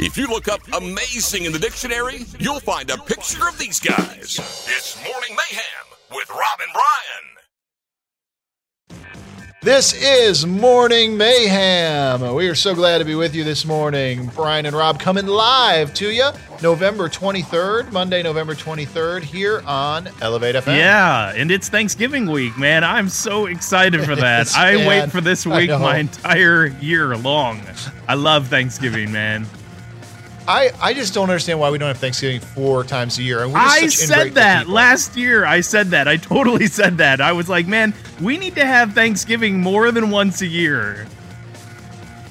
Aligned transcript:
If 0.00 0.16
you 0.18 0.26
look 0.26 0.48
up 0.48 0.60
amazing 0.72 1.44
in 1.44 1.52
the 1.52 1.58
dictionary, 1.58 2.26
you'll 2.40 2.58
find 2.58 2.90
a 2.90 2.96
picture 2.96 3.46
of 3.46 3.56
these 3.58 3.78
guys. 3.78 4.40
It's 4.66 4.96
Morning 5.04 5.36
Mayhem 5.36 5.98
with 6.10 6.28
Rob 6.30 6.60
and 6.60 6.72
Brian. 8.88 9.04
This 9.62 9.94
is 9.94 10.46
Morning 10.46 11.16
Mayhem. 11.16 12.34
We 12.34 12.48
are 12.48 12.56
so 12.56 12.74
glad 12.74 12.98
to 12.98 13.04
be 13.04 13.14
with 13.14 13.36
you 13.36 13.44
this 13.44 13.64
morning. 13.64 14.32
Brian 14.34 14.66
and 14.66 14.74
Rob 14.74 14.98
coming 14.98 15.26
live 15.28 15.94
to 15.94 16.10
you 16.10 16.28
November 16.60 17.08
23rd, 17.08 17.92
Monday, 17.92 18.20
November 18.24 18.56
23rd, 18.56 19.22
here 19.22 19.62
on 19.64 20.08
Elevate 20.20 20.56
FM. 20.56 20.76
Yeah, 20.76 21.32
and 21.36 21.52
it's 21.52 21.68
Thanksgiving 21.68 22.26
week, 22.28 22.58
man. 22.58 22.82
I'm 22.82 23.08
so 23.08 23.46
excited 23.46 24.04
for 24.04 24.16
that. 24.16 24.48
I 24.56 24.74
man. 24.74 24.86
wait 24.88 25.12
for 25.12 25.20
this 25.20 25.46
week 25.46 25.70
my 25.70 25.98
entire 25.98 26.66
year 26.66 27.16
long. 27.16 27.62
I 28.08 28.14
love 28.14 28.48
Thanksgiving, 28.48 29.12
man. 29.12 29.46
I, 30.46 30.70
I 30.80 30.92
just 30.92 31.14
don't 31.14 31.30
understand 31.30 31.58
why 31.58 31.70
we 31.70 31.78
don't 31.78 31.88
have 31.88 31.98
Thanksgiving 31.98 32.40
four 32.40 32.84
times 32.84 33.18
a 33.18 33.22
year. 33.22 33.42
And 33.44 33.52
we're 33.52 33.60
just 33.60 33.82
I 33.82 33.88
said 33.88 34.34
that 34.34 34.60
people. 34.60 34.74
last 34.74 35.16
year. 35.16 35.44
I 35.46 35.60
said 35.62 35.88
that. 35.88 36.06
I 36.06 36.16
totally 36.18 36.66
said 36.68 36.98
that. 36.98 37.20
I 37.20 37.32
was 37.32 37.48
like, 37.48 37.66
man, 37.66 37.94
we 38.20 38.36
need 38.36 38.54
to 38.56 38.66
have 38.66 38.92
Thanksgiving 38.92 39.60
more 39.60 39.90
than 39.90 40.10
once 40.10 40.42
a 40.42 40.46
year. 40.46 41.06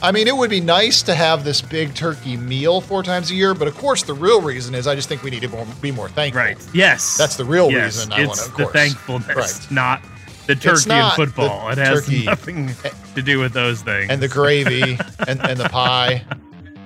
I 0.01 0.11
mean, 0.11 0.27
it 0.27 0.35
would 0.35 0.49
be 0.49 0.59
nice 0.59 1.01
to 1.03 1.15
have 1.15 1.45
this 1.45 1.61
big 1.61 1.95
turkey 1.95 2.35
meal 2.35 2.81
four 2.81 3.03
times 3.03 3.31
a 3.31 3.35
year, 3.35 3.53
but 3.53 3.69
of 3.69 3.77
course, 3.77 4.03
the 4.03 4.13
real 4.13 4.41
reason 4.41 4.75
is 4.75 4.85
I 4.85 4.95
just 4.95 5.07
think 5.07 5.23
we 5.23 5.31
need 5.31 5.41
to 5.43 5.65
be 5.81 5.91
more 5.91 6.09
thankful. 6.09 6.41
Right. 6.41 6.57
Yes. 6.73 7.17
That's 7.17 7.37
the 7.37 7.45
real 7.45 7.71
yes. 7.71 7.95
reason 7.95 8.11
I 8.11 8.21
it's 8.23 8.27
wanna, 8.27 8.41
of 8.41 8.57
the 8.57 8.63
course. 8.63 8.73
thankfulness, 8.73 9.35
Right. 9.61 9.71
not 9.71 10.03
the 10.45 10.55
turkey 10.55 10.89
not 10.89 11.17
and 11.17 11.29
football. 11.29 11.69
It 11.69 11.77
has 11.77 12.05
turkey 12.05 12.25
nothing 12.25 12.71
to 13.15 13.21
do 13.21 13.39
with 13.39 13.53
those 13.53 13.81
things. 13.81 14.09
And 14.09 14.21
the 14.21 14.27
gravy 14.27 14.99
and, 15.25 15.39
and 15.41 15.57
the 15.57 15.69
pie 15.69 16.25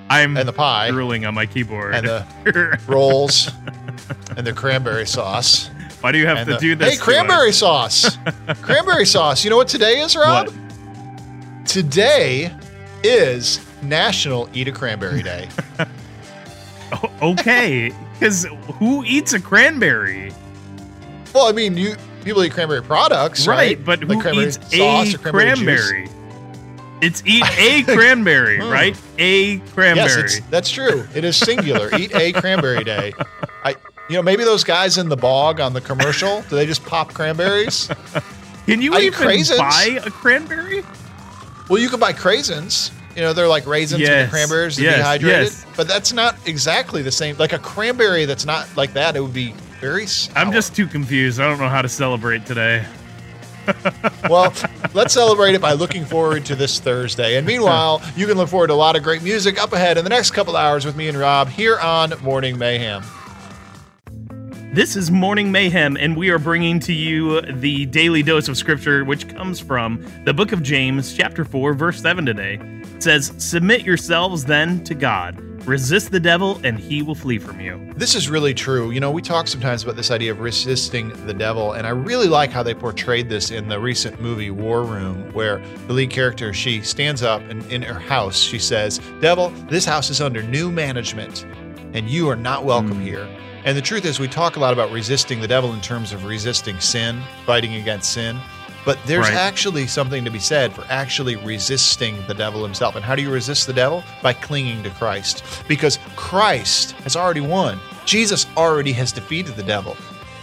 I'm 0.10 0.38
and 0.38 0.48
the 0.48 0.54
pie 0.54 0.92
drooling 0.92 1.26
on 1.26 1.34
my 1.34 1.46
keyboard. 1.46 1.96
and 1.96 2.08
the 2.08 2.80
rolls 2.88 3.52
and 4.36 4.46
the 4.46 4.54
cranberry 4.54 5.06
sauce. 5.06 5.70
Why 6.02 6.12
do 6.12 6.18
you 6.18 6.28
have 6.28 6.46
to 6.46 6.54
the, 6.54 6.60
do 6.60 6.76
this? 6.76 6.94
hey, 6.94 6.98
cranberry 6.98 7.52
sauce. 7.52 8.18
cranberry 8.62 9.06
sauce. 9.06 9.44
You 9.44 9.50
know 9.50 9.58
what 9.58 9.68
today 9.68 10.00
is, 10.00 10.16
Rob? 10.16 10.48
What? 10.48 11.68
Today 11.68 12.54
is 13.04 13.60
National 13.82 14.50
Eat 14.54 14.68
a 14.68 14.72
Cranberry 14.72 15.24
Day. 15.24 15.50
Okay, 17.22 17.92
because 18.14 18.46
who 18.80 19.04
eats 19.04 19.34
a 19.34 19.42
cranberry? 19.42 20.32
well, 21.34 21.48
I 21.48 21.52
mean, 21.52 21.76
you 21.76 21.96
people 22.24 22.42
eat 22.44 22.54
cranberry 22.54 22.82
products, 22.82 23.46
right? 23.46 23.78
Right, 23.78 23.86
but 23.86 24.04
Like 24.04 24.24
who 24.24 24.42
eats 24.42 24.56
sauce 24.56 25.14
a 25.14 25.16
or 25.16 25.20
cranberry 25.20 25.56
cranberry? 25.56 26.10
It's 27.02 27.22
eat 27.26 27.44
a 27.60 27.84
cranberry, 27.84 28.58
Hmm. 28.60 28.70
right? 28.70 29.02
A 29.18 29.60
cranberry. 29.60 30.08
Yes, 30.08 30.16
it's, 30.18 30.40
that's 30.50 30.70
true. 30.72 31.06
It 31.16 31.24
is 31.24 31.38
singular. 31.38 31.90
Eat 31.98 32.14
a 32.16 32.32
cranberry 32.34 32.84
day. 32.84 33.14
I, 33.64 33.76
you 34.10 34.16
know, 34.16 34.22
maybe 34.24 34.44
those 34.44 34.64
guys 34.64 34.98
in 34.98 35.10
the 35.10 35.18
bog 35.18 35.60
on 35.60 35.74
the 35.74 35.82
commercial, 35.82 36.42
do 36.44 36.56
they 36.56 36.66
just 36.66 36.84
pop 36.86 37.14
cranberries? 37.14 37.90
Can 38.66 38.82
you 38.82 38.94
I 38.96 39.00
even 39.02 39.14
craisins. 39.20 39.58
buy 39.60 40.00
a 40.06 40.10
cranberry? 40.10 40.84
Well, 41.70 41.80
you 41.80 41.90
can 41.90 42.00
buy 42.00 42.14
craisins. 42.14 42.92
You 43.16 43.22
know, 43.24 43.34
they're 43.34 43.48
like 43.48 43.66
raisins 43.66 44.02
Yes, 44.02 44.28
the 44.28 44.32
cranberries, 44.32 44.80
yes, 44.80 44.98
dehydrated. 44.98 45.44
yes. 45.48 45.66
But 45.76 45.88
that's 45.88 46.14
not 46.14 46.36
exactly 46.48 47.02
the 47.02 47.12
same. 47.12 47.36
Like 47.38 47.52
a 47.54 47.58
cranberry 47.60 48.26
that's 48.26 48.46
not 48.46 48.68
like 48.78 48.94
that, 48.94 49.16
it 49.16 49.22
would 49.22 49.34
be 49.34 49.54
very 49.82 50.06
sour. 50.06 50.38
I'm 50.38 50.52
just 50.52 50.76
too 50.76 50.86
confused. 50.88 51.40
I 51.40 51.48
don't 51.48 51.60
know 51.60 51.68
how 51.70 51.82
to 51.82 51.90
celebrate 51.90 52.46
today. 52.46 52.86
well, 54.30 54.54
let's 54.94 55.14
celebrate 55.14 55.56
it 55.56 55.62
by 55.62 55.74
looking 55.74 56.06
forward 56.06 56.46
to 56.46 56.56
this 56.56 56.80
Thursday. 56.80 57.38
And 57.38 57.46
meanwhile, 57.46 58.02
you 58.16 58.28
can 58.28 58.38
look 58.38 58.50
forward 58.50 58.68
to 58.68 58.74
a 58.74 58.76
lot 58.76 58.96
of 58.96 59.04
great 59.04 59.24
music 59.24 59.62
up 59.62 59.74
ahead 59.74 59.98
in 59.98 60.04
the 60.04 60.10
next 60.10 60.32
couple 60.32 60.56
hours 60.56 60.86
with 60.86 60.96
me 60.96 61.08
and 61.08 61.18
Rob 61.18 61.50
here 61.50 61.80
on 61.80 62.14
Morning 62.22 62.58
Mayhem. 62.58 63.04
This 64.74 64.96
is 64.96 65.10
Morning 65.10 65.52
Mayhem, 65.52 65.98
and 65.98 66.16
we 66.16 66.30
are 66.30 66.38
bringing 66.38 66.80
to 66.82 66.94
you 66.94 67.42
the 67.42 67.88
daily 67.88 68.22
dose 68.22 68.48
of 68.48 68.58
scripture, 68.58 69.04
which 69.04 69.28
comes 69.28 69.60
from 69.60 70.06
the 70.24 70.34
book 70.34 70.52
of 70.52 70.62
James, 70.62 71.16
chapter 71.16 71.44
4, 71.44 71.74
verse 71.74 72.00
7 72.00 72.26
today. 72.26 72.60
It 72.96 73.02
says, 73.02 73.34
Submit 73.38 73.82
yourselves 73.82 74.46
then 74.46 74.84
to 74.84 74.94
God, 74.94 75.42
resist 75.68 76.12
the 76.12 76.20
devil, 76.20 76.60
and 76.64 76.80
he 76.80 77.02
will 77.02 77.14
flee 77.14 77.38
from 77.38 77.60
you. 77.60 77.94
This 77.96 78.16
is 78.16 78.30
really 78.30 78.54
true. 78.54 78.92
You 78.92 79.00
know, 79.00 79.12
we 79.12 79.22
talk 79.22 79.48
sometimes 79.48 79.84
about 79.84 79.98
this 79.98 80.12
idea 80.12 80.32
of 80.32 80.40
resisting 80.40 81.10
the 81.26 81.34
devil, 81.34 81.74
and 81.74 81.86
I 81.86 81.90
really 81.90 82.28
like 82.28 82.52
how 82.52 82.64
they 82.64 82.74
portrayed 82.74 83.28
this 83.28 83.52
in 83.52 83.68
the 83.68 83.80
recent 83.80 84.22
movie 84.22 84.50
War 84.50 84.84
Room, 84.84 85.32
where 85.34 85.62
the 85.88 85.94
lead 85.94 86.10
character 86.10 86.54
she 86.54 86.82
stands 86.82 87.22
up 87.22 87.42
and 87.50 87.70
in 87.72 87.82
her 87.82 88.00
house 88.00 88.40
she 88.40 88.60
says, 88.60 89.00
"Devil, 89.20 89.50
this 89.70 89.86
house 89.86 90.10
is 90.10 90.22
under 90.22 90.42
new 90.42 90.72
management, 90.72 91.46
and 91.94 92.10
you 92.10 92.30
are 92.30 92.36
not 92.36 92.64
welcome 92.64 92.96
hmm. 92.96 93.02
here." 93.02 93.28
And 93.66 93.76
the 93.78 93.82
truth 93.82 94.06
is, 94.06 94.18
we 94.18 94.30
talk 94.30 94.56
a 94.56 94.62
lot 94.62 94.72
about 94.72 94.92
resisting 94.92 95.42
the 95.42 95.48
devil 95.48 95.74
in 95.74 95.82
terms 95.82 96.14
of 96.14 96.24
resisting 96.24 96.80
sin, 96.80 97.22
fighting 97.46 97.76
against 97.76 98.14
sin. 98.14 98.40
But 98.88 98.98
there's 99.06 99.28
Right. 99.28 99.34
actually 99.36 99.86
something 99.86 100.24
to 100.24 100.32
be 100.32 100.40
said 100.40 100.72
for 100.72 100.86
actually 100.90 101.36
resisting 101.36 102.24
the 102.26 102.34
devil 102.34 102.64
himself. 102.64 102.96
And 102.96 103.04
how 103.04 103.16
do 103.16 103.22
you 103.22 103.30
resist 103.30 103.68
the 103.68 103.74
devil? 103.74 104.02
By 104.24 104.32
clinging 104.32 104.82
to 104.84 104.90
Christ. 104.92 105.44
Because 105.68 106.00
Christ 106.16 106.94
has 107.04 107.18
already 107.18 107.42
won. 107.42 107.82
Jesus 108.06 108.46
already 108.56 108.94
has 108.94 109.12
defeated 109.12 109.58
the 109.58 109.64
devil. 109.64 109.98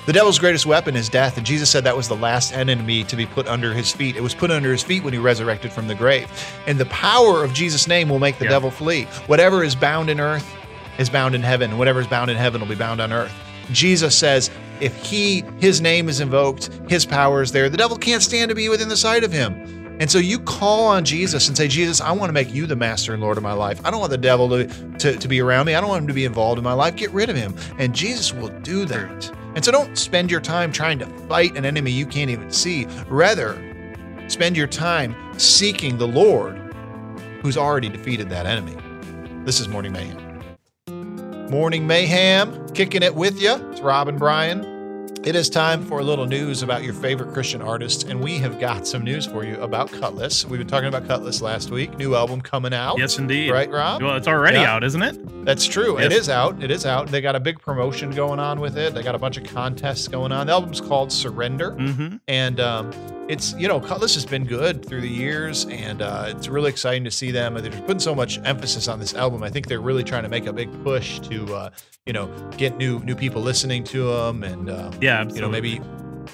The 0.05 0.13
devil's 0.13 0.39
greatest 0.39 0.67
weapon 0.67 0.95
is 0.95 1.09
death, 1.09 1.39
and 1.39 1.47
Jesus 1.47 1.71
said 1.71 1.85
that 1.85 1.97
was 1.97 2.07
the 2.09 2.17
last 2.17 2.53
enemy 2.53 3.03
to 3.05 3.17
be 3.17 3.25
put 3.25 3.49
under 3.49 3.73
his 3.73 3.91
feet. 3.91 4.15
It 4.15 4.23
was 4.23 4.35
put 4.35 4.51
under 4.51 4.71
his 4.71 4.83
feet 4.83 5.03
when 5.03 5.15
he 5.15 5.19
resurrected 5.19 5.73
from 5.73 5.89
the 5.89 5.95
grave. 5.95 6.29
And 6.67 6.77
the 6.79 6.85
power 6.85 7.43
of 7.43 7.55
Jesus' 7.55 7.89
name 7.89 8.11
will 8.11 8.19
make 8.19 8.39
the 8.39 8.45
Yeah. 8.45 8.51
devil 8.51 8.71
flee. 8.71 9.09
Whatever 9.27 9.65
is 9.65 9.75
bound 9.75 10.11
in 10.11 10.21
earth 10.21 10.45
is 10.99 11.09
bound 11.09 11.35
in 11.35 11.43
heaven, 11.43 11.71
and 11.71 11.79
whatever 11.79 11.99
is 11.99 12.07
bound 12.07 12.31
in 12.31 12.37
heaven 12.37 12.61
will 12.61 12.69
be 12.69 12.75
bound 12.75 13.01
on 13.01 13.11
earth. 13.11 13.33
Jesus 13.73 14.15
says, 14.15 14.51
if 14.81 14.95
he 14.97 15.45
his 15.59 15.81
name 15.81 16.09
is 16.09 16.21
invoked, 16.21 16.71
his 16.89 17.05
power 17.07 17.43
is 17.43 17.53
there. 17.53 17.69
The 17.69 17.77
devil 17.77 17.97
can't 17.97 18.23
stand 18.23 18.49
to 18.49 18.55
be 18.55 18.69
within 18.69 18.89
the 18.89 18.97
sight 18.97 19.25
of 19.25 19.33
him. 19.33 19.75
And 20.01 20.11
so 20.11 20.19
you 20.19 20.41
call 20.41 20.87
on 20.87 21.05
Jesus 21.05 21.47
and 21.47 21.57
say, 21.57 21.69
Jesus, 21.69 22.01
I 22.01 22.11
want 22.11 22.29
to 22.29 22.33
make 22.33 22.53
you 22.53 22.67
the 22.67 22.75
master 22.75 23.13
and 23.13 23.23
Lord 23.23 23.37
of 23.37 23.45
my 23.45 23.53
life. 23.53 23.81
I 23.85 23.93
don't 23.93 24.01
want 24.01 24.11
the 24.11 24.19
devil 24.19 24.49
to, 24.49 24.67
to, 24.99 25.17
to 25.17 25.29
be 25.29 25.41
around 25.41 25.67
me. 25.67 25.77
I 25.77 25.81
don't 25.81 25.89
want 25.89 26.03
him 26.03 26.09
to 26.09 26.15
be 26.15 26.25
involved 26.25 26.59
in 26.59 26.65
my 26.65 26.73
life. 26.73 26.97
Get 26.97 27.13
rid 27.13 27.31
of 27.31 27.37
him. 27.37 27.55
And 27.79 27.95
Jesus 27.95 28.35
will 28.35 28.49
do 28.61 28.87
that. 28.87 29.33
And 29.55 29.65
so 29.65 29.71
don't 29.71 29.97
spend 29.97 30.33
your 30.33 30.41
time 30.41 30.73
trying 30.73 30.99
to 30.99 31.07
fight 31.29 31.57
an 31.57 31.65
enemy 31.65 31.93
you 31.93 32.07
can't 32.07 32.29
even 32.29 32.51
see. 32.51 32.87
Rather, 33.07 33.55
spend 34.27 34.57
your 34.57 34.67
time 34.67 35.15
seeking 35.39 35.97
the 35.97 36.09
Lord 36.09 36.57
who's 37.41 37.57
already 37.57 37.89
defeated 37.89 38.29
that 38.31 38.47
enemy. 38.47 38.77
This 39.45 39.61
is 39.61 39.69
Morning 39.69 39.93
Mayhem. 39.93 40.24
Morning 41.51 41.87
Mayhem, 41.87 42.69
kicking 42.71 43.03
it 43.03 43.15
with 43.15 43.41
you. 43.41 43.55
It's 43.71 43.81
Rob 43.81 44.09
and 44.09 44.19
Brian. 44.19 44.65
It 45.25 45.35
is 45.37 45.49
time 45.49 45.85
for 45.85 46.01
a 46.01 46.03
little 46.03 46.27
news 46.27 46.63
about 46.63 46.83
your 46.83 46.93
favorite 46.95 47.33
Christian 47.33 47.63
artists, 47.63 48.03
and 48.05 48.21
we 48.23 48.39
have 48.39 48.59
got 48.59 48.87
some 48.87 49.03
news 49.05 49.25
for 49.27 49.45
you 49.45 49.57
about 49.61 49.91
Kutless. 49.91 50.45
We've 50.45 50.59
been 50.59 50.67
talking 50.67 50.89
about 50.89 51.05
Kutless 51.05 51.41
last 51.41 51.71
week. 51.71 51.97
New 51.97 52.15
album 52.15 52.41
coming 52.41 52.75
out. 52.75 52.99
Yes, 52.99 53.19
indeed. 53.19 53.51
Right, 53.51 53.71
Rob? 53.71 54.03
Well, 54.03 54.17
it's 54.17 54.27
already 54.29 54.59
Yeah. 54.59 54.75
out, 54.75 54.85
isn't 54.85 55.03
it? 55.03 55.45
That's 55.45 55.67
true. 55.67 55.97
It 55.99 56.11
Yes. 56.11 56.23
is 56.23 56.29
out. 56.29 56.63
It 56.63 56.71
is 56.71 56.85
out. 56.85 57.09
They 57.11 57.21
got 57.21 57.37
a 57.37 57.41
big 57.41 57.61
promotion 57.61 58.11
going 58.11 58.39
on 58.41 58.61
with 58.61 58.77
it. 58.77 58.95
They 58.95 59.03
got 59.03 59.15
a 59.15 59.19
bunch 59.19 59.37
of 59.39 59.45
contests 59.45 60.09
going 60.09 60.33
on. 60.33 60.47
The 60.49 60.53
album's 60.53 60.81
called 60.81 61.11
Surrender. 61.13 61.71
Mm-hmm. 61.73 62.17
And 62.29 62.61
um, 62.61 62.91
it's, 63.29 63.55
you 63.55 63.69
know, 63.69 63.81
Kutless 63.81 64.15
has 64.15 64.27
been 64.27 64.45
good 64.45 64.85
through 64.87 65.01
the 65.01 65.09
years, 65.09 65.65
and 65.67 66.03
uh, 66.03 66.27
it's 66.29 66.49
really 66.49 66.71
exciting 66.71 67.05
to 67.05 67.11
see 67.11 67.31
them. 67.31 67.55
They're 67.55 67.71
putting 67.83 67.99
so 67.99 68.15
much 68.15 68.39
emphasis 68.45 68.89
on 68.89 68.99
this 68.99 69.15
album. 69.15 69.43
I 69.43 69.51
think 69.51 69.67
they're 69.67 69.81
really 69.81 70.05
trying 70.05 70.25
to 70.25 70.29
make 70.29 70.47
a 70.47 70.53
big 70.53 70.71
push 70.85 71.21
to, 71.21 71.55
uh, 71.55 71.71
you 72.07 72.13
know, 72.13 72.27
get 72.57 72.77
new 72.77 73.01
new 73.01 73.15
people 73.15 73.41
listening 73.43 73.85
to 73.85 74.13
them, 74.13 74.43
and 74.43 74.71
um, 74.71 74.93
Yeah, 75.01 75.25
you 75.25 75.41
know, 75.41 75.49
maybe 75.49 75.81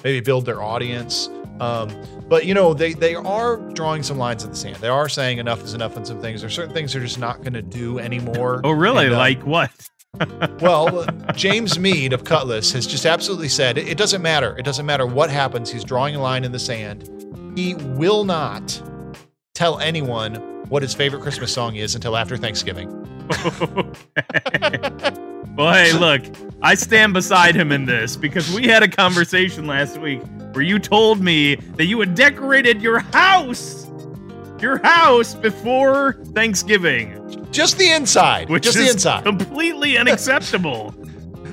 maybe 0.03 0.19
build 0.19 0.45
their 0.45 0.61
audience. 0.61 1.29
Um, 1.59 1.89
but 2.27 2.45
you 2.45 2.53
know, 2.53 2.73
they 2.73 2.93
they 2.93 3.15
are 3.15 3.57
drawing 3.73 4.03
some 4.03 4.17
lines 4.17 4.43
in 4.43 4.49
the 4.49 4.55
sand. 4.55 4.77
They 4.77 4.87
are 4.87 5.07
saying 5.07 5.37
enough 5.37 5.63
is 5.63 5.73
enough 5.73 5.95
on 5.95 6.03
some 6.05 6.19
things. 6.19 6.41
There's 6.41 6.55
certain 6.55 6.73
things 6.73 6.93
they're 6.93 7.01
just 7.01 7.19
not 7.19 7.41
going 7.41 7.53
to 7.53 7.61
do 7.61 7.99
anymore. 7.99 8.61
Oh, 8.63 8.71
really? 8.71 9.05
And, 9.05 9.15
uh, 9.15 9.19
like 9.19 9.45
what? 9.45 9.71
Well, 10.59 11.05
James 11.35 11.79
Mead 11.79 12.13
of 12.13 12.23
Kutless 12.23 12.73
has 12.73 12.85
just 12.85 13.05
absolutely 13.05 13.49
said 13.49 13.77
it, 13.77 13.97
doesn't 13.97 14.21
matter. 14.21 14.55
It 14.57 14.63
doesn't 14.63 14.85
matter 14.85 15.05
what 15.05 15.29
happens. 15.29 15.71
He's 15.71 15.83
drawing 15.83 16.15
a 16.15 16.21
line 16.21 16.43
in 16.43 16.51
the 16.51 16.59
sand. 16.59 17.09
He 17.55 17.75
will 17.75 18.23
not 18.23 18.81
tell 19.55 19.79
anyone 19.79 20.35
what 20.69 20.83
his 20.83 20.93
favorite 20.93 21.21
Christmas 21.21 21.51
song 21.53 21.75
is 21.75 21.95
until 21.95 22.15
after 22.15 22.37
Thanksgiving. 22.37 22.89
Well, 25.57 25.73
hey, 25.73 25.91
look, 25.91 26.21
I 26.61 26.75
stand 26.75 27.13
beside 27.13 27.55
him 27.55 27.73
in 27.73 27.83
this 27.85 28.15
because 28.15 28.53
we 28.55 28.67
had 28.67 28.83
a 28.83 28.87
conversation 28.87 29.67
last 29.67 29.97
week 29.97 30.21
where 30.53 30.63
you 30.63 30.79
told 30.79 31.19
me 31.19 31.55
that 31.75 31.87
you 31.87 31.99
had 31.99 32.15
decorated 32.15 32.81
your 32.81 32.99
house, 32.99 33.90
your 34.61 34.77
house 34.83 35.33
before 35.33 36.13
Thanksgiving, 36.33 37.47
Just 37.51 37.77
the 37.77 37.91
inside. 37.91 38.49
which 38.49 38.63
just 38.63 38.77
is 38.77 38.85
the 38.85 38.91
inside. 38.93 39.23
completely 39.23 39.97
unacceptable. 40.03 40.93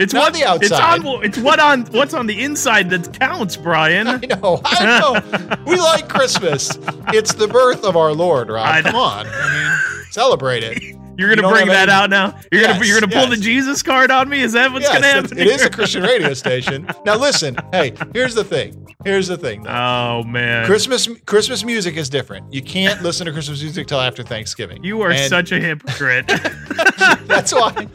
It's 0.00 0.12
Not 0.12 0.26
what 0.26 0.34
the 0.34 0.44
outside. 0.44 0.99
It's 1.00 1.06
on. 1.06 1.25
It's 1.25 1.38
what 1.38 1.58
on. 1.58 1.84
What's 1.87 2.14
on 2.14 2.26
the 2.28 2.40
inside 2.44 2.88
that 2.90 3.19
counts, 3.19 3.56
Brian. 3.56 4.06
I 4.06 4.19
know. 4.19 4.60
I 4.64 5.00
know. 5.00 5.56
we 5.66 5.76
like 5.76 6.08
Christmas. 6.08 6.78
It's 7.12 7.32
the 7.34 7.49
birth 7.49 7.84
of 7.84 7.96
our 7.96 8.12
Lord, 8.12 8.49
right? 8.50 8.84
Come 8.84 8.94
on. 8.94 9.26
I 9.26 9.52
mean, 9.94 10.04
celebrate 10.12 10.62
it. 10.62 10.94
You're 11.19 11.35
gonna 11.35 11.49
bring 11.49 11.67
that 11.69 11.88
any- 11.88 11.93
out 11.93 12.11
now. 12.11 12.38
You're 12.53 12.65
gonna 12.65 12.85
you're 12.87 13.00
gonna 13.00 13.12
pull 13.12 13.26
the. 13.26 13.37
Jesus 13.37 13.82
card 13.82 14.11
on 14.11 14.29
me. 14.29 14.41
Is 14.41 14.53
that 14.53 14.73
what's 14.73 14.85
Yes, 14.85 14.94
gonna 14.94 15.06
happen? 15.06 15.38
it 15.38 15.47
is 15.47 15.61
here? 15.61 15.67
a 15.67 15.70
Christian 15.70 16.03
radio 16.03 16.32
station. 16.35 16.88
Now 17.05 17.17
listen, 17.17 17.56
hey, 17.73 17.94
here's 18.15 18.35
the 18.35 18.44
thing. 18.44 18.94
Here's 19.05 19.26
the 19.29 19.37
thing. 19.37 19.62
though. 19.65 19.70
Oh 19.70 20.23
man, 20.25 20.65
Christmas 20.67 21.09
Christmas 21.26 21.65
music 21.65 21.97
is 21.97 22.09
different. 22.09 22.53
You 22.53 22.62
can't 22.62 23.03
listen 23.03 23.26
to 23.26 23.32
Christmas 23.32 23.61
music 23.62 23.87
till 23.88 24.00
after 24.00 24.23
Thanksgiving. 24.23 24.82
you 24.85 25.00
are 25.03 25.11
And 25.11 25.29
such 25.29 25.50
a 25.53 25.59
hypocrite. 25.61 26.26
That's 27.26 27.53
why. 27.53 27.87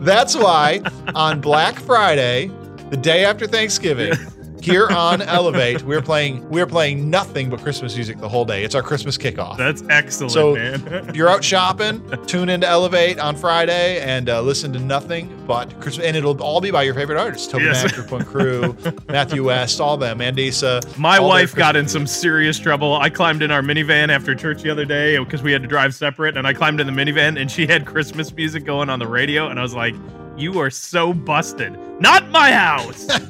That's 0.00 0.34
why 0.34 0.80
on 1.14 1.40
Black 1.40 1.78
Friday, 1.80 2.50
the 2.90 2.96
day 2.96 3.24
after 3.24 3.46
Thanksgiving, 3.46 4.12
here 4.64 4.88
on 4.88 5.22
Elevate, 5.22 5.82
we're 5.82 6.02
playing 6.02 6.48
we're 6.48 6.66
playing 6.66 7.10
nothing 7.10 7.50
but 7.50 7.60
Christmas 7.60 7.94
music 7.94 8.18
the 8.18 8.28
whole 8.28 8.44
day. 8.44 8.64
It's 8.64 8.74
our 8.74 8.82
Christmas 8.82 9.16
kickoff. 9.18 9.56
That's 9.56 9.82
excellent, 9.90 10.32
So- 10.32 10.54
man. 10.54 10.86
If 11.08 11.16
you're 11.16 11.28
out 11.28 11.42
shopping, 11.44 12.02
tune 12.26 12.48
into 12.48 12.66
Elevate 12.68 13.18
on 13.18 13.36
Friday 13.36 14.00
and 14.00 14.28
uh, 14.28 14.40
listen 14.42 14.72
to 14.72 14.78
nothing 14.78 15.28
but 15.46 15.68
Christmas, 15.80 16.06
and 16.06 16.16
it'll 16.16 16.40
all 16.42 16.60
be 16.60 16.70
by 16.70 16.82
your 16.82 16.94
favorite 16.94 17.18
artists: 17.18 17.46
Toby 17.48 17.64
Yes. 17.64 17.96
Mac, 17.96 18.06
Point 18.08 18.26
Crew, 18.26 18.76
Matthew 19.08 19.44
West, 19.46 19.80
all 19.80 19.96
them, 19.96 20.18
Mandisa. 20.18 20.80
My 20.98 21.18
wife 21.20 21.54
got 21.54 21.76
in 21.76 21.88
some 21.88 22.06
serious 22.06 22.58
trouble. 22.58 22.94
I 22.94 23.10
climbed 23.10 23.42
in 23.42 23.50
our 23.50 23.62
minivan 23.62 24.08
after 24.10 24.34
church 24.34 24.62
the 24.62 24.70
other 24.70 24.84
day 24.84 25.18
because 25.18 25.42
we 25.42 25.52
had 25.52 25.62
to 25.62 25.68
drive 25.68 25.94
separate, 25.94 26.36
and 26.36 26.46
I 26.46 26.52
climbed 26.52 26.80
in 26.80 26.86
the 26.86 26.92
minivan, 26.92 27.40
and 27.40 27.50
she 27.50 27.66
had 27.66 27.86
Christmas 27.86 28.32
music 28.34 28.64
going 28.64 28.88
on 28.90 28.98
the 28.98 29.06
radio, 29.06 29.48
and 29.48 29.58
I 29.58 29.62
was 29.62 29.74
like, 29.74 29.94
"You 30.40 30.58
are 30.58 30.70
so 30.70 31.12
busted." 31.12 31.78
Not 32.00 32.30
my 32.30 32.50
house. 32.50 33.06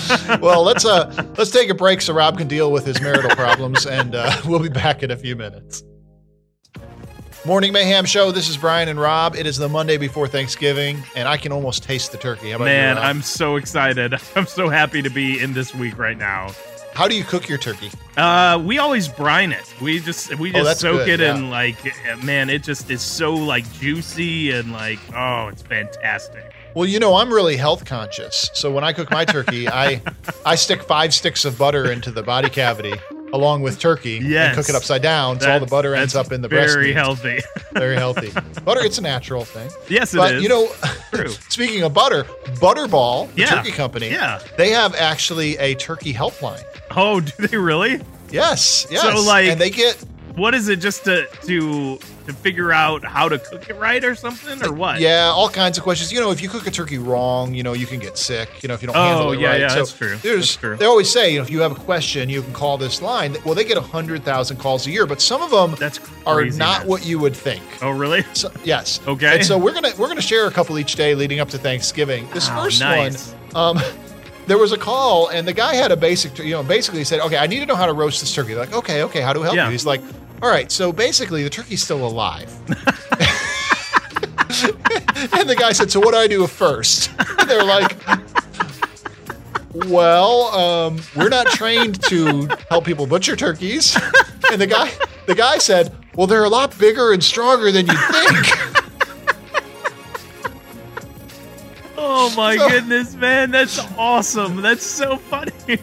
well, 0.40 0.62
let's 0.62 0.84
uh 0.84 1.26
let's 1.38 1.50
take 1.50 1.70
a 1.70 1.74
break 1.74 2.00
so 2.00 2.12
Rob 2.12 2.38
can 2.38 2.48
deal 2.48 2.72
with 2.72 2.84
his 2.84 3.00
marital 3.00 3.30
problems, 3.30 3.86
and 3.86 4.14
uh, 4.14 4.40
we'll 4.46 4.58
be 4.58 4.68
back 4.68 5.02
in 5.02 5.10
a 5.10 5.16
few 5.16 5.36
minutes. 5.36 5.84
Morning 7.44 7.72
Mayhem 7.72 8.04
Show. 8.04 8.30
This 8.30 8.48
is 8.48 8.56
Brian 8.56 8.88
and 8.88 9.00
Rob. 9.00 9.34
It 9.34 9.46
is 9.46 9.56
the 9.56 9.68
Monday 9.68 9.96
before 9.96 10.28
Thanksgiving, 10.28 11.02
and 11.16 11.26
I 11.26 11.36
can 11.36 11.50
almost 11.50 11.82
taste 11.82 12.12
the 12.12 12.18
turkey. 12.18 12.56
Man, 12.56 12.96
you, 12.96 13.02
I'm 13.02 13.20
so 13.20 13.56
excited. 13.56 14.14
I'm 14.36 14.46
so 14.46 14.68
happy 14.68 15.02
to 15.02 15.10
be 15.10 15.40
in 15.40 15.52
this 15.52 15.74
week 15.74 15.98
right 15.98 16.16
now. 16.16 16.52
How 16.94 17.08
do 17.08 17.16
you 17.16 17.24
cook 17.24 17.48
your 17.48 17.58
turkey? 17.58 17.90
Uh, 18.16 18.62
we 18.64 18.78
always 18.78 19.08
brine 19.08 19.52
it. 19.52 19.64
We 19.80 19.98
just 20.00 20.38
we 20.38 20.50
Oh, 20.50 20.52
just 20.52 20.64
that's 20.64 20.80
soak 20.80 21.06
good, 21.06 21.20
it 21.20 21.20
yeah. 21.20 21.36
in 21.36 21.50
like 21.50 21.76
man, 22.22 22.50
it 22.50 22.62
just 22.62 22.90
is 22.90 23.00
so 23.00 23.34
like 23.34 23.70
juicy 23.74 24.50
and 24.50 24.72
like 24.72 24.98
oh, 25.16 25.48
it's 25.48 25.62
fantastic. 25.62 26.52
Well, 26.74 26.86
you 26.86 26.98
know, 26.98 27.16
I'm 27.16 27.32
really 27.32 27.56
health 27.56 27.84
conscious. 27.84 28.50
So 28.54 28.70
when 28.70 28.84
I 28.84 28.92
cook 28.92 29.10
my 29.10 29.24
turkey, 29.24 29.68
I 29.68 30.02
I 30.44 30.54
stick 30.54 30.82
five 30.82 31.12
sticks 31.14 31.44
of 31.44 31.56
butter 31.58 31.90
into 31.90 32.10
the 32.10 32.22
body 32.22 32.48
cavity 32.50 32.94
along 33.32 33.62
with 33.62 33.78
turkey 33.78 34.20
Yes. 34.22 34.48
and 34.48 34.56
cook 34.56 34.68
it 34.68 34.74
upside 34.74 35.02
down 35.02 35.40
so 35.40 35.50
all 35.50 35.60
the 35.60 35.66
butter 35.66 35.94
ends 35.94 36.14
up 36.14 36.32
in 36.32 36.42
the 36.42 36.48
breast. 36.48 36.74
very 36.74 36.88
meat. 36.88 36.96
healthy. 36.96 37.40
Very 37.72 37.96
healthy. 37.96 38.30
butter, 38.64 38.80
it's 38.84 38.98
a 38.98 39.02
natural 39.02 39.46
thing. 39.46 39.70
yes, 39.88 40.12
it 40.12 40.18
is. 40.18 40.22
But 40.22 40.42
you 40.42 40.48
know, 40.50 40.68
speaking 41.48 41.82
of 41.84 41.94
butter, 41.94 42.24
Butterball, 42.60 43.32
the 43.34 43.40
Yeah. 43.42 43.46
turkey 43.46 43.72
company, 43.72 44.10
Yeah. 44.10 44.40
they 44.58 44.70
have 44.70 44.94
actually 44.94 45.56
a 45.56 45.74
turkey 45.74 46.12
helpline. 46.12 46.62
Oh, 46.94 47.20
do 47.20 47.46
they 47.46 47.56
really? 47.56 48.00
Yes, 48.30 48.86
yes. 48.90 49.00
So, 49.02 49.22
like- 49.26 49.48
and 49.48 49.58
they 49.60 49.70
get 49.70 49.96
What 50.34 50.54
is 50.54 50.68
it? 50.68 50.76
Just 50.76 51.04
to 51.04 51.26
to 51.46 51.98
to 52.26 52.32
figure 52.32 52.72
out 52.72 53.04
how 53.04 53.28
to 53.28 53.38
cook 53.38 53.68
it 53.68 53.74
right 53.76 54.02
or 54.04 54.14
something 54.14 54.62
or 54.64 54.72
what? 54.72 55.00
yeah, 55.00 55.24
all 55.34 55.48
kinds 55.48 55.76
of 55.76 55.84
questions. 55.84 56.12
You 56.12 56.20
know, 56.20 56.30
if 56.30 56.40
you 56.40 56.48
cook 56.48 56.66
a 56.66 56.70
turkey 56.70 56.98
wrong, 56.98 57.52
you 57.54 57.62
know, 57.62 57.72
you 57.72 57.86
can 57.86 57.98
get 57.98 58.16
sick. 58.16 58.48
You 58.62 58.68
know, 58.68 58.74
if 58.74 58.82
you 58.82 58.86
don't 58.86 58.96
handle 58.96 59.28
Oh, 59.28 59.32
it 59.32 59.40
yeah, 59.40 59.48
right. 59.50 59.60
yeah, 59.60 59.68
so 59.68 59.74
that's 59.76 59.92
true. 59.92 60.16
There's, 60.16 60.36
That's 60.50 60.56
true. 60.56 60.76
They 60.76 60.84
always 60.86 61.10
say, 61.10 61.32
you 61.32 61.38
know, 61.38 61.44
if 61.44 61.50
you 61.50 61.60
have 61.60 61.72
a 61.72 61.80
question, 61.80 62.28
you 62.28 62.42
can 62.42 62.52
call 62.52 62.78
this 62.78 63.02
line. 63.02 63.36
Well, 63.44 63.54
they 63.54 63.64
get 63.64 63.76
a 63.76 63.80
hundred 63.82 64.24
thousand 64.24 64.58
calls 64.58 64.86
a 64.86 64.90
year, 64.90 65.06
but 65.06 65.20
some 65.20 65.42
of 65.42 65.50
them 65.50 65.74
That's 65.78 66.00
are 66.24 66.44
not 66.44 66.86
what 66.86 67.04
you 67.04 67.18
would 67.18 67.34
think. 67.36 67.62
Oh, 67.82 67.90
really? 67.90 68.22
So, 68.34 68.50
yes. 68.64 69.00
Okay. 69.06 69.34
And 69.36 69.44
so 69.44 69.58
we're 69.58 69.74
gonna 69.74 69.92
we're 69.98 70.08
gonna 70.08 70.20
share 70.22 70.46
a 70.46 70.50
couple 70.50 70.78
each 70.78 70.94
day 70.94 71.14
leading 71.14 71.40
up 71.40 71.48
to 71.50 71.58
Thanksgiving. 71.58 72.28
This 72.32 72.48
Oh, 72.50 72.62
first 72.64 72.80
nice. 72.80 73.32
one, 73.52 73.76
um, 73.78 73.82
there 74.46 74.58
was 74.58 74.72
a 74.72 74.78
call 74.78 75.28
and 75.28 75.46
the 75.46 75.52
guy 75.52 75.74
had 75.74 75.92
a 75.92 75.96
basic, 75.96 76.36
you 76.38 76.50
know, 76.50 76.62
basically 76.62 77.00
he 77.00 77.04
said, 77.04 77.20
okay, 77.20 77.36
I 77.36 77.46
need 77.46 77.60
to 77.60 77.66
know 77.66 77.76
how 77.76 77.86
to 77.86 77.92
roast 77.92 78.20
this 78.20 78.34
turkey. 78.34 78.54
They're 78.54 78.64
like, 78.64 78.72
okay, 78.74 79.02
okay, 79.04 79.20
how 79.20 79.32
do 79.32 79.38
we 79.40 79.44
help 79.44 79.54
Yeah. 79.56 79.66
you? 79.66 79.72
He's 79.72 79.86
like, 79.86 80.00
all 80.42 80.50
right, 80.50 80.70
so 80.70 80.92
basically 80.92 81.42
the 81.44 81.50
turkey's 81.50 81.82
still 81.82 82.06
alive. 82.06 82.52
and 85.34 85.48
the 85.48 85.56
guy 85.58 85.72
said, 85.72 85.90
so 85.90 86.00
what 86.00 86.10
do 86.12 86.18
I 86.18 86.26
do 86.26 86.46
first? 86.46 87.10
They're 87.46 87.64
like. 87.64 87.96
Well, 89.86 90.48
um, 90.54 91.00
we're 91.16 91.30
not 91.30 91.46
trained 91.46 92.02
to 92.04 92.46
help 92.68 92.84
people 92.84 93.06
butcher 93.06 93.36
turkeys. 93.36 93.96
And 94.52 94.60
the 94.60 94.66
guy, 94.66 94.90
the 95.26 95.34
guy 95.34 95.56
said, 95.56 95.96
"Well, 96.14 96.26
they're 96.26 96.44
a 96.44 96.48
lot 96.50 96.78
bigger 96.78 97.14
and 97.14 97.24
stronger 97.24 97.72
than 97.72 97.86
you'd 97.86 97.96
think." 97.96 98.46
Oh 101.96 102.30
my 102.36 102.58
So- 102.58 102.68
goodness, 102.68 103.14
man, 103.14 103.50
that's 103.50 103.78
awesome. 103.96 104.60
That's 104.60 104.84
so 104.84 105.16
funny. 105.16 105.52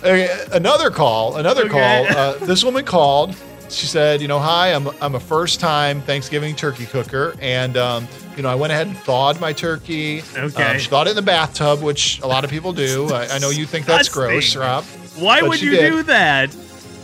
Okay, 0.00 0.44
another 0.52 0.90
call, 0.90 1.36
another 1.36 1.62
Okay. 1.64 1.70
call. 2.08 2.16
Uh, 2.18 2.32
this 2.46 2.62
woman 2.64 2.84
called. 2.84 3.34
She 3.68 3.86
said, 3.86 4.22
"You 4.22 4.28
know, 4.28 4.38
hi, 4.38 4.72
I'm 4.72 4.88
I'm 5.02 5.14
a 5.14 5.20
first 5.20 5.60
time 5.60 6.00
Thanksgiving 6.02 6.54
turkey 6.56 6.86
cooker, 6.86 7.34
and 7.40 7.76
um, 7.76 8.08
you 8.36 8.42
know, 8.42 8.48
I 8.48 8.54
went 8.54 8.72
ahead 8.72 8.86
and 8.86 8.96
thawed 8.96 9.38
my 9.40 9.52
turkey. 9.52 10.22
Okay. 10.36 10.62
Um, 10.62 10.78
she 10.78 10.88
thawed 10.88 11.06
it 11.06 11.10
in 11.10 11.16
the 11.16 11.22
bathtub, 11.22 11.82
which 11.82 12.18
a 12.20 12.26
lot 12.26 12.44
of 12.44 12.50
people 12.50 12.72
do. 12.72 13.08
I, 13.12 13.26
I 13.34 13.38
know 13.38 13.50
you 13.50 13.66
think 13.66 13.84
that's 13.84 14.08
gross, 14.08 14.56
Rob. 14.56 14.84
Why 15.16 15.42
would 15.42 15.60
you 15.60 15.72
did. 15.72 15.90
do 15.90 16.02
that? 16.04 16.56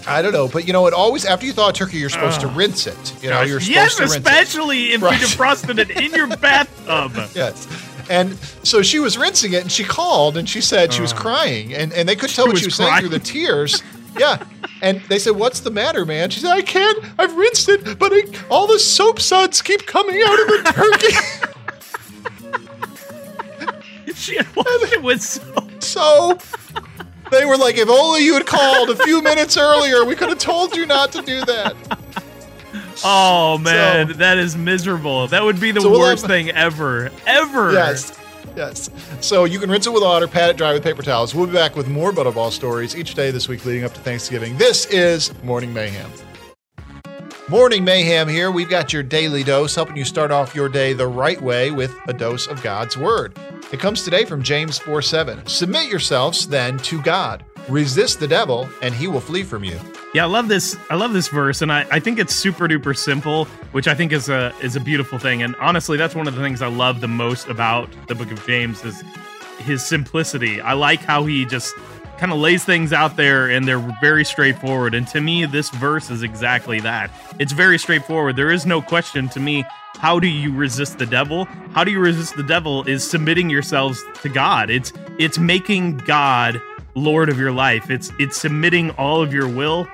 I 0.06 0.22
don't 0.22 0.32
know, 0.32 0.48
but 0.48 0.66
you 0.66 0.72
know, 0.72 0.86
it 0.86 0.94
always 0.94 1.24
after 1.26 1.44
you 1.44 1.52
thaw 1.52 1.68
a 1.68 1.72
turkey, 1.72 1.98
you're 1.98 2.08
supposed 2.10 2.40
to 2.42 2.46
rinse 2.48 2.86
it. 2.86 3.22
You 3.22 3.28
know, 3.30 3.42
you're 3.42 3.60
supposed 3.60 3.74
yes, 3.74 3.96
to 3.96 4.02
rinse 4.02 4.14
it. 4.14 4.18
especially 4.18 4.92
if 4.92 5.02
Right. 5.02 5.20
you 5.20 5.26
defrosted 5.26 5.78
it 5.78 5.90
in 5.90 6.12
your 6.12 6.26
bathtub. 6.36 7.12
Yes. 7.34 7.66
And 8.10 8.36
so 8.62 8.82
she 8.82 8.98
was 8.98 9.16
rinsing 9.16 9.52
it 9.52 9.62
and 9.62 9.72
she 9.72 9.84
called 9.84 10.36
and 10.36 10.48
she 10.48 10.60
said 10.60 10.92
she 10.92 11.02
was 11.02 11.12
oh. 11.12 11.16
crying 11.16 11.74
and, 11.74 11.92
and 11.92 12.08
they 12.08 12.16
couldn't 12.16 12.34
tell 12.34 12.46
what 12.46 12.52
was 12.52 12.60
she 12.60 12.66
was 12.66 12.76
saying 12.76 13.00
through 13.00 13.08
the 13.10 13.18
tears. 13.18 13.82
Yeah. 14.18 14.42
And 14.82 15.00
they 15.08 15.18
said, 15.18 15.32
What's 15.32 15.60
the 15.60 15.70
matter, 15.70 16.04
man? 16.04 16.30
She 16.30 16.40
said, 16.40 16.52
I 16.52 16.62
can't. 16.62 17.04
I've 17.18 17.34
rinsed 17.34 17.68
it, 17.68 17.98
but 17.98 18.12
I, 18.12 18.22
all 18.50 18.66
the 18.66 18.78
soap 18.78 19.20
suds 19.20 19.62
keep 19.62 19.86
coming 19.86 20.20
out 20.24 20.40
of 20.40 20.46
the 20.48 20.72
turkey. 20.72 21.50
She 24.14 24.38
washed 24.38 24.92
it 24.92 25.02
with 25.02 25.20
soap. 25.20 25.82
so 25.82 26.38
they 27.30 27.44
were 27.44 27.58
like, 27.58 27.76
If 27.76 27.88
only 27.88 28.24
you 28.24 28.34
had 28.34 28.46
called 28.46 28.88
a 28.90 28.96
few 28.96 29.20
minutes 29.20 29.56
earlier, 29.56 30.04
we 30.04 30.14
could 30.14 30.28
have 30.28 30.38
told 30.38 30.74
you 30.76 30.86
not 30.86 31.12
to 31.12 31.20
do 31.20 31.44
that. 31.44 31.76
Oh 33.06 33.58
man, 33.58 34.08
So- 34.08 34.14
that 34.14 34.38
is 34.38 34.56
miserable. 34.56 35.28
That 35.28 35.44
would 35.44 35.60
be 35.60 35.70
the 35.72 35.80
So 35.80 35.90
we'll 35.90 36.00
worst 36.00 36.22
have- 36.22 36.30
thing 36.30 36.50
ever, 36.50 37.10
ever. 37.26 37.72
Yes. 37.72 38.18
Yes. 38.56 38.88
So 39.20 39.44
you 39.44 39.58
can 39.58 39.70
rinse 39.70 39.86
it 39.86 39.92
with 39.92 40.02
water, 40.02 40.28
pat 40.28 40.50
it 40.50 40.56
dry 40.56 40.72
with 40.72 40.82
paper 40.84 41.02
towels. 41.02 41.34
We'll 41.34 41.46
be 41.46 41.52
back 41.54 41.74
with 41.76 41.88
more 41.88 42.12
Butterball 42.12 42.52
stories 42.52 42.94
each 42.96 43.14
day 43.14 43.30
this 43.30 43.48
week 43.48 43.64
leading 43.64 43.84
up 43.84 43.92
to 43.94 44.00
Thanksgiving. 44.00 44.56
This 44.56 44.86
is 44.86 45.32
Morning 45.42 45.72
Mayhem. 45.74 46.10
Morning 47.48 47.84
Mayhem 47.84 48.28
here. 48.28 48.50
We've 48.50 48.68
got 48.70 48.92
your 48.92 49.02
daily 49.02 49.42
dose, 49.44 49.74
helping 49.74 49.96
you 49.96 50.04
start 50.04 50.30
off 50.30 50.54
your 50.54 50.68
day 50.68 50.92
the 50.94 51.06
right 51.06 51.40
way 51.40 51.70
with 51.72 51.94
a 52.08 52.12
dose 52.12 52.46
of 52.46 52.62
God's 52.62 52.96
Word. 52.96 53.36
It 53.72 53.80
comes 53.80 54.02
today 54.02 54.24
from 54.24 54.42
James 54.42 54.78
4 54.78 55.02
7. 55.02 55.44
Submit 55.46 55.88
yourselves 55.90 56.46
then 56.48 56.78
to 56.78 57.02
God. 57.02 57.44
Resist 57.68 58.20
the 58.20 58.28
devil, 58.28 58.68
and 58.82 58.94
he 58.94 59.06
will 59.06 59.20
flee 59.20 59.42
from 59.42 59.64
you. 59.64 59.78
Yeah, 60.12 60.24
I 60.24 60.26
love 60.26 60.48
this. 60.48 60.76
I 60.90 60.96
love 60.96 61.14
this 61.14 61.28
verse, 61.28 61.62
and 61.62 61.72
I, 61.72 61.86
I 61.90 61.98
think 61.98 62.18
it's 62.18 62.34
super 62.34 62.68
duper 62.68 62.96
simple, 62.96 63.46
which 63.72 63.88
I 63.88 63.94
think 63.94 64.12
is 64.12 64.28
a 64.28 64.54
is 64.62 64.76
a 64.76 64.80
beautiful 64.80 65.18
thing. 65.18 65.42
And 65.42 65.56
honestly, 65.56 65.96
that's 65.96 66.14
one 66.14 66.28
of 66.28 66.34
the 66.34 66.42
things 66.42 66.60
I 66.60 66.68
love 66.68 67.00
the 67.00 67.08
most 67.08 67.48
about 67.48 67.88
the 68.06 68.14
Book 68.14 68.30
of 68.30 68.44
James 68.46 68.84
is 68.84 69.02
his 69.58 69.84
simplicity. 69.84 70.60
I 70.60 70.74
like 70.74 71.00
how 71.00 71.24
he 71.24 71.46
just 71.46 71.74
kind 72.18 72.32
of 72.32 72.38
lays 72.38 72.64
things 72.64 72.92
out 72.92 73.16
there, 73.16 73.48
and 73.48 73.66
they're 73.66 73.96
very 74.00 74.24
straightforward. 74.24 74.94
And 74.94 75.08
to 75.08 75.20
me, 75.20 75.46
this 75.46 75.70
verse 75.70 76.10
is 76.10 76.22
exactly 76.22 76.80
that. 76.80 77.10
It's 77.38 77.52
very 77.52 77.78
straightforward. 77.78 78.36
There 78.36 78.52
is 78.52 78.66
no 78.66 78.82
question 78.82 79.28
to 79.30 79.40
me. 79.40 79.64
How 79.94 80.20
do 80.20 80.26
you 80.26 80.54
resist 80.54 80.98
the 80.98 81.06
devil? 81.06 81.46
How 81.72 81.82
do 81.82 81.90
you 81.90 81.98
resist 81.98 82.36
the 82.36 82.42
devil? 82.42 82.84
Is 82.84 83.08
submitting 83.08 83.48
yourselves 83.48 84.04
to 84.22 84.28
God. 84.28 84.68
It's 84.68 84.92
it's 85.18 85.38
making 85.38 85.98
God 85.98 86.60
Lord 86.94 87.28
of 87.28 87.38
your 87.38 87.52
life. 87.52 87.90
It's 87.90 88.12
it's 88.18 88.36
submitting 88.36 88.90
all 88.92 89.22
of 89.22 89.32
your 89.32 89.48
will 89.48 89.86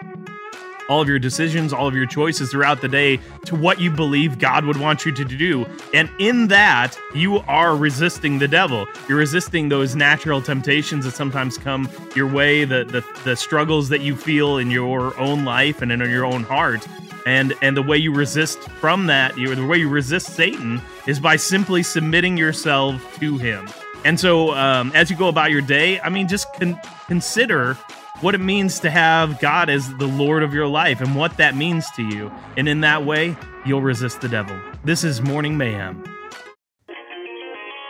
all 0.91 1.01
of 1.01 1.09
your 1.09 1.21
decisions, 1.21 1.73
all 1.73 1.87
of 1.87 1.95
your 1.95 2.05
choices 2.05 2.51
throughout 2.51 2.81
the 2.81 2.89
day 2.89 3.21
to 3.45 3.55
what 3.55 3.81
you 3.81 3.93
believe 3.93 4.41
God 4.41 4.65
would 4.65 4.77
want 4.77 5.07
you 5.07 5.13
to 5.13 5.25
do. 5.25 5.65
And 5.95 6.11
in 6.19 6.49
that, 6.49 6.99
you 7.15 7.39
are 7.39 7.77
resisting 7.77 8.41
the 8.41 8.49
devil. 8.49 8.89
You're 9.09 9.19
resisting 9.19 9.69
those 9.69 9.95
natural 9.95 10.43
temptations 10.43 11.05
that 11.05 11.13
sometimes 11.13 11.57
come 11.57 11.89
your 12.17 12.27
way, 12.27 12.65
the 12.65 12.85
the, 12.85 13.05
the 13.23 13.37
struggles 13.37 13.89
that 13.91 14.01
you 14.01 14.17
feel 14.17 14.59
in 14.59 14.73
your 14.73 15.17
own 15.17 15.45
life 15.45 15.81
and 15.81 15.93
in 15.93 16.01
your 16.01 16.25
own 16.25 16.43
heart. 16.43 16.87
And 17.25 17.55
and 17.63 17.77
the 17.77 17.83
way 17.83 17.97
you 17.97 18.13
resist 18.13 18.59
from 18.59 19.07
that, 19.07 19.39
you 19.39 19.55
the 19.55 19.65
way 19.65 19.79
you 19.79 19.89
resist 19.89 20.35
Satan 20.35 20.83
is 21.07 21.21
by 21.21 21.37
simply 21.37 21.85
submitting 21.85 22.37
yourself 22.37 23.17
to 23.21 23.39
him. 23.39 23.69
And 24.05 24.19
so, 24.19 24.55
um, 24.55 24.93
as 24.95 25.11
you 25.11 25.17
go 25.17 25.29
about 25.29 25.51
your 25.51 25.61
day, 25.61 26.01
I 26.01 26.09
mean, 26.09 26.27
just 26.27 26.53
con- 26.55 26.81
consider 27.07 27.75
what 28.23 28.35
it 28.35 28.39
means 28.41 28.81
to 28.81 28.91
have 28.91 29.39
God 29.41 29.69
as 29.69 29.93
the 29.97 30.07
Lord 30.07 30.43
of 30.43 30.53
your 30.55 30.67
life 30.67 31.01
and 31.01 31.15
what 31.15 31.37
that 31.37 31.55
means 31.55 31.87
to 31.97 32.03
you. 32.03 32.33
And 32.57 32.69
in 32.69 32.81
that 32.81 33.05
way, 33.05 33.37
you'll 33.67 33.83
resist 33.83 34.21
the 34.23 34.29
devil. 34.29 34.59
This 34.85 35.05
is 35.05 35.21
Morning 35.21 35.57
Mayhem. 35.59 36.03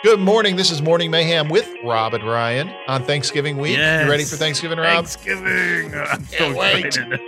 Good 0.02 0.18
morning. 0.20 0.56
This 0.56 0.70
is 0.70 0.80
Morning 0.80 1.10
Mayhem 1.10 1.48
with 1.48 1.68
Rob 1.84 2.14
and 2.14 2.24
Ryan 2.24 2.70
on 2.88 3.04
Thanksgiving 3.04 3.58
week. 3.58 3.76
Yes. 3.76 4.04
You 4.04 4.10
ready 4.10 4.24
for 4.24 4.36
Thanksgiving, 4.36 4.78
Rob? 4.78 5.04
Thanksgiving. 5.06 5.94
I'm 6.08 6.24
so 6.24 6.36
Can't 6.38 6.56
wait. 6.56 6.86
excited. 6.86 7.20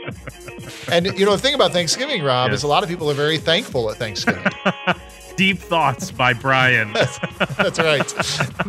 And 0.90 1.18
you 1.18 1.26
know 1.26 1.32
the 1.32 1.42
thing 1.42 1.54
about 1.54 1.72
Thanksgiving, 1.72 2.22
Rob, 2.22 2.50
Yes. 2.50 2.60
is 2.60 2.62
a 2.64 2.68
lot 2.68 2.82
of 2.82 2.88
people 2.88 3.10
are 3.10 3.14
very 3.14 3.36
thankful 3.38 3.90
at 3.90 3.96
Thanksgiving. 3.98 4.44
Deep 5.36 5.58
thoughts 5.58 6.10
by 6.10 6.32
Brian. 6.34 6.92
That's 7.56 7.78
right. 7.78 8.06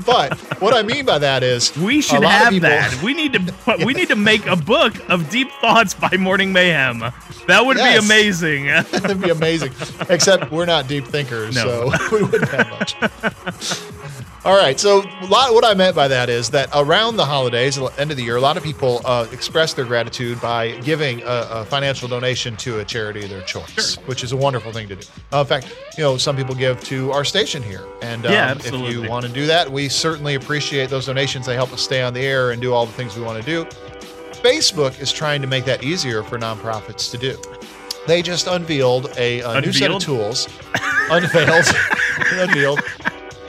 But 0.05 0.37
what 0.61 0.73
I 0.73 0.81
mean 0.81 1.05
by 1.05 1.19
that 1.19 1.43
is 1.43 1.75
We 1.77 2.01
should 2.01 2.23
have 2.23 2.51
people- 2.51 2.69
that. 2.69 3.01
We 3.03 3.13
need 3.13 3.33
to 3.33 3.39
put, 3.39 3.83
we 3.85 3.93
need 3.93 4.07
to 4.09 4.15
make 4.15 4.45
a 4.47 4.55
book 4.55 4.93
of 5.09 5.29
deep 5.29 5.49
thoughts 5.61 5.93
by 5.93 6.15
Morning 6.17 6.51
Mayhem. 6.53 6.99
That 7.47 7.65
would 7.65 7.77
Yes. 7.77 7.99
be 7.99 8.05
amazing. 8.05 8.65
That'd 8.91 9.21
be 9.21 9.29
amazing. 9.29 9.73
Except 10.09 10.51
we're 10.51 10.65
not 10.65 10.87
deep 10.87 11.05
thinkers, 11.05 11.55
No. 11.55 11.91
so 11.91 12.07
we 12.17 12.23
wouldn't 12.23 12.49
have 12.49 12.69
much. 12.69 12.95
All 14.45 14.57
right. 14.57 14.77
So, 14.77 15.03
a 15.21 15.25
lot, 15.27 15.53
what 15.53 15.63
I 15.63 15.73
meant 15.73 15.95
by 15.95 16.09
that 16.09 16.27
is 16.29 16.49
that 16.49 16.67
around 16.75 17.15
the 17.15 17.23
holidays, 17.25 17.77
the 17.77 17.85
end 17.97 18.11
of 18.11 18.17
the 18.17 18.23
year, 18.23 18.35
a 18.35 18.41
lot 18.41 18.57
of 18.57 18.63
people 18.63 18.99
uh, 19.05 19.25
express 19.31 19.73
their 19.73 19.85
gratitude 19.85 20.41
by 20.41 20.71
giving 20.81 21.21
a, 21.21 21.47
a 21.49 21.65
financial 21.65 22.09
donation 22.09 22.57
to 22.57 22.79
a 22.79 22.85
charity 22.85 23.23
of 23.23 23.29
their 23.29 23.41
choice, 23.43 23.95
which 24.05 24.21
is 24.21 24.33
a 24.33 24.37
wonderful 24.37 24.73
thing 24.73 24.89
to 24.89 24.97
do. 24.97 25.07
Uh, 25.31 25.39
in 25.39 25.45
fact, 25.45 25.73
you 25.97 26.03
know, 26.03 26.17
some 26.17 26.35
people 26.35 26.53
give 26.55 26.83
to 26.83 27.09
our 27.13 27.23
station 27.23 27.63
here, 27.63 27.85
and 28.01 28.25
um, 28.25 28.33
Yeah, 28.33 28.51
if 28.53 28.73
you 28.73 29.07
want 29.07 29.25
to 29.25 29.31
do 29.31 29.45
that, 29.45 29.71
we 29.71 29.87
certainly 29.87 30.35
appreciate 30.35 30.89
those 30.89 31.05
donations. 31.05 31.45
They 31.45 31.55
help 31.55 31.71
us 31.71 31.81
stay 31.81 32.01
on 32.01 32.13
the 32.13 32.21
air 32.21 32.51
and 32.51 32.61
do 32.61 32.73
all 32.73 32.85
the 32.85 32.91
things 32.93 33.15
we 33.15 33.23
want 33.23 33.41
to 33.41 33.45
do. 33.49 33.63
Facebook 34.43 34.99
is 35.01 35.13
trying 35.13 35.41
to 35.41 35.47
make 35.47 35.63
that 35.63 35.85
easier 35.85 36.21
for 36.21 36.37
nonprofits 36.37 37.09
to 37.11 37.17
do. 37.17 37.37
They 38.07 38.21
just 38.21 38.47
unveiled 38.47 39.13
a, 39.17 39.39
a 39.39 39.61
new 39.61 39.71
set 39.71 39.89
of 39.89 40.01
tools. 40.01 40.49
Unveiled. 41.09 41.65
unveiled. 42.33 42.81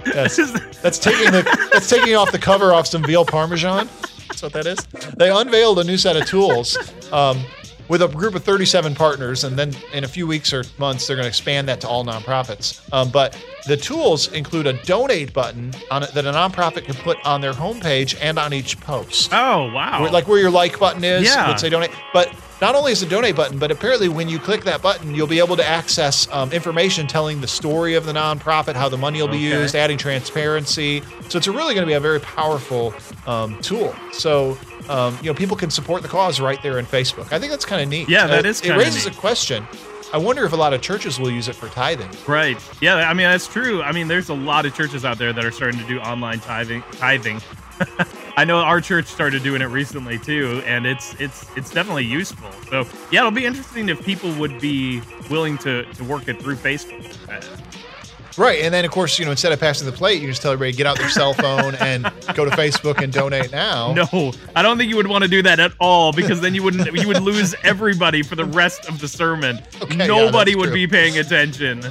Yes. 0.07 0.37
That's 0.83 0.99
taking 0.99 1.31
the 1.33 1.43
that's 1.73 1.89
taking 1.89 2.15
off 2.15 2.31
the 2.33 2.39
cover 2.39 2.73
off 2.73 2.87
some 2.87 3.03
veal 3.03 3.25
parmesan. 3.25 3.89
That's 4.29 4.43
what 4.43 4.53
that 4.53 4.67
is. 4.67 4.79
They 5.17 5.31
unveiled 5.31 5.79
a 5.79 5.85
new 5.85 5.97
set 5.97 6.17
of 6.17 6.27
tools 6.27 6.77
um, 7.13 7.41
with 7.89 8.03
a 8.03 8.09
group 8.09 8.35
of 8.35 8.43
37 8.43 8.95
partners, 8.95 9.45
and 9.45 9.57
then 9.59 9.73
in 9.93 10.05
a 10.05 10.09
few 10.09 10.27
weeks 10.27 10.53
or 10.53 10.65
months, 10.79 11.07
they're 11.07 11.17
going 11.17 11.25
to 11.25 11.29
expand 11.29 11.69
that 11.69 11.81
to 11.83 11.89
all 11.89 12.05
nonprofits. 12.05 12.81
Um, 12.93 13.11
but 13.11 13.37
the 13.67 13.77
tools 13.77 14.33
include 14.33 14.67
a 14.67 14.73
donate 14.85 15.33
button 15.35 15.73
on 15.91 16.03
it 16.03 16.11
that 16.13 16.25
a 16.27 16.33
nonprofit 16.33 16.85
can 16.85 16.95
put 16.97 17.19
on 17.27 17.41
their 17.41 17.53
homepage 17.53 18.17
and 18.21 18.39
on 18.39 18.53
each 18.53 18.81
post. 18.81 19.31
Oh 19.33 19.71
wow! 19.73 20.03
Where- 20.03 20.11
like 20.11 20.27
where 20.29 20.39
your 20.41 20.51
like 20.51 20.79
button 20.79 21.05
is, 21.05 21.25
Yeah. 21.25 21.49
would 21.49 21.61
say 21.61 21.69
donate. 21.69 21.91
But 22.13 22.35
not 22.65 22.75
only 22.75 22.93
is 22.93 23.01
the 23.01 23.07
donate 23.07 23.37
button, 23.37 23.59
but 23.59 23.71
apparently 23.71 24.09
when 24.09 24.27
you 24.27 24.39
click 24.39 24.65
that 24.65 24.81
button, 24.81 25.15
you'll 25.15 25.27
be 25.27 25.39
able 25.39 25.55
to 25.55 25.67
access 25.67 26.27
um, 26.33 26.51
information 26.51 27.07
telling 27.07 27.43
the 27.43 27.47
story 27.47 27.95
of 27.95 28.07
the 28.07 28.13
nonprofit, 28.15 28.75
how 28.75 28.89
the 28.89 28.97
money 28.97 29.21
will 29.21 29.29
be 29.29 29.37
Okay. 29.49 29.61
used, 29.61 29.75
adding 29.77 29.99
transparency. 29.99 31.03
So 31.29 31.37
it's 31.37 31.47
really 31.47 31.75
going 31.75 31.83
to 31.87 31.87
be 31.87 31.93
a 31.93 32.01
very 32.01 32.21
powerful 32.21 32.95
um, 33.27 33.61
tool. 33.61 33.95
So 34.13 34.57
um, 34.89 35.19
you 35.21 35.27
know 35.31 35.35
people 35.35 35.59
can 35.59 35.69
support 35.69 36.01
the 36.01 36.09
cause 36.09 36.41
right 36.41 36.63
there 36.63 36.79
in 36.79 36.87
Facebook. 36.87 37.31
I 37.33 37.39
think 37.39 37.51
that's 37.51 37.67
kind 37.67 37.83
of 37.83 37.89
neat. 37.91 38.09
Yeah, 38.09 38.27
that 38.29 38.47
Uh, 38.47 38.49
is 38.49 38.63
It 38.63 38.71
raises 38.75 39.05
neat. 39.05 39.15
a 39.15 39.19
question. 39.19 39.67
I 40.15 40.17
wonder 40.17 40.45
if 40.47 40.53
a 40.53 40.57
lot 40.57 40.73
of 40.73 40.81
churches 40.81 41.19
will 41.21 41.31
use 41.31 41.49
it 41.49 41.57
for 41.57 41.69
tithing. 41.69 42.09
Right. 42.27 42.57
Yeah, 42.81 42.95
I 42.97 43.13
mean 43.13 43.27
that's 43.27 43.47
true. 43.47 43.83
I 43.83 43.93
mean 43.93 44.09
there's 44.09 44.31
a 44.31 44.35
lot 44.35 44.65
of 44.65 44.75
churches 44.75 45.05
out 45.05 45.19
there 45.19 45.35
that 45.35 45.45
are 45.45 45.51
starting 45.51 45.79
to 45.81 45.87
do 45.87 45.99
online 46.01 46.41
tithing 46.41 46.83
tithing. 46.93 47.41
I 48.37 48.45
know 48.45 48.59
our 48.59 48.81
church 48.81 49.07
started 49.07 49.43
doing 49.43 49.63
it 49.63 49.67
recently 49.67 50.19
too, 50.19 50.63
and 50.67 50.87
it's 50.87 51.15
it's 51.21 51.47
it's 51.57 51.71
definitely 51.71 52.05
useful. 52.05 52.51
So 52.69 52.85
yeah, 53.11 53.21
it'll 53.21 53.31
be 53.31 53.47
interesting 53.47 53.89
if 53.89 54.05
people 54.05 54.33
would 54.35 54.61
be 54.61 55.01
willing 55.31 55.57
to 55.59 55.85
to 55.85 56.05
work 56.05 56.29
it 56.29 56.41
through 56.43 56.57
Facebook. 56.57 57.03
Right, 58.37 58.63
and 58.63 58.75
then 58.75 58.85
of 58.85 58.91
course, 58.91 59.17
you 59.21 59.25
know, 59.25 59.31
instead 59.31 59.53
of 59.53 59.61
passing 59.61 59.87
the 59.87 59.93
plate, 59.93 60.21
you 60.21 60.27
just 60.27 60.43
tell 60.43 60.51
everybody 60.51 60.77
get 60.77 60.87
out 60.89 60.99
their 60.99 61.09
cell 61.09 61.35
phone 61.35 61.77
and 61.77 62.03
go 62.35 62.45
to 62.45 62.51
Facebook 62.51 63.01
and 63.01 63.13
donate 63.13 63.53
now. 63.53 63.95
No, 64.13 64.33
I 64.57 64.63
don't 64.63 64.77
think 64.77 64.91
you 64.91 64.97
would 64.97 65.07
want 65.07 65.23
to 65.23 65.29
do 65.31 65.41
that 65.43 65.61
at 65.61 65.73
all 65.79 66.13
because 66.13 66.41
then 66.41 66.53
you 66.53 66.65
wouldn't 66.65 66.93
you 67.01 67.07
would 67.07 67.23
lose 67.23 67.55
everybody 67.63 68.23
for 68.25 68.35
the 68.35 68.45
rest 68.45 68.89
of 68.89 68.99
the 69.01 69.07
sermon. 69.07 69.61
Okay, 69.81 69.95
Nobody 69.95 70.53
that's 70.53 70.57
would 70.57 70.67
true. 70.67 70.75
be 70.75 70.87
paying 70.89 71.17
attention. 71.19 71.83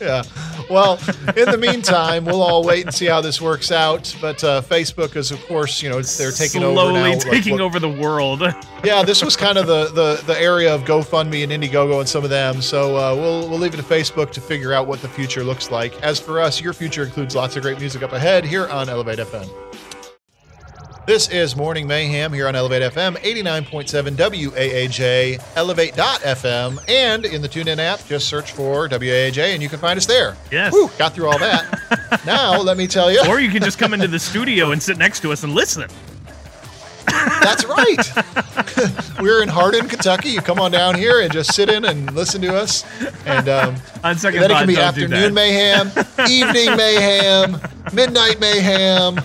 Yeah. 0.00 0.22
Well, 0.70 0.98
in 1.36 1.50
the 1.50 1.58
meantime, 1.58 2.24
we'll 2.24 2.42
all 2.42 2.64
wait 2.64 2.84
and 2.84 2.94
see 2.94 3.06
how 3.06 3.20
this 3.20 3.40
works 3.40 3.70
out. 3.70 4.14
But 4.20 4.42
uh, 4.42 4.60
Facebook 4.62 5.14
is, 5.16 5.30
of 5.30 5.44
course, 5.46 5.82
you 5.82 5.88
know, 5.90 6.00
they're 6.02 6.30
taking 6.32 6.62
Slowly 6.62 6.78
over 7.00 7.08
now. 7.14 7.18
taking 7.30 7.52
what- 7.52 7.60
over 7.60 7.78
the 7.78 7.88
world. 7.90 8.42
Yeah, 8.84 9.02
this 9.02 9.24
was 9.24 9.34
kind 9.34 9.56
of 9.56 9.66
the, 9.66 9.86
the 9.94 10.22
the 10.26 10.38
area 10.38 10.74
of 10.74 10.82
GoFundMe 10.82 11.42
and 11.42 11.50
Indiegogo 11.50 12.00
and 12.00 12.06
some 12.08 12.22
of 12.22 12.28
them. 12.28 12.60
So 12.60 12.94
uh, 12.98 13.14
we'll 13.14 13.48
we'll 13.48 13.58
leave 13.58 13.72
it 13.72 13.78
to 13.78 13.82
Facebook 13.82 14.30
to 14.32 14.42
figure 14.42 14.74
out 14.74 14.86
what 14.86 15.00
the 15.00 15.08
future 15.08 15.42
looks 15.42 15.70
like. 15.70 15.98
As 16.02 16.20
for 16.20 16.38
us, 16.38 16.60
your 16.60 16.74
future 16.74 17.02
includes 17.02 17.34
lots 17.34 17.56
of 17.56 17.62
great 17.62 17.78
music 17.80 18.02
up 18.02 18.12
ahead 18.12 18.44
here 18.44 18.68
on 18.68 18.90
Elevate 18.90 19.20
FM. 19.20 19.48
This 21.06 21.28
is 21.28 21.54
Morning 21.54 21.86
Mayhem 21.86 22.32
here 22.32 22.48
on 22.48 22.56
Elevate 22.56 22.80
FM, 22.94 23.16
89.7 23.18 24.16
WAAJ, 24.16 25.42
Elevate.fm, 25.54 26.78
and 26.88 27.26
in 27.26 27.42
the 27.42 27.48
TuneIn 27.48 27.76
app, 27.76 28.06
just 28.06 28.26
search 28.26 28.52
for 28.52 28.88
WAAJ 28.88 29.52
and 29.52 29.62
you 29.62 29.68
can 29.68 29.78
find 29.78 29.98
us 29.98 30.06
there. 30.06 30.34
Yes. 30.50 30.72
Whew, 30.72 30.90
got 30.96 31.12
through 31.12 31.26
all 31.26 31.38
that. 31.38 32.22
now, 32.26 32.58
let 32.58 32.78
me 32.78 32.86
tell 32.86 33.12
you. 33.12 33.20
or 33.28 33.38
you 33.38 33.50
can 33.50 33.62
just 33.62 33.78
come 33.78 33.92
into 33.92 34.08
the 34.08 34.18
studio 34.18 34.70
and 34.70 34.82
sit 34.82 34.96
next 34.96 35.20
to 35.20 35.30
us 35.30 35.42
and 35.42 35.52
listen. 35.52 35.90
That's 37.06 37.66
right. 37.66 39.18
We're 39.20 39.42
in 39.42 39.50
Hardin, 39.50 39.86
Kentucky. 39.88 40.30
You 40.30 40.40
come 40.40 40.58
on 40.58 40.70
down 40.70 40.94
here 40.94 41.20
and 41.20 41.30
just 41.30 41.52
sit 41.52 41.68
in 41.68 41.84
and 41.84 42.14
listen 42.14 42.40
to 42.40 42.56
us. 42.56 42.82
And 43.26 43.50
um, 43.50 43.76
On 44.04 44.16
second 44.16 44.40
then 44.40 44.50
it 44.50 44.54
can 44.54 44.66
be 44.66 44.78
afternoon 44.78 45.34
mayhem, 45.34 45.88
evening 46.30 46.74
mayhem, 46.78 47.60
midnight 47.92 48.40
mayhem, 48.40 49.18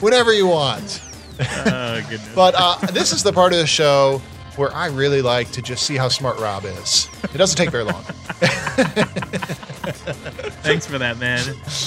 whenever 0.00 0.32
you 0.32 0.46
want. 0.46 1.02
Oh, 1.40 2.00
goodness. 2.08 2.34
But 2.34 2.54
uh, 2.56 2.76
this 2.92 3.12
is 3.12 3.22
the 3.22 3.32
part 3.32 3.52
of 3.52 3.58
the 3.58 3.66
show 3.66 4.20
where 4.56 4.74
I 4.74 4.88
really 4.88 5.22
like 5.22 5.52
to 5.52 5.62
just 5.62 5.84
see 5.84 5.96
how 5.96 6.08
smart 6.08 6.38
Rob 6.40 6.64
is. 6.64 7.08
It 7.22 7.38
doesn't 7.38 7.56
take 7.56 7.70
very 7.70 7.84
long. 7.84 8.02
Thanks 10.62 10.84
for 10.84 10.98
that, 10.98 11.18
man. 11.18 11.44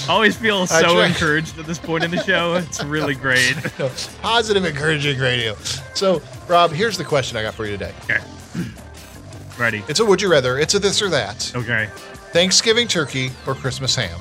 Always 0.08 0.36
feel 0.36 0.66
so 0.66 1.00
encouraged 1.00 1.58
at 1.58 1.66
this 1.66 1.78
point 1.78 2.02
in 2.02 2.10
the 2.10 2.22
show. 2.22 2.54
It's 2.54 2.82
really 2.82 3.14
great. 3.14 3.54
Positive, 4.22 4.64
encouraging 4.64 5.18
radio. 5.18 5.54
So, 5.94 6.22
Rob, 6.48 6.70
here's 6.72 6.96
the 6.96 7.04
question 7.04 7.36
I 7.36 7.42
got 7.42 7.52
for 7.54 7.66
you 7.66 7.72
today. 7.72 7.92
Okay. 8.04 8.20
Ready. 9.58 9.84
It's 9.88 10.00
a 10.00 10.04
would 10.04 10.22
you 10.22 10.30
rather. 10.30 10.58
It's 10.58 10.74
a 10.74 10.78
this 10.78 11.02
or 11.02 11.10
that. 11.10 11.52
Okay. 11.54 11.88
Thanksgiving 12.32 12.88
turkey 12.88 13.30
or 13.46 13.54
Christmas 13.54 13.94
ham. 13.94 14.18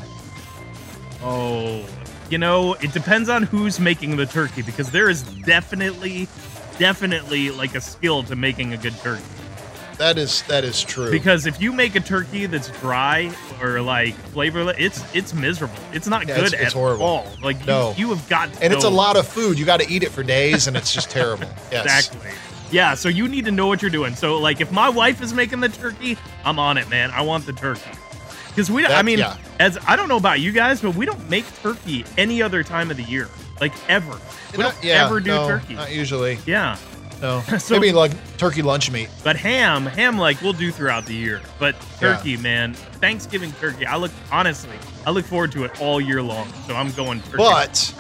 Oh, 1.24 1.86
you 2.32 2.38
know, 2.38 2.74
it 2.76 2.94
depends 2.94 3.30
on 3.30 3.44
who's 3.44 3.80
making 3.80 4.16
the 4.18 4.26
turkey 4.26 4.62
because 4.62 4.92
there 4.92 5.10
is 5.10 5.24
definitely, 5.24 6.28
definitely 6.80 7.52
like 7.52 7.76
a 7.76 7.82
skill 7.82 8.24
to 8.24 8.36
making 8.36 8.74
a 8.74 8.78
good 8.78 8.96
turkey. 9.00 9.24
That 9.98 10.18
is 10.18 10.42
that 10.44 10.64
is 10.64 10.82
true. 10.82 11.12
Because 11.12 11.46
if 11.46 11.62
you 11.62 11.72
make 11.72 11.96
a 11.96 12.00
turkey 12.00 12.48
that's 12.48 12.70
dry 12.80 13.32
or 13.62 13.82
like 13.82 14.16
flavorless, 14.34 14.78
it's 14.80 15.04
it's 15.16 15.34
miserable. 15.34 15.76
It's 15.94 16.08
not 16.08 16.28
Yeah, 16.28 16.38
good 16.38 16.46
it's- 16.46 16.62
it's 16.62 16.72
at 16.72 16.74
horrible. 16.74 17.06
all. 17.06 17.28
Like 17.44 17.60
you, 17.60 17.66
No. 17.68 17.94
you 17.98 18.10
have 18.10 18.28
got 18.28 18.50
and 18.64 18.74
it's 18.74 18.84
a 18.86 18.90
lot 18.90 19.16
of 19.16 19.28
food. 19.28 19.60
You 19.60 19.66
got 19.66 19.80
to 19.80 19.88
eat 19.92 20.02
it 20.02 20.12
for 20.12 20.24
days, 20.24 20.66
and 20.68 20.76
it's 20.76 20.92
just 20.94 21.12
terrible. 21.12 21.48
Yes. 21.72 21.86
Exactly. 21.86 22.32
Yeah, 22.72 22.96
so 22.96 23.10
you 23.10 23.28
need 23.28 23.46
to 23.46 23.52
know 23.52 23.68
what 23.68 23.82
you're 23.82 23.92
doing. 23.92 24.16
So 24.16 24.38
like 24.40 24.60
if 24.60 24.72
my 24.72 24.90
wife 24.90 25.22
is 25.22 25.34
making 25.36 25.60
the 25.60 25.70
turkey, 25.70 26.18
I'm 26.46 26.58
on 26.58 26.78
it, 26.78 26.90
man. 26.90 27.12
I 27.12 27.22
want 27.22 27.46
the 27.46 27.54
turkey. 27.54 27.92
Cuz 28.56 28.70
we 28.72 28.82
don't 28.82 28.92
I 28.92 29.02
mean 29.02 29.20
yeah. 29.20 29.36
as 29.60 29.78
I 29.88 29.96
don't 29.96 30.08
know 30.08 30.18
about 30.18 30.40
you 30.40 30.52
guys, 30.52 30.82
but 30.82 30.96
we 30.96 31.06
don't 31.06 31.30
make 31.30 31.46
turkey 31.62 32.06
any 32.18 32.42
other 32.42 32.64
time 32.64 32.92
of 32.92 32.98
the 32.98 33.04
year. 33.04 33.30
Like 33.60 33.74
ever. 33.90 34.12
We 34.52 34.58
Not- 34.64 34.74
don't 34.74 34.84
yeah, 34.84 35.06
ever 35.06 35.20
do 35.20 35.30
no, 35.30 35.48
turkey. 35.48 35.76
Not 35.76 35.92
usually. 35.92 36.40
Yeah. 36.46 36.78
No. 37.22 37.42
So- 37.60 37.76
Maybe 37.80 37.92
like 37.94 38.12
turkey 38.38 38.62
lunch 38.64 38.90
meat. 38.92 39.08
But 39.24 39.36
ham, 39.36 39.86
ham 39.86 40.18
like 40.18 40.42
we'll 40.42 40.54
do 40.54 40.72
throughout 40.72 41.06
the 41.06 41.14
year. 41.14 41.40
But 41.60 41.76
Yeah. 42.02 42.16
turkey, 42.16 42.38
man, 42.38 42.74
Thanksgiving 43.00 43.54
turkey, 43.62 43.86
I 43.86 43.96
look 43.98 44.12
honestly, 44.32 44.76
I 45.06 45.12
look 45.12 45.26
forward 45.26 45.52
to 45.54 45.64
it 45.64 45.80
all 45.80 46.02
year 46.02 46.22
long. 46.22 46.52
So 46.68 46.76
I'm 46.76 46.92
going 46.92 47.22
turkey. 47.22 47.38
But-. 47.38 47.94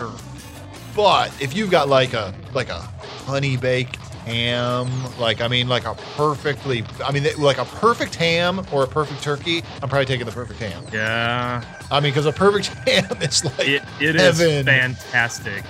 But 0.96 1.31
if 1.41 1.55
you've 1.55 1.72
got 1.72 1.88
like 1.88 2.13
a 2.13 2.34
like 2.53 2.70
a 2.70 2.79
honey 3.25 3.55
baked 3.55 3.98
ham, 4.25 4.90
like 5.20 5.42
I 5.42 5.48
mean 5.48 5.68
like 5.68 5.86
a 5.86 5.96
perfectly, 6.16 6.84
I 7.04 7.12
mean 7.12 7.25
like 7.38 7.58
a 7.58 7.66
perfect 7.66 8.16
ham 8.16 8.66
or 8.72 8.84
a 8.84 8.88
perfect 8.88 9.22
turkey, 9.24 9.63
I'm 9.82 9.90
probably 9.90 10.06
taking 10.06 10.25
the 10.25 10.32
perfect 10.32 10.60
ham. 10.60 10.84
Yeah. 10.94 11.63
I 11.90 12.00
mean 12.00 12.12
because 12.12 12.25
a 12.25 12.32
perfect 12.32 12.68
ham 12.88 13.06
is 13.22 13.44
like 13.46 13.68
It, 13.68 13.84
it 14.00 14.16
is 14.16 14.40
heaven. 14.40 14.66
fantastic. 14.66 15.63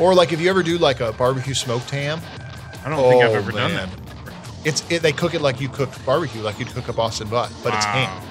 Or 0.00 0.14
like 0.14 0.32
if 0.32 0.40
you 0.40 0.50
ever 0.50 0.62
do 0.62 0.78
like 0.78 1.00
a 1.00 1.12
barbecue 1.12 1.54
smoked 1.54 1.90
ham, 1.90 2.20
I 2.84 2.88
don't 2.90 2.98
think 3.10 3.22
I've 3.24 3.30
Oh, 3.30 3.34
ever 3.34 3.52
done 3.52 3.72
that. 3.74 3.88
it's 4.64 4.82
it, 4.90 5.02
they 5.02 5.12
cook 5.12 5.34
it 5.34 5.40
like 5.42 5.60
you 5.60 5.68
cook 5.68 5.90
barbecue, 6.04 6.42
like 6.42 6.58
you'd 6.58 6.68
cook 6.68 6.88
a 6.88 6.92
Boston 6.92 7.28
butt, 7.28 7.52
but 7.62 7.74
it's 7.74 7.84
ham. 7.84 8.22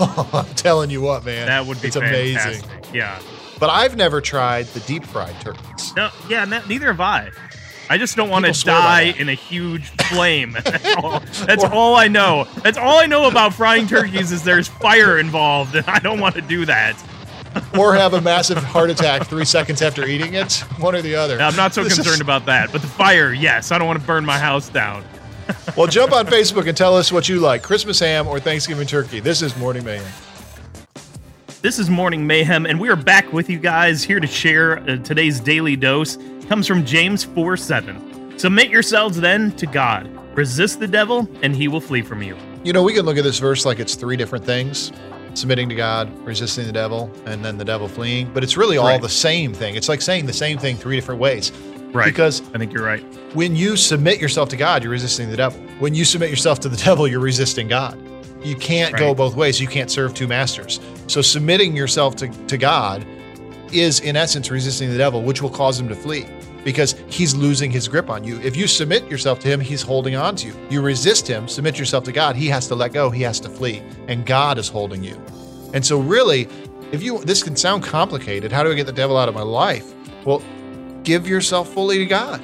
I'm 0.32 0.46
telling 0.54 0.90
you 0.90 1.00
what, 1.02 1.24
man, 1.24 1.46
That 1.46 1.66
would 1.66 1.80
be 1.82 1.88
it's 1.88 1.96
fantastic. 1.96 2.64
amazing. 2.64 2.94
Yeah. 2.94 3.20
But 3.58 3.68
I've 3.68 3.94
never 3.96 4.22
tried 4.22 4.64
the 4.68 4.80
deep 4.80 5.04
fried 5.04 5.38
turkeys. 5.42 5.94
No, 5.94 6.08
yeah, 6.30 6.46
neither 6.46 6.86
have 6.86 7.00
I. 7.00 7.30
I 7.90 7.98
just 7.98 8.16
don't 8.16 8.30
want 8.30 8.44
to 8.44 8.50
People 8.52 8.60
swear 8.60 8.80
by 8.80 9.10
die 9.10 9.18
in 9.18 9.28
a 9.28 9.34
huge 9.34 9.88
flame. 9.88 10.52
That's, 10.64 10.96
all, 10.96 11.20
that's 11.44 11.64
all 11.64 11.96
I 11.96 12.06
know. 12.06 12.46
That's 12.62 12.78
all 12.78 13.00
I 13.00 13.06
know 13.06 13.26
about 13.28 13.52
frying 13.52 13.88
turkeys 13.88 14.30
is 14.30 14.44
there's 14.44 14.68
fire 14.68 15.18
involved, 15.18 15.74
and 15.74 15.84
I 15.88 15.98
don't 15.98 16.20
want 16.20 16.36
to 16.36 16.40
do 16.40 16.64
that. 16.66 16.96
or 17.76 17.96
have 17.96 18.14
a 18.14 18.20
massive 18.20 18.58
heart 18.58 18.90
attack 18.90 19.26
three 19.26 19.44
seconds 19.44 19.82
after 19.82 20.06
eating 20.06 20.34
it. 20.34 20.52
One 20.78 20.94
or 20.94 21.02
the 21.02 21.16
other. 21.16 21.40
I'm 21.40 21.56
not 21.56 21.74
so 21.74 21.82
This 21.82 21.94
is- 21.94 21.98
concerned 21.98 22.22
about 22.22 22.46
that, 22.46 22.70
but 22.70 22.80
the 22.80 22.86
fire, 22.86 23.32
yes, 23.32 23.72
I 23.72 23.78
don't 23.78 23.88
want 23.88 24.00
to 24.00 24.06
burn 24.06 24.24
my 24.24 24.38
house 24.38 24.68
down. 24.68 25.04
Well, 25.76 25.88
jump 25.88 26.12
on 26.12 26.26
Facebook 26.26 26.68
and 26.68 26.76
tell 26.76 26.96
us 26.96 27.10
what 27.10 27.28
you 27.28 27.40
like 27.40 27.62
Christmas 27.64 27.98
ham 27.98 28.28
or 28.28 28.38
Thanksgiving 28.38 28.86
turkey. 28.86 29.18
This 29.18 29.42
is 29.42 29.56
Morning 29.56 29.84
Mayhem. 29.84 30.06
This 31.60 31.80
is 31.80 31.90
Morning 31.90 32.24
Mayhem, 32.24 32.66
and 32.66 32.78
we 32.78 32.88
are 32.88 32.94
back 32.96 33.32
with 33.32 33.50
you 33.50 33.58
guys 33.58 34.04
here 34.04 34.20
to 34.20 34.26
share 34.28 34.78
uh, 34.78 34.96
today's 34.98 35.40
daily 35.40 35.74
dose. 35.74 36.16
Comes 36.50 36.66
from 36.66 36.84
James 36.84 37.22
4 37.22 37.56
7. 37.56 38.36
Submit 38.36 38.70
yourselves 38.70 39.20
then 39.20 39.52
to 39.52 39.66
God. 39.66 40.10
Resist 40.36 40.80
the 40.80 40.88
devil, 40.88 41.28
and 41.44 41.54
he 41.54 41.68
will 41.68 41.80
flee 41.80 42.02
from 42.02 42.24
you. 42.24 42.36
You 42.64 42.72
know, 42.72 42.82
we 42.82 42.92
can 42.92 43.04
look 43.06 43.16
at 43.16 43.22
this 43.22 43.38
verse 43.38 43.64
like 43.64 43.78
it's 43.78 43.94
three 43.94 44.16
different 44.16 44.44
things 44.44 44.90
submitting 45.34 45.68
to 45.68 45.76
God, 45.76 46.10
resisting 46.26 46.66
the 46.66 46.72
devil, 46.72 47.08
and 47.24 47.44
then 47.44 47.56
the 47.56 47.64
devil 47.64 47.86
fleeing. 47.86 48.28
But 48.34 48.42
it's 48.42 48.56
really 48.56 48.78
all 48.78 48.88
Right. 48.88 49.00
the 49.00 49.08
same 49.08 49.54
thing. 49.54 49.76
It's 49.76 49.88
like 49.88 50.02
saying 50.02 50.26
the 50.26 50.32
same 50.32 50.58
thing 50.58 50.76
three 50.76 50.96
different 50.96 51.20
ways. 51.20 51.52
Right. 51.92 52.06
Because 52.06 52.42
I 52.52 52.58
think 52.58 52.72
you're 52.72 52.84
right. 52.84 53.04
when 53.32 53.54
you 53.54 53.76
submit 53.76 54.20
yourself 54.20 54.48
to 54.48 54.56
God, 54.56 54.82
you're 54.82 54.90
resisting 54.90 55.30
the 55.30 55.36
devil. 55.36 55.60
When 55.78 55.94
you 55.94 56.04
submit 56.04 56.30
yourself 56.30 56.58
to 56.60 56.68
the 56.68 56.76
devil, 56.84 57.06
you're 57.06 57.20
resisting 57.20 57.68
God. 57.68 57.96
You 58.42 58.56
can't 58.56 58.96
go 58.96 59.14
both 59.14 59.36
ways. 59.36 59.60
You 59.60 59.68
can't 59.68 59.88
serve 59.88 60.14
two 60.14 60.26
masters. 60.26 60.80
So 61.06 61.22
submitting 61.22 61.76
yourself 61.76 62.16
to, 62.16 62.28
to 62.48 62.58
God 62.58 63.06
is 63.72 64.00
in 64.00 64.16
essence 64.16 64.50
resisting 64.50 64.90
the 64.90 64.98
devil, 64.98 65.22
which 65.22 65.42
will 65.42 65.50
cause 65.50 65.78
him 65.78 65.88
to 65.88 65.94
flee 65.94 66.26
because 66.64 66.94
he's 67.08 67.34
losing 67.34 67.70
his 67.70 67.88
grip 67.88 68.10
on 68.10 68.24
you. 68.24 68.40
If 68.40 68.56
you 68.56 68.66
submit 68.66 69.08
yourself 69.10 69.40
to 69.40 69.48
him, 69.48 69.60
he's 69.60 69.82
holding 69.82 70.16
on 70.16 70.36
to 70.36 70.48
you. 70.48 70.54
You 70.70 70.82
resist 70.82 71.26
him, 71.26 71.48
submit 71.48 71.78
yourself 71.78 72.04
to 72.04 72.12
God, 72.12 72.36
he 72.36 72.46
has 72.48 72.66
to 72.68 72.74
let 72.74 72.92
go, 72.92 73.10
he 73.10 73.22
has 73.22 73.40
to 73.40 73.48
flee, 73.48 73.82
and 74.08 74.26
God 74.26 74.58
is 74.58 74.68
holding 74.68 75.02
you. 75.02 75.20
And 75.72 75.84
so 75.84 75.98
really, 76.00 76.48
if 76.92 77.02
you 77.02 77.18
this 77.24 77.42
can 77.42 77.56
sound 77.56 77.82
complicated, 77.84 78.50
how 78.52 78.62
do 78.62 78.70
I 78.70 78.74
get 78.74 78.86
the 78.86 78.92
devil 78.92 79.16
out 79.16 79.28
of 79.28 79.34
my 79.34 79.42
life? 79.42 79.92
Well, 80.24 80.42
give 81.04 81.26
yourself 81.26 81.72
fully 81.72 81.98
to 81.98 82.06
God. 82.06 82.40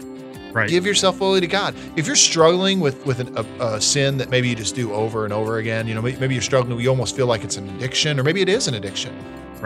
Right. 0.52 0.70
Give 0.70 0.87
yourself 0.87 1.18
fully 1.18 1.40
to 1.40 1.46
God. 1.46 1.75
If 1.96 2.06
you're 2.06 2.16
struggling 2.16 2.80
with 2.80 3.04
with 3.04 3.20
an, 3.20 3.37
a, 3.37 3.44
a 3.75 3.80
sin 3.80 4.16
that 4.18 4.30
maybe 4.30 4.49
you 4.49 4.54
just 4.54 4.75
do 4.75 4.92
over 4.92 5.25
and 5.25 5.32
over 5.32 5.58
again, 5.58 5.87
you 5.87 5.94
know, 5.94 6.00
maybe, 6.00 6.35
you're 6.35 6.42
struggling, 6.42 6.80
you 6.80 6.88
almost 6.88 7.14
feel 7.14 7.26
like 7.26 7.44
it's 7.44 7.58
an 7.58 7.68
addiction, 7.76 8.18
or 8.18 8.23
maybe 8.23 8.40
it 8.40 8.49
is 8.49 8.66
an 8.68 8.75
addiction. 8.75 9.14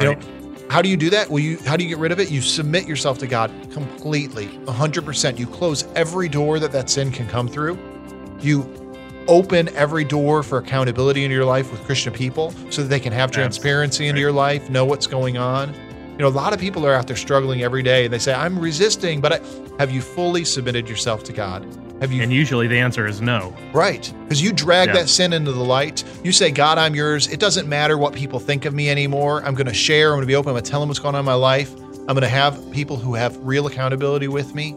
You 0.01 0.09
Right. 0.09 0.19
know, 0.19 0.50
how 0.71 0.81
do 0.81 0.89
you 0.89 0.97
do 0.97 1.11
that? 1.11 1.29
Well, 1.29 1.41
you 1.41 1.59
how 1.67 1.77
do 1.77 1.83
you 1.83 1.89
get 1.89 1.99
rid 1.99 2.13
of 2.13 2.21
it? 2.21 2.31
You 2.31 2.41
submit 2.41 2.87
yourself 2.87 3.19
to 3.19 3.27
God 3.27 3.51
completely, 3.73 4.47
100%. 4.47 5.39
You 5.39 5.47
close 5.49 5.85
every 5.97 6.29
door 6.29 6.61
that 6.61 6.71
that 6.71 6.89
sin 6.89 7.11
can 7.11 7.27
come 7.27 7.49
through. 7.49 7.77
You 8.41 8.81
open 9.27 9.69
every 9.71 10.05
door 10.05 10.45
for 10.45 10.59
accountability 10.59 11.25
in 11.25 11.31
your 11.31 11.45
life 11.45 11.73
with 11.73 11.85
Christian 11.85 12.13
people 12.13 12.55
so 12.71 12.83
that 12.83 12.89
they 12.89 13.01
can 13.01 13.13
have 13.13 13.33
transparency 13.33 14.07
into 14.07 14.21
your 14.21 14.33
life, 14.33 14.71
know 14.71 14.85
what's 14.85 15.09
going 15.09 15.39
on. 15.39 15.75
You 16.13 16.19
know, 16.19 16.29
a 16.29 16.31
lot 16.31 16.53
of 16.53 16.61
people 16.61 16.87
are 16.87 16.95
out 16.95 17.09
there 17.09 17.17
struggling 17.17 17.63
every 17.63 17.83
day 17.83 18.05
and 18.05 18.15
they 18.15 18.19
say, 18.19 18.33
I'm 18.33 18.59
resisting, 18.59 19.21
but 19.21 19.33
I, 19.33 19.41
have 19.79 19.91
you 19.91 20.01
fully 20.01 20.45
submitted 20.45 20.89
yourself 20.89 21.25
to 21.25 21.33
God? 21.33 21.67
Have 22.01 22.13
you 22.13 22.23
and 22.23 22.33
usually 22.33 22.67
the 22.67 22.79
answer 22.79 23.07
is 23.07 23.21
no. 23.21 23.55
Right. 23.75 24.13
Because 24.23 24.41
you 24.41 24.53
drag 24.53 24.89
Yeah. 24.89 24.95
that 24.95 25.09
sin 25.11 25.35
into 25.35 25.53
the 25.53 25.63
light. 25.63 26.03
You 26.25 26.33
say, 26.33 26.51
God, 26.51 26.79
I'm 26.79 26.95
yours. 26.95 27.27
It 27.29 27.41
doesn't 27.41 27.69
matter 27.69 27.99
what 27.99 28.15
people 28.15 28.41
think 28.41 28.65
of 28.65 28.73
me 28.73 28.89
anymore. 28.89 29.43
I'm 29.45 29.55
going 29.55 29.67
to 29.67 29.75
share. 29.75 30.09
I'm 30.09 30.17
going 30.17 30.23
to 30.23 30.27
be 30.27 30.35
open. 30.35 30.49
I'm 30.51 30.55
going 30.55 30.65
to 30.65 30.71
tell 30.71 30.81
them 30.81 30.89
what's 30.89 30.99
going 30.99 31.15
on 31.15 31.19
in 31.21 31.27
my 31.27 31.35
life. 31.35 31.71
I'm 31.75 32.07
going 32.15 32.23
to 32.23 32.29
have 32.29 32.71
people 32.73 32.97
who 32.97 33.15
have 33.15 33.37
real 33.39 33.67
accountability 33.67 34.29
with 34.29 34.55
me. 34.55 34.75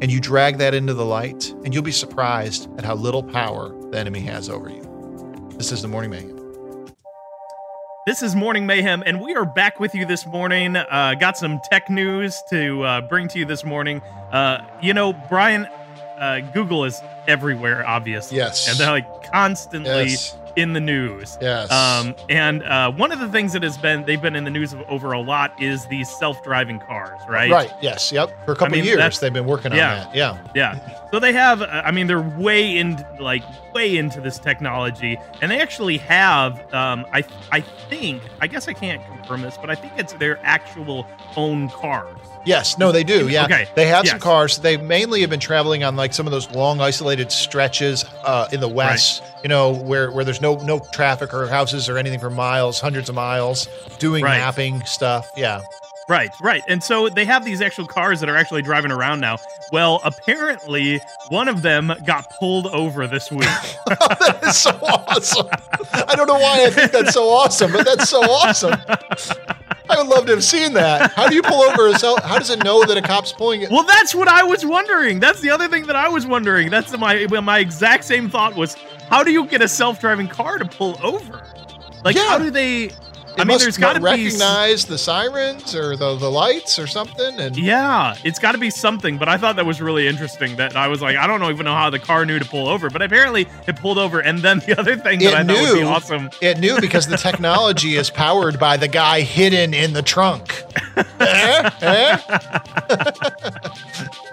And 0.00 0.12
you 0.12 0.20
drag 0.20 0.58
that 0.58 0.74
into 0.74 0.94
the 0.94 1.04
light, 1.04 1.52
and 1.64 1.74
you'll 1.74 1.82
be 1.82 1.90
surprised 1.90 2.68
at 2.78 2.84
how 2.84 2.94
little 2.94 3.22
power 3.24 3.70
the 3.90 3.98
enemy 3.98 4.20
has 4.20 4.48
over 4.48 4.70
you. 4.70 4.84
This 5.56 5.72
is 5.72 5.82
the 5.82 5.88
Morning 5.88 6.10
Mayhem. 6.12 6.36
This 8.06 8.22
is 8.22 8.36
Morning 8.36 8.64
Mayhem, 8.64 9.02
and 9.04 9.20
we 9.20 9.34
are 9.34 9.44
back 9.44 9.80
with 9.80 9.94
you 9.96 10.06
this 10.06 10.24
morning. 10.24 10.76
Uh, 10.76 11.14
got 11.18 11.36
some 11.36 11.60
tech 11.68 11.90
news 11.90 12.40
to 12.48 12.82
uh, 12.84 13.00
bring 13.02 13.26
to 13.28 13.40
you 13.40 13.44
this 13.44 13.64
morning. 13.64 14.00
Uh, 14.32 14.64
you 14.80 14.94
know, 14.94 15.12
Brian, 15.28 15.66
uh, 16.18 16.40
Google 16.52 16.84
is 16.84 17.02
everywhere, 17.26 17.86
obviously. 17.86 18.36
Yes. 18.36 18.68
And 18.68 18.78
they're 18.78 18.90
like 18.90 19.30
constantly 19.30 19.90
Yes. 20.10 20.36
in 20.56 20.72
the 20.72 20.80
news. 20.80 21.38
Yes. 21.40 21.70
Um, 21.70 22.14
and 22.28 22.62
uh, 22.64 22.90
one 22.92 23.12
of 23.12 23.20
the 23.20 23.28
things 23.28 23.52
that 23.52 23.62
has 23.62 23.78
been 23.78 24.04
they've 24.04 24.20
been 24.20 24.34
in 24.36 24.44
the 24.44 24.50
news 24.50 24.74
over 24.88 25.12
a 25.12 25.20
lot 25.20 25.52
is 25.62 25.86
these 25.86 26.08
self-driving 26.08 26.80
cars, 26.80 27.20
right? 27.28 27.50
Right. 27.50 27.72
Yes. 27.80 28.10
Yep. 28.10 28.44
For 28.44 28.52
a 28.52 28.56
couple 28.56 28.76
mean, 28.76 28.84
years, 28.84 29.20
they've 29.20 29.32
been 29.32 29.46
working 29.46 29.72
yeah. 29.72 29.90
on 29.90 30.06
that. 30.06 30.14
Yeah. 30.14 30.38
Yeah. 30.54 31.07
So 31.10 31.18
they 31.18 31.32
have, 31.32 31.62
uh, 31.62 31.66
I 31.84 31.90
mean, 31.90 32.06
they're 32.06 32.20
way 32.20 32.76
in, 32.76 33.02
like, 33.18 33.42
way 33.74 33.96
into 33.96 34.20
this 34.20 34.38
technology, 34.38 35.16
and 35.40 35.50
they 35.50 35.58
actually 35.60 35.96
have, 35.98 36.58
um, 36.74 37.06
I, 37.12 37.24
I 37.50 37.60
think, 37.60 38.22
I 38.40 38.46
guess 38.46 38.68
I 38.68 38.74
can't 38.74 39.02
confirm 39.06 39.40
this, 39.40 39.56
but 39.56 39.70
I 39.70 39.74
think 39.74 39.94
it's 39.96 40.12
their 40.14 40.38
actual 40.42 41.06
own 41.36 41.70
cars. 41.70 42.14
Yes, 42.44 42.78
no, 42.78 42.92
they 42.92 43.04
do. 43.04 43.28
Yeah, 43.28 43.44
Okay, 43.44 43.66
they 43.74 43.86
have 43.86 44.06
some 44.06 44.20
cars. 44.20 44.58
They 44.58 44.76
mainly 44.76 45.20
have 45.22 45.30
been 45.30 45.40
traveling 45.40 45.82
on 45.84 45.96
like 45.96 46.14
some 46.14 46.26
of 46.26 46.30
those 46.30 46.50
long, 46.52 46.80
isolated 46.80 47.30
stretches 47.32 48.04
uh, 48.24 48.48
in 48.52 48.60
the 48.60 48.68
west. 48.68 49.22
Right. 49.22 49.42
You 49.42 49.48
know, 49.48 49.72
where 49.72 50.10
where 50.12 50.24
there's 50.24 50.40
no 50.40 50.56
no 50.56 50.78
traffic 50.92 51.34
or 51.34 51.46
houses 51.46 51.88
or 51.90 51.98
anything 51.98 52.20
for 52.20 52.30
miles, 52.30 52.80
hundreds 52.80 53.08
of 53.08 53.14
miles, 53.14 53.68
doing 53.98 54.24
Right. 54.24 54.38
mapping 54.38 54.82
stuff. 54.84 55.30
Yeah, 55.36 55.60
Right, 56.08 56.30
right. 56.40 56.62
And 56.68 56.82
so 56.82 57.08
they 57.10 57.24
have 57.26 57.44
these 57.44 57.60
actual 57.60 57.86
cars 57.86 58.20
that 58.20 58.28
are 58.30 58.36
actually 58.36 58.62
driving 58.62 58.90
around 58.90 59.20
now. 59.20 59.36
Well, 59.72 60.00
apparently, 60.04 61.00
one 61.28 61.48
of 61.48 61.60
them 61.60 61.92
got 62.06 62.30
pulled 62.38 62.66
over 62.68 63.06
this 63.06 63.30
week. 63.30 63.40
that 63.86 64.40
is 64.42 64.56
so 64.56 64.70
awesome. 64.82 65.48
I 65.92 66.14
don't 66.16 66.26
know 66.26 66.38
why 66.38 66.64
I 66.64 66.70
think 66.70 66.92
that's 66.92 67.12
so 67.12 67.28
awesome, 67.28 67.72
but 67.72 67.84
that's 67.84 68.08
so 68.08 68.20
awesome. 68.22 68.74
I 69.90 69.96
would 69.98 70.06
love 70.06 70.26
to 70.26 70.32
have 70.32 70.44
seen 70.44 70.72
that. 70.74 71.12
How 71.12 71.28
do 71.28 71.34
you 71.34 71.42
pull 71.42 71.62
over 71.62 71.88
a 71.88 71.98
cell? 71.98 72.18
How 72.22 72.38
does 72.38 72.50
it 72.50 72.62
know 72.64 72.84
that 72.84 72.96
a 72.96 73.02
cop's 73.02 73.32
pulling 73.32 73.62
it? 73.62 73.70
Well, 73.70 73.84
that's 73.84 74.14
what 74.14 74.28
I 74.28 74.42
was 74.44 74.64
wondering. 74.64 75.20
That's 75.20 75.40
the 75.40 75.50
other 75.50 75.68
thing 75.68 75.86
that 75.86 75.96
I 75.96 76.08
was 76.08 76.26
wondering. 76.26 76.70
That's 76.70 76.96
my 76.96 77.26
my 77.42 77.58
exact 77.58 78.04
same 78.04 78.28
thought 78.30 78.54
was 78.56 78.74
how 79.10 79.22
do 79.22 79.30
you 79.30 79.46
get 79.46 79.62
a 79.62 79.68
self-driving 79.68 80.28
car 80.28 80.58
to 80.58 80.64
pull 80.64 80.98
over? 81.02 81.42
Like 82.04 82.16
Yeah. 82.16 82.28
how 82.28 82.38
do 82.38 82.50
they 82.50 82.90
I 83.40 83.44
mean 83.44 83.54
must 83.54 83.64
there's 83.64 83.78
got 83.78 83.94
to 83.94 84.00
be 84.00 84.04
recognize 84.04 84.84
the 84.86 84.98
sirens 84.98 85.74
or 85.74 85.96
the, 85.96 86.16
the 86.16 86.30
lights 86.30 86.78
or 86.78 86.86
something. 86.86 87.38
And 87.40 87.56
Yeah, 87.56 88.14
it's 88.24 88.38
got 88.38 88.52
to 88.52 88.58
be 88.58 88.70
something, 88.70 89.18
but 89.18 89.28
I 89.28 89.36
thought 89.36 89.56
that 89.56 89.66
was 89.66 89.80
really 89.80 90.06
interesting 90.08 90.56
that 90.56 90.76
I 90.76 90.88
was 90.88 91.00
like 91.02 91.16
I 91.16 91.26
don't 91.26 91.42
even 91.44 91.64
know 91.64 91.74
how 91.74 91.90
the 91.90 91.98
car 91.98 92.24
knew 92.24 92.38
to 92.38 92.44
pull 92.44 92.68
over, 92.68 92.90
but 92.90 93.02
apparently 93.02 93.46
it 93.66 93.76
pulled 93.76 93.98
over 93.98 94.20
and 94.20 94.40
then 94.40 94.58
the 94.60 94.76
other 94.78 94.96
thing 94.96 95.18
that 95.20 95.28
It 95.32 95.34
I 95.34 95.44
thought 95.44 95.60
would 95.68 95.74
be 95.74 95.80
knew. 95.82 95.86
awesome 95.88 96.30
It 96.40 96.58
knew 96.58 96.80
because 96.80 97.06
the 97.06 97.16
technology 97.16 97.96
is 97.96 98.10
powered 98.10 98.58
by 98.58 98.76
the 98.76 98.88
guy 98.88 99.20
hidden 99.22 99.74
in 99.74 99.92
the 99.92 100.02
trunk. 100.02 100.64
Eh? 101.20 101.70
Eh? 101.82 102.18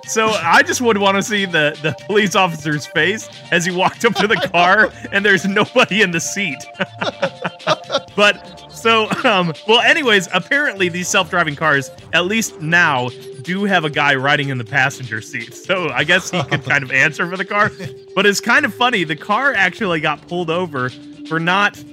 So 0.08 0.28
I 0.28 0.62
just 0.62 0.82
would 0.82 0.98
want 1.00 1.16
to 1.18 1.24
see 1.24 1.46
the 1.46 1.78
the 1.82 1.94
police 2.06 2.36
officer's 2.36 2.86
face 2.86 3.28
as 3.52 3.66
he 3.66 3.72
walked 3.72 4.06
up 4.06 4.14
to 4.16 4.28
the 4.28 4.36
car 4.36 4.92
and 5.12 5.26
there's 5.26 5.46
nobody 5.46 6.02
in 6.04 6.12
the 6.12 6.20
seat. 6.20 6.64
but 8.16 8.65
so 8.76 9.10
um 9.24 9.54
well 9.68 9.82
anyways, 9.82 10.28
apparently 10.34 10.90
these 10.90 11.08
self-driving 11.08 11.56
cars 11.56 11.90
at 12.14 12.26
least 12.26 12.60
now 12.62 13.10
do 13.42 13.64
have 13.66 13.86
a 13.86 13.90
guy 13.90 14.16
riding 14.16 14.50
in 14.50 14.58
the 14.58 14.66
passenger 14.66 15.22
seat. 15.22 15.54
So 15.66 15.90
I 15.90 16.04
guess 16.04 16.30
he 16.30 16.44
could 16.44 16.64
kind 16.64 16.84
of 16.84 16.92
answer 17.06 17.28
for 17.28 17.38
the 17.38 17.46
car. 17.46 17.72
But 18.14 18.28
it's 18.28 18.40
kind 18.40 18.66
of 18.66 18.74
funny, 18.74 19.04
the 19.04 19.16
car 19.16 19.52
actually 19.54 20.00
got 20.00 20.28
pulled 20.28 20.52
over 20.52 20.90
for 21.28 21.40
not 21.40 21.84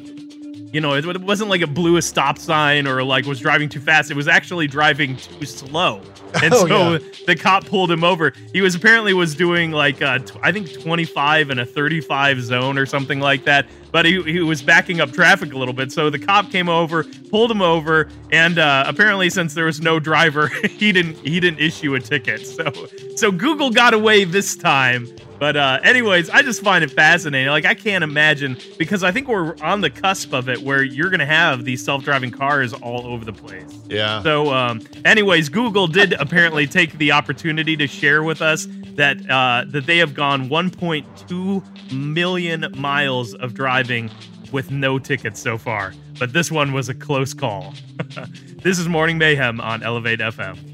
you 0.72 0.80
know, 0.80 0.94
it, 0.94 1.04
it 1.06 1.20
wasn't 1.20 1.50
like 1.50 1.60
it 1.60 1.74
blew 1.74 1.96
a 1.98 2.02
stop 2.02 2.38
sign 2.38 2.86
or 2.88 3.02
like 3.04 3.26
was 3.26 3.38
driving 3.40 3.68
too 3.68 3.80
fast. 3.80 4.10
It 4.10 4.14
was 4.16 4.26
actually 4.28 4.66
driving 4.66 5.16
too 5.16 5.46
slow. 5.46 6.00
And 6.42 6.54
Oh, 6.54 6.66
so 6.66 6.92
yeah. 6.92 6.98
the 7.26 7.36
cop 7.36 7.66
pulled 7.66 7.90
him 7.90 8.02
over. 8.02 8.32
He 8.54 8.62
was 8.62 8.74
apparently 8.74 9.12
was 9.12 9.34
doing 9.34 9.70
like 9.70 10.00
uh, 10.00 10.18
I 10.42 10.50
think 10.50 10.72
25 10.80 11.50
in 11.50 11.58
a 11.58 11.66
35 11.66 12.40
zone 12.40 12.78
or 12.78 12.86
something 12.86 13.20
like 13.20 13.44
that. 13.44 13.66
But 13.90 14.06
he, 14.06 14.22
he 14.22 14.40
was 14.40 14.62
backing 14.62 15.02
up 15.02 15.12
traffic 15.12 15.52
a 15.52 15.58
little 15.58 15.74
bit. 15.74 15.92
So 15.92 16.08
the 16.08 16.18
cop 16.18 16.50
came 16.50 16.70
over, 16.70 17.04
pulled 17.30 17.50
him 17.50 17.60
over, 17.60 18.08
and 18.32 18.58
uh, 18.58 18.84
apparently 18.86 19.28
since 19.28 19.52
there 19.52 19.66
was 19.66 19.82
no 19.82 20.00
driver, 20.00 20.46
he 20.70 20.90
didn't 20.90 21.16
he 21.18 21.38
didn't 21.38 21.60
issue 21.60 21.94
a 21.96 22.00
ticket. 22.00 22.46
So 22.46 22.72
so 23.16 23.30
Google 23.30 23.68
got 23.70 23.92
away 23.92 24.24
this 24.24 24.56
time. 24.56 25.06
But 25.42 25.56
uh, 25.56 25.80
anyways, 25.82 26.30
I 26.30 26.42
just 26.42 26.62
find 26.62 26.84
it 26.84 26.92
fascinating. 26.92 27.48
Like 27.48 27.64
I 27.64 27.74
can't 27.74 28.04
imagine 28.04 28.56
because 28.78 29.02
I 29.02 29.10
think 29.10 29.26
we're 29.26 29.56
on 29.56 29.80
the 29.80 29.90
cusp 29.90 30.32
of 30.32 30.48
it 30.48 30.62
where 30.62 30.84
you're 30.84 31.10
gonna 31.10 31.26
have 31.26 31.64
these 31.64 31.84
self-driving 31.84 32.30
cars 32.30 32.72
all 32.72 33.04
over 33.08 33.24
the 33.24 33.32
place. 33.32 33.76
Yeah. 33.88 34.22
So, 34.22 34.52
um, 34.52 34.82
anyways, 35.04 35.48
Google 35.48 35.88
did 35.88 36.12
apparently 36.12 36.68
take 36.68 36.96
the 36.96 37.10
opportunity 37.10 37.76
to 37.76 37.88
share 37.88 38.22
with 38.22 38.40
us 38.40 38.68
that 38.94 39.28
uh, 39.28 39.64
that 39.66 39.84
they 39.84 39.98
have 39.98 40.14
gone 40.14 40.48
1.2 40.48 41.92
million 41.92 42.72
miles 42.76 43.34
of 43.34 43.52
driving 43.52 44.12
with 44.52 44.70
no 44.70 45.00
tickets 45.00 45.40
so 45.40 45.58
far. 45.58 45.92
But 46.20 46.32
this 46.32 46.52
one 46.52 46.72
was 46.72 46.88
a 46.88 46.94
close 46.94 47.34
call. 47.34 47.74
this 48.62 48.78
is 48.78 48.88
Morning 48.88 49.18
Mayhem 49.18 49.60
on 49.60 49.82
Elevate 49.82 50.20
FM. 50.20 50.71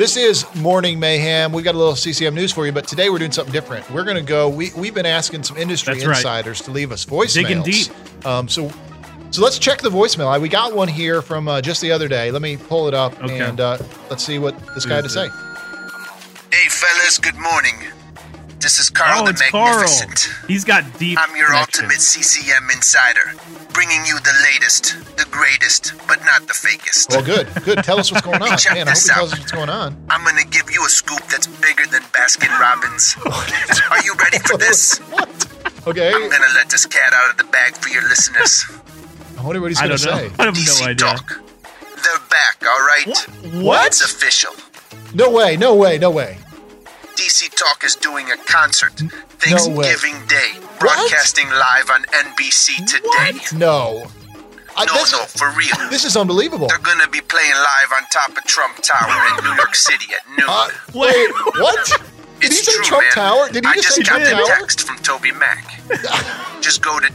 This 0.00 0.16
is 0.16 0.46
Morning 0.54 0.98
Mayhem. 0.98 1.52
We've 1.52 1.62
got 1.62 1.74
a 1.74 1.78
little 1.78 1.94
CCM 1.94 2.34
news 2.34 2.54
for 2.54 2.64
you, 2.64 2.72
but 2.72 2.88
today 2.88 3.10
we're 3.10 3.18
doing 3.18 3.32
something 3.32 3.52
different. 3.52 3.90
We're 3.90 4.04
going 4.04 4.16
to 4.16 4.22
go. 4.22 4.48
We 4.48 4.70
we've 4.74 4.94
been 4.94 5.04
asking 5.04 5.42
some 5.42 5.58
industry 5.58 5.92
That's 5.92 6.06
right. 6.06 6.16
insiders 6.16 6.62
to 6.62 6.70
leave 6.70 6.90
us 6.90 7.04
voicemails. 7.04 7.34
Digging 7.34 7.62
deep. 7.62 8.26
Um, 8.26 8.48
so 8.48 8.72
so 9.30 9.42
let's 9.42 9.58
check 9.58 9.82
the 9.82 9.90
voicemail. 9.90 10.28
I- 10.28 10.38
We 10.38 10.48
got 10.48 10.74
one 10.74 10.88
here 10.88 11.20
from 11.20 11.48
uh, 11.48 11.60
just 11.60 11.82
the 11.82 11.92
other 11.92 12.08
day. 12.08 12.30
Let 12.30 12.40
me 12.40 12.56
pull 12.56 12.88
it 12.88 12.94
up 12.94 13.22
Okay. 13.22 13.40
and 13.40 13.60
uh, 13.60 13.76
let's 14.08 14.24
see 14.24 14.38
what 14.38 14.58
this 14.74 14.86
guy 14.86 14.94
had 14.94 15.00
to 15.02 15.08
is 15.08 15.12
say. 15.12 15.28
Hey 16.50 16.68
fellas, 16.70 17.18
good 17.18 17.36
morning. 17.36 17.74
This 18.60 18.78
is 18.78 18.90
Carl 18.90 19.22
Oh, 19.22 19.24
the 19.24 19.30
it's 19.30 19.50
Carl. 19.50 19.80
Magnificent. 19.80 20.28
He's 20.46 20.64
got 20.64 20.84
deep. 20.98 21.18
I'm 21.20 21.34
your 21.36 21.52
ultimate 21.54 22.00
CCM 22.00 22.68
insider, 22.70 23.32
bringing 23.72 24.04
you 24.04 24.18
the 24.20 24.34
latest, 24.52 24.96
the 25.16 25.24
greatest, 25.30 25.94
but 26.06 26.20
not 26.24 26.46
the 26.46 26.52
fakest. 26.52 27.08
Well, 27.10 27.24
good, 27.24 27.48
good. 27.64 27.82
Tell 27.82 27.98
us 27.98 28.12
what's 28.12 28.24
going 28.24 28.42
on, 28.42 28.58
Check 28.58 28.74
man. 28.74 28.86
I 28.86 28.90
hope 28.90 28.94
this 28.94 29.08
he 29.08 29.14
tells 29.14 29.32
out. 29.32 29.38
us 29.38 29.40
what's 29.40 29.52
going 29.52 29.70
on. 29.70 29.96
I'm 30.10 30.22
gonna 30.24 30.44
give 30.44 30.70
you 30.70 30.84
a 30.84 30.88
scoop 30.90 31.22
that's 31.30 31.46
bigger 31.46 31.86
than 31.90 32.02
Baskin 32.12 32.52
Robbins. 32.60 33.16
Are 33.90 34.02
you 34.04 34.14
ready 34.20 34.38
for 34.40 34.58
this? 34.58 34.98
What? 35.10 35.28
Okay, 35.86 36.12
I'm 36.12 36.28
gonna 36.28 36.52
let 36.54 36.68
this 36.68 36.84
cat 36.84 37.12
out 37.14 37.30
of 37.30 37.36
the 37.38 37.44
bag 37.44 37.74
for 37.76 37.88
your 37.88 38.02
listeners. 38.02 38.64
I 39.38 39.42
wonder 39.42 39.62
what 39.62 39.70
he's 39.70 39.80
I 39.80 39.86
going 39.88 39.98
to 39.98 40.04
don't 40.04 40.16
know. 40.28 40.34
I 40.38 40.44
have 40.44 40.54
DC 40.54 40.80
no 40.80 40.86
idea. 40.86 41.06
Talk. 41.06 41.28
They're 41.32 42.28
back, 42.28 42.62
all 42.62 42.80
right? 42.80 43.64
What? 43.64 43.86
It's 43.86 44.04
official. 44.04 44.52
No 45.14 45.30
way, 45.30 45.56
no 45.56 45.74
way, 45.74 45.96
no 45.96 46.10
way. 46.10 46.36
DC 47.20 47.54
Talk 47.54 47.84
is 47.84 47.96
doing 47.96 48.30
a 48.30 48.36
concert 48.46 48.94
Thanksgiving 48.94 50.26
Day, 50.26 50.52
broadcasting 50.78 51.50
live 51.50 51.90
on 51.90 52.02
NBC 52.04 52.76
today. 52.86 53.58
No. 53.58 54.06
I, 54.74 54.86
No, 54.86 54.94
no, 54.94 55.24
for 55.26 55.50
real. 55.50 55.76
this 55.90 56.06
is 56.06 56.16
unbelievable. 56.16 56.68
They're 56.68 56.78
gonna 56.78 57.08
be 57.08 57.20
playing 57.20 57.52
live 57.52 57.92
on 57.94 58.04
top 58.10 58.30
of 58.30 58.44
Trump 58.44 58.78
Tower 58.82 59.38
in 59.38 59.44
New 59.44 59.54
York 59.54 59.74
City 59.74 60.06
at 60.14 60.26
noon. 60.30 60.46
Uh, 60.48 60.68
wait, 60.94 61.30
what? 61.58 62.02
Did 62.40 62.52
he 62.52 62.58
it's 62.58 62.66
say 62.66 62.72
true, 62.72 62.84
Trump 62.84 63.04
man. 63.04 63.12
Tower? 63.12 63.48
Did 63.50 63.64
he 63.64 63.70
I 63.70 63.74
just, 63.74 63.86
just 63.88 63.96
say 63.96 64.02
got 64.02 64.18
Trump 64.20 64.24
the 64.24 64.30
Tower? 64.30 64.46
text 64.58 64.80
from 64.86 64.96
Toby 64.98 65.32
Mac. 65.32 65.80
just 66.60 66.82
go 66.82 66.98
to 67.00 67.06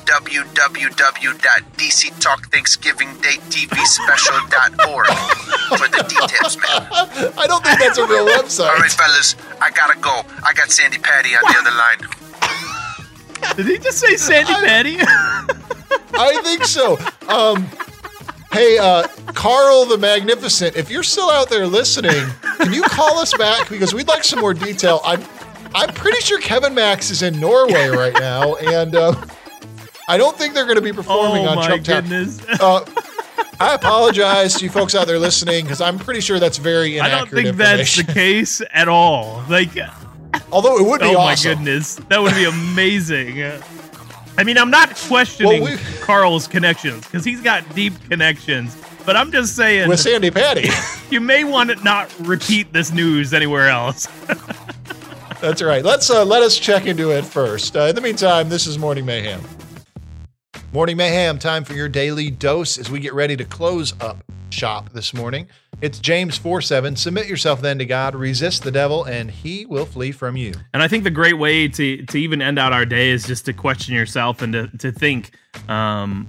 www.dctalkthanksgivingdaytvspecial.org 3.75 5.07
for 5.77 5.87
the 5.87 6.03
details, 6.07 6.57
man. 6.57 6.87
I 7.37 7.47
don't 7.47 7.63
think 7.63 7.79
that's 7.79 7.97
a 7.97 8.05
real 8.05 8.25
website. 8.27 8.69
All 8.69 8.75
right, 8.77 8.91
fellas, 8.91 9.35
I 9.61 9.71
gotta 9.71 9.99
go. 9.99 10.21
I 10.43 10.53
got 10.53 10.71
Sandi 10.71 10.97
Patty 10.99 11.35
on 11.35 11.41
the 11.43 11.57
other 11.59 11.71
line. 11.75 11.99
Did 13.55 13.65
he 13.67 13.77
just 13.79 13.99
say 13.99 14.15
Sandi 14.17 14.53
Patty? 14.53 14.97
I 16.17 16.41
think 16.43 16.63
so. 16.65 16.97
Um, 17.27 17.67
hey, 18.55 18.77
uh, 18.77 19.07
Carl 19.33 19.85
the 19.85 19.97
Magnificent, 19.97 20.75
if 20.75 20.89
you're 20.89 21.03
still 21.03 21.29
out 21.29 21.49
there 21.49 21.67
listening, 21.67 22.25
can 22.57 22.71
you 22.71 22.83
call 22.83 23.19
us 23.19 23.35
back 23.37 23.69
because 23.69 23.93
we'd 23.93 24.07
like 24.07 24.23
some 24.23 24.39
more 24.39 24.53
detail. 24.53 25.01
I'm, 25.03 25.23
I'm 25.73 25.93
pretty 25.93 26.19
sure 26.21 26.39
Kevin 26.39 26.73
Max 26.73 27.11
is 27.11 27.21
in 27.21 27.37
Norway 27.39 27.89
right 27.89 28.13
now, 28.13 28.55
and 28.55 28.95
uh, 28.95 29.13
I 30.07 30.17
don't 30.17 30.37
think 30.37 30.53
they're 30.53 30.65
going 30.65 30.77
to 30.77 30.81
be 30.81 30.93
performing 30.93 31.45
oh 31.45 31.49
on 31.49 31.65
Trump 31.65 31.85
goodness. 31.85 32.43
Uh, 32.61 32.85
I 33.59 33.73
apologize 33.73 34.55
to 34.55 34.65
you 34.65 34.69
folks 34.69 34.95
out 34.95 35.07
there 35.07 35.19
listening 35.19 35.65
because 35.65 35.81
I'm 35.81 35.99
pretty 35.99 36.21
sure 36.21 36.39
that's 36.39 36.57
very 36.57 36.97
inaccurate. 36.97 37.15
I 37.15 37.19
don't 37.19 37.29
think 37.29 37.57
that's 37.57 37.95
the 37.97 38.13
case 38.13 38.61
at 38.71 38.87
all. 38.87 39.43
Like, 39.49 39.71
Although 40.51 40.77
it 40.77 40.85
would 40.85 41.01
be 41.01 41.07
oh 41.07 41.13
my 41.15 41.35
goodness, 41.35 41.95
that 42.09 42.21
would 42.21 42.35
be 42.35 42.45
amazing. 42.45 43.39
I 44.37 44.43
mean, 44.43 44.57
I'm 44.57 44.69
not 44.69 44.95
questioning 44.95 45.61
Well, 45.61 45.71
we- 45.73 45.99
Carl's 46.01 46.47
connections 46.47 47.05
because 47.05 47.23
he's 47.23 47.41
got 47.41 47.73
deep 47.75 47.93
connections, 48.09 48.75
but 49.05 49.15
I'm 49.15 49.31
just 49.31 49.55
saying 49.55 49.87
With 49.89 49.99
Sandi 49.99 50.31
Patty. 50.31 50.69
you 51.09 51.21
may 51.21 51.43
want 51.43 51.69
to 51.69 51.83
not 51.83 52.13
repeat 52.19 52.73
this 52.73 52.91
news 52.91 53.33
anywhere 53.33 53.69
else. 53.69 54.07
That's 55.41 55.61
right. 55.61 55.83
Let's 55.83 56.09
uh, 56.09 56.25
let 56.25 56.41
us 56.43 56.57
check 56.57 56.85
into 56.85 57.11
it 57.11 57.23
first. 57.23 57.75
Uh, 57.75 57.81
in 57.81 57.95
the 57.95 58.01
meantime, 58.01 58.49
this 58.49 58.65
is 58.67 58.77
Morning 58.77 59.05
Mayhem. 59.05 59.41
Morning 60.75 60.97
Mayhem, 60.97 61.39
time 61.39 61.63
for 61.63 61.71
your 61.71 61.87
daily 61.87 62.29
dose 62.29 62.77
as 62.77 62.91
we 62.91 62.99
get 62.99 63.13
ready 63.13 63.37
to 63.37 63.45
close 63.45 63.93
up 64.01 64.21
shop 64.49 64.89
this 64.89 65.13
morning. 65.13 65.47
It's 65.79 65.99
James 65.99 66.37
4 66.37 66.59
7. 66.59 66.97
Submit 66.97 67.27
yourself 67.27 67.61
then 67.61 67.79
to 67.79 67.85
God, 67.85 68.13
resist 68.13 68.63
the 68.63 68.71
devil, 68.71 69.05
and 69.05 69.31
he 69.31 69.65
will 69.65 69.85
flee 69.85 70.11
from 70.11 70.35
you. 70.35 70.51
And 70.73 70.83
I 70.83 70.89
think 70.89 71.05
the 71.05 71.11
great 71.11 71.37
way 71.37 71.69
to 71.69 72.05
to 72.07 72.17
even 72.17 72.41
end 72.41 72.59
out 72.59 72.73
our 72.73 72.85
day 72.85 73.11
is 73.11 73.25
just 73.25 73.45
to 73.45 73.53
question 73.53 73.95
yourself 73.95 74.41
and 74.41 74.51
to 74.51 74.67
to 74.79 74.91
think 74.91 75.31
um, 75.69 76.27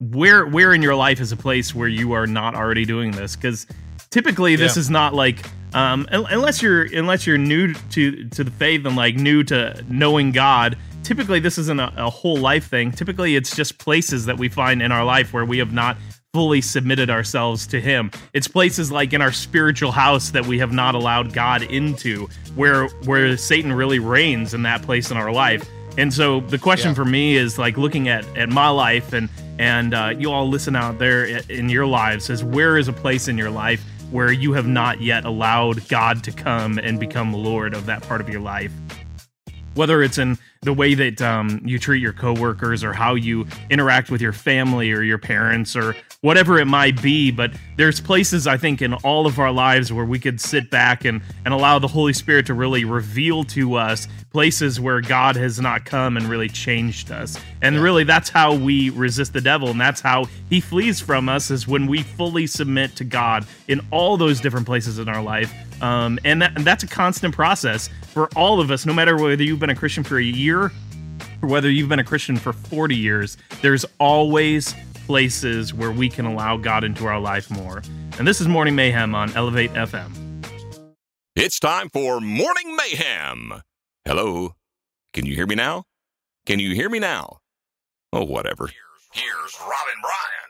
where 0.00 0.44
where 0.44 0.74
in 0.74 0.82
your 0.82 0.94
life 0.94 1.18
is 1.18 1.32
a 1.32 1.36
place 1.38 1.74
where 1.74 1.88
you 1.88 2.12
are 2.12 2.26
not 2.26 2.54
already 2.54 2.84
doing 2.84 3.12
this 3.12 3.36
because 3.36 3.66
typically 4.10 4.54
this 4.54 4.76
Yeah. 4.76 4.80
is 4.80 4.90
not 4.90 5.14
like 5.14 5.46
um, 5.72 6.06
unless 6.10 6.60
you're 6.60 6.82
unless 6.94 7.26
you're 7.26 7.38
new 7.38 7.72
to 7.92 8.28
to 8.28 8.44
the 8.44 8.50
faith 8.50 8.84
and 8.84 8.96
like 8.96 9.16
new 9.16 9.42
to 9.44 9.82
knowing 9.88 10.30
God. 10.30 10.76
Typically, 11.02 11.40
this 11.40 11.58
isn't 11.58 11.80
a, 11.80 11.92
a 11.96 12.10
whole 12.10 12.36
life 12.36 12.68
thing. 12.68 12.92
Typically, 12.92 13.36
it's 13.36 13.54
just 13.56 13.78
places 13.78 14.26
that 14.26 14.38
we 14.38 14.48
find 14.48 14.80
in 14.82 14.92
our 14.92 15.04
life 15.04 15.32
where 15.32 15.44
we 15.44 15.58
have 15.58 15.72
not 15.72 15.96
fully 16.32 16.60
submitted 16.60 17.10
ourselves 17.10 17.66
to 17.66 17.80
him. 17.80 18.10
It's 18.32 18.48
places 18.48 18.90
like 18.90 19.12
in 19.12 19.20
our 19.20 19.32
spiritual 19.32 19.92
house 19.92 20.30
that 20.30 20.46
we 20.46 20.58
have 20.60 20.72
not 20.72 20.94
allowed 20.94 21.32
God 21.32 21.62
into, 21.62 22.28
where 22.54 22.86
where 23.04 23.36
Satan 23.36 23.72
really 23.72 23.98
reigns 23.98 24.54
in 24.54 24.62
that 24.62 24.82
place 24.82 25.10
in 25.10 25.16
our 25.16 25.32
life. 25.32 25.68
And 25.98 26.14
so 26.14 26.40
the 26.40 26.56
question 26.58 26.90
Yeah. 26.90 26.94
for 26.94 27.04
me 27.04 27.36
is 27.36 27.58
like 27.58 27.76
looking 27.76 28.08
at 28.08 28.24
at 28.36 28.48
my 28.48 28.68
life 28.68 29.12
and 29.12 29.28
and 29.58 29.92
uh, 29.92 30.14
you 30.16 30.30
all 30.32 30.48
listen 30.48 30.74
out 30.74 30.98
there 30.98 31.24
in 31.26 31.68
your 31.68 31.86
lives 31.86 32.30
is 32.30 32.42
where 32.42 32.78
is 32.78 32.88
a 32.88 32.92
place 32.92 33.28
in 33.28 33.36
your 33.36 33.50
life 33.50 33.84
where 34.10 34.32
you 34.32 34.52
have 34.54 34.66
not 34.66 35.00
yet 35.02 35.24
allowed 35.26 35.86
God 35.88 36.24
to 36.24 36.32
come 36.32 36.78
and 36.78 36.98
become 36.98 37.32
Lord 37.34 37.74
of 37.74 37.84
that 37.86 38.02
part 38.02 38.20
of 38.22 38.28
your 38.30 38.40
life 38.40 38.72
whether 39.74 40.02
it's 40.02 40.18
in 40.18 40.38
the 40.62 40.72
way 40.72 40.94
that 40.94 41.20
um, 41.20 41.60
you 41.64 41.76
treat 41.76 42.00
your 42.00 42.12
coworkers 42.12 42.84
or 42.84 42.92
how 42.92 43.16
you 43.16 43.44
interact 43.68 44.12
with 44.12 44.20
your 44.20 44.32
family 44.32 44.92
or 44.92 45.02
your 45.02 45.18
parents 45.18 45.74
or 45.74 45.96
whatever 46.20 46.56
it 46.58 46.66
might 46.66 47.02
be 47.02 47.32
but 47.32 47.52
there's 47.76 48.00
places 48.00 48.46
i 48.46 48.56
think 48.56 48.80
in 48.80 48.94
all 48.94 49.26
of 49.26 49.40
our 49.40 49.50
lives 49.50 49.92
where 49.92 50.04
we 50.04 50.20
could 50.20 50.40
sit 50.40 50.70
back 50.70 51.04
and, 51.04 51.20
and 51.44 51.52
allow 51.52 51.80
the 51.80 51.88
holy 51.88 52.12
spirit 52.12 52.46
to 52.46 52.54
really 52.54 52.84
reveal 52.84 53.42
to 53.42 53.74
us 53.74 54.06
places 54.30 54.78
where 54.78 55.00
god 55.00 55.34
has 55.34 55.58
not 55.58 55.84
come 55.84 56.16
and 56.16 56.26
really 56.26 56.48
changed 56.48 57.10
us. 57.10 57.38
And 57.60 57.80
really 57.80 58.04
that's 58.04 58.30
how 58.30 58.54
we 58.54 58.90
resist 58.90 59.32
the 59.32 59.40
devil 59.40 59.68
and 59.68 59.80
that's 59.80 60.00
how 60.00 60.26
he 60.48 60.60
flees 60.60 61.00
from 61.00 61.28
us 61.28 61.50
is 61.50 61.66
when 61.66 61.86
we 61.86 62.02
fully 62.02 62.46
submit 62.46 62.94
to 62.96 63.04
god 63.04 63.44
in 63.66 63.80
all 63.90 64.16
those 64.16 64.40
different 64.40 64.66
places 64.66 65.00
in 65.00 65.08
our 65.08 65.22
life 65.22 65.52
um, 65.82 66.18
and, 66.24 66.40
that, 66.40 66.56
and 66.56 66.64
that's 66.64 66.84
a 66.84 66.86
constant 66.86 67.34
process 67.34 67.90
for 68.08 68.28
all 68.36 68.60
of 68.60 68.70
us, 68.70 68.86
no 68.86 68.92
matter 68.92 69.16
whether 69.16 69.42
you've 69.42 69.58
been 69.58 69.70
a 69.70 69.74
Christian 69.74 70.04
for 70.04 70.18
a 70.18 70.22
year 70.24 70.72
or 71.42 71.48
whether 71.48 71.70
you've 71.70 71.88
been 71.88 71.98
a 71.98 72.04
Christian 72.04 72.36
for 72.36 72.52
40 72.52 72.96
years. 72.96 73.36
There's 73.60 73.84
always 73.98 74.74
places 75.06 75.74
where 75.74 75.90
we 75.90 76.08
can 76.08 76.24
allow 76.24 76.56
God 76.56 76.84
into 76.84 77.06
our 77.06 77.20
life 77.20 77.50
more. 77.50 77.82
And 78.18 78.26
this 78.26 78.40
is 78.40 78.48
Morning 78.48 78.74
Mayhem 78.74 79.14
on 79.14 79.34
Elevate 79.34 79.72
FM. 79.72 80.12
It's 81.34 81.58
time 81.58 81.88
for 81.88 82.20
Morning 82.20 82.76
Mayhem. 82.76 83.62
Hello? 84.04 84.54
Can 85.12 85.26
you 85.26 85.34
hear 85.34 85.46
me 85.46 85.54
now? 85.54 85.84
Can 86.46 86.58
you 86.58 86.74
hear 86.74 86.88
me 86.88 86.98
now? 86.98 87.38
Oh, 88.12 88.24
whatever. 88.24 88.68
Here's 89.12 89.60
Robin 89.60 90.00
Bryan. 90.02 90.41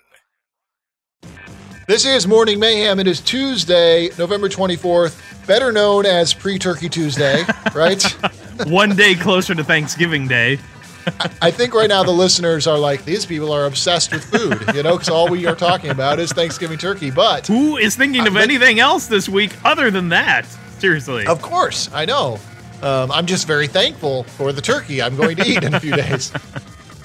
This 1.86 2.06
is 2.06 2.28
Morning 2.28 2.60
Mayhem. 2.60 3.00
It 3.00 3.06
is 3.08 3.20
Tuesday, 3.20 4.08
November 4.16 4.48
24th, 4.48 5.46
better 5.46 5.72
known 5.72 6.06
as 6.06 6.32
Pre 6.32 6.58
Turkey 6.58 6.88
Tuesday, 6.88 7.42
right? 7.74 8.02
One 8.66 8.94
day 8.94 9.14
closer 9.14 9.54
to 9.54 9.64
Thanksgiving 9.64 10.28
Day. 10.28 10.58
I 11.40 11.50
think 11.50 11.74
right 11.74 11.88
now 11.88 12.04
the 12.04 12.12
listeners 12.12 12.68
are 12.68 12.78
like, 12.78 13.04
these 13.04 13.26
people 13.26 13.50
are 13.52 13.66
obsessed 13.66 14.12
with 14.12 14.24
food, 14.24 14.76
you 14.76 14.84
know, 14.84 14.92
because 14.92 15.08
all 15.08 15.28
we 15.28 15.46
are 15.46 15.56
talking 15.56 15.90
about 15.90 16.20
is 16.20 16.32
Thanksgiving 16.32 16.78
turkey. 16.78 17.10
But 17.10 17.48
Who 17.48 17.76
is 17.76 17.96
thinking 17.96 18.28
of 18.28 18.36
anything 18.36 18.78
else 18.78 19.08
this 19.08 19.28
week 19.28 19.52
other 19.64 19.90
than 19.90 20.10
that? 20.10 20.46
Seriously. 20.78 21.26
Of 21.26 21.42
course, 21.42 21.90
I 21.92 22.04
know. 22.04 22.38
Um, 22.82 23.10
I'm 23.10 23.26
just 23.26 23.48
very 23.48 23.66
thankful 23.66 24.22
for 24.24 24.52
the 24.52 24.60
turkey 24.60 25.02
I'm 25.02 25.16
going 25.16 25.36
to 25.36 25.46
eat 25.48 25.64
in 25.64 25.74
a 25.74 25.80
few 25.80 25.94
days. 25.96 26.32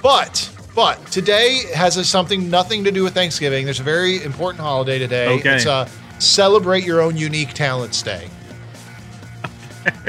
But 0.03 0.49
but 0.77 1.03
today 1.11 1.63
has 1.73 1.97
a, 1.97 2.05
something 2.05 2.51
nothing 2.51 2.83
to 2.83 2.91
do 2.91 3.01
with 3.03 3.15
Thanksgiving. 3.15 3.65
There's 3.65 3.79
a 3.79 3.83
very 3.83 4.21
important 4.23 4.61
holiday 4.61 4.99
today. 4.99 5.39
Okay. 5.39 5.55
It's 5.55 5.65
a 5.65 5.89
celebrate 6.19 6.83
your 6.83 7.01
own 7.01 7.17
unique 7.17 7.53
talents 7.53 8.03
day. 8.03 8.27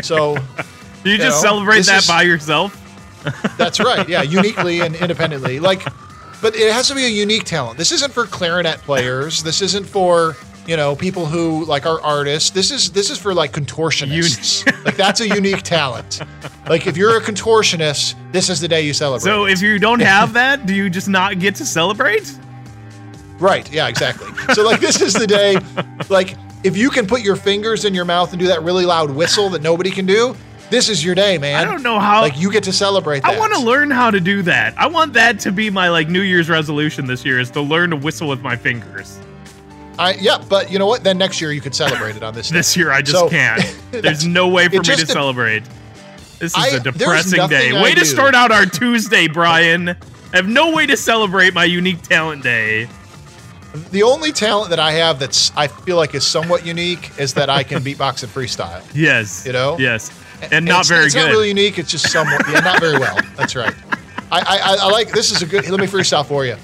So 0.02 0.34
Do 0.36 0.40
you 1.04 1.12
you 1.12 1.16
just 1.16 1.42
know, 1.42 1.48
celebrate 1.50 1.86
that 1.86 2.02
is- 2.02 2.06
by 2.06 2.20
yourself? 2.20 2.84
that's 3.56 3.80
right. 3.80 4.06
Yeah, 4.06 4.20
uniquely 4.20 4.80
and 4.80 4.94
independently. 4.94 5.58
Like, 5.58 5.82
but 6.42 6.54
it 6.54 6.70
has 6.70 6.86
to 6.88 6.94
be 6.94 7.06
a 7.06 7.08
unique 7.08 7.44
talent. 7.44 7.78
This 7.78 7.90
isn't 7.90 8.12
for 8.12 8.26
clarinet 8.26 8.76
players. 8.82 9.42
This 9.42 9.62
isn't 9.62 9.86
for 9.86 10.36
you 10.68 10.76
know 10.76 10.94
people 10.94 11.24
who 11.26 11.64
like 11.64 11.86
are 11.86 12.00
artists. 12.02 12.50
This 12.50 12.70
is 12.70 12.92
this 12.92 13.08
is 13.10 13.18
for 13.18 13.32
like 13.32 13.52
contortionists. 13.52 14.66
like 14.84 14.96
that's 14.96 15.20
a 15.20 15.26
unique 15.26 15.62
talent. 15.62 16.20
Like 16.68 16.86
if 16.86 16.96
you're 16.96 17.16
a 17.16 17.20
contortionist, 17.20 18.14
this 18.30 18.50
is 18.50 18.60
the 18.60 18.68
day 18.68 18.82
you 18.82 18.92
celebrate. 18.92 19.28
So 19.28 19.46
if 19.46 19.62
you 19.62 19.78
don't 19.78 20.00
have 20.00 20.34
that, 20.34 20.66
do 20.66 20.74
you 20.74 20.90
just 20.90 21.08
not 21.08 21.38
get 21.38 21.54
to 21.56 21.64
celebrate? 21.64 22.38
Right. 23.38 23.70
Yeah, 23.72 23.88
exactly. 23.88 24.28
So 24.54 24.62
like 24.62 24.80
this 24.80 25.00
is 25.00 25.14
the 25.14 25.26
day 25.26 25.56
like 26.10 26.36
if 26.62 26.76
you 26.76 26.90
can 26.90 27.06
put 27.06 27.22
your 27.22 27.36
fingers 27.36 27.86
in 27.86 27.94
your 27.94 28.04
mouth 28.04 28.30
and 28.32 28.38
do 28.38 28.48
that 28.48 28.62
really 28.62 28.84
loud 28.84 29.10
whistle 29.10 29.48
that 29.50 29.62
nobody 29.62 29.90
can 29.90 30.04
do, 30.04 30.36
this 30.68 30.90
is 30.90 31.02
your 31.02 31.14
day, 31.14 31.38
man. 31.38 31.56
I 31.56 31.64
don't 31.64 31.82
know 31.82 31.98
how. 31.98 32.20
Like 32.20 32.38
you 32.38 32.52
get 32.52 32.64
to 32.64 32.74
celebrate. 32.74 33.22
That. 33.22 33.36
I 33.36 33.38
want 33.38 33.54
to 33.54 33.60
learn 33.60 33.90
how 33.90 34.10
to 34.10 34.20
do 34.20 34.42
that. 34.42 34.76
I 34.76 34.86
want 34.86 35.14
that 35.14 35.40
to 35.40 35.52
be 35.52 35.70
my 35.70 35.88
like 35.88 36.08
New 36.08 36.20
Year's 36.20 36.50
resolution 36.50 37.06
this 37.06 37.24
year 37.24 37.40
is 37.40 37.50
to 37.52 37.62
learn 37.62 37.88
to 37.90 37.96
whistle 37.96 38.28
with 38.28 38.42
my 38.42 38.54
fingers. 38.54 39.18
I 39.98 40.14
yeah, 40.14 40.42
but 40.48 40.70
you 40.70 40.78
know 40.78 40.86
what? 40.86 41.02
Then 41.02 41.18
next 41.18 41.40
year 41.40 41.52
you 41.52 41.60
could 41.60 41.74
celebrate 41.74 42.16
it 42.16 42.22
on 42.22 42.34
this. 42.34 42.50
this 42.50 42.76
year 42.76 42.90
I 42.90 43.02
just 43.02 43.18
so, 43.18 43.28
can't. 43.28 43.62
There's 43.90 44.26
no 44.26 44.48
way 44.48 44.68
for 44.68 44.76
me 44.76 44.82
to 44.82 45.06
celebrate. 45.06 45.64
This 46.38 46.56
is 46.56 46.74
I, 46.74 46.76
a 46.76 46.80
depressing 46.80 47.48
day. 47.48 47.72
Way 47.72 47.94
to 47.94 48.04
start 48.04 48.34
out 48.34 48.52
our 48.52 48.64
Tuesday, 48.64 49.26
Brian. 49.26 49.88
I 49.88 49.96
have 50.36 50.46
no 50.46 50.72
way 50.72 50.86
to 50.86 50.96
celebrate 50.96 51.52
my 51.52 51.64
unique 51.64 52.02
talent 52.02 52.44
day. 52.44 52.88
The 53.90 54.02
only 54.02 54.30
talent 54.30 54.70
that 54.70 54.78
I 54.78 54.92
have 54.92 55.18
that's 55.18 55.54
I 55.56 55.66
feel 55.66 55.96
like 55.96 56.14
is 56.14 56.24
somewhat 56.24 56.64
unique 56.64 57.10
is 57.18 57.34
that 57.34 57.50
I 57.50 57.64
can 57.64 57.82
beatbox 57.82 58.22
and 58.22 58.32
freestyle. 58.32 58.82
Yes. 58.94 59.44
You 59.44 59.52
know? 59.52 59.76
Yes. 59.78 60.10
And, 60.52 60.64
not 60.64 60.80
it's, 60.80 60.88
very 60.88 61.06
it's 61.06 61.14
good. 61.14 61.20
It's 61.20 61.26
not 61.26 61.32
really 61.32 61.48
unique. 61.48 61.78
It's 61.78 61.90
just 61.90 62.10
somewhat. 62.10 62.42
yeah, 62.48 62.60
not 62.60 62.80
very 62.80 62.98
well. 62.98 63.18
That's 63.36 63.56
right. 63.56 63.74
I, 64.30 64.40
I, 64.40 64.76
I 64.82 64.90
like 64.90 65.10
this 65.10 65.32
is 65.32 65.42
a 65.42 65.46
good. 65.46 65.68
Let 65.68 65.80
me 65.80 65.86
freestyle 65.86 66.24
for 66.24 66.44
you. 66.44 66.56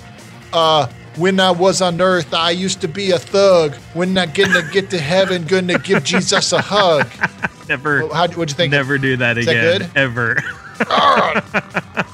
Uh, 0.53 0.87
when 1.17 1.41
I 1.41 1.51
was 1.51 1.81
on 1.81 2.01
earth, 2.01 2.35
I 2.35 2.51
used 2.51 2.81
to 2.81 2.89
be 2.89 3.11
a 3.11 3.19
thug. 3.19 3.75
When 3.95 4.17
I 4.19 4.27
gonna 4.27 4.63
get 4.73 4.91
to 4.91 4.99
heaven, 4.99 5.45
gonna 5.45 5.79
give 5.79 6.05
Jesus 6.05 6.53
a 6.53 6.61
hug. 6.61 7.09
Never. 7.69 8.01
How, 8.09 8.29
what'd 8.29 8.51
you 8.51 8.57
think? 8.57 8.73
Never 8.73 8.99
do 8.99 9.17
that 9.17 9.39
is 9.39 9.47
again. 9.47 9.81
That 9.81 9.97
Ever. 9.97 10.37
oh, 10.91 11.35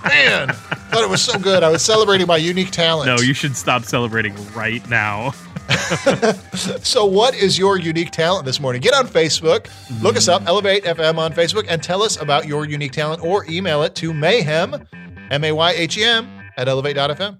man, 0.05 0.49
thought 0.91 1.03
it 1.03 1.09
was 1.09 1.23
so 1.23 1.39
good. 1.39 1.63
I 1.63 1.71
was 1.71 1.83
celebrating 1.83 2.27
my 2.27 2.37
unique 2.37 2.71
talent. 2.71 3.07
No, 3.07 3.17
you 3.17 3.33
should 3.33 3.57
stop 3.57 3.85
celebrating 3.85 4.35
right 4.53 4.87
now. 4.89 5.31
so, 6.83 7.07
what 7.07 7.35
is 7.35 7.59
your 7.59 7.79
unique 7.79 8.11
talent 8.11 8.45
this 8.45 8.61
morning? 8.61 8.83
Get 8.83 8.93
on 8.95 9.07
Facebook, 9.07 9.69
look 10.03 10.17
us 10.17 10.29
up, 10.29 10.47
Elevate 10.47 10.85
FM 10.85 11.17
on 11.17 11.33
Facebook, 11.33 11.65
and 11.69 11.83
tell 11.83 12.03
us 12.03 12.21
about 12.21 12.47
your 12.47 12.67
unique 12.67 12.93
talent 12.93 13.25
or 13.25 13.47
email 13.49 13.83
it 13.83 13.95
to 13.97 14.13
mayhem, 14.13 14.87
M 15.31 15.45
A 15.45 15.53
Y 15.53 15.71
H 15.71 15.97
E 15.97 16.05
M, 16.05 16.29
at 16.57 16.69
elevate.fm. 16.69 17.39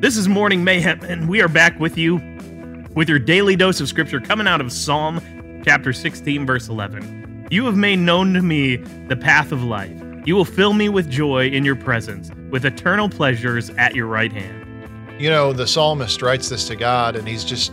This 0.00 0.16
is 0.16 0.28
Morning 0.28 0.64
Mayhem, 0.64 1.00
and 1.04 1.28
we 1.28 1.40
are 1.42 1.48
back 1.48 1.78
with 1.78 1.96
you 1.96 2.16
with 2.94 3.08
your 3.08 3.18
daily 3.18 3.54
dose 3.54 3.80
of 3.80 3.88
scripture 3.88 4.20
coming 4.20 4.46
out 4.46 4.60
of 4.60 4.72
Psalm 4.72 5.20
chapter 5.64 5.92
16, 5.92 6.44
verse 6.46 6.68
11. 6.68 7.48
You 7.50 7.66
have 7.66 7.76
made 7.76 8.00
known 8.00 8.34
to 8.34 8.42
me 8.42 8.76
the 8.76 9.16
path 9.16 9.52
of 9.52 9.62
life. 9.62 10.02
You 10.24 10.34
will 10.34 10.44
fill 10.44 10.72
me 10.72 10.88
with 10.88 11.08
joy 11.08 11.48
in 11.48 11.64
your 11.64 11.76
presence, 11.76 12.30
with 12.50 12.64
eternal 12.64 13.08
pleasures 13.08 13.70
at 13.70 13.94
your 13.94 14.06
right 14.06 14.32
hand 14.32 14.60
you 15.20 15.28
know, 15.28 15.52
the 15.52 15.66
psalmist 15.66 16.22
writes 16.22 16.48
this 16.48 16.66
to 16.66 16.74
God 16.74 17.14
and 17.14 17.28
he's 17.28 17.44
just 17.44 17.72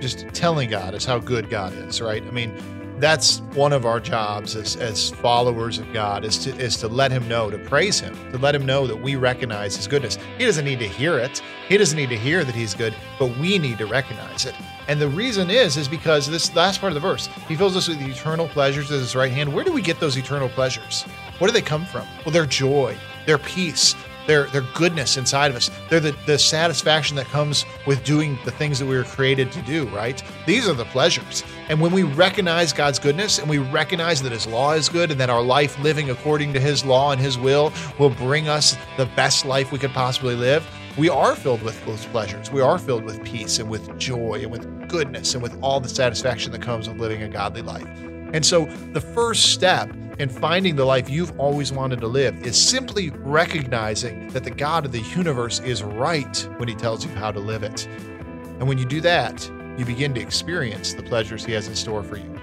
just 0.00 0.28
telling 0.28 0.70
God 0.70 0.94
is 0.94 1.04
how 1.04 1.18
good 1.18 1.50
God 1.50 1.72
is, 1.72 2.00
right? 2.00 2.22
I 2.22 2.30
mean, 2.30 2.56
that's 2.98 3.40
one 3.54 3.72
of 3.72 3.84
our 3.84 3.98
jobs 3.98 4.54
as, 4.54 4.76
as 4.76 5.10
followers 5.10 5.78
of 5.78 5.92
God 5.92 6.24
is 6.24 6.38
to 6.44 6.56
is 6.56 6.76
to 6.78 6.88
let 6.88 7.10
him 7.10 7.26
know, 7.28 7.50
to 7.50 7.58
praise 7.58 7.98
him, 7.98 8.14
to 8.30 8.38
let 8.38 8.54
him 8.54 8.64
know 8.64 8.86
that 8.86 8.96
we 8.96 9.16
recognize 9.16 9.76
his 9.76 9.86
goodness. 9.88 10.16
He 10.38 10.44
doesn't 10.44 10.64
need 10.64 10.78
to 10.78 10.88
hear 10.88 11.18
it. 11.18 11.42
He 11.68 11.76
doesn't 11.76 11.96
need 11.96 12.10
to 12.10 12.16
hear 12.16 12.44
that 12.44 12.54
he's 12.54 12.74
good, 12.74 12.94
but 13.18 13.36
we 13.38 13.58
need 13.58 13.78
to 13.78 13.86
recognize 13.86 14.46
it. 14.46 14.54
And 14.86 15.00
the 15.00 15.08
reason 15.08 15.50
is 15.50 15.76
is 15.76 15.88
because 15.88 16.28
this 16.28 16.54
last 16.54 16.80
part 16.80 16.92
of 16.92 16.94
the 16.94 17.00
verse, 17.00 17.26
he 17.48 17.56
fills 17.56 17.76
us 17.76 17.88
with 17.88 18.00
eternal 18.00 18.48
pleasures 18.48 18.92
at 18.92 19.00
his 19.00 19.16
right 19.16 19.32
hand. 19.32 19.52
Where 19.52 19.64
do 19.64 19.72
we 19.72 19.82
get 19.82 19.98
those 19.98 20.16
eternal 20.16 20.48
pleasures? 20.48 21.02
Where 21.38 21.48
do 21.48 21.52
they 21.52 21.62
come 21.62 21.84
from? 21.86 22.06
Well, 22.24 22.32
their 22.32 22.46
joy, 22.46 22.96
their 23.26 23.38
peace, 23.38 23.94
their 24.26 24.46
their 24.46 24.64
goodness 24.74 25.16
inside 25.16 25.50
of 25.50 25.56
us. 25.56 25.70
They're 25.88 26.00
the, 26.00 26.16
the 26.26 26.38
satisfaction 26.38 27.16
that 27.16 27.26
comes 27.26 27.64
with 27.86 28.04
doing 28.04 28.38
the 28.44 28.50
things 28.50 28.78
that 28.78 28.86
we 28.86 28.96
were 28.96 29.04
created 29.04 29.52
to 29.52 29.62
do, 29.62 29.86
right? 29.88 30.22
These 30.46 30.68
are 30.68 30.74
the 30.74 30.84
pleasures. 30.86 31.44
And 31.68 31.80
when 31.80 31.92
we 31.92 32.02
recognize 32.02 32.72
God's 32.72 32.98
goodness 32.98 33.38
and 33.38 33.48
we 33.48 33.58
recognize 33.58 34.22
that 34.22 34.32
his 34.32 34.46
law 34.46 34.72
is 34.72 34.88
good 34.88 35.10
and 35.10 35.20
that 35.20 35.30
our 35.30 35.42
life 35.42 35.78
living 35.80 36.10
according 36.10 36.52
to 36.54 36.60
his 36.60 36.84
law 36.84 37.12
and 37.12 37.20
his 37.20 37.38
will 37.38 37.72
will 37.98 38.10
bring 38.10 38.48
us 38.48 38.76
the 38.96 39.06
best 39.06 39.44
life 39.44 39.72
we 39.72 39.78
could 39.78 39.92
possibly 39.92 40.34
live, 40.34 40.66
we 40.96 41.08
are 41.08 41.34
filled 41.34 41.62
with 41.62 41.84
those 41.86 42.06
pleasures. 42.06 42.52
We 42.52 42.60
are 42.60 42.78
filled 42.78 43.04
with 43.04 43.24
peace 43.24 43.58
and 43.58 43.68
with 43.68 43.98
joy 43.98 44.40
and 44.42 44.52
with 44.52 44.88
goodness 44.88 45.34
and 45.34 45.42
with 45.42 45.60
all 45.62 45.80
the 45.80 45.88
satisfaction 45.88 46.52
that 46.52 46.62
comes 46.62 46.88
with 46.88 46.98
living 47.00 47.22
a 47.22 47.28
godly 47.28 47.62
life. 47.62 48.13
And 48.34 48.44
so 48.44 48.64
the 48.92 49.00
first 49.00 49.52
step 49.52 49.88
in 50.18 50.28
finding 50.28 50.74
the 50.74 50.84
life 50.84 51.08
you've 51.08 51.38
always 51.38 51.72
wanted 51.72 52.00
to 52.00 52.08
live 52.08 52.44
is 52.44 52.60
simply 52.60 53.10
recognizing 53.10 54.26
that 54.28 54.42
the 54.42 54.50
God 54.50 54.84
of 54.84 54.90
the 54.90 55.00
universe 55.00 55.60
is 55.60 55.84
right 55.84 56.48
when 56.56 56.68
he 56.68 56.74
tells 56.74 57.04
you 57.04 57.12
how 57.12 57.30
to 57.30 57.38
live 57.38 57.62
it. 57.62 57.86
And 58.58 58.66
when 58.66 58.76
you 58.76 58.84
do 58.84 59.00
that, 59.02 59.48
you 59.78 59.84
begin 59.84 60.14
to 60.14 60.20
experience 60.20 60.94
the 60.94 61.02
pleasures 61.04 61.44
he 61.44 61.52
has 61.52 61.68
in 61.68 61.76
store 61.76 62.02
for 62.02 62.16
you. 62.16 62.40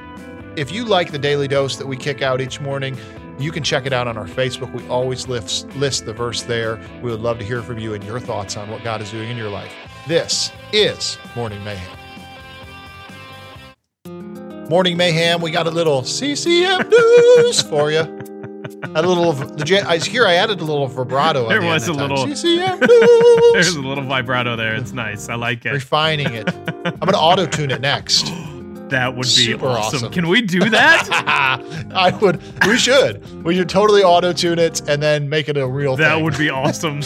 If 0.56 0.72
you 0.72 0.86
like 0.86 1.12
the 1.12 1.20
daily 1.20 1.50
dose 1.50 1.76
that 1.76 1.88
we 1.88 1.98
kick 1.98 2.22
out 2.22 2.40
each 2.40 2.62
morning, 2.62 2.98
you 3.38 3.52
can 3.52 3.62
check 3.64 3.86
it 3.86 3.92
out 3.92 4.08
on 4.08 4.18
our 4.18 4.28
Facebook. 4.28 4.74
We 4.74 4.88
always 4.88 5.28
list, 5.28 5.68
list 5.76 6.06
the 6.06 6.14
verse 6.14 6.44
there. 6.44 6.80
We 7.02 7.12
would 7.12 7.22
love 7.22 7.38
to 7.40 7.46
hear 7.46 7.62
from 7.62 7.80
you 7.80 7.94
and 7.94 8.04
your 8.06 8.22
thoughts 8.22 8.56
on 8.56 8.70
what 8.70 8.82
God 8.84 9.02
is 9.02 9.12
doing 9.12 9.30
in 9.30 9.36
your 9.36 9.50
life. 9.50 9.74
This 10.08 10.54
is 10.72 11.18
Morning 11.36 11.62
Mayhem. 11.66 12.01
Morning 14.72 14.96
Mayhem, 14.96 15.42
we 15.42 15.52
got 15.52 15.68
a 15.68 15.70
little 15.70 16.02
CCM 16.02 16.88
news 16.90 17.62
for 17.70 17.92
you. 17.92 18.00
A 18.96 19.02
little, 19.02 19.34
the, 19.34 19.84
I 19.86 19.98
here 19.98 20.26
I 20.26 20.36
added 20.36 20.62
a 20.62 20.64
little 20.64 20.88
vibrato. 20.88 21.50
There 21.50 21.62
was 21.62 21.90
a 21.90 21.92
little 21.92 22.26
CCM 22.26 22.80
news. 22.88 23.52
There's 23.52 23.76
a 23.76 23.82
little 23.82 24.06
vibrato 24.06 24.56
there. 24.56 24.74
It's 24.76 24.94
nice. 24.94 25.28
I 25.28 25.36
like 25.36 25.66
it. 25.66 25.72
Refining 25.74 26.34
it. 26.34 26.48
I'm 26.86 27.00
gonna 27.00 27.18
auto 27.18 27.46
tune 27.48 27.70
it 27.70 27.82
next. 27.82 28.28
That 28.88 29.14
would 29.14 29.24
be 29.24 29.30
Super 29.30 29.68
awesome. 29.68 29.98
awesome. 29.98 30.14
Can 30.14 30.30
we 30.30 30.42
do 30.42 30.62
that? 30.70 31.06
I 31.94 32.18
would. 32.22 32.42
We 32.66 32.78
should. 32.78 33.44
We 33.44 33.58
should 33.58 33.68
totally 33.68 34.04
auto 34.04 34.32
tune 34.32 34.58
it 34.58 34.88
and 34.88 35.04
then 35.04 35.28
make 35.28 35.50
it 35.50 35.58
a 35.58 35.68
real 35.68 35.98
thing. 35.98 36.06
that 36.06 36.16
thing. 36.16 36.24
would 36.24 36.38
be 36.38 36.50
awesome. 36.50 37.02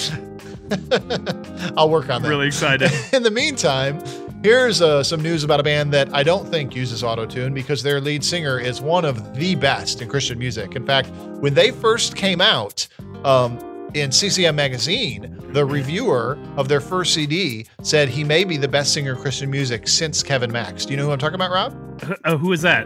I'll 1.75 1.89
work 1.89 2.11
on 2.11 2.21
that. 2.21 2.29
Really 2.29 2.45
excited. 2.45 2.91
In 3.11 3.23
the 3.23 3.31
meantime, 3.31 4.03
Here's 4.45 4.79
uh, 4.79 5.01
some 5.01 5.23
news 5.23 5.43
about 5.43 5.59
a 5.59 5.63
band 5.63 5.91
that 5.95 6.13
I 6.13 6.21
don't 6.21 6.47
think 6.47 6.75
uses 6.75 7.01
autotune 7.01 7.55
because 7.55 7.81
their 7.81 7.99
lead 7.99 8.23
singer 8.23 8.59
is 8.59 8.79
one 8.79 9.03
of 9.03 9.35
the 9.35 9.55
best 9.55 10.03
in 10.03 10.07
Christian 10.07 10.37
music. 10.37 10.75
In 10.75 10.85
fact, 10.85 11.09
when 11.39 11.55
they 11.55 11.71
first 11.71 12.15
came 12.15 12.41
out 12.41 12.87
um, 13.23 13.57
in 13.95 14.11
CCM 14.11 14.55
Magazine, 14.55 15.35
the 15.51 15.65
reviewer 15.65 16.37
of 16.57 16.67
their 16.67 16.79
first 16.79 17.15
CD 17.15 17.65
said 17.81 18.07
he 18.07 18.23
may 18.23 18.43
be 18.43 18.55
the 18.55 18.67
best 18.67 18.93
singer 18.93 19.15
in 19.15 19.19
Christian 19.19 19.49
music 19.49 19.87
since 19.87 20.21
Kevin 20.21 20.51
Max. 20.51 20.85
Do 20.85 20.91
you 20.93 20.97
know 20.97 21.07
who 21.07 21.11
I'm 21.11 21.17
talking 21.17 21.33
about, 21.33 21.49
Rob? 21.49 22.19
Uh, 22.23 22.37
who 22.37 22.53
is 22.53 22.61
that? 22.61 22.85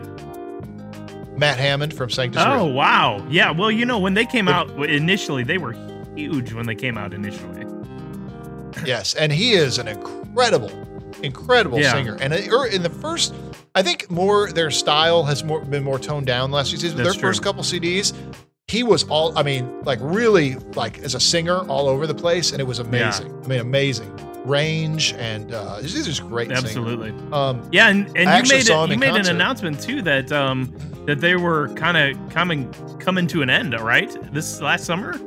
Matt 1.38 1.58
Hammitt 1.58 1.92
from 1.92 2.10
Sanctus 2.10 2.42
Oh, 2.42 2.54
Real. 2.68 2.72
wow. 2.72 3.28
Yeah, 3.30 3.52
well, 3.52 3.70
you 3.70 3.86
know, 3.86 4.00
when 4.00 4.14
they 4.14 4.26
came 4.26 4.48
out 4.48 4.70
initially, 4.90 5.44
they 5.44 5.58
were 5.58 5.74
huge 6.16 6.54
when 6.54 6.68
they 6.68 6.76
came 6.76 6.98
out 6.98 7.14
initially. 7.14 7.66
yes, 8.86 9.14
and 9.16 9.34
he 9.34 9.52
is 9.52 9.78
an 9.78 9.90
incredible 9.90 10.86
incredible 11.20 11.80
yeah. 11.80 11.94
singer. 11.94 12.18
And 12.20 12.34
er, 12.34 12.66
in 12.68 12.84
the 12.84 12.90
first, 12.90 13.34
I 13.76 13.82
think 13.82 14.10
more 14.10 14.52
their 14.52 14.72
style 14.72 15.24
has 15.24 15.44
more 15.44 15.64
been 15.64 15.84
more 15.84 16.00
toned 16.00 16.28
down 16.28 16.52
last 16.52 16.70
few 16.70 16.78
seasons. 16.78 17.00
But 17.00 17.04
their 17.04 17.14
true. 17.14 17.22
first 17.22 17.44
couple 17.44 17.64
CDs, 17.64 18.14
he 18.68 18.84
was 18.84 19.04
all, 19.06 19.38
I 19.38 19.44
mean, 19.44 19.82
like 19.84 20.00
really 20.02 20.56
like 20.76 21.00
as 21.00 21.16
a 21.16 21.20
singer 21.20 21.60
all 21.68 21.88
over 21.88 22.08
the 22.08 22.16
place, 22.16 22.52
and 22.52 22.62
it 22.62 22.66
was 22.66 22.80
amazing. 22.80 23.28
Yeah. 23.28 23.46
I 23.46 23.48
mean, 23.48 23.60
amazing 23.60 24.16
range 24.46 25.14
and 25.14 25.54
uh, 25.54 25.80
these 25.82 26.00
are 26.00 26.04
just 26.04 26.28
great. 26.28 26.52
Absolutely. 26.52 27.14
Um, 27.32 27.68
yeah, 27.72 27.90
and, 27.90 28.06
and 28.18 28.48
you 28.48 28.56
made 28.56 28.70
a, 28.70 28.88
you 28.88 28.98
made 28.98 29.10
concert. 29.10 29.30
an 29.30 29.36
announcement 29.36 29.82
too 29.82 30.02
that 30.04 30.32
um 30.32 30.74
that 31.06 31.20
they 31.22 31.36
were 31.36 31.70
kind 31.70 31.98
of 31.98 32.30
coming 32.30 32.72
coming 33.00 33.28
to 33.28 33.42
an 33.42 33.50
end. 33.50 33.80
Right, 33.80 34.16
this 34.34 34.62
last 34.62 34.86
summer. 34.86 35.20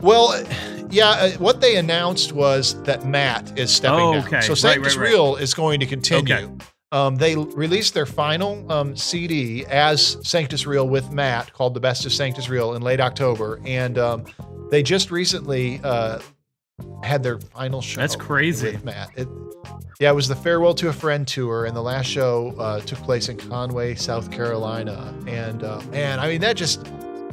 Well, 0.00 0.44
yeah, 0.90 1.08
uh, 1.08 1.30
what 1.32 1.60
they 1.60 1.76
announced 1.76 2.32
was 2.32 2.80
that 2.82 3.06
Matt 3.06 3.58
is 3.58 3.74
stepping 3.74 4.00
oh, 4.00 4.12
down. 4.14 4.26
Okay. 4.26 4.40
So 4.40 4.54
Sanctus 4.54 4.96
right, 4.96 5.02
right, 5.02 5.10
right. 5.10 5.12
Real 5.12 5.36
is 5.36 5.54
going 5.54 5.80
to 5.80 5.86
continue. 5.86 6.34
Okay. 6.34 6.48
Um, 6.92 7.16
they 7.16 7.34
released 7.34 7.94
their 7.94 8.06
final 8.06 8.70
um, 8.70 8.96
CD 8.96 9.66
as 9.66 10.16
Sanctus 10.22 10.66
Real 10.66 10.88
with 10.88 11.10
Matt 11.10 11.52
called 11.52 11.74
The 11.74 11.80
Best 11.80 12.06
of 12.06 12.12
Sanctus 12.12 12.48
Real 12.48 12.74
in 12.74 12.82
late 12.82 13.00
October. 13.00 13.60
And 13.66 13.98
um, 13.98 14.24
they 14.70 14.82
just 14.82 15.10
recently 15.10 15.80
uh, 15.82 16.20
had 17.02 17.22
their 17.22 17.38
final 17.38 17.82
show. 17.82 18.00
That's 18.00 18.16
crazy. 18.16 18.72
With 18.72 18.84
Matt. 18.84 19.10
It, 19.16 19.28
yeah, 19.98 20.10
it 20.10 20.14
was 20.14 20.28
the 20.28 20.36
Farewell 20.36 20.74
to 20.74 20.88
a 20.88 20.92
Friend 20.92 21.26
tour, 21.26 21.64
and 21.64 21.74
the 21.74 21.82
last 21.82 22.06
show 22.06 22.54
uh, 22.58 22.80
took 22.80 22.98
place 22.98 23.30
in 23.30 23.38
Conway, 23.38 23.94
South 23.94 24.30
Carolina. 24.30 25.14
And 25.26 25.64
uh, 25.64 25.80
man, 25.90 26.20
I 26.20 26.28
mean, 26.28 26.40
that 26.42 26.56
just 26.56 26.86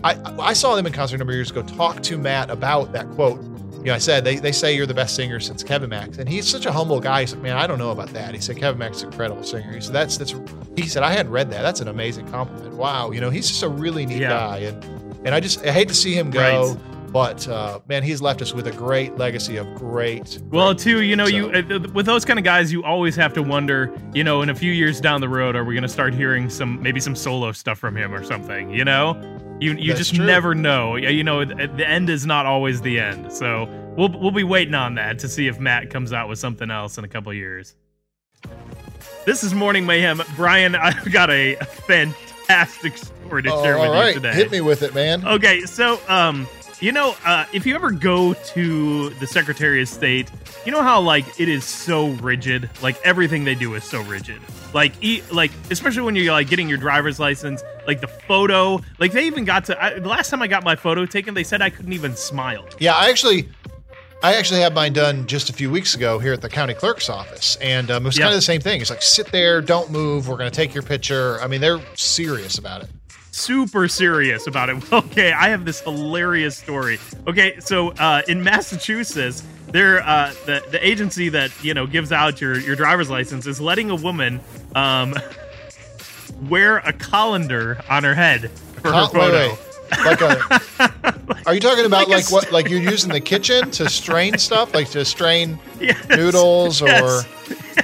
I, 0.04 0.18
I 0.40 0.54
saw 0.54 0.76
them 0.76 0.86
in 0.86 0.94
concert 0.94 1.16
a 1.16 1.20
number 1.20 1.34
of 1.34 1.38
years 1.38 1.52
ago 1.52 1.62
talk 1.64 2.04
to 2.04 2.18
Matt 2.18 2.50
about 2.50 2.92
that 2.92 3.10
quote. 3.12 3.42
You 3.78 3.90
know, 3.90 3.96
I 3.96 3.98
said, 3.98 4.24
they, 4.24 4.38
they 4.38 4.54
say 4.54 4.74
you're 4.74 4.86
the 4.86 4.94
best 4.94 5.14
singer 5.14 5.42
since 5.42 5.62
Kevin 5.62 5.90
Max. 5.90 6.18
And 6.18 6.30
he's 6.30 6.48
such 6.48 6.66
a 6.66 6.72
humble 6.72 7.02
guy. 7.02 7.22
He 7.22 7.28
said, 7.28 7.42
man, 7.42 7.58
I 7.58 7.68
don't 7.68 7.80
know 7.80 7.92
about 7.92 8.10
that. 8.10 8.34
He 8.34 8.40
said, 8.40 8.56
Kevin 8.56 8.80
Max 8.80 8.98
is 8.98 9.04
an 9.04 9.10
incredible 9.10 9.44
singer. 9.44 9.74
He 9.74 9.82
said, 9.82 9.94
that's, 9.94 10.18
that's, 10.18 10.34
he 10.78 10.88
said, 10.88 11.04
I 11.04 11.12
hadn't 11.12 11.34
read 11.34 11.52
that. 11.52 11.64
That's 11.64 11.82
an 11.82 11.90
amazing 11.90 12.30
compliment. 12.30 12.76
Wow. 12.76 13.12
You 13.12 13.20
know, 13.20 13.30
he's 13.30 13.48
just 13.48 13.62
a 13.62 13.68
really 13.68 14.06
neat 14.06 14.22
yeah. 14.22 14.30
guy. 14.30 14.58
And, 14.60 14.84
and 15.26 15.36
I 15.36 15.42
just, 15.42 15.66
I 15.66 15.72
hate 15.72 15.90
to 15.90 15.94
see 15.94 16.14
him 16.14 16.32
go. 16.32 16.40
Right. 16.70 16.78
but 17.14 17.48
uh, 17.48 17.80
man, 17.88 18.02
he's 18.04 18.22
left 18.22 18.42
us 18.42 18.54
with 18.54 18.68
a 18.68 18.72
great 18.72 19.18
legacy 19.18 19.58
of 19.58 19.68
great. 19.76 20.40
Well, 20.50 20.74
great 20.74 20.80
too, 20.80 21.02
you 21.02 21.16
know, 21.16 21.26
so. 21.26 21.36
you 21.36 21.52
uh, 21.52 21.88
with 21.94 22.08
those 22.08 22.26
kind 22.26 22.40
of 22.40 22.44
guys, 22.44 22.72
you 22.72 22.84
always 22.84 23.16
have 23.16 23.34
to 23.34 23.44
wonder, 23.44 23.96
you 24.14 24.24
know, 24.24 24.42
in 24.42 24.50
a 24.50 24.56
few 24.56 24.72
years 24.72 25.00
down 25.00 25.22
the 25.22 25.30
road, 25.30 25.56
are 25.56 25.64
we 25.64 25.76
going 25.76 25.84
to 25.84 25.90
start 25.90 26.14
hearing 26.16 26.50
some 26.50 26.82
maybe 26.82 27.00
some 27.00 27.16
solo 27.16 27.52
stuff 27.52 27.78
from 27.78 27.96
him 27.96 28.14
or 28.14 28.24
something? 28.24 28.72
You 28.72 28.84
know, 28.84 29.14
you 29.64 29.74
you 29.74 29.88
That's 29.94 30.00
just 30.00 30.16
true. 30.16 30.26
never 30.26 30.54
know. 30.54 30.96
You 30.96 31.24
know, 31.24 31.46
the 31.46 31.88
end 31.88 32.10
is 32.10 32.26
not 32.26 32.46
always 32.46 32.82
the 32.82 33.00
end. 33.00 33.32
So 33.32 33.68
we'll 33.98 34.10
we'll 34.10 34.32
be 34.32 34.44
waiting 34.44 34.76
on 34.76 34.96
that 34.96 35.20
to 35.20 35.30
see 35.30 35.48
if 35.48 35.60
Matt 35.60 35.90
comes 35.90 36.12
out 36.14 36.28
with 36.30 36.40
something 36.40 36.70
else 36.70 36.98
in 36.98 37.04
a 37.04 37.08
couple 37.08 37.34
years. 37.34 37.76
This 39.26 39.44
is 39.44 39.54
Morning 39.54 39.86
Mayhem, 39.86 40.22
Brian. 40.36 40.76
I've 40.76 41.12
got 41.12 41.30
a 41.30 41.56
fantastic 41.56 42.98
story 42.98 43.44
to 43.44 43.54
Oh, 43.54 43.64
share 43.64 43.76
with 43.80 43.88
all 43.88 43.96
you 43.96 44.02
right, 44.02 44.14
today. 44.14 44.34
hit 44.34 44.52
me 44.52 44.60
with 44.62 44.84
it, 44.84 44.94
man. 44.94 45.26
Okay, 45.26 45.62
so 45.62 46.00
um, 46.10 46.46
you 46.84 46.92
know, 46.92 47.16
uh, 47.24 47.46
if 47.54 47.66
you 47.66 47.76
ever 47.76 47.92
go 47.92 48.34
to 48.34 49.10
the 49.12 49.26
Secretary 49.26 49.82
of 49.82 49.88
State, 49.88 50.30
you 50.66 50.72
know 50.74 50.82
how 50.84 51.00
like 51.00 51.40
it 51.40 51.48
is 51.48 51.64
so 51.64 52.10
rigid. 52.10 52.70
Like 52.82 53.00
everything 53.06 53.46
they 53.46 53.56
do 53.56 53.74
is 53.76 53.86
so 53.86 54.02
rigid. 54.02 54.42
Like, 54.74 54.92
e- 55.02 55.22
like 55.32 55.52
especially 55.72 56.02
when 56.02 56.16
you're 56.18 56.34
like 56.34 56.50
getting 56.50 56.68
your 56.68 56.78
driver's 56.78 57.22
license, 57.22 57.64
like 57.88 58.02
the 58.02 58.08
photo. 58.08 58.82
Like 59.00 59.14
they 59.14 59.26
even 59.28 59.46
got 59.46 59.64
to. 59.66 59.82
I, 59.82 59.98
the 59.98 60.10
last 60.10 60.30
time 60.30 60.42
I 60.42 60.48
got 60.48 60.66
my 60.66 60.76
photo 60.76 61.06
taken, 61.06 61.34
they 61.36 61.44
said 61.46 61.62
I 61.62 61.70
couldn't 61.70 61.94
even 61.94 62.18
smile. 62.18 62.66
Yeah, 62.80 62.96
I 62.96 63.10
actually, 63.10 63.48
I 64.22 64.36
actually 64.36 64.60
had 64.60 64.74
mine 64.76 64.92
done 64.92 65.26
just 65.26 65.50
a 65.50 65.54
few 65.54 65.72
weeks 65.72 65.96
ago 65.96 66.20
here 66.20 66.34
at 66.34 66.42
the 66.42 66.50
county 66.50 66.74
clerk's 66.74 67.08
office, 67.08 67.56
and 67.62 67.90
um, 67.92 68.04
it 68.04 68.08
was 68.08 68.18
Yeah. 68.18 68.26
kind 68.26 68.34
of 68.34 68.38
the 68.40 68.42
same 68.42 68.60
thing. 68.60 68.82
It's 68.82 68.90
like 68.90 69.02
sit 69.02 69.32
there, 69.32 69.62
don't 69.62 69.90
move. 69.90 70.28
We're 70.28 70.38
going 70.38 70.52
to 70.52 70.56
take 70.56 70.74
your 70.74 70.84
picture. 70.84 71.40
I 71.40 71.48
mean, 71.48 71.62
they're 71.62 71.80
serious 71.96 72.58
about 72.58 72.84
it. 72.84 72.90
Super 73.34 73.88
serious 73.88 74.48
about 74.48 74.70
it. 74.70 74.84
Okay, 74.94 75.32
I 75.32 75.50
have 75.50 75.66
this 75.66 75.82
hilarious 75.82 76.56
story. 76.56 77.00
Okay, 77.28 77.60
so 77.60 77.90
uh, 77.92 78.22
in 78.28 78.44
Massachusetts, 78.44 79.44
there 79.68 80.02
uh, 80.02 80.34
the 80.46 80.64
the 80.72 80.86
agency 80.86 81.30
that 81.30 81.52
you 81.64 81.74
know 81.74 81.88
gives 81.88 82.12
out 82.12 82.40
your 82.40 82.60
your 82.60 82.76
driver's 82.76 83.10
license 83.10 83.48
is 83.48 83.60
letting 83.60 83.90
a 83.90 83.96
woman 83.96 84.40
um, 84.76 85.14
wear 86.50 86.78
a 86.78 86.94
colander 86.94 87.82
on 87.90 88.04
her 88.04 88.14
head 88.14 88.52
for 88.52 88.92
her 88.92 89.02
wait, 89.02 89.12
photo. 89.12 89.50
wait. 89.50 89.73
Like 89.92 90.22
a. 90.22 90.62
Are 91.46 91.54
you 91.54 91.60
talking 91.60 91.86
about 91.86 92.08
Like 92.08 92.26
like, 92.26 92.32
what? 92.32 92.52
Like 92.52 92.70
you're 92.70 92.80
using 92.82 93.12
the 93.12 93.20
kitchen 93.22 93.70
to 93.72 93.90
strain 93.90 94.38
stuff, 94.38 94.74
like 94.74 94.90
to 94.92 95.04
strain 95.06 95.60
Yes, 95.80 96.08
noodles, 96.10 96.82
or 96.82 96.88
yes, 96.88 97.24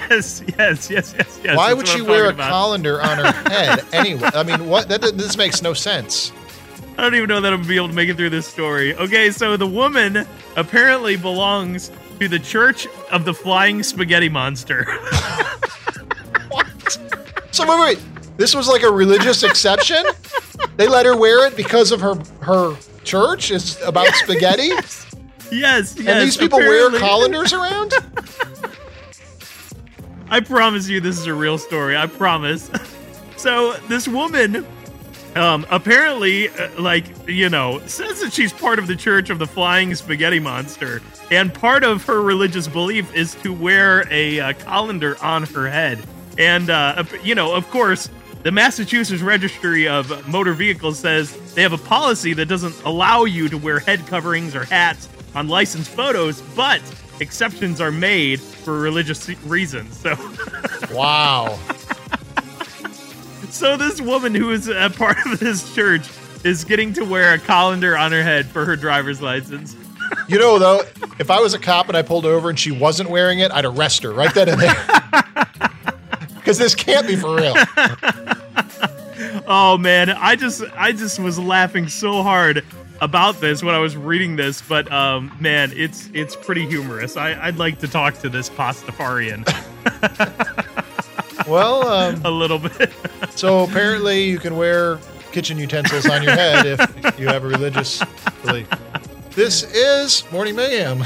yes, 0.10 0.42
yes, 0.58 0.90
yes, 0.90 1.16
yes, 1.44 1.58
why 1.58 1.74
would 1.74 1.88
she 1.88 2.02
wear 2.02 2.26
a 2.26 2.30
about. 2.30 2.50
colander 2.50 3.02
on 3.02 3.18
her 3.18 3.32
head 3.50 3.86
anyway? 3.94 4.30
I 4.34 4.44
mean, 4.44 4.68
what? 4.68 4.88
That 4.90 5.02
this 5.02 5.38
makes 5.38 5.62
no 5.62 5.74
sense. 5.74 6.32
I 6.98 7.02
don't 7.02 7.16
even 7.16 7.28
know 7.30 7.42
that 7.42 7.54
I'm 7.54 7.60
gonna 7.60 7.68
be 7.70 7.76
able 7.78 7.90
to 7.90 7.94
make 7.94 8.10
it 8.10 8.16
through 8.18 8.30
this 8.32 8.48
story. 8.48 8.96
Okay, 8.96 9.30
so 9.32 9.56
the 9.58 9.68
woman 9.68 10.26
apparently 10.56 11.16
belongs 11.18 11.92
to 12.20 12.28
the 12.28 12.40
Church 12.40 12.88
of 13.12 13.24
the 13.26 13.34
Flying 13.34 13.84
Spaghetti 13.84 14.30
Monster. 14.30 14.86
What? 16.50 16.68
So 17.52 17.68
wait, 17.68 17.98
wait. 17.98 18.38
This 18.38 18.56
was 18.56 18.68
like 18.68 18.84
a 18.84 18.92
religious 18.92 19.44
exception. 19.44 20.04
They 20.80 20.88
let 20.88 21.06
her 21.06 21.18
wear 21.18 21.46
it 21.46 21.58
because 21.58 21.92
of 21.92 22.00
her 22.00 22.16
her 22.40 22.74
church 23.04 23.52
is 23.52 23.78
about 23.82 24.08
spaghetti, 24.16 24.68
yes, 24.68 25.14
yes. 25.52 25.98
and 25.98 26.22
these 26.22 26.38
people 26.38 26.58
wear 26.58 26.88
apparently- 26.88 27.00
colanders 27.02 27.52
around. 27.52 27.94
I 30.30 30.40
promise 30.40 30.88
you, 30.88 31.02
this 31.02 31.20
is 31.20 31.26
a 31.26 31.34
real 31.34 31.58
story. 31.58 31.98
I 31.98 32.08
promise. 32.08 32.72
So 33.36 33.72
this 33.88 34.06
woman, 34.06 34.68
um, 35.36 35.66
apparently, 35.70 36.50
uh, 36.50 36.70
like 36.78 37.06
you 37.26 37.48
know, 37.48 37.80
says 37.86 38.20
that 38.20 38.34
she's 38.34 38.52
part 38.52 38.80
of 38.80 38.88
the 38.88 38.98
Church 38.98 39.30
of 39.30 39.40
the 39.40 39.48
Flying 39.48 39.96
Spaghetti 39.96 40.40
Monster, 40.40 41.02
and 41.32 41.54
part 41.54 41.86
of 41.86 42.04
her 42.04 42.22
religious 42.22 42.68
belief 42.68 43.16
is 43.16 43.36
to 43.36 43.54
wear 43.54 44.06
a 44.12 44.42
uh, 44.42 44.54
colander 44.54 45.16
on 45.24 45.44
her 45.44 45.70
head. 45.70 46.00
And 46.38 46.70
uh, 46.70 47.06
you 47.24 47.34
know, 47.34 47.56
of 47.56 47.70
course, 47.70 48.10
the 48.44 48.52
Massachusetts 48.52 49.22
Registry 49.22 49.88
of 49.88 50.28
Motor 50.28 50.54
Vehicles 50.54 51.00
says 51.00 51.54
they 51.54 51.62
have 51.62 51.74
a 51.74 51.78
policy 51.78 52.34
that 52.34 52.46
doesn't 52.46 52.82
allow 52.84 53.26
you 53.26 53.50
to 53.50 53.58
wear 53.58 53.80
head 53.80 54.06
coverings 54.08 54.56
or 54.56 54.64
hats 54.66 55.10
on 55.36 55.48
licensed 55.48 55.92
photos, 55.92 56.42
but 56.56 56.82
exceptions 57.20 57.82
are 57.82 57.92
made 57.92 58.40
for 58.40 58.80
religious 58.80 59.28
reasons. 59.46 59.98
So. 59.98 60.16
Wow. 60.92 61.60
So 63.52 63.78
this 63.78 64.02
woman 64.02 64.34
who 64.34 64.52
is 64.52 64.68
a 64.70 64.90
part 64.90 65.18
of 65.26 65.40
this 65.40 65.76
church 65.76 66.10
is 66.44 66.64
getting 66.64 66.94
to 66.94 67.04
wear 67.04 67.34
a 67.34 67.40
colander 67.40 67.98
on 67.98 68.12
her 68.12 68.24
head 68.24 68.46
for 68.48 68.66
her 68.66 68.76
driver's 68.76 69.22
license. 69.22 69.76
You 70.28 70.40
know, 70.40 70.58
though, 70.58 70.82
if 71.20 71.30
I 71.30 71.40
was 71.42 71.54
a 71.54 71.60
cop 71.60 71.88
and 71.90 71.98
I 71.98 72.02
pulled 72.02 72.26
over 72.26 72.50
and 72.50 72.58
she 72.58 72.72
wasn't 72.72 73.10
wearing 73.10 73.40
it, 73.40 73.52
I'd 73.52 73.66
arrest 73.66 74.04
her 74.04 74.12
right 74.12 74.34
then 74.34 74.50
and 74.50 74.62
there. 74.62 74.76
Because 76.50 76.58
this 76.58 76.74
can't 76.74 77.06
be 77.06 77.16
for 77.16 77.36
real. 77.36 77.54
Oh 79.52 79.78
man, 79.78 80.10
I 80.10 80.36
just 80.36 80.64
I 80.76 80.92
just 80.92 81.20
was 81.20 81.38
laughing 81.38 81.88
so 81.88 82.24
hard 82.24 82.64
about 83.02 83.42
this 83.42 83.64
when 83.64 83.74
I 83.76 83.80
was 83.80 83.98
reading 83.98 84.36
this, 84.36 84.62
but 84.62 84.92
um 84.92 85.36
man, 85.40 85.72
it's 85.76 86.10
it's 86.14 86.36
pretty 86.36 86.66
humorous. 86.68 87.18
I, 87.18 87.34
I'd 87.40 87.58
like 87.58 87.80
to 87.80 87.88
talk 87.88 88.18
to 88.20 88.30
this 88.30 88.50
Pastafarian 88.50 89.46
Well, 91.48 91.88
um, 91.88 92.22
a 92.26 92.32
little 92.32 92.60
bit. 92.60 92.92
so 93.32 93.64
apparently 93.64 94.24
you 94.24 94.40
can 94.40 94.56
wear 94.56 94.98
kitchen 95.32 95.58
utensils 95.60 96.08
on 96.10 96.24
your 96.24 96.34
head 96.34 96.66
if 96.66 97.20
you 97.20 97.28
have 97.28 97.44
a 97.44 97.48
religious 97.48 98.04
belief. 98.44 98.68
This 99.32 99.64
is 99.74 100.24
Morning 100.32 100.56
Mayhem. 100.56 101.04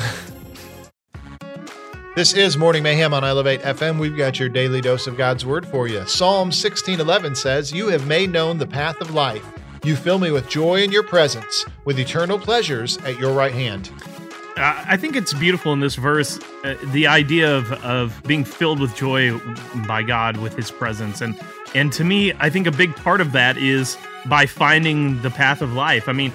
This 2.15 2.33
is 2.33 2.59
Morning 2.59 2.83
Mayhem 2.83 3.11
on 3.11 3.23
Elevate 3.23 3.63
FM. 3.63 3.97
We've 3.97 4.15
got 4.15 4.39
your 4.39 4.47
daily 4.47 4.81
dose 4.81 5.07
of 5.07 5.17
God's 5.17 5.47
Word 5.47 5.65
for 5.65 5.87
you. 5.87 6.05
Psalm 6.05 6.51
16:11 6.51 7.33
says, 7.33 7.71
"You 7.71 7.87
have 7.87 8.05
made 8.05 8.31
known 8.31 8.59
the 8.59 8.67
path 8.67 9.01
of 9.01 9.15
life. 9.15 9.43
You 9.83 9.95
fill 9.95 10.19
me 10.19 10.29
with 10.29 10.47
joy 10.47 10.83
in 10.83 10.91
your 10.91 11.01
presence, 11.01 11.65
with 11.85 11.97
eternal 11.99 12.37
pleasures 12.37 12.99
at 13.03 13.17
your 13.17 13.33
right 13.33 13.51
hand." 13.51 13.89
I 14.55 14.95
think 14.95 15.15
it's 15.15 15.33
beautiful 15.33 15.73
in 15.73 15.79
this 15.79 15.95
verse, 15.95 16.39
uh, 16.63 16.75
the 16.91 17.07
idea 17.07 17.51
of, 17.51 17.71
of 17.83 18.21
being 18.27 18.45
filled 18.45 18.79
with 18.79 18.95
joy 18.95 19.35
by 19.87 20.03
God 20.03 20.37
with 20.37 20.55
His 20.55 20.69
presence, 20.69 21.19
and 21.19 21.33
and 21.73 21.91
to 21.93 22.03
me, 22.03 22.31
I 22.39 22.51
think 22.51 22.67
a 22.67 22.71
big 22.71 22.95
part 22.95 23.21
of 23.21 23.31
that 23.31 23.57
is 23.57 23.97
by 24.27 24.45
finding 24.45 25.19
the 25.23 25.31
path 25.31 25.63
of 25.63 25.73
life. 25.73 26.07
I 26.07 26.11
mean, 26.11 26.31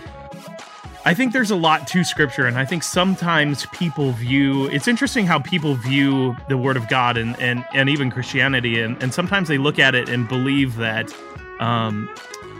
I 1.08 1.14
think 1.14 1.32
there's 1.32 1.50
a 1.50 1.56
lot 1.56 1.86
to 1.86 2.04
Scripture, 2.04 2.44
and 2.44 2.58
I 2.58 2.66
think 2.66 2.82
sometimes 2.82 3.64
people 3.72 4.12
view. 4.12 4.66
It's 4.66 4.86
interesting 4.86 5.24
how 5.24 5.38
people 5.38 5.74
view 5.74 6.36
the 6.50 6.58
Word 6.58 6.76
of 6.76 6.86
God 6.88 7.16
and 7.16 7.34
and 7.40 7.64
and 7.72 7.88
even 7.88 8.10
Christianity, 8.10 8.82
and 8.82 9.02
and 9.02 9.14
sometimes 9.14 9.48
they 9.48 9.56
look 9.56 9.78
at 9.78 9.94
it 9.94 10.10
and 10.10 10.28
believe 10.28 10.76
that 10.76 11.10
um, 11.60 12.10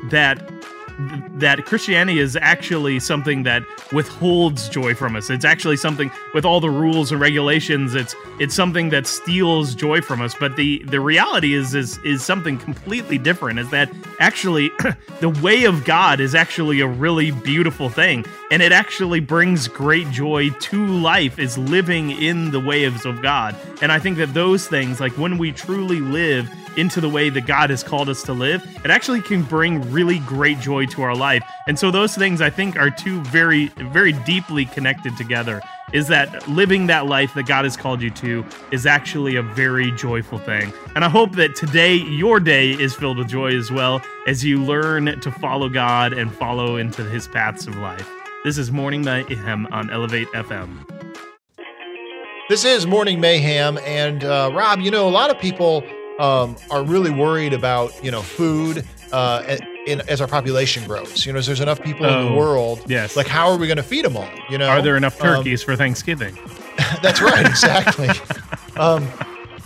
that 0.08 0.50
that 0.98 1.64
Christianity 1.64 2.18
is 2.18 2.36
actually 2.36 2.98
something 2.98 3.44
that 3.44 3.62
withholds 3.92 4.68
joy 4.68 4.94
from 4.94 5.14
us. 5.14 5.30
It's 5.30 5.44
actually 5.44 5.76
something 5.76 6.10
with 6.34 6.44
all 6.44 6.60
the 6.60 6.70
rules 6.70 7.12
and 7.12 7.20
regulations. 7.20 7.94
It's 7.94 8.16
it's 8.40 8.54
something 8.54 8.90
that 8.90 9.06
steals 9.06 9.74
joy 9.74 10.00
from 10.00 10.20
us. 10.20 10.34
But 10.34 10.56
the 10.56 10.82
the 10.84 11.00
reality 11.00 11.54
is 11.54 11.74
is 11.74 11.98
is 11.98 12.24
something 12.24 12.58
completely 12.58 13.16
different. 13.16 13.58
Is 13.60 13.70
that 13.70 13.90
actually 14.18 14.70
the 15.20 15.28
way 15.28 15.64
of 15.64 15.84
God 15.84 16.20
is 16.20 16.34
actually 16.34 16.80
a 16.80 16.88
really 16.88 17.30
beautiful 17.30 17.88
thing, 17.88 18.24
and 18.50 18.60
it 18.60 18.72
actually 18.72 19.20
brings 19.20 19.68
great 19.68 20.10
joy 20.10 20.50
to 20.50 20.86
life. 20.86 21.38
Is 21.38 21.56
living 21.56 22.10
in 22.10 22.50
the 22.50 22.60
waves 22.60 23.06
of 23.06 23.22
God, 23.22 23.54
and 23.80 23.92
I 23.92 24.00
think 24.00 24.18
that 24.18 24.34
those 24.34 24.66
things, 24.66 25.00
like 25.00 25.12
when 25.12 25.38
we 25.38 25.52
truly 25.52 26.00
live 26.00 26.50
into 26.78 27.00
the 27.00 27.08
way 27.08 27.28
that 27.28 27.44
God 27.44 27.70
has 27.70 27.82
called 27.82 28.08
us 28.08 28.22
to 28.22 28.32
live, 28.32 28.64
it 28.84 28.90
actually 28.90 29.20
can 29.20 29.42
bring 29.42 29.90
really 29.90 30.20
great 30.20 30.60
joy 30.60 30.86
to 30.86 31.02
our 31.02 31.14
life. 31.14 31.42
And 31.66 31.76
so 31.78 31.90
those 31.90 32.14
things 32.14 32.40
I 32.40 32.50
think 32.50 32.76
are 32.76 32.88
two 32.88 33.20
very, 33.24 33.66
very 33.90 34.12
deeply 34.12 34.64
connected 34.64 35.16
together. 35.16 35.60
Is 35.92 36.06
that 36.08 36.46
living 36.48 36.86
that 36.86 37.06
life 37.06 37.34
that 37.34 37.46
God 37.46 37.64
has 37.64 37.76
called 37.76 38.00
you 38.00 38.10
to 38.10 38.44
is 38.70 38.86
actually 38.86 39.36
a 39.36 39.42
very 39.42 39.90
joyful 39.92 40.38
thing. 40.38 40.72
And 40.94 41.04
I 41.04 41.08
hope 41.08 41.32
that 41.36 41.56
today 41.56 41.94
your 41.94 42.40
day 42.40 42.70
is 42.70 42.94
filled 42.94 43.18
with 43.18 43.28
joy 43.28 43.56
as 43.56 43.72
well 43.72 44.00
as 44.26 44.44
you 44.44 44.62
learn 44.62 45.18
to 45.20 45.32
follow 45.32 45.68
God 45.68 46.12
and 46.12 46.32
follow 46.32 46.76
into 46.76 47.02
his 47.04 47.26
paths 47.26 47.66
of 47.66 47.76
life. 47.76 48.08
This 48.44 48.56
is 48.56 48.70
Morning 48.70 49.02
Mayhem 49.02 49.66
on 49.72 49.90
Elevate 49.90 50.28
FM. 50.28 50.86
This 52.48 52.64
is 52.64 52.86
Morning 52.86 53.20
Mayhem, 53.20 53.78
and 53.78 54.24
uh, 54.24 54.50
Rob, 54.54 54.80
you 54.80 54.90
know, 54.90 55.06
a 55.06 55.10
lot 55.10 55.30
of 55.30 55.38
people 55.38 55.82
um, 56.18 56.56
are 56.70 56.82
really 56.82 57.10
worried 57.10 57.52
about 57.52 57.92
you 58.04 58.10
know 58.10 58.22
food 58.22 58.84
uh, 59.12 59.56
in, 59.86 60.00
as 60.08 60.20
our 60.20 60.26
population 60.28 60.84
grows. 60.86 61.24
You 61.24 61.32
know, 61.32 61.40
there's 61.40 61.60
enough 61.60 61.82
people 61.82 62.06
in 62.06 62.12
the 62.26 62.32
Oh, 62.32 62.36
world. 62.36 62.82
yes. 62.86 63.16
Like, 63.16 63.26
how 63.26 63.48
are 63.50 63.56
we 63.56 63.66
going 63.66 63.78
to 63.78 63.82
feed 63.82 64.04
them 64.04 64.16
all? 64.16 64.28
You 64.50 64.58
know, 64.58 64.68
Are 64.68 64.82
there 64.82 64.96
enough 64.96 65.20
Um, 65.22 65.36
turkeys 65.36 65.62
for 65.62 65.76
Thanksgiving? 65.76 66.36
that's 67.02 67.20
right, 67.22 67.46
exactly. 67.46 68.08
um, 68.76 69.08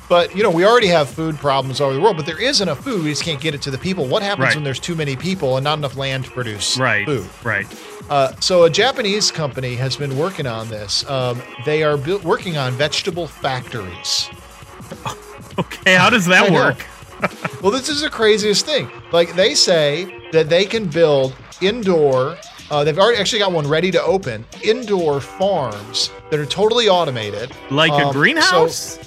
but 0.08 0.36
you 0.36 0.42
know, 0.42 0.50
we 0.50 0.64
already 0.66 0.88
have 0.88 1.08
food 1.08 1.36
problems 1.36 1.80
all 1.80 1.86
over 1.88 1.96
the 1.96 2.00
world. 2.02 2.16
But 2.18 2.26
there 2.26 2.40
is 2.40 2.60
enough 2.60 2.80
food; 2.84 3.02
we 3.02 3.10
just 3.10 3.24
can't 3.24 3.40
get 3.40 3.54
it 3.54 3.62
to 3.62 3.70
the 3.70 3.78
people. 3.78 4.06
What 4.06 4.22
happens 4.22 4.46
Right. 4.48 4.54
when 4.54 4.64
there's 4.64 4.78
too 4.80 4.94
many 4.94 5.16
people 5.16 5.56
and 5.56 5.64
not 5.64 5.78
enough 5.78 5.96
land 5.96 6.26
to 6.26 6.30
produce 6.30 6.76
Right. 6.78 7.06
food? 7.06 7.26
Right. 7.42 7.66
Uh, 8.10 8.32
so 8.40 8.64
a 8.64 8.70
Japanese 8.70 9.30
company 9.30 9.74
has 9.76 9.96
been 9.96 10.18
working 10.18 10.46
on 10.46 10.68
this. 10.68 11.08
Um, 11.08 11.40
they 11.64 11.82
are 11.82 11.96
bu- 11.96 12.18
working 12.18 12.58
on 12.58 12.72
vegetable 12.74 13.26
factories. 13.26 14.28
Okay, 15.58 15.94
how 15.94 16.10
does 16.10 16.26
that 16.26 16.50
work? 16.50 16.86
Well, 17.62 17.70
this 17.70 17.88
is 17.88 18.00
the 18.00 18.10
craziest 18.10 18.66
thing. 18.66 18.90
Like 19.12 19.34
they 19.34 19.54
say 19.54 20.28
that 20.32 20.48
they 20.48 20.64
can 20.64 20.86
build 20.88 21.34
indoor. 21.60 22.36
Uh, 22.70 22.82
they've 22.84 22.98
already 22.98 23.18
actually 23.18 23.38
got 23.40 23.52
one 23.52 23.66
ready 23.68 23.90
to 23.92 24.02
open. 24.02 24.44
Indoor 24.62 25.20
farms 25.20 26.10
that 26.30 26.40
are 26.40 26.46
totally 26.46 26.88
automated. 26.88 27.52
Like 27.70 27.92
a 27.92 28.06
Um, 28.06 28.12
greenhouse? 28.12 28.74
so- 28.76 29.00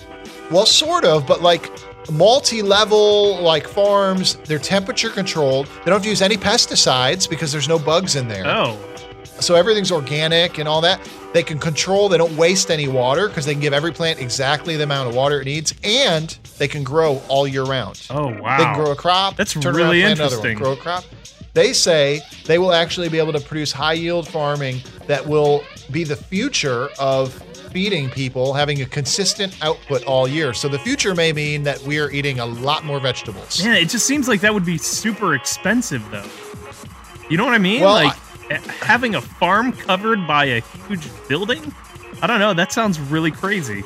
well, 0.51 0.65
sort 0.65 1.03
of, 1.03 1.25
but 1.27 1.41
like 1.41 1.71
multi-level 2.11 3.37
like 3.41 3.67
farms. 3.67 4.35
They're 4.45 4.59
temperature 4.59 5.09
controlled. 5.09 5.65
They 5.67 5.85
don't 5.85 5.93
have 5.95 6.03
to 6.03 6.09
use 6.09 6.21
any 6.21 6.37
pesticides 6.37 7.27
because 7.29 7.51
there's 7.51 7.67
no 7.67 7.79
bugs 7.79 8.15
in 8.15 8.27
there. 8.27 8.45
oh, 8.45 8.77
So 9.39 9.55
everything's 9.55 9.91
organic 9.91 10.57
and 10.59 10.67
all 10.67 10.81
that. 10.81 10.99
They 11.33 11.43
can 11.43 11.59
control. 11.59 12.07
They 12.07 12.17
don't 12.17 12.35
waste 12.37 12.71
any 12.71 12.87
water 12.87 13.27
because 13.27 13.45
they 13.45 13.53
can 13.53 13.61
give 13.61 13.73
every 13.73 13.91
plant 13.91 14.19
exactly 14.19 14.77
the 14.77 14.83
amount 14.83 15.09
of 15.09 15.15
water 15.15 15.41
it 15.41 15.45
needs, 15.45 15.73
and 15.83 16.29
they 16.57 16.67
can 16.67 16.83
grow 16.83 17.21
all 17.27 17.47
year 17.47 17.63
round. 17.63 18.07
oh 18.09 18.27
wow. 18.41 18.57
They 18.57 18.63
can 18.63 18.75
grow 18.75 18.91
a 18.91 18.95
crop. 18.95 19.35
That's 19.35 19.53
turn 19.53 19.75
really 19.75 20.01
around, 20.01 20.13
another 20.13 20.37
one, 20.37 20.47
interesting. 20.47 20.57
grow 20.57 20.73
a 20.73 20.77
crop. 20.77 21.03
They 21.53 21.73
say 21.73 22.21
they 22.45 22.57
will 22.57 22.73
actually 22.73 23.09
be 23.09 23.17
able 23.17 23.33
to 23.33 23.39
produce 23.39 23.71
high 23.71 23.93
yield 23.93 24.27
farming 24.27 24.81
that 25.07 25.25
will 25.25 25.63
be 25.91 26.03
the 26.03 26.15
future 26.15 26.89
of 26.99 27.33
feeding 27.71 28.09
people, 28.09 28.53
having 28.53 28.81
a 28.81 28.85
consistent 28.85 29.57
output 29.61 30.03
all 30.05 30.27
year. 30.27 30.53
So 30.53 30.69
the 30.69 30.79
future 30.79 31.13
may 31.13 31.33
mean 31.33 31.63
that 31.63 31.81
we 31.81 31.99
are 31.99 32.09
eating 32.11 32.39
a 32.39 32.45
lot 32.45 32.85
more 32.85 32.99
vegetables. 33.01 33.63
Yeah, 33.63 33.75
it 33.75 33.89
just 33.89 34.05
seems 34.05 34.27
like 34.29 34.39
that 34.41 34.53
would 34.53 34.65
be 34.65 34.77
super 34.77 35.35
expensive, 35.35 36.01
though. 36.09 36.23
You 37.29 37.37
know 37.37 37.43
what 37.45 37.53
I 37.53 37.57
mean? 37.57 37.81
Well, 37.81 37.93
like 37.93 38.15
eh, 38.15 38.19
having 38.49 39.15
a 39.15 39.21
farm 39.21 39.71
covered 39.71 40.25
by 40.27 40.45
a 40.45 40.61
huge 40.61 41.09
building. 41.27 41.73
I 42.21 42.27
don't 42.27 42.39
know. 42.39 42.53
That 42.53 42.71
sounds 42.71 42.99
really 42.99 43.31
crazy. 43.31 43.83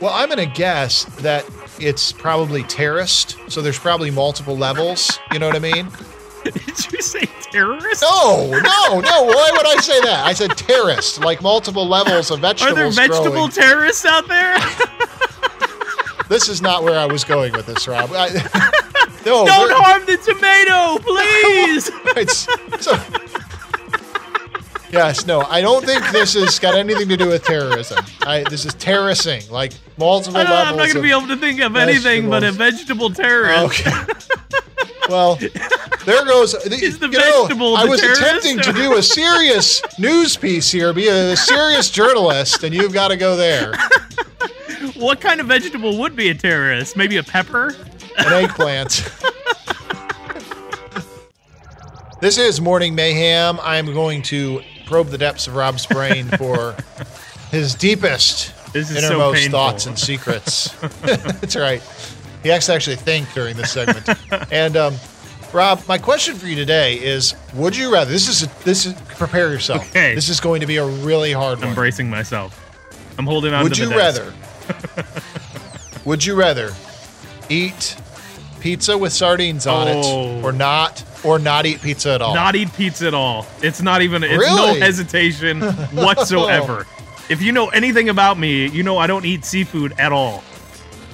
Well, 0.00 0.12
I'm 0.14 0.28
going 0.28 0.38
to 0.38 0.54
guess 0.54 1.04
that 1.16 1.44
it's 1.78 2.12
probably 2.12 2.62
terraced. 2.64 3.36
So 3.48 3.60
there's 3.60 3.78
probably 3.78 4.10
multiple 4.10 4.56
levels. 4.56 5.18
You 5.32 5.38
know 5.38 5.46
what 5.46 5.56
I 5.56 5.60
mean? 5.60 5.88
Did 6.44 6.92
you 6.92 7.02
say 7.02 7.26
terrorist? 7.52 8.02
No, 8.02 8.48
no, 8.50 9.00
no. 9.00 9.22
Why 9.24 9.50
would 9.52 9.66
I 9.66 9.76
say 9.80 10.00
that? 10.00 10.22
I 10.24 10.32
said 10.32 10.56
terraced, 10.56 11.20
like 11.20 11.42
multiple 11.42 11.86
levels 11.86 12.30
of 12.30 12.40
vegetables. 12.40 12.72
Are 12.72 12.74
there 12.74 13.08
vegetable 13.08 13.30
growing. 13.32 13.50
terrorists 13.50 14.06
out 14.06 14.26
there? 14.26 14.56
This 16.30 16.48
is 16.48 16.62
not 16.62 16.84
where 16.84 16.96
I 16.96 17.06
was 17.06 17.24
going 17.24 17.52
with 17.54 17.66
this, 17.66 17.88
Rob. 17.88 18.10
I, 18.12 18.28
no, 19.26 19.44
Don't 19.44 19.72
harm 19.72 20.06
the 20.06 20.16
tomato, 20.16 21.02
please. 21.02 21.90
it's 22.16 22.46
so. 22.84 22.96
Yes, 24.92 25.24
no, 25.24 25.42
I 25.42 25.60
don't 25.60 25.84
think 25.84 26.08
this 26.10 26.34
has 26.34 26.58
got 26.58 26.74
anything 26.74 27.08
to 27.08 27.16
do 27.16 27.28
with 27.28 27.44
terrorism. 27.44 28.04
I, 28.22 28.42
this 28.50 28.64
is 28.64 28.74
terracing, 28.74 29.48
like 29.50 29.72
multiple 29.98 30.40
I 30.40 30.44
levels. 30.44 30.58
I'm 30.58 30.76
not 30.76 30.84
going 30.84 30.96
to 30.96 31.02
be 31.02 31.10
able 31.10 31.28
to 31.28 31.36
think 31.36 31.60
of 31.60 31.76
anything 31.76 32.28
but 32.28 32.42
a 32.42 32.50
vegetable 32.50 33.10
terrorist. 33.10 33.86
Okay. 33.86 33.90
well, 35.08 35.36
there 36.04 36.24
goes. 36.24 36.54
Is 36.54 36.98
the 36.98 37.08
you 37.08 37.18
know, 37.18 37.74
I 37.76 37.84
was 37.84 38.02
attempting 38.02 38.58
to 38.60 38.72
do 38.72 38.96
a 38.96 39.02
serious 39.02 39.80
news 39.98 40.36
piece 40.36 40.72
here, 40.72 40.92
be 40.92 41.08
a 41.08 41.36
serious 41.36 41.90
journalist, 41.90 42.64
and 42.64 42.74
you've 42.74 42.92
got 42.92 43.08
to 43.08 43.16
go 43.16 43.36
there. 43.36 43.74
What 44.96 45.20
kind 45.20 45.40
of 45.40 45.46
vegetable 45.46 45.98
would 45.98 46.16
be 46.16 46.30
a 46.30 46.34
terrorist? 46.34 46.96
Maybe 46.96 47.16
a 47.16 47.22
pepper? 47.22 47.74
An 48.18 48.32
eggplant. 48.32 49.08
this 52.20 52.38
is 52.38 52.60
Morning 52.60 52.94
Mayhem. 52.94 53.58
I'm 53.62 53.86
going 53.86 54.22
to 54.22 54.62
probe 54.90 55.06
the 55.08 55.16
depths 55.18 55.46
of 55.46 55.54
Rob's 55.54 55.86
brain 55.86 56.26
for 56.36 56.74
his 57.52 57.74
deepest, 57.76 58.52
is 58.74 58.88
so 58.88 58.98
innermost 58.98 59.48
thoughts 59.50 59.86
and 59.86 59.96
secrets. 59.98 60.68
That's 61.02 61.54
right. 61.56 61.80
He 62.42 62.48
has 62.48 62.66
to 62.66 62.74
actually 62.74 62.96
think 62.96 63.32
during 63.32 63.56
this 63.56 63.70
segment. 63.72 64.08
and 64.52 64.76
um, 64.76 64.96
Rob, 65.52 65.80
my 65.86 65.96
question 65.96 66.34
for 66.34 66.46
you 66.46 66.56
today 66.56 66.94
is: 66.96 67.34
Would 67.54 67.76
you 67.76 67.92
rather? 67.92 68.10
This 68.10 68.28
is 68.28 68.42
a, 68.42 68.64
this 68.64 68.84
is 68.86 68.94
prepare 69.16 69.50
yourself. 69.52 69.88
Okay. 69.90 70.14
This 70.14 70.28
is 70.28 70.40
going 70.40 70.60
to 70.60 70.66
be 70.66 70.76
a 70.78 70.86
really 70.86 71.32
hard 71.32 71.58
I'm 71.60 71.66
one. 71.66 71.74
bracing 71.76 72.10
myself. 72.10 72.56
I'm 73.16 73.26
holding 73.26 73.54
on 73.54 73.62
Would 73.64 73.74
to 73.74 73.82
you 73.84 73.90
rather? 73.96 74.32
would 76.04 76.24
you 76.24 76.34
rather 76.34 76.72
eat 77.48 77.96
pizza 78.60 78.96
with 78.98 79.12
sardines 79.12 79.66
on 79.66 79.86
Oh. 79.88 80.38
it, 80.38 80.44
or 80.44 80.52
not, 80.52 81.04
or 81.24 81.38
not 81.38 81.66
eat 81.66 81.80
pizza 81.82 82.10
at 82.12 82.22
all? 82.22 82.34
Not 82.34 82.54
eat 82.56 82.72
pizza 82.74 83.06
at 83.06 83.14
all. 83.14 83.46
It's 83.62 83.80
not 83.82 84.02
even. 84.02 84.22
It's 84.24 84.36
Really? 84.38 84.78
no 84.78 84.84
hesitation 84.86 85.60
whatsoever. 85.92 86.86
if 87.28 87.40
you 87.42 87.52
know 87.52 87.68
anything 87.68 88.08
about 88.08 88.38
me, 88.38 88.66
you 88.68 88.82
know 88.82 88.98
I 88.98 89.06
don't 89.06 89.24
eat 89.24 89.44
seafood 89.44 89.94
at 89.98 90.12
all. 90.12 90.42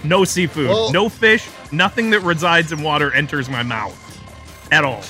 No 0.05 0.25
seafood, 0.25 0.69
Well- 0.69 0.93
no 0.93 1.09
fish, 1.09 1.47
nothing 1.73 2.11
that 2.11 2.21
resides 2.21 2.73
in 2.73 2.83
water 2.83 3.13
enters 3.13 3.49
my 3.49 3.63
mouth 3.63 3.97
at 4.73 4.85
all. 4.85 5.03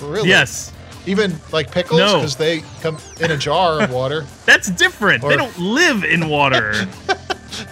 really? 0.00 0.28
Yes, 0.28 0.72
Even 1.06 1.38
like 1.52 1.70
pickles, 1.70 2.00
No. 2.00 2.16
because 2.16 2.36
they 2.36 2.62
come 2.80 2.96
in 3.20 3.30
a 3.30 3.36
jar 3.36 3.82
of 3.82 3.90
water. 3.90 4.26
that's 4.46 4.70
different. 4.70 5.22
they 5.22 5.36
don't 5.36 5.58
live 5.58 6.02
in 6.04 6.28
water. 6.30 6.72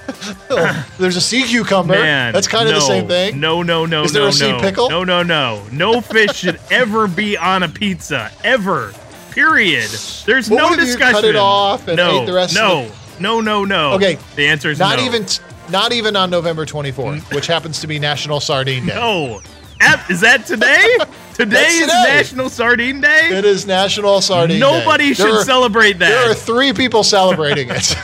Oh, 0.54 0.86
there's 0.98 1.16
a 1.16 1.20
sea 1.20 1.44
cucumber. 1.44 1.94
Man, 1.94 2.32
That's 2.32 2.46
kind 2.46 2.68
of 2.68 2.74
the 2.74 2.80
same 2.80 3.08
thing. 3.08 3.40
No, 3.40 3.62
no, 3.62 3.86
no, 3.86 4.04
Is 4.04 4.12
there 4.12 4.22
no, 4.22 4.28
a 4.28 4.32
sea 4.32 4.52
no. 4.52 4.60
pickle? 4.60 4.88
No, 4.90 5.02
no, 5.02 5.22
no. 5.22 5.62
No 5.72 6.00
fish 6.00 6.36
should 6.36 6.60
ever 6.70 7.08
be 7.08 7.36
on 7.36 7.62
a 7.62 7.68
pizza. 7.68 8.30
Ever. 8.44 8.92
Period. 9.30 9.88
There's 10.26 10.50
What 10.50 10.58
no 10.58 10.76
discussion. 10.76 11.12
cut 11.14 11.24
it 11.24 11.36
off 11.36 11.88
and 11.88 11.96
no, 11.96 12.20
ate 12.22 12.26
the 12.26 12.34
rest 12.34 12.54
no, 12.54 12.90
no, 13.18 13.40
no, 13.40 13.64
no. 13.64 13.92
Okay, 13.94 14.18
The 14.36 14.46
answer 14.46 14.70
is 14.70 14.78
Not 14.78 14.98
no. 14.98 15.04
even, 15.06 15.26
not 15.70 15.92
even 15.92 16.16
on 16.16 16.28
November 16.30 16.66
24th, 16.66 16.92
mm. 17.20 17.34
which 17.34 17.46
happens 17.46 17.80
to 17.80 17.86
be 17.86 17.98
National 17.98 18.38
Sardine 18.38 18.86
Day. 18.86 18.94
No. 18.94 19.40
Is 20.08 20.20
that 20.20 20.46
today? 20.46 20.86
Today 21.32 21.54
That's 21.54 21.74
is 21.74 21.80
today. 21.80 22.04
National 22.08 22.50
Sardine 22.50 23.00
Day. 23.00 23.30
It 23.32 23.46
is 23.46 23.66
National 23.66 24.20
Sardine 24.20 24.60
Day. 24.60 24.60
Nobody 24.60 25.14
should 25.14 25.26
There 25.26 25.34
are- 25.36 25.44
celebrate 25.44 25.98
that. 25.98 26.10
There 26.10 26.30
are 26.30 26.34
three 26.34 26.74
people 26.74 27.02
celebrating 27.02 27.70
it. 27.70 27.96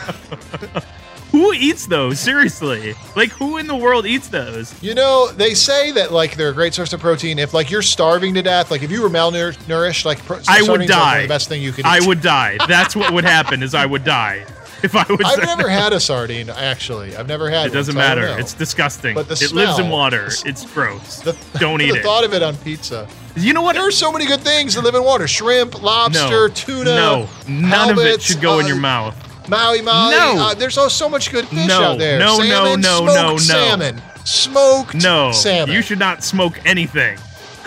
Who 1.39 1.53
eats 1.53 1.85
those? 1.87 2.19
Seriously, 2.19 2.95
like 3.15 3.31
who 3.31 3.57
in 3.57 3.67
the 3.67 3.75
world 3.75 4.05
eats 4.05 4.27
those? 4.27 4.81
You 4.83 4.93
know, 4.93 5.31
they 5.31 5.53
say 5.53 5.91
that 5.93 6.11
like 6.11 6.35
they're 6.35 6.49
a 6.49 6.53
great 6.53 6.73
source 6.73 6.91
of 6.93 6.99
protein. 6.99 7.39
If 7.39 7.53
like 7.53 7.71
you're 7.71 7.81
starving 7.81 8.33
to 8.33 8.41
death, 8.41 8.71
like 8.71 8.83
if 8.83 8.91
you 8.91 9.01
were 9.01 9.09
malnourished, 9.09 10.05
like 10.05 10.23
pro- 10.25 10.39
I 10.47 10.61
would 10.63 10.87
die. 10.87 11.21
the 11.23 11.27
best 11.27 11.47
thing 11.49 11.61
you 11.61 11.71
could 11.71 11.85
eat. 11.85 12.03
I 12.03 12.05
would 12.05 12.21
die. 12.21 12.57
That's 12.67 12.95
what 12.95 13.13
would 13.13 13.23
happen. 13.23 13.63
Is 13.63 13.73
I 13.73 13.85
would 13.85 14.03
die 14.03 14.45
if 14.83 14.95
I 14.95 15.05
was. 15.09 15.21
I've 15.23 15.43
never 15.45 15.69
had 15.69 15.93
a 15.93 15.99
sardine 15.99 16.49
actually. 16.49 17.15
I've 17.15 17.27
never 17.27 17.49
had. 17.49 17.67
It 17.67 17.73
doesn't 17.73 17.95
one, 17.95 18.03
so 18.03 18.07
matter. 18.09 18.39
It's 18.39 18.53
disgusting. 18.53 19.15
But 19.15 19.27
the 19.27 19.35
it 19.35 19.51
lives 19.51 19.79
in 19.79 19.89
water. 19.89 20.25
the 20.29 20.43
It's 20.45 20.65
gross. 20.71 21.21
the, 21.21 21.37
Don't 21.59 21.81
eat 21.83 21.91
the 21.91 21.99
it. 21.99 22.03
thought 22.03 22.23
of 22.23 22.33
it 22.33 22.43
on 22.43 22.57
pizza. 22.57 23.07
You 23.35 23.53
know 23.53 23.61
what? 23.61 23.73
There 23.73 23.87
are 23.87 23.91
so 23.91 24.11
many 24.11 24.25
good 24.25 24.41
things 24.41 24.75
that 24.75 24.83
live 24.83 24.95
in 24.95 25.03
water: 25.03 25.27
shrimp, 25.27 25.81
lobster, 25.81 26.47
no, 26.49 26.53
tuna. 26.53 26.95
no, 26.95 27.29
none 27.47 27.89
of 27.91 27.99
it 27.99 28.21
should 28.21 28.41
go 28.41 28.59
in 28.59 28.65
uh, 28.65 28.69
your 28.69 28.77
mouth. 28.77 29.15
Mahi 29.49 29.81
Mahi. 29.81 30.11
No. 30.11 30.35
Uh, 30.37 30.53
there's 30.53 30.77
oh, 30.77 30.87
so 30.87 31.09
much 31.09 31.31
good 31.31 31.47
fish 31.47 31.67
No, 31.67 31.81
out 31.83 31.99
there. 31.99 32.19
no, 32.19 32.37
no, 32.37 32.75
no, 32.75 33.01
smoked 33.01 33.13
no, 33.13 33.31
no. 33.31 33.37
salmon, 33.37 34.01
smoked 34.25 34.95
No, 34.95 35.31
salmon. 35.31 35.75
you 35.75 35.81
should 35.81 35.99
not 35.99 36.23
smoke 36.23 36.59
anything. 36.65 37.17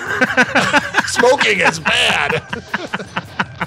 Smoking 1.06 1.60
is 1.60 1.78
bad. 1.78 2.42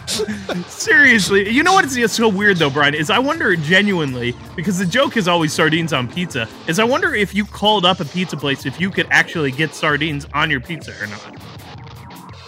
Seriously, 0.67 1.49
you 1.49 1.63
know 1.63 1.73
what 1.73 1.85
is 1.85 2.11
so 2.11 2.27
weird 2.27 2.57
though, 2.57 2.69
Brian? 2.69 2.93
Is 2.93 3.09
I 3.09 3.19
wonder 3.19 3.55
genuinely 3.55 4.33
because 4.55 4.77
the 4.77 4.85
joke 4.85 5.15
is 5.17 5.27
always 5.27 5.53
sardines 5.53 5.93
on 5.93 6.07
pizza. 6.07 6.47
Is 6.67 6.79
I 6.79 6.83
wonder 6.83 7.13
if 7.15 7.33
you 7.33 7.45
called 7.45 7.85
up 7.85 7.99
a 7.99 8.05
pizza 8.05 8.35
place 8.37 8.65
if 8.65 8.79
you 8.81 8.89
could 8.89 9.07
actually 9.11 9.51
get 9.51 9.73
sardines 9.73 10.27
on 10.33 10.49
your 10.51 10.59
pizza 10.59 10.91
or 11.01 11.07
not. 11.07 11.41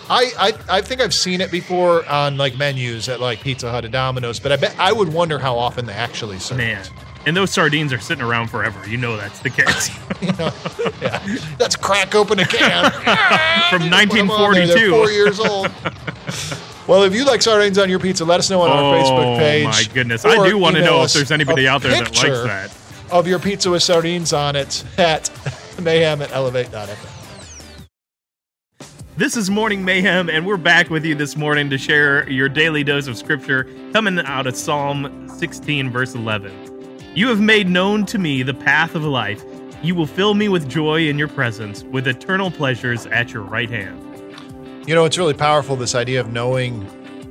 I, 0.09 0.31
I 0.39 0.77
I 0.77 0.81
think 0.81 1.01
I've 1.01 1.13
seen 1.13 1.41
it 1.41 1.51
before 1.51 2.05
on 2.07 2.37
like 2.37 2.57
menus 2.57 3.09
at 3.09 3.19
like 3.19 3.41
Pizza 3.41 3.69
Hut 3.69 3.83
and 3.83 3.91
Domino's, 3.91 4.39
but 4.39 4.51
I 4.51 4.55
bet 4.55 4.75
I 4.79 4.91
would 4.93 5.11
wonder 5.11 5.37
how 5.39 5.57
often 5.57 5.85
they 5.85 5.93
actually 5.93 6.39
serve 6.39 6.57
Man, 6.59 6.81
it. 6.81 6.91
and 7.25 7.35
those 7.35 7.51
sardines 7.51 7.91
are 7.91 7.99
sitting 7.99 8.23
around 8.23 8.47
forever. 8.49 8.87
You 8.89 8.97
know 8.97 9.17
that's 9.17 9.39
the 9.39 9.49
case. 9.49 9.89
You 10.21 10.31
know? 10.33 10.51
yeah. 10.99 11.19
That's 11.59 11.75
crack 11.75 12.15
open 12.15 12.39
a 12.39 12.45
can 12.45 12.89
From 13.69 13.81
Just 13.87 14.09
put 14.09 14.17
'em 14.19 14.31
on 14.31 14.53
there. 14.53 14.65
1942. 14.65 14.89
Four 14.91 15.11
years 15.11 15.39
old. 15.39 15.69
Well, 16.87 17.03
if 17.03 17.13
you 17.13 17.23
like 17.23 17.41
sardines 17.43 17.77
on 17.77 17.87
your 17.89 17.99
pizza, 17.99 18.25
let 18.25 18.39
us 18.39 18.49
know 18.49 18.61
on 18.61 18.71
our 18.71 18.95
oh 18.95 19.03
Facebook 19.03 19.37
page. 19.37 19.65
Oh 19.65 19.69
my 19.69 19.83
goodness, 19.93 20.25
I 20.25 20.47
do 20.47 20.57
want 20.57 20.75
to 20.77 20.81
know 20.83 21.03
if 21.03 21.13
there's 21.13 21.31
anybody 21.31 21.67
out 21.67 21.83
there 21.83 21.91
that 21.91 22.15
likes 22.15 22.21
that. 22.43 22.75
Of 23.11 23.27
your 23.27 23.37
pizza 23.39 23.69
with 23.69 23.83
sardines 23.83 24.33
on 24.33 24.55
it 24.55 24.83
at 24.97 25.29
mayhem 25.81 26.21
at 26.23 26.31
elevate.fm. 26.31 27.16
This 29.17 29.35
is 29.35 29.49
Morning 29.49 29.83
Mayhem, 29.83 30.29
and 30.29 30.45
we're 30.45 30.57
back 30.57 30.91
with 30.91 31.03
you 31.03 31.15
this 31.15 31.35
morning 31.35 31.71
to 31.71 31.77
share 31.79 32.29
your 32.29 32.47
daily 32.47 32.83
dose 32.83 33.07
of 33.07 33.17
scripture 33.17 33.67
coming 33.91 34.19
out 34.19 34.45
of 34.45 34.55
Psalm 34.55 35.27
16, 35.27 35.89
verse 35.89 36.13
11. 36.13 36.53
You 37.15 37.27
have 37.29 37.41
made 37.41 37.67
known 37.67 38.05
to 38.07 38.19
me 38.19 38.43
the 38.43 38.53
path 38.53 38.93
of 38.93 39.03
life. 39.03 39.43
You 39.81 39.95
will 39.95 40.05
fill 40.05 40.35
me 40.35 40.49
with 40.49 40.69
joy 40.69 41.07
in 41.07 41.17
your 41.17 41.27
presence, 41.27 41.83
with 41.85 42.07
eternal 42.07 42.51
pleasures 42.51 43.07
at 43.07 43.33
your 43.33 43.41
right 43.41 43.69
hand. 43.71 43.99
You 44.87 44.93
know, 44.93 45.05
it's 45.05 45.17
really 45.17 45.33
powerful 45.33 45.75
this 45.75 45.95
idea 45.95 46.21
of 46.21 46.31
knowing 46.31 46.85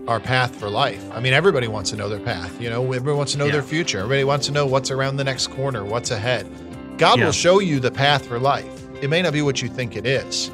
our 0.09 0.19
path 0.19 0.57
for 0.57 0.69
life. 0.69 1.05
I 1.13 1.21
mean, 1.21 1.33
everybody 1.35 1.69
wants 1.69 1.91
to 1.91 1.97
know 1.97 2.09
their 2.09 2.19
path. 2.19 2.61
You 2.61 2.69
know, 2.69 2.83
everybody 2.83 3.17
wants 3.17 3.33
to 3.33 3.39
know 3.39 3.47
Yeah. 3.47 3.53
their 3.53 3.63
future. 3.63 3.99
Everybody 4.01 4.25
wants 4.25 4.47
to 4.47 4.53
know 4.53 4.67
what's 4.67 4.91
around 4.91 5.19
the 5.19 5.25
next 5.25 5.49
corner, 5.49 5.85
what's 5.85 6.11
ahead. 6.11 6.49
God 6.99 7.21
Yeah. 7.21 7.27
will 7.27 7.33
show 7.33 7.61
you 7.61 7.79
the 7.79 7.93
path 7.93 8.27
for 8.27 8.41
life. 8.41 8.67
It 9.01 9.09
may 9.09 9.23
not 9.23 9.33
be 9.33 9.43
what 9.43 9.63
you 9.63 9.69
think 9.69 9.95
it 9.97 10.05
is. 10.05 10.51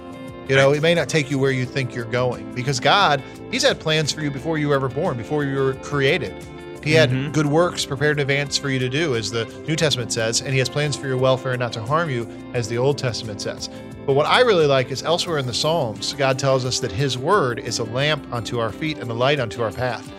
You 0.48 0.56
know, 0.56 0.72
it 0.72 0.82
may 0.82 0.94
not 0.94 1.08
take 1.08 1.30
you 1.30 1.38
where 1.38 1.50
you 1.52 1.64
think 1.64 1.94
you're 1.94 2.04
going 2.04 2.52
because 2.54 2.80
God, 2.80 3.22
He's 3.50 3.62
had 3.62 3.78
plans 3.78 4.12
for 4.12 4.22
you 4.22 4.30
before 4.30 4.58
you 4.58 4.68
were 4.68 4.74
ever 4.74 4.88
born, 4.88 5.16
before 5.16 5.44
you 5.44 5.56
were 5.56 5.74
created. 5.74 6.34
He 6.82 6.92
had 6.94 7.10
Mhm. 7.10 7.32
good 7.32 7.46
works 7.46 7.86
prepared 7.86 8.18
in 8.18 8.22
advance 8.22 8.58
for 8.58 8.68
you 8.68 8.80
to 8.80 8.88
do, 8.88 9.14
as 9.14 9.30
the 9.30 9.46
New 9.68 9.76
Testament 9.76 10.12
says, 10.12 10.40
and 10.40 10.52
He 10.52 10.58
has 10.58 10.68
plans 10.68 10.96
for 10.96 11.06
your 11.06 11.16
welfare 11.16 11.52
and 11.52 11.60
not 11.60 11.72
to 11.74 11.80
harm 11.82 12.10
you, 12.10 12.26
as 12.54 12.66
the 12.66 12.76
Old 12.76 12.98
Testament 12.98 13.40
says. 13.40 13.68
But 14.04 14.14
what 14.14 14.26
I 14.26 14.40
really 14.40 14.66
like 14.66 14.90
is 14.90 15.04
elsewhere 15.04 15.38
in 15.38 15.46
the 15.46 15.54
Psalms, 15.54 16.12
God 16.18 16.40
tells 16.40 16.64
us 16.64 16.80
that 16.80 16.90
His 16.90 17.16
word 17.16 17.60
is 17.60 17.78
a 17.78 17.84
lamp 17.84 18.26
unto 18.32 18.58
our 18.58 18.72
feet 18.72 18.98
and 18.98 19.08
a 19.10 19.14
light 19.14 19.38
unto 19.38 19.62
our 19.62 19.70
path. 19.70 20.10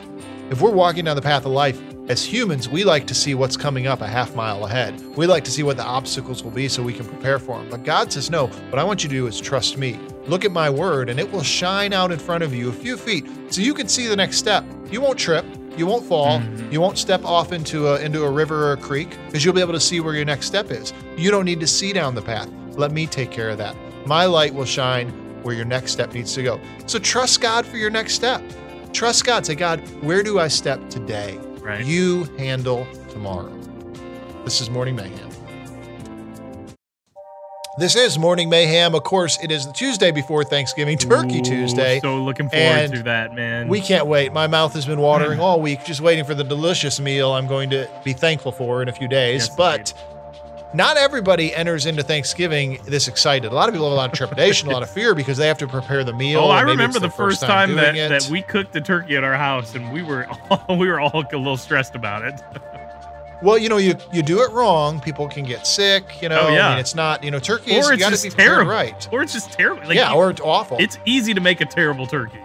If 0.51 0.61
we're 0.61 0.71
walking 0.71 1.03
down 1.03 1.17
the 1.17 1.21
path 1.21 1.45
of 1.45 1.51
life, 1.51 1.81
as 2.09 2.23
humans, 2.23 2.67
we 2.67 2.83
like 2.83 3.07
to 3.07 3.13
see 3.13 3.33
what's 3.33 3.55
coming 3.55 3.87
up 3.87 4.01
a 4.01 4.07
half 4.07 4.35
mile 4.35 4.65
ahead. 4.65 4.99
We 5.15 5.25
like 5.25 5.45
to 5.45 5.51
see 5.51 5.63
what 5.63 5.77
the 5.77 5.85
obstacles 5.85 6.43
will 6.43 6.51
be 6.51 6.67
so 6.67 6.83
we 6.83 6.91
can 6.91 7.05
prepare 7.05 7.39
for 7.39 7.57
them. 7.57 7.69
But 7.69 7.83
God 7.83 8.11
says, 8.11 8.29
no, 8.29 8.47
what 8.47 8.79
I 8.79 8.83
want 8.83 9.03
you 9.03 9.09
to 9.09 9.15
do 9.15 9.27
is 9.27 9.39
trust 9.39 9.77
me. 9.77 9.97
Look 10.27 10.43
at 10.43 10.51
my 10.51 10.69
word, 10.69 11.09
and 11.09 11.19
it 11.19 11.31
will 11.31 11.43
shine 11.43 11.93
out 11.93 12.11
in 12.11 12.19
front 12.19 12.43
of 12.43 12.53
you 12.53 12.69
a 12.69 12.73
few 12.73 12.97
feet 12.97 13.25
so 13.49 13.61
you 13.61 13.73
can 13.73 13.87
see 13.87 14.07
the 14.07 14.15
next 14.15 14.37
step. 14.37 14.65
You 14.91 14.99
won't 14.99 15.17
trip. 15.17 15.45
You 15.77 15.87
won't 15.87 16.05
fall. 16.05 16.39
Mm-hmm. 16.39 16.71
You 16.71 16.81
won't 16.81 16.97
step 16.97 17.23
off 17.25 17.51
into 17.51 17.87
a 17.87 17.99
into 17.99 18.23
a 18.23 18.29
river 18.29 18.67
or 18.67 18.73
a 18.73 18.77
creek 18.77 19.17
because 19.25 19.43
you'll 19.43 19.55
be 19.55 19.61
able 19.61 19.73
to 19.73 19.79
see 19.79 19.99
where 19.99 20.13
your 20.13 20.25
next 20.25 20.45
step 20.45 20.71
is. 20.71 20.93
You 21.17 21.31
don't 21.31 21.45
need 21.45 21.59
to 21.61 21.67
see 21.67 21.93
down 21.93 22.13
the 22.13 22.21
path. 22.21 22.47
Let 22.77 22.91
me 22.91 23.07
take 23.07 23.31
care 23.31 23.49
of 23.49 23.57
that. 23.57 23.75
My 24.05 24.25
light 24.25 24.53
will 24.53 24.65
shine 24.65 25.09
where 25.41 25.55
your 25.55 25.65
next 25.65 25.93
step 25.93 26.13
needs 26.13 26.33
to 26.35 26.43
go. 26.43 26.59
So 26.85 26.99
trust 26.99 27.41
God 27.41 27.65
for 27.65 27.77
your 27.77 27.89
next 27.89 28.13
step. 28.13 28.41
Trust 28.93 29.25
God. 29.25 29.45
Say, 29.45 29.55
God, 29.55 29.79
where 30.03 30.21
do 30.21 30.39
I 30.39 30.47
step 30.47 30.89
today? 30.89 31.39
Right. 31.63 31.85
You 31.85 32.25
handle 32.37 32.85
tomorrow. 33.09 33.49
This 34.43 34.59
is 34.59 34.69
Morning 34.69 34.97
Mayhem. 34.97 35.29
This 37.77 37.95
is 37.95 38.19
Morning 38.19 38.49
Mayhem. 38.49 38.93
Of 38.93 39.03
course, 39.03 39.41
it 39.41 39.49
is 39.49 39.65
the 39.65 39.71
Tuesday 39.71 40.11
before 40.11 40.43
Thanksgiving, 40.43 40.97
Turkey 40.97 41.39
Ooh, 41.39 41.41
Tuesday. 41.41 42.01
So 42.01 42.21
looking 42.21 42.49
forward 42.49 42.65
And 42.65 42.93
to 42.95 43.03
that, 43.03 43.33
man. 43.33 43.69
We 43.69 43.79
can't 43.79 44.07
wait. 44.07 44.33
My 44.33 44.45
mouth 44.45 44.73
has 44.73 44.85
been 44.85 44.99
watering 44.99 45.39
all 45.39 45.61
week, 45.61 45.85
just 45.85 46.01
waiting 46.01 46.25
for 46.25 46.35
the 46.35 46.43
delicious 46.43 46.99
meal 46.99 47.31
I'm 47.31 47.47
going 47.47 47.69
to 47.69 47.89
be 48.03 48.11
thankful 48.11 48.51
for 48.51 48.81
in 48.81 48.89
a 48.89 48.93
few 48.93 49.07
days. 49.07 49.47
Yes, 49.47 49.55
but 49.55 49.93
not 50.73 50.97
everybody 50.97 51.53
enters 51.53 51.85
into 51.85 52.03
Thanksgiving 52.03 52.79
this 52.85 53.07
excited. 53.07 53.51
A 53.51 53.55
lot 53.55 53.69
of 53.69 53.75
people 53.75 53.87
have 53.87 53.93
a 53.93 53.95
lot 53.95 54.11
of 54.11 54.17
trepidation, 54.17 54.69
a 54.69 54.71
lot 54.71 54.83
of 54.83 54.89
fear 54.89 55.13
because 55.13 55.37
they 55.37 55.47
have 55.47 55.57
to 55.59 55.67
prepare 55.67 56.03
the 56.03 56.13
meal. 56.13 56.39
Oh, 56.41 56.49
I 56.49 56.61
remember 56.61 56.99
the 56.99 57.09
first 57.09 57.41
time, 57.41 57.75
that, 57.75 57.95
it. 57.95 58.09
that 58.09 58.27
we 58.29 58.41
cooked 58.41 58.73
the 58.73 58.81
turkey 58.81 59.15
at 59.15 59.23
our 59.23 59.35
house, 59.35 59.75
and 59.75 59.91
we 59.93 60.03
were 60.03 60.27
all, 60.49 60.77
we 60.77 60.87
were 60.87 60.99
all 60.99 61.23
a 61.31 61.37
little 61.37 61.57
stressed 61.57 61.95
about 61.95 62.23
it. 62.23 62.41
Well, 63.41 63.57
you 63.57 63.67
know, 63.67 63.77
you 63.77 63.95
you 64.13 64.23
do 64.23 64.41
it 64.41 64.51
wrong, 64.51 65.01
people 65.01 65.27
can 65.27 65.43
get 65.43 65.67
sick. 65.67 66.21
You 66.21 66.29
oh, 66.29 66.29
know, 66.29 66.47
Oh, 66.47 66.53
yeah. 66.53 66.67
I 66.67 66.69
mean, 66.71 66.79
it's 66.79 66.95
not. 66.95 67.23
You 67.23 67.31
know, 67.31 67.39
turkey 67.39 67.73
is 67.73 67.85
or 67.85 67.89
you 67.89 67.95
it's 67.95 68.01
got 68.01 68.09
to 68.09 68.15
just 68.15 68.23
be 68.23 68.29
terrible, 68.29 68.71
right. 68.71 69.07
or 69.11 69.21
it's 69.21 69.33
just 69.33 69.51
terrible. 69.51 69.85
Like, 69.85 69.95
yeah, 69.95 70.13
or 70.13 70.29
it's 70.29 70.41
awful. 70.41 70.77
it's 70.79 70.97
easy 71.05 71.33
to 71.33 71.41
make 71.41 71.59
a 71.59 71.65
terrible 71.65 72.07
turkey. 72.07 72.39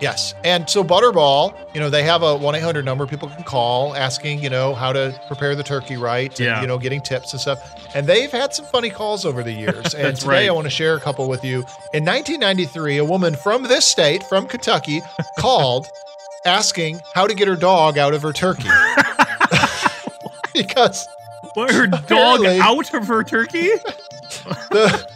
Yes. 0.00 0.34
And 0.44 0.68
so 0.68 0.82
Butterball, 0.84 1.56
you 1.72 1.80
know, 1.80 1.88
they 1.88 2.02
have 2.02 2.22
a 2.22 2.36
1 2.36 2.54
800 2.54 2.84
number 2.84 3.06
people 3.06 3.28
can 3.28 3.44
call 3.44 3.94
asking, 3.94 4.42
you 4.42 4.50
know, 4.50 4.74
how 4.74 4.92
to 4.92 5.18
prepare 5.28 5.54
the 5.54 5.62
turkey 5.62 5.96
right 5.96 6.38
and, 6.40 6.62
you 6.62 6.66
know, 6.66 6.78
getting 6.78 7.00
tips 7.00 7.32
and 7.32 7.40
stuff. 7.40 7.74
And 7.94 8.06
they've 8.06 8.30
had 8.30 8.52
some 8.52 8.66
funny 8.66 8.90
calls 8.90 9.24
over 9.24 9.42
the 9.42 9.52
years. 9.52 9.94
And 10.04 10.16
today 10.16 10.28
right. 10.28 10.48
I 10.48 10.52
want 10.52 10.64
to 10.66 10.70
share 10.70 10.96
a 10.96 11.00
couple 11.00 11.28
with 11.28 11.44
you. 11.44 11.58
In 11.94 12.04
1993, 12.04 12.98
a 12.98 13.04
woman 13.04 13.34
from 13.34 13.62
this 13.62 13.86
state, 13.86 14.22
from 14.24 14.46
Kentucky, 14.46 15.00
called 15.38 15.86
asking 16.44 17.00
how 17.14 17.26
to 17.26 17.34
get 17.34 17.48
her 17.48 17.56
dog 17.56 17.96
out 17.96 18.12
of 18.12 18.22
her 18.22 18.32
turkey. 18.32 18.68
because 20.54 21.06
What, 21.54 21.72
her 21.72 21.86
dog 21.86 22.44
out 22.44 22.92
of 22.92 23.06
her 23.06 23.22
turkey? 23.22 23.70
the 24.70 25.06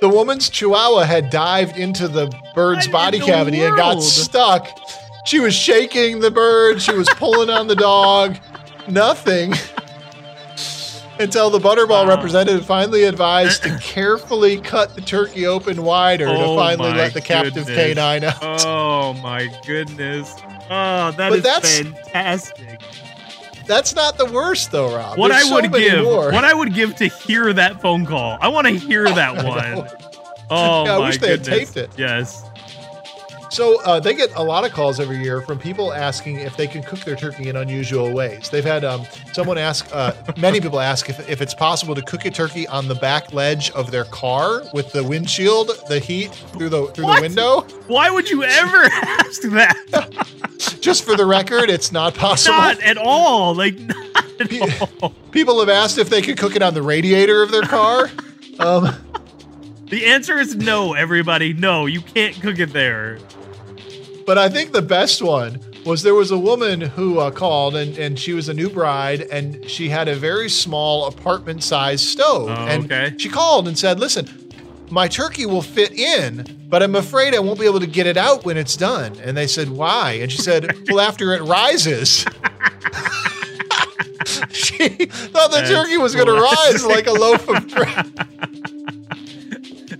the 0.00 0.08
woman's 0.08 0.48
chihuahua 0.48 1.04
had 1.04 1.30
dived 1.30 1.76
into 1.76 2.08
the 2.08 2.30
bird's 2.54 2.86
in 2.86 2.92
body 2.92 3.18
cavity 3.18 3.60
and 3.62 3.76
got 3.76 4.00
stuck. 4.02 4.68
She 5.26 5.38
was 5.40 5.54
shaking 5.54 6.20
the 6.20 6.30
bird, 6.30 6.80
she 6.80 6.92
was 6.94 7.08
pulling 7.16 7.50
on 7.50 7.66
the 7.68 7.76
dog, 7.76 8.36
nothing. 8.88 9.52
Until 11.18 11.50
the 11.50 11.58
Butterball 11.58 12.04
Wow. 12.04 12.08
representative 12.08 12.64
finally 12.64 13.02
advised 13.04 13.62
to 13.64 13.78
carefully 13.82 14.56
cut 14.58 14.94
the 14.94 15.02
turkey 15.02 15.46
open 15.46 15.82
wider 15.82 16.24
to 16.24 16.32
Oh 16.34 16.56
finally 16.56 16.94
let 16.94 17.12
the 17.12 17.20
captive 17.20 17.66
goodness. 17.66 17.94
canine 17.94 18.24
out. 18.24 18.64
Oh 18.64 19.12
my 19.22 19.48
goodness! 19.66 20.34
Oh, 20.70 21.10
that 21.10 21.16
But 21.28 21.32
is 21.32 21.42
that's- 21.42 21.78
fantastic. 21.80 22.80
That's 23.70 23.94
not 23.94 24.18
the 24.18 24.26
worst 24.26 24.72
though, 24.72 24.92
Rob. 24.96 25.16
What 25.16 25.28
There's 25.30 25.48
I 25.48 25.54
would 25.54 25.70
many 25.70 25.84
give, 25.88 26.02
more. 26.02 26.32
what 26.32 26.44
I 26.44 26.52
would 26.52 26.74
give 26.74 26.96
to 26.96 27.06
hear 27.06 27.52
that 27.52 27.80
phone 27.80 28.04
call. 28.04 28.36
I 28.40 28.48
want 28.48 28.66
to 28.66 28.72
hear 28.72 29.04
that 29.14 29.36
one. 29.44 29.88
Oh 30.50 30.84
Yeah, 30.84 30.96
I 30.96 30.98
my 30.98 31.06
wish 31.06 31.18
they 31.18 31.30
had 31.30 31.44
goodness! 31.44 31.72
taped 31.72 31.76
it. 31.76 31.90
Yes. 31.96 32.42
So 33.50 33.82
uh, 33.82 33.98
they 34.00 34.14
get 34.14 34.32
a 34.36 34.42
lot 34.42 34.64
of 34.64 34.72
calls 34.72 35.00
every 35.00 35.18
year 35.18 35.40
from 35.42 35.58
people 35.58 35.92
asking 35.92 36.36
if 36.36 36.56
they 36.56 36.66
can 36.68 36.82
cook 36.84 37.00
their 37.00 37.16
turkey 37.16 37.48
in 37.48 37.56
unusual 37.56 38.12
ways. 38.12 38.48
They've 38.48 38.64
had 38.64 38.84
um, 38.84 39.04
someone 39.32 39.58
ask, 39.58 39.88
uh, 39.92 40.12
many 40.36 40.60
people 40.60 40.78
ask 40.78 41.08
if, 41.10 41.28
if 41.28 41.40
it's 41.42 41.52
possible 41.54 41.94
to 41.96 42.02
cook 42.02 42.24
a 42.24 42.30
turkey 42.30 42.68
on 42.68 42.86
the 42.86 42.94
back 42.94 43.32
ledge 43.32 43.70
of 43.72 43.90
their 43.90 44.04
car 44.04 44.62
with 44.72 44.92
the 44.92 45.02
windshield, 45.02 45.72
the 45.88 45.98
heat 45.98 46.32
through 46.52 46.68
the 46.68 46.86
through 46.88 47.06
What? 47.06 47.16
the 47.16 47.22
window. 47.22 47.60
Why 47.88 48.08
would 48.08 48.30
you 48.30 48.44
ever 48.44 48.76
ask 48.92 49.42
that? 49.42 50.26
Just 50.80 51.04
for 51.04 51.16
the 51.16 51.26
record, 51.26 51.68
it's 51.70 51.90
not 51.90 52.14
possible. 52.14 52.56
Not 52.56 52.80
at 52.82 52.96
all. 52.98 53.54
Like 53.54 53.78
not 53.78 54.40
at 54.40 54.82
all. 55.02 55.10
People 55.32 55.58
have 55.60 55.68
asked 55.68 55.98
if 55.98 56.08
they 56.08 56.22
could 56.22 56.38
cook 56.38 56.54
it 56.54 56.62
on 56.62 56.72
the 56.74 56.82
radiator 56.82 57.42
of 57.42 57.50
their 57.50 57.62
car. 57.62 58.10
Um, 58.60 58.94
The 59.86 60.06
answer 60.06 60.38
is 60.38 60.54
no. 60.54 60.94
Everybody, 60.94 61.52
no. 61.52 61.86
You 61.86 62.00
can't 62.00 62.40
cook 62.40 62.58
it 62.60 62.72
there. 62.72 63.18
But 64.26 64.38
I 64.38 64.48
think 64.48 64.72
the 64.72 64.82
best 64.82 65.22
one 65.22 65.60
was 65.84 66.02
there 66.02 66.14
was 66.14 66.30
a 66.30 66.38
woman 66.38 66.80
who 66.80 67.18
uh, 67.18 67.30
called 67.30 67.74
and, 67.74 67.96
and 67.96 68.18
she 68.18 68.32
was 68.32 68.48
a 68.48 68.54
new 68.54 68.68
bride 68.68 69.22
and 69.22 69.68
she 69.68 69.88
had 69.88 70.08
a 70.08 70.14
very 70.14 70.48
small 70.48 71.06
apartment 71.06 71.62
sized 71.62 72.04
stove. 72.04 72.48
Oh, 72.50 72.66
and 72.66 72.84
okay. 72.84 73.14
she 73.18 73.28
called 73.28 73.66
and 73.66 73.78
said, 73.78 73.98
Listen, 73.98 74.28
my 74.90 75.08
turkey 75.08 75.46
will 75.46 75.62
fit 75.62 75.92
in, 75.92 76.66
but 76.68 76.82
I'm 76.82 76.96
afraid 76.96 77.34
I 77.34 77.38
won't 77.38 77.58
be 77.58 77.66
able 77.66 77.80
to 77.80 77.86
get 77.86 78.06
it 78.06 78.16
out 78.16 78.44
when 78.44 78.56
it's 78.56 78.76
done. 78.76 79.18
And 79.20 79.36
they 79.36 79.46
said, 79.46 79.70
Why? 79.70 80.12
And 80.12 80.30
she 80.30 80.38
said, 80.38 80.76
Well, 80.88 81.00
after 81.00 81.32
it 81.34 81.42
rises. 81.42 82.24
she 84.50 84.88
thought 84.88 85.50
the 85.50 85.58
That's 85.58 85.70
turkey 85.70 85.96
was 85.96 86.14
going 86.14 86.26
to 86.26 86.34
rise 86.34 86.84
like 86.84 87.06
a 87.06 87.12
loaf 87.12 87.48
of 87.48 87.68
bread. 87.68 88.99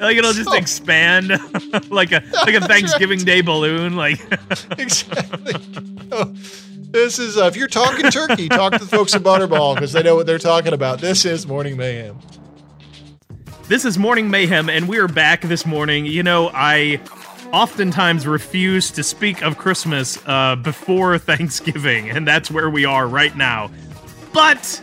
Like 0.05 0.17
it'll 0.17 0.33
just 0.33 0.49
So- 0.51 0.57
expand, 0.57 1.29
like 1.91 2.11
a 2.13 2.23
like 2.33 2.55
a 2.55 2.61
Thanksgiving 2.67 3.19
Day 3.21 3.41
balloon. 3.43 3.97
Like 3.97 4.19
exactly. 4.79 5.55
Oh, 6.11 6.33
this 6.93 7.19
is 7.19 7.37
uh, 7.37 7.45
if 7.45 7.57
you're 7.57 7.69
talking 7.69 8.11
turkey, 8.11 8.49
talk 8.49 8.73
to 8.73 8.79
the 8.79 8.87
folks 8.87 9.15
at 9.15 9.23
Butterball 9.23 9.75
because 9.75 9.93
they 9.93 10.03
know 10.03 10.17
what 10.17 10.27
they're 10.27 10.39
talking 10.39 10.73
about. 10.73 11.01
This 11.01 11.25
is 11.25 11.47
Morning 11.47 11.77
Mayhem. 11.77 12.19
This 13.69 13.85
is 13.85 13.99
Morning 13.99 14.31
Mayhem, 14.31 14.69
and 14.69 14.89
we 14.89 14.99
are 14.99 15.07
back 15.07 15.43
this 15.43 15.65
morning. 15.65 16.07
You 16.07 16.23
know, 16.25 16.51
I 16.53 17.01
oftentimes 17.53 18.27
refuse 18.27 18.91
to 18.93 19.03
speak 19.03 19.43
of 19.43 19.59
Christmas 19.59 20.19
uh, 20.27 20.57
before 20.57 21.19
Thanksgiving, 21.19 22.11
and 22.11 22.27
that's 22.27 22.51
where 22.51 22.71
we 22.71 22.85
are 22.85 23.07
right 23.07 23.37
now. 23.37 23.71
But 24.33 24.83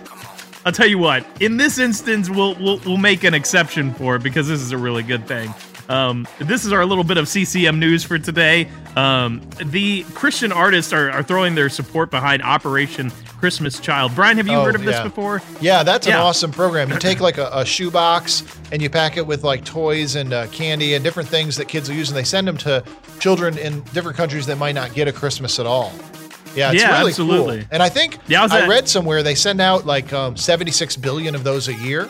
I'll 0.67 0.73
tell 0.73 0.85
you 0.85 0.97
what, 0.97 1.25
in 1.39 1.55
this 1.55 1.77
instance, 1.77 2.29
we'll 2.29 2.53
we'll, 2.55 2.77
we'll 2.79 2.97
make 2.97 3.23
an 3.23 3.33
exception 3.33 3.93
for 3.93 4.17
it 4.17 4.21
because 4.21 4.49
this 4.49 4.59
is 4.59 4.73
a 4.73 4.77
really 4.77 5.01
good 5.01 5.25
thing. 5.25 5.53
Um, 5.87 6.27
this 6.39 6.65
is 6.65 6.73
our 6.73 6.85
little 6.85 7.05
bit 7.05 7.15
of 7.15 7.29
CCM 7.29 7.79
news 7.79 8.03
for 8.03 8.19
today. 8.19 8.67
Um, 8.97 9.41
the 9.63 10.03
Christian 10.13 10.51
artists 10.51 10.91
are, 10.91 11.09
are 11.09 11.23
throwing 11.23 11.55
their 11.55 11.69
support 11.69 12.11
behind 12.11 12.43
Operation 12.43 13.11
Christmas 13.39 13.79
Child. 13.79 14.13
Brian, 14.13 14.35
have 14.35 14.47
you 14.47 14.57
Oh, 14.57 14.65
heard 14.65 14.75
of 14.75 14.83
this 14.83 14.99
before? 14.99 15.41
Yeah, 15.61 15.83
that's 15.83 16.05
an 16.05 16.15
awesome 16.15 16.51
program. 16.51 16.89
You 16.91 16.99
take 16.99 17.21
like 17.21 17.37
a, 17.37 17.49
a 17.53 17.65
shoebox 17.65 18.43
and 18.73 18.81
you 18.81 18.89
pack 18.89 19.15
it 19.15 19.25
with 19.25 19.45
like 19.45 19.63
toys 19.63 20.15
and 20.15 20.33
uh, 20.33 20.47
candy 20.47 20.95
and 20.95 21.01
different 21.01 21.29
things 21.29 21.55
that 21.55 21.69
kids 21.69 21.87
will 21.87 21.95
use, 21.95 22.09
and 22.09 22.17
they 22.17 22.25
send 22.25 22.45
them 22.45 22.57
to 22.57 22.83
children 23.21 23.57
in 23.57 23.79
different 23.93 24.17
countries 24.17 24.45
that 24.47 24.57
might 24.57 24.75
not 24.75 24.93
get 24.93 25.07
a 25.07 25.13
Christmas 25.13 25.61
at 25.61 25.65
all. 25.65 25.93
Yeah, 26.57 26.71
it's 26.71 26.81
Yeah, 26.81 26.97
really 26.97 27.11
absolutely. 27.11 27.57
cool. 27.59 27.67
And 27.71 27.83
I 27.83 27.89
think 27.89 28.17
Yeah, 28.27 28.47
I 28.49 28.63
I 28.63 28.67
read 28.67 28.89
somewhere 28.89 29.21
they 29.23 29.35
send 29.35 29.61
out 29.61 29.85
like 29.85 30.11
um, 30.11 30.35
76 30.35 30.97
billion 30.97 31.35
of 31.35 31.43
those 31.43 31.67
a 31.67 31.73
year. 31.73 32.09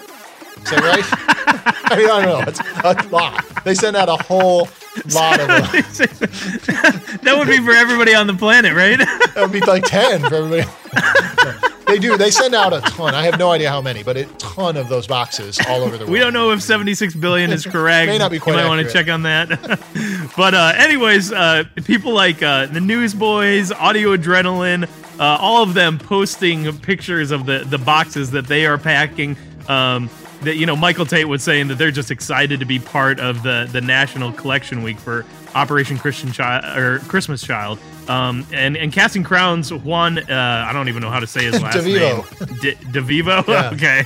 Is 0.64 0.70
that 0.72 0.82
right? 0.82 1.37
I 1.90 1.96
mean, 1.98 2.10
I 2.10 2.26
don't 2.26 2.26
know. 2.26 2.44
It's 2.48 2.60
a 3.06 3.10
lot. 3.10 3.64
They 3.64 3.76
send 3.76 3.96
out 3.98 4.10
a 4.10 4.16
whole 4.24 4.68
lot 5.14 5.40
of 5.40 5.48
them. 5.48 5.62
that 7.24 7.36
would 7.38 7.48
be 7.48 7.58
for 7.60 7.72
everybody 7.72 8.14
on 8.16 8.28
the 8.28 8.34
planet, 8.34 8.74
right? 8.74 8.98
That 9.00 9.36
would 9.38 9.52
be 9.52 9.60
like 9.62 9.84
10 9.84 10.22
for 10.22 10.36
everybody. 10.36 10.68
they 11.88 12.00
do. 12.00 12.18
They 12.18 12.32
send 12.32 12.56
out 12.56 12.74
a 12.74 12.82
ton. 12.82 13.14
I 13.14 13.24
have 13.24 13.38
no 13.38 13.52
idea 13.52 13.70
how 13.70 13.82
many, 13.82 14.04
but 14.04 14.18
a 14.18 14.26
ton 14.38 14.78
of 14.78 14.90
those 14.90 15.08
boxes 15.08 15.60
all 15.68 15.82
over 15.84 15.98
the 15.98 16.06
world. 16.06 16.12
We 16.12 16.20
don't 16.20 16.34
know 16.34 16.52
if 16.52 16.62
76 16.62 17.16
billion 17.16 17.52
is 17.52 17.66
correct. 17.66 18.08
May 18.08 18.18
not 18.18 18.32
be 18.32 18.40
quite 18.40 18.54
You 18.56 18.64
might 18.64 18.68
want 18.68 18.88
to 18.88 18.92
check 18.94 19.08
on 19.10 19.24
that. 19.24 19.50
but 20.38 20.54
uh, 20.54 20.74
anyways, 20.76 21.32
uh, 21.32 21.64
people 21.86 22.14
like 22.14 22.42
uh, 22.42 22.68
the 22.68 22.82
Newsboys, 22.82 23.72
Audio 23.72 24.16
Adrenaline, 24.16 24.90
uh, 25.20 25.38
all 25.40 25.64
of 25.64 25.74
them 25.74 25.98
posting 26.00 26.78
pictures 26.80 27.32
of 27.32 27.46
the 27.46 27.66
the 27.68 27.78
boxes 27.80 28.32
that 28.32 28.46
they 28.48 28.66
are 28.68 28.78
packing. 28.78 29.36
Um, 29.68 30.10
that 30.42 30.56
you 30.56 30.66
know, 30.66 30.76
Michael 30.76 31.06
Tait 31.06 31.28
was 31.28 31.44
saying 31.44 31.68
that 31.70 31.76
they're 31.78 31.92
just 31.92 32.12
excited 32.12 32.60
to 32.60 32.66
be 32.66 32.80
part 32.80 33.20
of 33.20 33.44
the 33.44 33.68
the 33.72 33.82
National 33.82 34.32
Collection 34.32 34.84
Week 34.84 34.98
for 34.98 35.26
Operation 35.56 35.98
Christian 35.98 36.32
Child 36.32 36.78
or 36.78 37.00
Christmas 37.00 37.42
Child. 37.42 37.80
Um, 38.10 38.46
and 38.54 38.78
and 38.78 38.92
casting 38.94 39.24
crowns, 39.24 39.72
Juan, 39.74 40.18
uh, 40.20 40.66
I 40.68 40.72
don't 40.74 40.88
even 40.88 41.02
know 41.02 41.10
how 41.10 41.20
to 41.20 41.28
say 41.28 41.44
his 41.46 41.62
last 41.62 41.78
DeVevo. 41.78 42.40
name. 42.48 42.58
De, 42.60 42.76
DeVevo, 43.02 43.48
Yeah. 43.48 43.70
okay, 43.74 44.04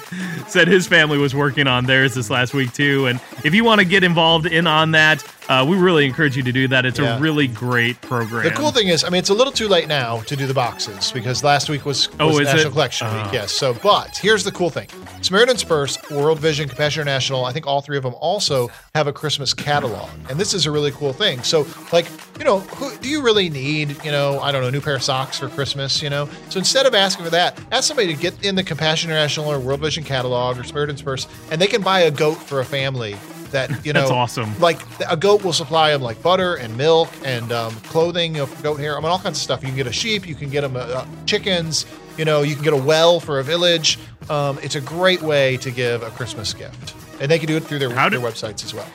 said 0.47 0.67
his 0.67 0.87
family 0.87 1.17
was 1.17 1.35
working 1.35 1.67
on 1.67 1.85
theirs 1.85 2.15
this 2.15 2.29
last 2.29 2.53
week 2.53 2.73
too. 2.73 3.05
And 3.07 3.19
if 3.43 3.53
you 3.53 3.63
want 3.63 3.79
to 3.79 3.85
get 3.85 4.03
involved 4.03 4.45
in 4.47 4.65
on 4.67 4.91
that, 4.91 5.23
uh, 5.49 5.65
we 5.67 5.75
really 5.77 6.05
encourage 6.05 6.35
you 6.37 6.43
to 6.43 6.51
do 6.51 6.67
that. 6.69 6.85
It's 6.85 6.97
Yeah. 6.99 7.17
a 7.17 7.19
really 7.19 7.45
great 7.47 7.99
program. 8.01 8.43
The 8.43 8.51
cool 8.51 8.71
thing 8.71 8.87
is, 8.87 9.03
I 9.03 9.09
mean, 9.09 9.19
it's 9.19 9.29
a 9.29 9.33
little 9.33 9.51
too 9.53 9.67
late 9.67 9.87
now 9.87 10.21
to 10.21 10.35
do 10.35 10.47
the 10.47 10.53
boxes 10.53 11.11
because 11.11 11.43
last 11.43 11.69
week 11.69 11.85
was, 11.85 12.09
was 12.17 12.37
Oh, 12.39 12.39
National 12.41 12.67
it? 12.67 12.71
Collection 12.71 13.07
Uh. 13.07 13.23
Week. 13.25 13.33
Yes. 13.33 13.51
So, 13.51 13.73
but 13.73 14.17
here's 14.17 14.43
the 14.43 14.51
cool 14.51 14.69
thing: 14.69 14.87
Samaritan's 15.21 15.63
Purse, 15.63 15.97
World 16.09 16.39
Vision, 16.39 16.67
Compassion 16.69 17.01
International. 17.01 17.45
I 17.45 17.53
think 17.53 17.67
all 17.67 17.81
three 17.81 17.97
of 17.97 18.03
them 18.03 18.15
also 18.19 18.69
have 18.95 19.07
a 19.07 19.13
Christmas 19.13 19.53
catalog, 19.53 20.09
and 20.29 20.39
this 20.39 20.53
is 20.53 20.65
a 20.65 20.71
really 20.71 20.91
cool 20.91 21.13
thing. 21.13 21.43
So, 21.43 21.67
like, 21.91 22.07
you 22.39 22.45
know, 22.45 22.59
who, 22.61 22.95
do 22.97 23.09
you 23.09 23.21
really 23.21 23.49
need, 23.49 23.90
you 24.03 24.11
know, 24.11 24.39
I 24.39 24.51
don't 24.51 24.61
know, 24.61 24.67
a 24.67 24.71
new 24.71 24.81
pair 24.81 24.95
of 24.95 25.03
socks 25.03 25.39
for 25.39 25.49
Christmas? 25.49 26.01
You 26.01 26.09
know, 26.09 26.27
so 26.49 26.59
instead 26.59 26.85
of 26.85 26.93
asking 26.95 27.25
for 27.25 27.31
that, 27.31 27.59
ask 27.71 27.87
somebody 27.87 28.13
to 28.13 28.19
get 28.19 28.45
in 28.45 28.55
the 28.55 28.63
Compassion 28.63 29.09
International 29.09 29.51
or 29.51 29.59
World 29.59 29.79
Vision 29.81 30.03
catalog 30.03 30.57
or 30.57 30.63
Samaritan's 30.63 31.01
Purse, 31.01 31.27
and 31.51 31.61
they 31.61 31.67
can 31.67 31.81
buy 31.81 32.01
a 32.01 32.11
goat 32.11 32.35
for 32.35 32.59
a 32.59 32.65
family. 32.65 33.15
That 33.51 33.85
you 33.85 33.91
know, 33.91 33.99
That's 34.01 34.11
awesome. 34.11 34.57
like 34.59 34.79
a 35.09 35.17
goat 35.17 35.43
will 35.43 35.51
supply 35.53 35.91
them 35.91 36.01
like 36.01 36.21
butter 36.23 36.55
and 36.55 36.77
milk 36.77 37.09
and 37.25 37.51
um, 37.51 37.73
clothing, 37.81 38.35
you 38.35 38.45
know, 38.45 38.49
goat 38.63 38.79
hair. 38.79 38.95
I 38.95 38.99
mean, 39.01 39.09
all 39.09 39.19
kinds 39.19 39.37
of 39.37 39.43
stuff. 39.43 39.61
You 39.61 39.67
can 39.67 39.75
get 39.75 39.87
a 39.87 39.91
sheep, 39.91 40.25
you 40.25 40.35
can 40.35 40.49
get 40.49 40.61
them 40.61 40.77
uh, 40.77 41.05
chickens, 41.25 41.85
you 42.17 42.23
know, 42.23 42.43
you 42.43 42.55
can 42.55 42.63
get 42.63 42.71
a 42.73 42.77
well 42.77 43.19
for 43.19 43.39
a 43.39 43.43
village. 43.43 43.99
Um, 44.29 44.57
it's 44.63 44.75
a 44.75 44.81
great 44.81 45.21
way 45.21 45.57
to 45.57 45.69
give 45.71 46.01
a 46.01 46.11
Christmas 46.11 46.53
gift, 46.53 46.95
and 47.19 47.29
they 47.29 47.37
can 47.39 47.47
do 47.47 47.57
it 47.57 47.63
through 47.65 47.79
their, 47.79 47.89
do- 47.89 47.95
their 48.17 48.25
websites 48.25 48.63
as 48.63 48.73
well. 48.73 48.87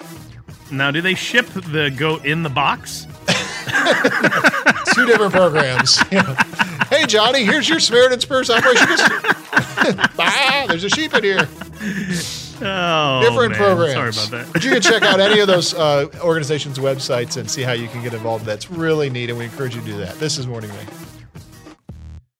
now, 0.70 0.90
do 0.90 1.02
they 1.02 1.14
ship 1.14 1.46
the 1.48 1.90
goat 1.94 2.24
in 2.24 2.42
the 2.42 2.48
box? 2.48 3.06
Two 4.96 5.04
different 5.04 5.32
programs. 5.34 5.98
you 6.10 6.22
know. 6.22 6.34
Hey, 6.88 7.04
Johnny, 7.04 7.44
here's 7.44 7.68
your 7.68 7.80
Samaritan's 7.80 8.24
Purse 8.24 8.48
operation. 8.48 8.86
ah, 10.18 10.64
there's 10.68 10.84
a 10.84 10.88
sheep 10.88 11.12
in 11.12 11.22
here. 11.22 11.46
Oh, 12.62 13.20
Different 13.22 13.52
man. 13.52 13.60
programs. 13.60 13.92
Sorry 14.16 14.28
about 14.28 14.46
that. 14.46 14.52
But 14.54 14.64
you 14.64 14.70
can 14.70 14.80
check 14.80 15.02
out 15.02 15.20
any 15.20 15.40
of 15.40 15.48
those 15.48 15.74
uh, 15.74 16.06
organizations' 16.22 16.78
websites 16.78 17.36
and 17.36 17.50
see 17.50 17.60
how 17.60 17.72
you 17.72 17.88
can 17.88 18.02
get 18.02 18.14
involved. 18.14 18.46
That's 18.46 18.70
really 18.70 19.10
neat, 19.10 19.28
and 19.28 19.38
we 19.38 19.44
encourage 19.44 19.74
you 19.74 19.82
to 19.82 19.86
do 19.86 19.98
that. 19.98 20.14
This 20.14 20.38
is 20.38 20.46
Morning 20.46 20.70
Mayhem. 20.70 20.94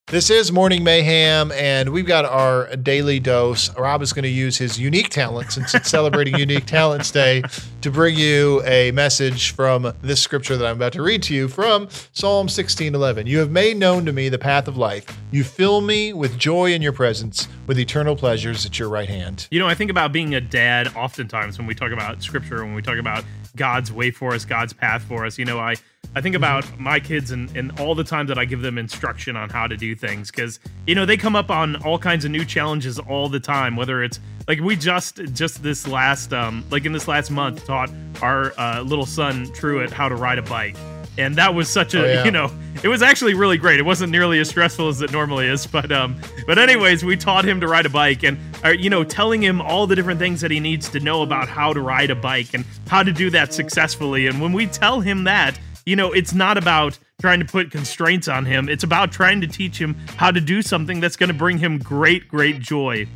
This 0.09 0.29
is 0.29 0.53
Morning 0.53 0.85
Mayhem, 0.85 1.51
and 1.51 1.89
we've 1.89 2.05
got 2.05 2.23
our 2.23 2.73
daily 2.77 3.19
dose. 3.19 3.75
Rob 3.77 4.01
is 4.01 4.13
going 4.13 4.23
to 4.23 4.29
use 4.29 4.57
his 4.57 4.79
unique 4.79 5.09
talent, 5.09 5.51
since 5.51 5.75
it's 5.75 5.89
celebrating 5.89 6.35
Unique 6.39 6.65
Talents 6.65 7.11
Day, 7.11 7.43
to 7.81 7.91
bring 7.91 8.15
you 8.15 8.63
a 8.63 8.91
message 8.91 9.51
from 9.51 9.93
this 10.01 10.21
scripture 10.21 10.55
that 10.55 10.65
I'm 10.65 10.77
about 10.77 10.93
to 10.93 11.01
read 11.01 11.23
to 11.23 11.35
you 11.35 11.49
from 11.49 11.89
Psalm 12.13 12.47
16:11. 12.47 13.27
You 13.27 13.39
have 13.39 13.51
made 13.51 13.75
known 13.75 14.05
to 14.05 14.13
me 14.13 14.29
the 14.29 14.37
path 14.39 14.69
of 14.69 14.77
life. 14.77 15.05
You 15.31 15.43
fill 15.43 15.81
me 15.81 16.13
with 16.13 16.37
joy 16.37 16.71
in 16.71 16.81
your 16.81 16.93
presence, 16.93 17.49
with 17.65 17.77
eternal 17.77 18.15
pleasures 18.15 18.65
at 18.65 18.79
your 18.79 18.87
right 18.87 19.09
hand. 19.09 19.49
You 19.51 19.59
know, 19.59 19.67
I 19.67 19.75
think 19.75 19.91
about 19.91 20.13
being 20.13 20.35
a 20.35 20.39
dad 20.39 20.87
oftentimes 20.95 21.57
when 21.57 21.67
we 21.67 21.75
talk 21.75 21.91
about 21.91 22.23
scripture, 22.23 22.63
when 22.63 22.75
we 22.75 22.81
talk 22.81 22.97
about 22.97 23.25
God's 23.57 23.91
way 23.91 24.11
for 24.11 24.33
us, 24.33 24.45
God's 24.45 24.71
path 24.71 25.03
for 25.03 25.25
us. 25.25 25.37
You 25.37 25.43
know, 25.43 25.59
I, 25.59 25.75
I 26.15 26.21
think 26.21 26.35
about 26.35 26.79
my 26.79 26.99
kids 26.99 27.29
and, 27.31 27.55
and 27.55 27.79
all 27.79 27.93
the 27.93 28.03
time 28.03 28.25
that 28.27 28.39
I 28.39 28.45
give 28.45 28.61
them 28.61 28.77
instruction 28.77 29.35
on 29.35 29.49
how 29.49 29.67
to 29.67 29.77
do 29.77 29.93
things 29.95 30.31
because, 30.31 30.59
you 30.87 30.95
know, 30.95 31.05
they 31.05 31.15
come 31.17 31.35
up 31.35 31.51
on 31.51 31.75
all 31.83 31.99
kinds 31.99 32.25
of 32.25 32.31
new 32.31 32.43
challenges 32.43 32.97
all 32.97 33.29
the 33.29 33.39
time, 33.39 33.75
whether 33.75 34.03
it's 34.03 34.19
like 34.47 34.59
we 34.59 34.75
just, 34.75 35.17
just 35.33 35.61
this 35.61 35.87
last, 35.87 36.33
um, 36.33 36.63
like 36.71 36.85
in 36.85 36.91
this 36.91 37.07
last 37.07 37.29
month, 37.29 37.65
taught 37.67 37.91
our 38.23 38.51
uh, 38.59 38.81
little 38.81 39.05
son, 39.05 39.51
Truett, 39.53 39.91
how 39.91 40.09
to 40.09 40.15
ride 40.15 40.39
a 40.39 40.43
bike. 40.43 40.75
And 41.19 41.35
that 41.35 41.53
was 41.53 41.67
such 41.69 41.93
a, 41.93 42.01
Oh, 42.01 42.05
yeah. 42.05 42.25
you 42.25 42.31
know, 42.31 42.51
it 42.83 42.87
was 42.87 43.01
actually 43.01 43.33
really 43.33 43.57
great. 43.57 43.79
It 43.79 43.83
wasn't 43.83 44.11
nearly 44.11 44.39
as 44.39 44.49
stressful 44.49 44.87
as 44.87 45.01
it 45.01 45.11
normally 45.11 45.47
is, 45.47 45.65
but 45.65 45.91
um, 45.91 46.15
but 46.45 46.59
anyways, 46.59 47.03
we 47.03 47.17
taught 47.17 47.43
him 47.43 47.59
to 47.61 47.67
ride 47.67 47.87
a 47.87 47.89
bike, 47.89 48.21
and 48.21 48.37
uh, 48.63 48.69
you 48.69 48.87
know, 48.91 49.03
telling 49.03 49.41
him 49.41 49.59
all 49.59 49.87
the 49.87 49.95
different 49.95 50.19
things 50.19 50.41
that 50.41 50.51
he 50.51 50.59
needs 50.59 50.87
to 50.89 50.99
know 50.99 51.23
about 51.23 51.49
how 51.49 51.73
to 51.73 51.81
ride 51.81 52.11
a 52.11 52.15
bike 52.15 52.53
and 52.53 52.63
how 52.87 53.01
to 53.01 53.11
do 53.11 53.31
that 53.31 53.51
successfully. 53.51 54.27
And 54.27 54.39
when 54.39 54.53
we 54.53 54.67
tell 54.67 54.99
him 54.99 55.23
that, 55.23 55.59
you 55.87 55.95
know, 55.95 56.11
it's 56.11 56.33
not 56.33 56.57
about 56.57 56.99
trying 57.21 57.39
to 57.39 57.45
put 57.45 57.71
constraints 57.71 58.27
on 58.27 58.43
him. 58.43 58.67
It's 58.67 58.83
about 58.83 59.13
trying 59.13 59.39
to 59.39 59.47
teach 59.47 59.79
him 59.79 59.95
how 60.17 60.31
to 60.31 60.41
do 60.41 60.61
something 60.61 60.99
that's 60.99 61.15
going 61.15 61.29
to 61.29 61.33
bring 61.33 61.57
him 61.57 61.77
great, 61.77 62.27
great 62.27 62.59
joy. 62.59 63.07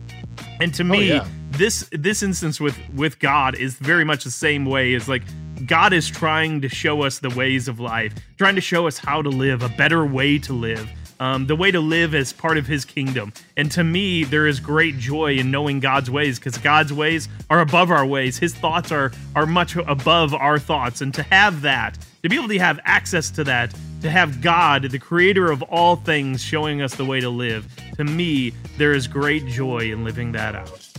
And 0.61 0.73
to 0.75 0.83
oh, 0.83 0.85
me, 0.85 1.09
yeah. 1.09 1.27
this 1.49 1.89
this 1.91 2.23
instance 2.23 2.61
with 2.61 2.77
with 2.95 3.19
God 3.19 3.55
is 3.55 3.73
very 3.75 4.05
much 4.05 4.23
the 4.23 4.31
same 4.31 4.63
way. 4.63 4.93
Is 4.93 5.09
like 5.09 5.23
God 5.65 5.91
is 5.91 6.07
trying 6.07 6.61
to 6.61 6.69
show 6.69 7.01
us 7.01 7.19
the 7.19 7.29
ways 7.31 7.67
of 7.67 7.81
life, 7.81 8.13
trying 8.37 8.55
to 8.55 8.61
show 8.61 8.87
us 8.87 8.97
how 8.97 9.21
to 9.21 9.29
live, 9.29 9.63
a 9.63 9.69
better 9.69 10.05
way 10.05 10.39
to 10.39 10.53
live, 10.53 10.89
um, 11.21 11.45
the 11.45 11.55
way 11.55 11.69
to 11.69 11.79
live 11.79 12.15
as 12.15 12.33
part 12.33 12.57
of 12.57 12.65
His 12.65 12.83
kingdom. 12.83 13.31
And 13.55 13.71
to 13.73 13.83
me, 13.83 14.23
there 14.23 14.47
is 14.47 14.59
great 14.59 14.97
joy 14.97 15.35
in 15.35 15.51
knowing 15.51 15.79
God's 15.79 16.09
ways 16.09 16.39
because 16.39 16.57
God's 16.57 16.91
ways 16.91 17.29
are 17.49 17.61
above 17.61 17.91
our 17.91 18.05
ways. 18.05 18.39
His 18.39 18.55
thoughts 18.55 18.91
are 18.91 19.11
are 19.35 19.45
much 19.45 19.75
above 19.75 20.33
our 20.33 20.57
thoughts, 20.57 20.99
and 20.99 21.13
to 21.13 21.23
have 21.23 21.61
that, 21.61 21.97
to 22.23 22.29
be 22.29 22.35
able 22.35 22.47
to 22.47 22.57
have 22.57 22.79
access 22.85 23.29
to 23.31 23.43
that, 23.43 23.73
to 24.01 24.09
have 24.09 24.41
God, 24.41 24.83
the 24.83 24.97
creator 24.97 25.51
of 25.51 25.61
all 25.63 25.95
things, 25.95 26.43
showing 26.43 26.81
us 26.81 26.95
the 26.95 27.05
way 27.05 27.19
to 27.19 27.29
live, 27.29 27.71
to 27.97 28.03
me, 28.03 28.51
there 28.77 28.93
is 28.93 29.05
great 29.05 29.45
joy 29.45 29.91
in 29.91 30.03
living 30.03 30.31
that 30.31 30.55
out. 30.55 30.89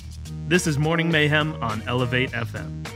This 0.47 0.69
is 0.69 0.79
Morning 0.79 1.11
Mayhem 1.11 1.61
on 1.61 1.83
Elevate 1.89 2.31
FM. 2.31 2.87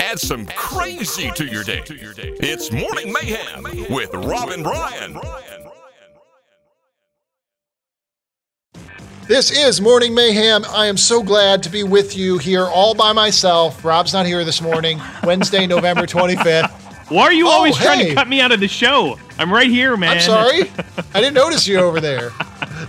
Add 0.00 0.18
some 0.18 0.46
crazy 0.46 1.30
to 1.36 1.44
your 1.44 1.62
day. 1.62 1.82
It's 1.86 2.72
Morning 2.72 3.12
Mayhem 3.12 3.62
with 3.94 4.12
Rob 4.12 4.48
and 4.48 4.64
Brian. 4.64 5.20
This 9.32 9.50
is 9.50 9.80
Morning 9.80 10.14
Mayhem. 10.14 10.62
I 10.68 10.88
am 10.88 10.98
so 10.98 11.22
glad 11.22 11.62
to 11.62 11.70
be 11.70 11.84
with 11.84 12.14
you 12.18 12.36
here 12.36 12.66
all 12.66 12.94
by 12.94 13.14
myself. 13.14 13.82
Rob's 13.82 14.12
not 14.12 14.26
here 14.26 14.44
this 14.44 14.60
morning, 14.60 15.00
Wednesday, 15.24 15.66
November 15.66 16.02
25th. 16.02 16.70
Why 17.10 17.22
are 17.22 17.32
you 17.32 17.46
Oh, 17.48 17.52
always 17.52 17.74
trying 17.78 18.08
to 18.08 18.14
cut 18.14 18.28
me 18.28 18.42
out 18.42 18.52
of 18.52 18.60
the 18.60 18.68
show? 18.68 19.18
I'm 19.38 19.50
right 19.50 19.70
here, 19.70 19.96
man. 19.96 20.18
I'm 20.18 20.20
sorry. 20.20 20.70
I 21.14 21.22
didn't 21.22 21.32
notice 21.32 21.66
you 21.66 21.78
over 21.78 21.98
there. 21.98 22.30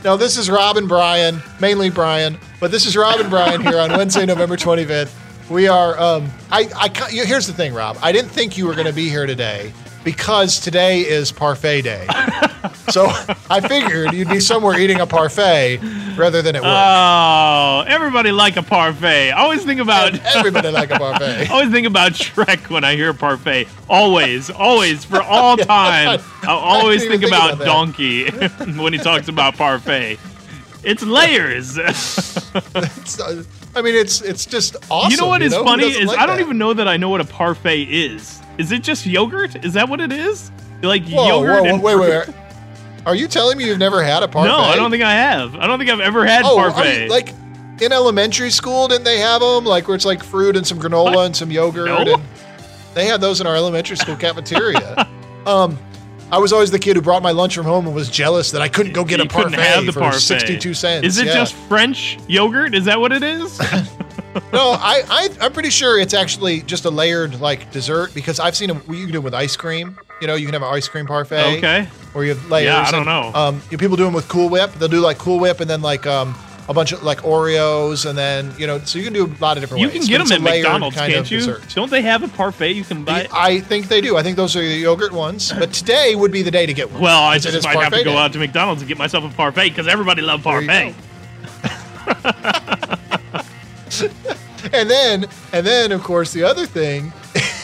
No, 0.03 0.17
this 0.17 0.35
is 0.35 0.49
Rob 0.49 0.75
and 0.75 0.85
Brian, 0.85 1.41
mainly 1.61 1.89
Brian, 1.89 2.37
but 2.59 2.71
this 2.71 2.85
is 2.85 2.97
Rob 2.97 3.21
and 3.21 3.29
Brian 3.29 3.61
here 3.61 3.79
on 3.79 3.91
Wednesday, 3.91 4.25
November 4.25 4.57
25th. 4.57 5.49
We 5.49 5.69
are, 5.69 5.97
um, 5.97 6.29
I, 6.51 6.67
I, 6.75 7.09
here's 7.09 7.47
the 7.47 7.53
thing, 7.53 7.73
Rob. 7.73 7.97
I 8.01 8.11
didn't 8.11 8.31
think 8.31 8.57
you 8.57 8.67
were 8.67 8.73
going 8.73 8.87
to 8.87 8.91
be 8.91 9.07
here 9.07 9.25
today 9.25 9.71
because 10.03 10.59
today 10.59 11.01
is 11.01 11.31
parfait 11.31 11.81
day. 11.81 12.07
so 12.89 13.07
I 13.49 13.59
figured 13.61 14.13
you'd 14.13 14.29
be 14.29 14.39
somewhere 14.39 14.77
eating 14.79 14.99
a 14.99 15.07
parfait 15.07 15.79
rather 16.17 16.41
than 16.41 16.55
at 16.55 16.61
work. 16.61 16.71
Oh, 16.73 17.83
everybody 17.87 18.31
like 18.31 18.57
a 18.57 18.63
parfait. 18.63 19.31
I 19.31 19.41
always 19.41 19.63
think 19.63 19.79
about 19.79 20.13
Everybody 20.35 20.69
like 20.69 20.91
a 20.91 20.97
parfait. 20.97 21.47
I 21.47 21.47
always 21.53 21.71
think 21.71 21.87
about 21.87 22.13
Shrek 22.13 22.69
when 22.69 22.83
I 22.83 22.95
hear 22.95 23.13
parfait. 23.13 23.67
Always, 23.89 24.49
always, 24.49 25.05
for 25.05 25.21
all 25.21 25.57
time. 25.73 26.19
I 26.43 26.47
always 26.47 27.01
think 27.01 27.21
think 27.21 27.31
about, 27.31 27.53
about 27.53 27.65
Donkey 27.65 28.29
when 28.79 28.93
he 28.93 28.99
talks 28.99 29.27
about 29.27 29.55
parfait. 29.55 30.19
It's 30.83 31.03
layers. 31.03 31.77
I 33.75 33.81
mean, 33.81 33.95
it's 33.95 34.21
it's 34.21 34.45
just 34.45 34.75
awesome. 34.89 35.11
you 35.11 35.17
know 35.17 35.27
what 35.27 35.41
is 35.41 35.53
Who 35.53 35.63
funny 35.63 35.85
is 35.85 36.07
like 36.07 36.19
I 36.19 36.25
don't 36.25 36.37
that? 36.37 36.43
even 36.43 36.57
know 36.57 36.73
that 36.73 36.87
I 36.87 36.97
know 36.97 37.09
what 37.09 37.21
a 37.21 37.25
parfait 37.25 37.83
is. 37.83 38.39
Is 38.57 38.71
it 38.71 38.83
just 38.83 39.05
yogurt? 39.05 39.63
Is 39.65 39.73
that 39.73 39.89
what 39.89 39.99
it 39.99 40.11
is? 40.11 40.51
Like 40.81 41.07
Whoa, 41.07 41.27
yogurt 41.27 41.63
whoa, 41.63 41.69
and 41.69 41.81
wait, 41.83 41.95
wait, 41.95 42.27
wait. 42.27 42.35
Are 43.05 43.15
you 43.15 43.27
telling 43.27 43.57
me 43.57 43.65
you've 43.65 43.79
never 43.79 44.03
had 44.03 44.21
a 44.23 44.27
parfait? 44.27 44.49
No, 44.49 44.57
I 44.57 44.75
don't 44.75 44.91
think 44.91 45.03
I 45.03 45.13
have. 45.13 45.55
I 45.55 45.65
don't 45.67 45.79
think 45.79 45.89
I've 45.91 45.99
ever 45.99 46.25
had 46.25 46.43
Oh, 46.45 46.55
parfait. 46.57 47.05
you- 47.05 47.09
like 47.09 47.29
in 47.81 47.91
elementary 47.91 48.51
school, 48.51 48.87
didn't 48.87 49.03
they 49.05 49.17
have 49.19 49.41
them? 49.41 49.65
Like 49.65 49.87
where 49.87 49.95
it's 49.95 50.05
like 50.05 50.23
fruit 50.23 50.55
and 50.55 50.65
some 50.65 50.79
granola 50.79 51.15
What? 51.15 51.25
and 51.25 51.35
some 51.35 51.49
yogurt. 51.51 51.87
No. 51.87 51.97
And 52.15 52.23
they 52.93 53.05
had 53.07 53.19
those 53.21 53.41
in 53.41 53.47
our 53.47 53.55
elementary 53.55 53.97
school 53.97 54.15
cafeteria. 54.27 55.07
um, 55.47 55.77
I 56.31 56.37
was 56.39 56.51
always 56.51 56.71
the 56.71 56.79
kid 56.79 56.95
who 56.95 57.01
brought 57.01 57.21
my 57.21 57.31
lunch 57.31 57.55
from 57.55 57.65
home 57.65 57.85
and 57.85 57.95
was 57.95 58.09
jealous 58.09 58.51
that 58.51 58.61
I 58.61 58.67
couldn't 58.67 58.93
go 58.93 59.03
get 59.05 59.19
you 59.19 59.25
a 59.25 59.27
parfait 59.27 59.59
have 59.59 59.85
the 59.85 59.93
for 59.93 59.99
parfait. 59.99 60.19
sixty-two 60.19 60.73
cents. 60.73 61.05
Is 61.05 61.17
it 61.19 61.27
Yeah. 61.27 61.33
just 61.35 61.53
French 61.53 62.17
yogurt? 62.27 62.73
Is 62.73 62.85
that 62.85 62.99
what 62.99 63.11
it 63.11 63.21
is? 63.23 63.59
no? 64.51 64.71
I, 64.71 65.03
I 65.09 65.29
I'm 65.41 65.53
pretty 65.53 65.69
sure 65.69 65.99
it's 65.99 66.13
actually 66.13 66.61
just 66.61 66.85
a 66.85 66.89
layered 66.89 67.39
like 67.39 67.71
dessert 67.71 68.13
because 68.15 68.39
I've 68.39 68.55
seen 68.55 68.67
them. 68.67 68.81
You 68.89 69.03
can 69.03 69.11
do 69.11 69.19
it 69.19 69.23
with 69.23 69.33
ice 69.35 69.55
cream. 69.55 69.97
You 70.21 70.27
know, 70.27 70.35
you 70.35 70.45
can 70.45 70.53
have 70.53 70.63
an 70.63 70.73
ice 70.73 70.87
cream 70.87 71.05
parfait. 71.05 71.57
Okay. 71.57 71.87
Or 72.15 72.23
you 72.23 72.33
have 72.33 72.49
layers. 72.49 72.65
Yeah, 72.67 72.81
I 72.81 72.91
don't 72.91 73.07
and, 73.07 73.33
know. 73.33 73.39
Um, 73.39 73.61
you 73.69 73.77
people 73.77 73.97
do 73.97 74.05
them 74.05 74.13
with 74.13 74.27
Cool 74.29 74.49
Whip. 74.49 74.71
They'll 74.73 74.87
do 74.87 75.01
like 75.01 75.17
Cool 75.17 75.39
Whip 75.39 75.59
and 75.59 75.69
then 75.69 75.81
like 75.81 76.07
um 76.07 76.33
a 76.69 76.73
bunch 76.73 76.91
of 76.93 77.03
like 77.03 77.19
Oreos 77.19 78.05
and 78.07 78.17
then 78.17 78.53
you 78.57 78.65
know 78.67 78.79
so 78.79 78.97
you 78.97 79.03
can 79.03 79.13
do 79.13 79.25
a 79.25 79.31
lot 79.41 79.57
of 79.57 79.61
different 79.63 79.81
ones. 79.81 79.93
You 79.93 79.99
ways. 79.99 80.07
can 80.09 80.17
get 80.17 80.27
them 80.27 80.31
at 80.31 80.41
McDonald's, 80.41 80.95
kind 80.95 81.11
can't 81.13 81.25
of 81.25 81.31
you? 81.31 81.39
dessert. 81.39 81.63
Don't 81.75 81.91
they 81.91 82.01
have 82.01 82.23
a 82.23 82.27
parfait 82.29 82.71
you 82.73 82.83
can 82.83 83.03
buy? 83.03 83.27
I 83.33 83.59
think 83.59 83.87
they 83.89 83.99
do. 84.01 84.15
I 84.15 84.23
think 84.23 84.37
those 84.37 84.55
are 84.55 84.59
the 84.61 84.65
yogurt 84.77 85.11
ones. 85.11 85.51
But 85.51 85.73
today 85.73 86.15
would 86.15 86.31
be 86.31 86.41
the 86.41 86.51
day 86.51 86.65
to 86.65 86.73
get 86.73 86.91
one. 86.91 87.01
well, 87.01 87.23
I 87.23 87.37
just 87.39 87.63
might 87.65 87.77
have 87.77 87.91
to 87.93 88.03
go 88.03 88.11
day. 88.11 88.17
out 88.17 88.33
to 88.33 88.39
McDonald's 88.39 88.81
and 88.81 88.87
get 88.87 88.97
myself 88.97 89.23
a 89.25 89.35
parfait 89.35 89.69
because 89.69 89.87
everybody 89.87 90.21
loves 90.21 90.43
parfait. 90.43 90.95
And 94.73 94.89
then, 94.89 95.25
and 95.51 95.65
then, 95.67 95.91
of 95.91 96.03
course, 96.03 96.31
the 96.31 96.43
other 96.43 96.65
thing 96.65 97.11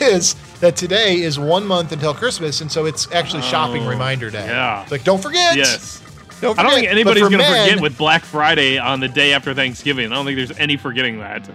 is 0.02 0.36
that 0.60 0.76
today 0.76 1.22
is 1.22 1.40
one 1.40 1.66
month 1.66 1.92
until 1.94 2.14
Christmas, 2.14 2.62
and 2.62 2.72
so 2.72 2.86
it's 2.86 3.10
actually 3.14 3.42
shopping 3.42 3.84
Oh, 3.86 3.90
reminder 3.90 4.30
day. 4.30 4.46
yeah. 4.46 4.84
It's 4.84 4.92
like 4.92 5.04
don't 5.06 5.22
forget. 5.22 5.56
Yes. 5.56 6.04
Don't 6.42 6.58
I 6.58 6.64
don't 6.64 6.74
think 6.74 6.88
anybody's 6.88 7.24
going 7.24 7.40
to 7.40 7.44
forget 7.44 7.82
with 7.82 7.98
Black 7.98 8.24
Friday 8.24 8.78
on 8.78 9.00
the 9.00 9.08
day 9.08 9.34
after 9.34 9.54
Thanksgiving. 9.54 10.12
I 10.12 10.16
don't 10.16 10.26
think 10.26 10.38
there's 10.38 10.58
any 10.58 10.78
forgetting 10.78 11.20
that. 11.20 11.50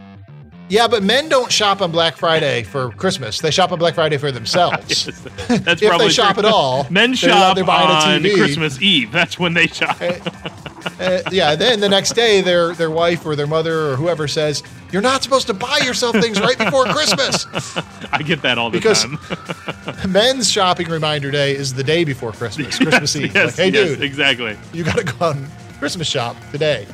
Yeah, 0.71 0.89
but 0.89 1.03
men 1.03 1.29
don't 1.29 1.53
shop 1.53 1.83
on 1.83 1.93
Black 1.93 2.17
Friday 2.17 2.63
for 2.63 2.91
Christmas. 2.93 3.39
They 3.39 3.51
shop 3.51 3.71
on 3.71 3.79
Black 3.79 3.95
Friday 3.95 4.17
for 4.17 4.33
themselves. 4.33 5.05
That's 5.49 5.83
If 5.83 5.89
probably 5.89 6.07
they 6.07 6.13
shop 6.13 6.35
true. 6.37 6.47
at 6.47 6.53
all, 6.53 6.87
Men 6.91 7.11
they're- 7.11 7.17
shop 7.17 7.55
they're 7.57 7.65
buying 7.65 7.91
a 7.91 7.93
on 7.93 8.23
TV. 8.23 8.35
Christmas 8.37 8.81
Eve. 8.81 9.13
That's 9.13 9.39
when 9.39 9.53
they 9.53 9.67
shop. 9.67 9.97
Uh, 10.01 11.21
yeah, 11.31 11.55
then 11.55 11.81
the 11.81 11.89
next 11.89 12.15
day, 12.15 12.41
their 12.41 12.73
their 12.75 12.91
wife 12.91 13.25
or 13.27 13.37
their 13.37 13.47
mother 13.47 13.91
or 13.91 13.97
whoever 13.97 14.27
says, 14.27 14.63
"You're 14.93 15.03
not 15.03 15.23
supposed 15.23 15.47
to 15.49 15.55
buy 15.55 15.79
yourself 15.85 16.17
things 16.17 16.41
right 16.41 16.57
before 16.59 16.85
Christmas." 16.87 17.47
I 18.13 18.23
get 18.23 18.41
that 18.43 18.57
all 18.59 18.71
the 18.71 18.79
Because- 18.79 19.05
time. 19.05 20.13
Men's 20.13 20.51
shopping 20.51 20.89
reminder 20.89 21.31
day 21.31 21.55
is 21.55 21.75
the 21.75 21.85
day 21.85 22.05
before 22.05 22.33
Christmas, 22.33 22.79
Christmas 22.79 23.15
Eve. 23.17 23.35
yes, 23.35 23.59
like, 23.59 23.73
hey, 23.73 23.79
yes, 23.79 23.89
dude, 23.91 24.03
exactly. 24.03 24.57
you 24.73 24.83
got 24.85 24.97
to 24.97 25.05
go 25.05 25.27
on 25.27 25.47
Christmas 25.79 26.09
shop 26.09 26.37
today. 26.53 26.87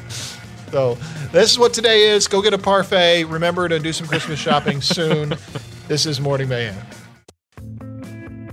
So 0.70 0.94
this 1.32 1.50
is 1.50 1.58
what 1.58 1.74
today 1.74 2.10
is. 2.10 2.28
Go 2.28 2.40
get 2.40 2.54
a 2.54 2.58
parfait. 2.58 3.24
Remember 3.24 3.68
to 3.68 3.78
do 3.78 3.92
some 3.92 4.06
Christmas 4.06 4.38
shopping 4.38 4.80
soon. 4.80 5.34
This 5.88 6.06
is 6.06 6.20
Morning 6.20 6.48
Mayhem. 6.48 6.76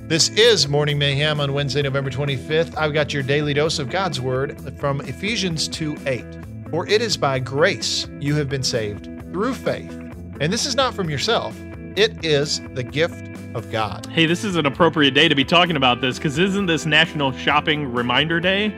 This 0.08 0.30
is 0.30 0.68
Morning 0.68 0.98
Mayhem 0.98 1.40
on 1.40 1.54
Wednesday, 1.54 1.82
November 1.82 2.10
25th. 2.10 2.76
I've 2.78 2.94
got 2.94 3.14
your 3.14 3.24
daily 3.24 3.54
dose 3.54 3.78
of 3.78 3.90
God's 3.90 4.20
Word 4.20 4.60
from 4.80 5.02
Ephesians 5.02 5.68
2 5.68 5.98
8. 6.06 6.26
For 6.72 6.88
it 6.88 7.02
is 7.02 7.18
by 7.18 7.40
grace 7.40 8.08
you 8.20 8.34
have 8.36 8.50
been 8.50 8.64
saved 8.64 9.06
through 9.32 9.54
faith. 9.54 9.92
And 10.40 10.52
this 10.52 10.66
is 10.66 10.76
not 10.76 10.94
from 10.94 11.10
yourself, 11.10 11.56
it 11.96 12.26
is 12.26 12.62
the 12.74 12.84
gift 12.84 13.28
of 13.54 13.72
God. 13.72 14.06
Hey, 14.08 14.26
this 14.26 14.44
is 14.44 14.56
an 14.56 14.66
appropriate 14.66 15.12
day 15.12 15.28
to 15.28 15.36
be 15.36 15.44
talking 15.44 15.76
about 15.76 16.02
this 16.02 16.18
because 16.18 16.40
isn't 16.40 16.66
this 16.66 16.86
National 16.86 17.32
Shopping 17.32 17.92
Reminder 17.92 18.40
Day? 18.40 18.74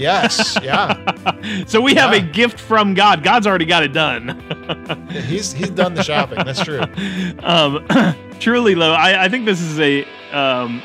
Yes, 0.00 0.56
yeah. 0.62 0.96
So 1.66 1.80
we 1.80 1.94
have 1.94 2.12
a 2.12 2.20
gift 2.20 2.58
from 2.58 2.94
God. 2.94 3.22
God's 3.22 3.46
already 3.46 3.64
got 3.64 3.82
it 3.82 3.92
done. 3.92 4.40
He's 5.10 5.52
he's 5.52 5.70
done 5.70 5.94
the 5.94 6.02
shopping. 6.02 6.38
That's 6.44 6.62
true. 6.62 6.80
um, 7.42 7.86
truly, 8.40 8.74
though, 8.74 8.92
I, 8.92 9.24
I 9.24 9.28
think 9.28 9.46
this 9.46 9.60
is 9.60 9.78
a 9.78 10.04
um, 10.32 10.82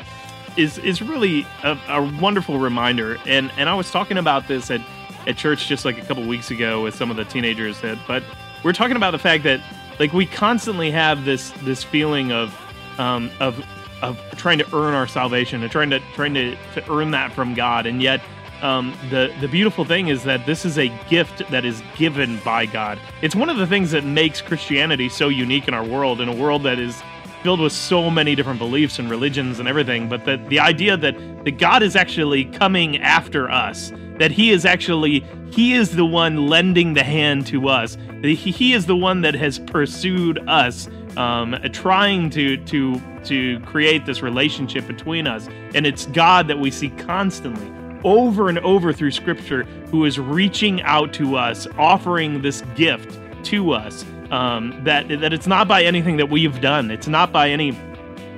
is 0.56 0.78
is 0.78 1.02
really 1.02 1.46
a, 1.62 1.78
a 1.88 2.18
wonderful 2.20 2.58
reminder. 2.58 3.16
And 3.26 3.50
and 3.56 3.68
I 3.68 3.74
was 3.74 3.90
talking 3.90 4.18
about 4.18 4.48
this 4.48 4.70
at 4.70 4.80
at 5.26 5.36
church 5.36 5.66
just 5.66 5.84
like 5.84 5.98
a 5.98 6.02
couple 6.02 6.26
weeks 6.26 6.50
ago 6.50 6.82
with 6.82 6.94
some 6.94 7.10
of 7.10 7.16
the 7.16 7.24
teenagers. 7.24 7.80
That, 7.80 7.98
but 8.06 8.22
we're 8.64 8.72
talking 8.72 8.96
about 8.96 9.10
the 9.10 9.18
fact 9.18 9.44
that 9.44 9.60
like 9.98 10.12
we 10.12 10.26
constantly 10.26 10.90
have 10.90 11.24
this 11.24 11.50
this 11.62 11.82
feeling 11.82 12.32
of 12.32 12.54
um, 12.98 13.30
of 13.40 13.64
of 14.02 14.18
trying 14.36 14.58
to 14.58 14.76
earn 14.76 14.94
our 14.94 15.06
salvation 15.06 15.62
and 15.62 15.72
trying 15.72 15.90
to 15.90 16.00
trying 16.14 16.34
to, 16.34 16.56
to 16.74 16.92
earn 16.92 17.10
that 17.12 17.32
from 17.32 17.54
God, 17.54 17.86
and 17.86 18.02
yet 18.02 18.20
um, 18.62 18.96
the 19.10 19.34
the 19.40 19.48
beautiful 19.48 19.84
thing 19.84 20.08
is 20.08 20.24
that 20.24 20.46
this 20.46 20.64
is 20.64 20.78
a 20.78 20.88
gift 21.08 21.48
that 21.50 21.64
is 21.64 21.82
given 21.96 22.38
by 22.44 22.66
God. 22.66 22.98
It's 23.22 23.34
one 23.34 23.48
of 23.48 23.56
the 23.56 23.66
things 23.66 23.90
that 23.90 24.04
makes 24.04 24.40
Christianity 24.40 25.08
so 25.08 25.28
unique 25.28 25.68
in 25.68 25.74
our 25.74 25.84
world, 25.84 26.20
in 26.20 26.28
a 26.28 26.34
world 26.34 26.62
that 26.64 26.78
is 26.78 27.02
filled 27.42 27.60
with 27.60 27.72
so 27.72 28.10
many 28.10 28.34
different 28.34 28.58
beliefs 28.58 28.98
and 28.98 29.08
religions 29.08 29.60
and 29.60 29.68
everything. 29.68 30.08
But 30.08 30.24
that 30.24 30.48
the 30.48 30.60
idea 30.60 30.96
that 30.96 31.16
that 31.44 31.58
God 31.58 31.82
is 31.82 31.96
actually 31.96 32.46
coming 32.46 32.98
after 32.98 33.50
us, 33.50 33.92
that 34.18 34.30
He 34.30 34.50
is 34.50 34.64
actually 34.64 35.20
He 35.50 35.74
is 35.74 35.94
the 35.94 36.06
one 36.06 36.46
lending 36.46 36.94
the 36.94 37.04
hand 37.04 37.46
to 37.48 37.68
us. 37.68 37.96
He, 38.22 38.34
he 38.34 38.72
is 38.72 38.86
the 38.86 38.96
one 38.96 39.20
that 39.20 39.34
has 39.34 39.58
pursued 39.58 40.38
us 40.48 40.88
um, 41.16 41.56
trying 41.72 42.30
to 42.30 42.56
to 42.64 43.00
to 43.24 43.60
create 43.60 44.06
this 44.06 44.22
relationship 44.22 44.86
between 44.86 45.26
us, 45.26 45.48
and 45.74 45.86
it's 45.86 46.06
God 46.06 46.48
that 46.48 46.58
we 46.58 46.70
see 46.70 46.90
constantly, 46.90 47.70
over 48.06 48.48
and 48.48 48.58
over 48.60 48.92
through 48.92 49.10
Scripture, 49.10 49.64
who 49.90 50.04
is 50.04 50.18
reaching 50.18 50.80
out 50.82 51.12
to 51.14 51.36
us, 51.36 51.66
offering 51.76 52.40
this 52.40 52.62
gift 52.74 53.18
to 53.44 53.72
us. 53.72 54.06
Um, 54.30 54.80
that 54.84 55.08
that 55.08 55.32
it's 55.32 55.46
not 55.46 55.68
by 55.68 55.84
anything 55.84 56.16
that 56.16 56.28
we've 56.28 56.60
done. 56.60 56.90
It's 56.90 57.06
not 57.06 57.32
by 57.32 57.50
any 57.50 57.78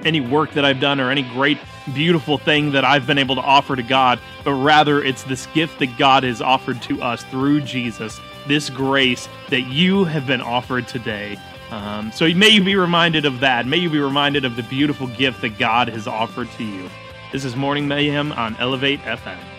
any 0.05 0.21
work 0.21 0.53
that 0.53 0.65
I've 0.65 0.81
done 0.81 1.01
or 1.01 1.11
any 1.11 1.23
great 1.23 1.59
beautiful 1.95 2.39
thing 2.39 2.73
that 2.73 2.85
I've 2.85 3.07
been 3.07 3.19
able 3.19 3.35
to 3.37 3.41
offer 3.41 3.77
to 3.77 3.83
God, 3.83 4.21
but 4.45 4.55
rather 4.55 5.03
it's 5.03 5.23
this 5.25 5.47
gift 5.47 5.79
that 5.79 5.97
God 5.97 6.23
has 6.23 6.43
offered 6.43 6.83
to 6.83 7.03
us 7.03 7.23
through 7.25 7.63
Jesus, 7.63 8.21
this 8.47 8.69
grace 8.71 9.29
that 9.49 9.63
you 9.63 10.05
have 10.05 10.27
been 10.27 10.41
offered 10.41 10.87
today. 10.89 11.39
Um, 11.71 12.13
so 12.13 12.29
may 12.35 12.49
you 12.49 12.63
be 12.63 12.77
reminded 12.77 13.25
of 13.25 13.41
that. 13.41 13.67
May 13.67 13.79
you 13.79 13.91
be 13.91 13.99
reminded 13.99 14.45
of 14.45 14.57
the 14.57 14.63
beautiful 14.65 15.07
gift 15.07 15.41
that 15.43 15.59
God 15.59 15.89
has 15.89 16.07
offered 16.07 16.51
to 16.53 16.65
you. 16.65 16.89
This 17.33 17.45
is 17.45 17.57
Morning 17.57 17.89
Mayhem 17.89 18.33
on 18.33 18.57
Elevate 18.57 19.01
FM. 19.01 19.58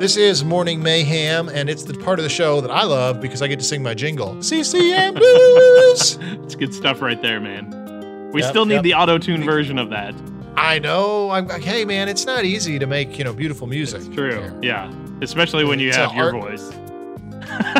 This 0.00 0.16
is 0.16 0.42
Morning 0.42 0.82
Mayhem, 0.82 1.50
and 1.50 1.68
it's 1.68 1.82
the 1.84 1.92
part 1.92 2.18
of 2.18 2.22
the 2.22 2.30
show 2.30 2.62
that 2.62 2.70
I 2.70 2.84
love 2.84 3.20
because 3.20 3.42
I 3.42 3.48
get 3.48 3.58
to 3.58 3.64
sing 3.64 3.82
my 3.82 3.92
jingle. 3.92 4.42
CCM 4.42 5.12
Blues! 5.14 6.18
It's 6.42 6.54
good 6.54 6.72
stuff 6.74 7.02
right 7.02 7.20
there, 7.20 7.38
man. 7.38 8.30
We 8.32 8.40
Yep, 8.40 8.50
still 8.50 8.64
need 8.66 8.74
yep. 8.76 8.82
the 8.82 8.94
auto 8.94 9.18
tune 9.18 9.44
version 9.44 9.78
of 9.78 9.90
that. 9.90 10.14
I 10.56 10.78
know. 10.78 11.30
I'm 11.30 11.46
like, 11.46 11.62
hey 11.62 11.84
man, 11.84 12.08
it's 12.08 12.24
not 12.24 12.44
easy 12.44 12.78
to 12.78 12.86
make 12.86 13.18
you 13.18 13.24
know 13.24 13.32
beautiful 13.34 13.66
music. 13.66 14.02
True. 14.14 14.58
Yeah. 14.62 14.90
Especially 15.20 15.64
when 15.64 15.78
you 15.78 15.88
It's 15.88 15.96
have 15.98 16.14
your 16.14 16.34
art- 16.34 16.34
voice. 16.34 16.70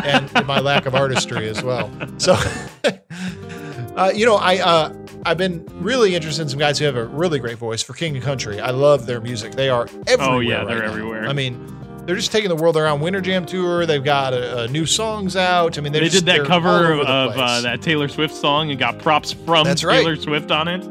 and 0.05 0.31
my 0.47 0.59
lack 0.59 0.85
of 0.85 0.93
artistry 0.95 1.49
as 1.49 1.63
well. 1.63 1.89
So, 2.17 2.37
uh, 3.95 4.11
you 4.13 4.25
know, 4.27 4.35
I 4.35 4.57
uh, 4.59 4.93
I've 5.25 5.37
been 5.37 5.65
really 5.81 6.13
interested 6.15 6.43
in 6.43 6.49
some 6.49 6.59
guys 6.59 6.77
who 6.77 6.85
have 6.85 6.95
a 6.97 7.05
really 7.05 7.39
great 7.39 7.57
voice 7.57 7.81
for 7.81 7.93
King 7.93 8.15
and 8.15 8.23
Country. 8.23 8.59
I 8.61 8.69
love 8.71 9.05
their 9.07 9.21
music. 9.21 9.53
They 9.53 9.69
are 9.69 9.87
everywhere. 10.07 10.35
Oh, 10.35 10.39
yeah, 10.39 10.57
right 10.59 10.67
they're 10.67 10.79
now. 10.83 10.91
everywhere. 10.91 11.25
I 11.27 11.33
mean, 11.33 11.77
they're 12.05 12.15
just 12.15 12.31
taking 12.31 12.49
the 12.49 12.55
world 12.55 12.77
around. 12.77 12.99
Winter 13.01 13.21
Jam 13.21 13.45
tour. 13.45 13.85
They've 13.85 14.03
got 14.03 14.33
uh, 14.33 14.37
uh, 14.37 14.67
new 14.71 14.85
songs 14.85 15.35
out. 15.35 15.77
I 15.77 15.81
mean, 15.81 15.93
they're 15.93 16.01
just- 16.03 16.25
did 16.25 16.39
that 16.39 16.45
cover 16.47 16.93
of 16.93 16.99
uh, 17.07 17.61
that 17.61 17.81
Taylor 17.81 18.07
Swift 18.07 18.33
song 18.35 18.69
and 18.71 18.79
got 18.79 18.99
props 18.99 19.31
from 19.31 19.65
That's 19.65 19.83
right. 19.83 19.99
Taylor 19.99 20.15
Swift 20.15 20.51
on 20.51 20.67
it. 20.67 20.83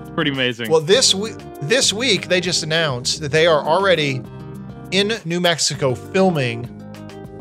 It's 0.00 0.10
pretty 0.10 0.30
amazing. 0.30 0.70
Well, 0.70 0.80
this 0.80 1.14
week, 1.14 1.34
this 1.62 1.92
week 1.92 2.28
they 2.28 2.40
just 2.40 2.62
announced 2.62 3.20
that 3.20 3.30
they 3.32 3.46
are 3.46 3.62
already 3.62 4.22
in 4.90 5.12
New 5.24 5.40
Mexico 5.40 5.94
filming 5.94 6.74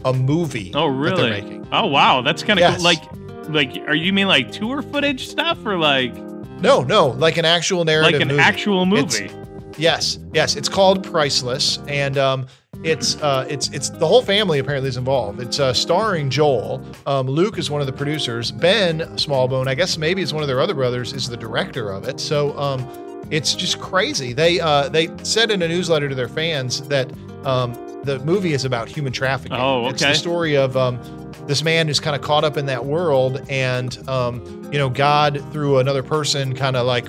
a 0.05 0.13
movie. 0.13 0.71
oh, 0.75 0.87
really? 0.87 1.29
making. 1.29 1.67
Oh, 1.71 1.87
wow. 1.87 2.21
That's 2.21 2.43
kind 2.43 2.59
of 2.59 2.61
Yes. 2.61 2.75
cool. 2.75 2.83
Like, 2.83 3.03
like, 3.49 3.87
are 3.87 3.95
you 3.95 4.11
mean 4.13 4.27
like 4.27 4.51
tour 4.51 4.81
footage 4.81 5.27
stuff 5.27 5.65
or 5.65 5.77
like 5.77 6.13
No, 6.61 6.81
no, 6.83 7.07
like 7.07 7.37
an 7.37 7.45
actual 7.45 7.85
narrative. 7.85 8.13
like 8.13 8.21
an 8.21 8.27
movie. 8.29 8.41
actual 8.41 8.93
It's- 8.97 9.19
movie? 9.21 9.33
Yes, 9.77 10.17
yes. 10.33 10.55
It's 10.55 10.67
called 10.69 11.03
Priceless, 11.03 11.77
and 11.87 12.17
um, 12.17 12.47
it's 12.83 13.21
uh, 13.21 13.45
it's 13.49 13.69
it's 13.69 13.89
the 13.89 14.07
whole 14.07 14.21
family 14.21 14.59
apparently 14.59 14.89
is 14.89 14.97
involved. 14.97 15.41
It's 15.41 15.59
uh, 15.59 15.73
starring 15.73 16.29
Joel. 16.29 16.83
Um, 17.05 17.27
Luke 17.27 17.57
is 17.57 17.69
one 17.69 17.81
of 17.81 17.87
the 17.87 17.93
producers. 17.93 18.51
Ben 18.51 18.99
Smallbone, 19.15 19.67
I 19.67 19.75
guess 19.75 19.97
maybe 19.97 20.21
it's 20.21 20.33
one 20.33 20.43
of 20.43 20.47
their 20.47 20.59
other 20.59 20.73
brothers, 20.73 21.13
is 21.13 21.27
the 21.27 21.37
director 21.37 21.89
of 21.89 22.07
it. 22.07 22.19
So 22.19 22.57
um, 22.57 22.87
it's 23.29 23.55
just 23.55 23.79
crazy. 23.79 24.33
They 24.33 24.59
uh, 24.59 24.89
they 24.89 25.09
said 25.23 25.51
in 25.51 25.61
a 25.61 25.67
newsletter 25.67 26.07
to 26.07 26.15
their 26.15 26.29
fans 26.29 26.81
that 26.87 27.11
um, 27.45 27.73
the 28.03 28.19
movie 28.19 28.53
is 28.53 28.63
about 28.63 28.89
human 28.89 29.11
trafficking. 29.11 29.57
Oh, 29.57 29.85
okay. 29.85 29.89
It's 29.89 30.01
the 30.03 30.13
story 30.13 30.55
of 30.55 30.77
um, 30.77 30.99
this 31.47 31.63
man 31.63 31.87
who's 31.87 31.99
kind 31.99 32.15
of 32.15 32.21
caught 32.21 32.43
up 32.43 32.57
in 32.57 32.65
that 32.67 32.85
world, 32.85 33.41
and 33.49 33.97
um, 34.07 34.69
you 34.71 34.77
know, 34.77 34.89
God 34.89 35.43
through 35.51 35.79
another 35.79 36.03
person 36.03 36.55
kind 36.55 36.75
of 36.75 36.85
like 36.85 37.07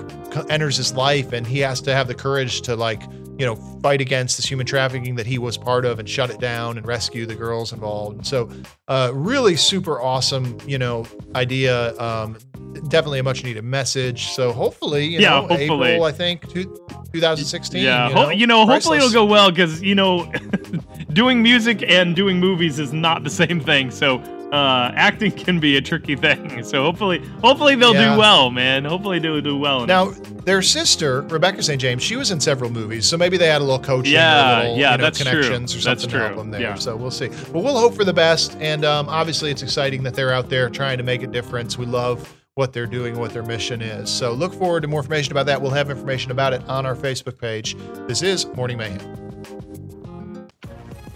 enters 0.50 0.76
his 0.76 0.92
life, 0.94 1.32
and 1.32 1.46
he 1.46 1.60
has 1.60 1.80
to 1.82 1.94
have 1.94 2.08
the 2.08 2.14
courage 2.14 2.62
to 2.62 2.74
like 2.74 3.02
you 3.38 3.46
know 3.46 3.56
fight 3.82 4.00
against 4.00 4.36
this 4.36 4.46
human 4.46 4.66
trafficking 4.66 5.14
that 5.14 5.26
he 5.26 5.38
was 5.38 5.56
part 5.56 5.84
of 5.84 5.98
and 5.98 6.08
shut 6.08 6.28
it 6.30 6.40
down 6.40 6.76
and 6.76 6.86
rescue 6.86 7.24
the 7.24 7.34
girls 7.34 7.72
involved. 7.72 8.16
And 8.16 8.26
so, 8.26 8.50
uh, 8.88 9.10
really 9.14 9.56
super 9.56 10.00
awesome, 10.00 10.58
you 10.66 10.76
know, 10.78 11.06
idea. 11.34 11.96
Um, 11.98 12.36
definitely 12.88 13.18
a 13.18 13.22
much 13.22 13.44
needed 13.44 13.64
message. 13.64 14.26
So 14.32 14.52
hopefully, 14.52 15.04
you 15.06 15.20
Yeah, 15.20 15.30
know, 15.30 15.46
hopefully. 15.46 15.90
April, 15.92 16.04
I 16.04 16.12
think, 16.12 16.48
two, 16.52 16.64
2016. 17.12 17.82
Yeah, 17.82 18.08
you 18.08 18.14
ho- 18.14 18.22
know, 18.24 18.30
you 18.30 18.46
know, 18.46 18.66
hopefully 18.66 18.98
it'll 18.98 19.10
go 19.12 19.24
well 19.24 19.50
because 19.50 19.80
you 19.82 19.94
know, 19.94 20.30
doing 21.12 21.42
music 21.42 21.82
and 21.88 22.14
doing 22.14 22.38
movies 22.38 22.78
is 22.78 22.92
not 22.92 23.24
the 23.24 23.30
same 23.30 23.60
thing. 23.60 23.90
So 23.90 24.18
uh, 24.52 24.92
acting 24.94 25.32
can 25.44 25.60
be 25.60 25.76
a 25.76 25.80
tricky 25.80 26.16
thing. 26.16 26.62
So 26.64 26.82
hopefully, 26.82 27.18
hopefully 27.42 27.74
they'll 27.74 27.94
yeah. 27.94 28.14
do 28.14 28.18
well, 28.18 28.50
man. 28.50 28.84
Hopefully 28.84 29.18
they'll 29.18 29.40
do 29.40 29.56
well. 29.56 29.86
Now, 29.86 30.10
their 30.44 30.62
sister 30.62 31.22
Rebecca 31.22 31.62
St. 31.62 31.80
James, 31.80 32.02
she 32.02 32.16
was 32.16 32.30
in 32.30 32.40
several 32.40 32.70
movies, 32.70 33.06
so 33.06 33.16
maybe 33.16 33.36
they 33.36 33.48
had 33.48 33.60
a 33.60 33.64
little 33.64 33.78
coaching, 33.78 34.14
yeah, 34.14 34.60
little, 34.60 34.78
yeah, 34.78 34.92
you 34.92 34.98
know, 34.98 35.04
that's 35.04 35.18
connections 35.18 35.72
true. 35.72 35.78
or 35.78 35.82
something 35.82 36.08
that's 36.08 36.12
to 36.12 36.18
help 36.18 36.36
them 36.36 36.50
there. 36.50 36.60
Yeah. 36.60 36.74
So 36.74 36.96
we'll 36.96 37.10
see. 37.10 37.28
But 37.28 37.62
we'll 37.62 37.78
hope 37.78 37.94
for 37.94 38.04
the 38.04 38.12
best, 38.12 38.56
and 38.60 38.84
um, 38.84 39.08
obviously 39.08 39.50
it's 39.50 39.62
exciting 39.62 40.02
that 40.04 40.14
they're 40.14 40.32
out 40.32 40.48
there 40.48 40.70
trying 40.70 40.98
to 40.98 41.04
make 41.04 41.22
a 41.22 41.26
difference. 41.26 41.76
We 41.76 41.86
love 41.86 42.34
what 42.54 42.72
they're 42.72 42.86
doing, 42.86 43.16
what 43.18 43.32
their 43.32 43.44
mission 43.44 43.80
is. 43.80 44.10
So 44.10 44.32
look 44.32 44.52
forward 44.52 44.80
to 44.80 44.88
more 44.88 45.00
information 45.00 45.32
about 45.32 45.46
that. 45.46 45.62
We'll 45.62 45.70
have 45.70 45.90
information 45.90 46.32
about 46.32 46.52
it 46.52 46.68
on 46.68 46.86
our 46.86 46.96
Facebook 46.96 47.38
page. 47.38 47.76
This 48.08 48.22
is 48.22 48.46
Morning 48.46 48.78
Mayhem. 48.78 49.27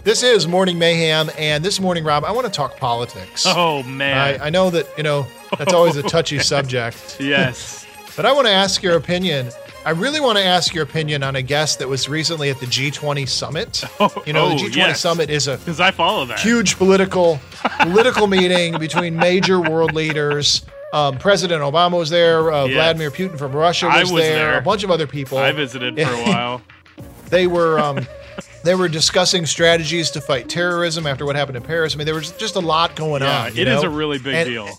This 0.03 0.21
is 0.21 0.47
Morning 0.49 0.77
Mayhem, 0.77 1.29
and 1.37 1.63
this 1.63 1.79
morning, 1.79 2.03
Rob, 2.03 2.25
I 2.25 2.31
want 2.33 2.45
to 2.45 2.51
talk 2.51 2.75
politics. 2.75 3.45
Oh 3.47 3.83
man, 3.83 4.17
I, 4.17 4.47
I 4.47 4.49
know 4.49 4.69
that 4.69 4.85
you 4.97 5.03
know 5.03 5.25
that's 5.57 5.71
always 5.71 5.95
a 5.95 6.03
touchy 6.03 6.39
subject. 6.39 7.17
yes, 7.21 7.85
but 8.17 8.25
I 8.25 8.33
want 8.33 8.45
to 8.47 8.51
ask 8.51 8.83
your 8.83 8.97
opinion. 8.97 9.49
I 9.85 9.91
really 9.91 10.19
want 10.19 10.37
to 10.37 10.43
ask 10.43 10.73
your 10.73 10.83
opinion 10.83 11.23
on 11.23 11.37
a 11.37 11.41
guest 11.41 11.79
that 11.79 11.87
was 11.87 12.09
recently 12.09 12.49
at 12.49 12.59
the 12.59 12.65
G20 12.65 13.27
summit. 13.29 13.83
Oh, 13.99 14.23
you 14.25 14.33
know, 14.33 14.47
oh, 14.47 14.49
the 14.49 14.55
G20 14.55 14.75
yes. 14.75 14.99
summit 14.99 15.29
is 15.29 15.47
a 15.47 15.57
because 15.57 15.79
I 15.79 15.91
follow 15.91 16.25
that 16.25 16.39
huge 16.39 16.75
political 16.77 17.39
political 17.79 18.27
meeting 18.27 18.77
between 18.79 19.15
major 19.15 19.61
world 19.61 19.93
leaders. 19.93 20.65
Um, 20.91 21.17
President 21.17 21.61
Obama 21.61 21.97
was 21.97 22.09
there. 22.09 22.51
Uh, 22.51 22.65
Yes. 22.65 22.73
Vladimir 22.73 23.09
Putin 23.09 23.37
from 23.37 23.53
Russia 23.53 23.85
was, 23.87 23.95
I 23.95 23.99
was 24.01 24.11
there, 24.11 24.51
there. 24.51 24.57
A 24.57 24.61
bunch 24.61 24.83
of 24.83 24.91
other 24.91 25.07
people. 25.07 25.37
I 25.37 25.53
visited 25.53 25.95
for 25.95 26.01
a 26.13 26.23
while. 26.25 26.61
They 27.29 27.47
were 27.47 27.79
um, 27.79 28.05
they 28.63 28.75
were 28.75 28.87
discussing 28.87 29.45
strategies 29.45 30.09
to 30.11 30.21
fight 30.21 30.49
terrorism 30.49 31.05
after 31.05 31.25
what 31.25 31.35
happened 31.35 31.57
in 31.57 31.63
Paris. 31.63 31.93
I 31.93 31.97
mean, 31.97 32.05
there 32.05 32.15
was 32.15 32.31
just 32.31 32.55
a 32.55 32.59
lot 32.59 32.95
going 32.95 33.21
Yeah, 33.21 33.41
on. 33.43 33.47
it 33.57 33.67
is 33.67 33.81
know? 33.83 33.89
a 33.89 33.89
really 33.89 34.17
big 34.19 34.33
And 34.35 34.49
deal. 34.49 34.69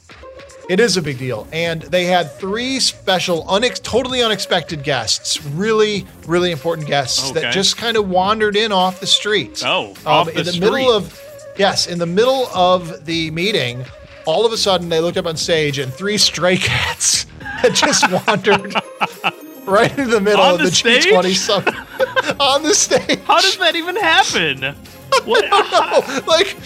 It 0.69 0.81
is 0.81 0.97
a 0.97 1.03
big 1.03 1.19
deal, 1.19 1.47
and 1.53 1.83
they 1.83 2.07
had 2.07 2.33
three 2.39 2.81
special, 2.81 3.45
unex- 3.45 3.83
totally 3.83 4.23
unexpected 4.23 4.83
guests. 4.83 5.45
Really, 5.45 6.07
really 6.27 6.51
important 6.51 6.89
guests 6.89 7.31
Okay. 7.31 7.43
that 7.43 7.53
just 7.53 7.77
kind 7.77 7.99
of 7.99 8.09
wandered 8.09 8.57
in 8.57 8.73
off 8.73 8.99
the 8.99 9.07
street. 9.07 9.63
Oh, 9.67 9.89
um, 9.91 9.97
off 10.07 10.27
the 10.33 10.39
in 10.39 10.45
the 10.47 10.53
street. 10.53 10.61
middle 10.71 10.91
of 10.91 11.21
yes, 11.59 11.87
in 11.87 11.99
the 11.99 12.07
middle 12.07 12.47
of 12.55 13.05
the 13.05 13.31
meeting, 13.33 13.85
all 14.25 14.47
of 14.47 14.55
a 14.55 14.57
sudden 14.57 14.89
they 14.89 15.01
looked 15.01 15.19
up 15.19 15.27
on 15.27 15.37
stage 15.37 15.79
and 15.79 15.93
three 15.93 16.17
stray 16.17 16.57
cats 16.73 17.27
had 17.41 17.75
just 17.75 18.11
wandered 18.11 18.75
right 19.71 19.97
in 19.99 20.11
the 20.11 20.21
middle 20.21 20.41
On 20.43 20.55
of 20.55 20.59
the 20.59 20.67
the, 20.67 20.73
stage? 20.73 21.05
G20 21.07 21.35
summit 21.35 21.75
on 22.41 22.63
the 22.63 22.75
stage. 22.75 23.21
How 23.21 23.41
does 23.41 23.57
that 23.59 23.77
even 23.77 23.97
happen? 23.97 24.75
What? 25.27 25.45
Oh, 25.53 26.25
like, 26.27 26.57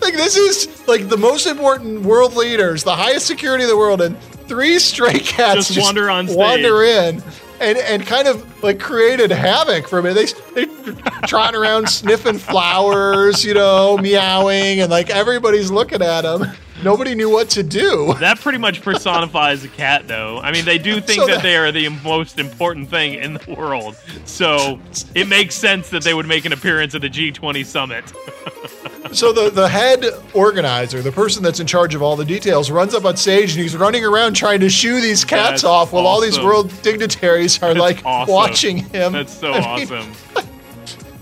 like 0.00 0.14
this 0.14 0.36
is 0.36 0.86
like 0.88 1.08
the 1.08 1.16
most 1.16 1.46
important 1.46 2.02
world 2.02 2.34
leaders, 2.34 2.82
the 2.82 2.96
highest 2.96 3.26
security 3.26 3.62
in 3.62 3.70
the 3.70 3.76
world, 3.76 4.00
and 4.02 4.18
three 4.48 4.80
stray 4.80 5.20
cats 5.20 5.68
Just 5.68 5.78
wander 5.80 6.10
on 6.10 6.26
stage. 6.26 6.36
wander 6.36 6.82
in, 6.82 7.22
and 7.60 7.78
and 7.78 8.04
kind 8.04 8.26
of 8.26 8.44
like 8.64 8.80
created 8.80 9.30
havoc 9.30 9.86
for 9.86 10.00
a 10.00 10.02
minute. 10.02 10.34
They 10.54 10.64
they 10.64 10.92
trotting 11.28 11.60
around 11.60 11.88
sniffing 11.88 12.38
flowers, 12.38 13.44
you 13.44 13.54
know, 13.54 13.96
meowing, 13.98 14.80
and 14.80 14.90
like 14.90 15.08
everybody's 15.10 15.70
looking 15.70 16.02
at 16.02 16.22
them. 16.22 16.50
Nobody 16.82 17.14
knew 17.14 17.30
what 17.30 17.48
to 17.50 17.62
do. 17.62 18.14
That 18.20 18.40
pretty 18.40 18.58
much 18.58 18.82
personifies 18.82 19.64
a 19.64 19.68
cat, 19.68 20.08
though. 20.08 20.38
I 20.38 20.52
mean, 20.52 20.64
they 20.64 20.78
do 20.78 21.00
think 21.00 21.20
So 21.20 21.26
that, 21.26 21.34
that- 21.36 21.42
they 21.42 21.56
are 21.56 21.70
the 21.72 21.88
most 21.88 22.38
important 22.38 22.88
thing 22.90 23.14
in 23.14 23.34
the 23.34 23.54
world. 23.54 23.96
So 24.24 24.80
it 25.14 25.28
makes 25.28 25.54
sense 25.54 25.88
that 25.90 26.02
they 26.02 26.14
would 26.14 26.26
make 26.26 26.44
an 26.44 26.52
appearance 26.52 26.94
at 26.94 27.00
the 27.02 27.10
G20 27.10 27.64
summit. 27.64 28.04
So 29.12 29.30
the 29.30 29.50
the 29.50 29.68
head 29.68 30.06
organizer, 30.32 31.02
the 31.02 31.12
person 31.12 31.42
that's 31.42 31.60
in 31.60 31.66
charge 31.66 31.94
of 31.94 32.00
all 32.02 32.16
the 32.16 32.24
details, 32.24 32.70
runs 32.70 32.94
up 32.94 33.04
on 33.04 33.18
stage 33.18 33.52
and 33.52 33.60
he's 33.60 33.76
running 33.76 34.06
around 34.06 34.32
trying 34.34 34.60
to 34.60 34.70
shoo 34.70 35.02
these 35.02 35.22
cats 35.22 35.50
That's 35.50 35.64
off 35.64 35.92
while 35.92 36.06
all 36.06 36.18
these 36.18 36.38
world 36.40 36.72
dignitaries 36.80 37.62
are 37.62 37.74
like 37.74 38.00
awesome. 38.06 38.32
watching 38.32 38.76
him. 38.78 39.12
That's 39.12 39.34
so 39.36 39.52
I 39.52 39.84
mean, 39.84 39.92
awesome. 39.92 40.12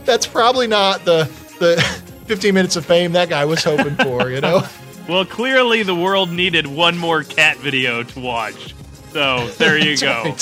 that's 0.05 0.25
probably 0.25 0.69
not 0.69 1.05
the 1.05 1.25
the 1.59 1.81
15 2.27 2.55
minutes 2.55 2.77
of 2.77 2.87
fame 2.87 3.11
that 3.13 3.29
guy 3.29 3.45
was 3.45 3.65
hoping 3.65 3.97
for, 3.97 4.31
you 4.31 4.41
know. 4.41 4.63
Well, 5.09 5.25
clearly 5.25 5.83
the 5.83 5.95
world 5.95 6.31
needed 6.31 6.67
one 6.67 6.97
more 6.97 7.25
cat 7.25 7.57
video 7.59 8.03
to 8.03 8.21
watch. 8.21 8.75
So 9.13 9.49
there 9.59 9.77
you 9.79 9.97
go. 9.99 10.37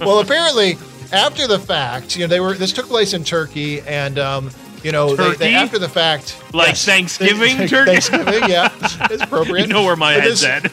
well, 0.00 0.18
apparently, 0.20 0.76
after 1.12 1.46
the 1.46 1.58
fact, 1.58 2.16
you 2.16 2.22
know, 2.22 2.26
they 2.28 2.40
were 2.40 2.54
this 2.54 2.72
took 2.72 2.86
place 2.86 3.14
in 3.14 3.22
Turkey, 3.24 3.80
and 3.82 4.18
um, 4.18 4.50
you 4.82 4.90
know, 4.92 5.14
they, 5.14 5.34
they, 5.34 5.54
after 5.54 5.78
the 5.78 5.88
fact, 5.88 6.42
Like 6.52 6.76
Thanksgiving 6.76 7.56
turkey? 7.68 7.92
Thanksgiving, 8.00 8.48
yeah, 8.48 8.70
it's 9.10 9.22
appropriate. 9.22 9.66
You 9.68 9.72
know 9.74 9.84
where 9.84 9.96
my 9.96 10.12
head's 10.14 10.42
at. 10.44 10.64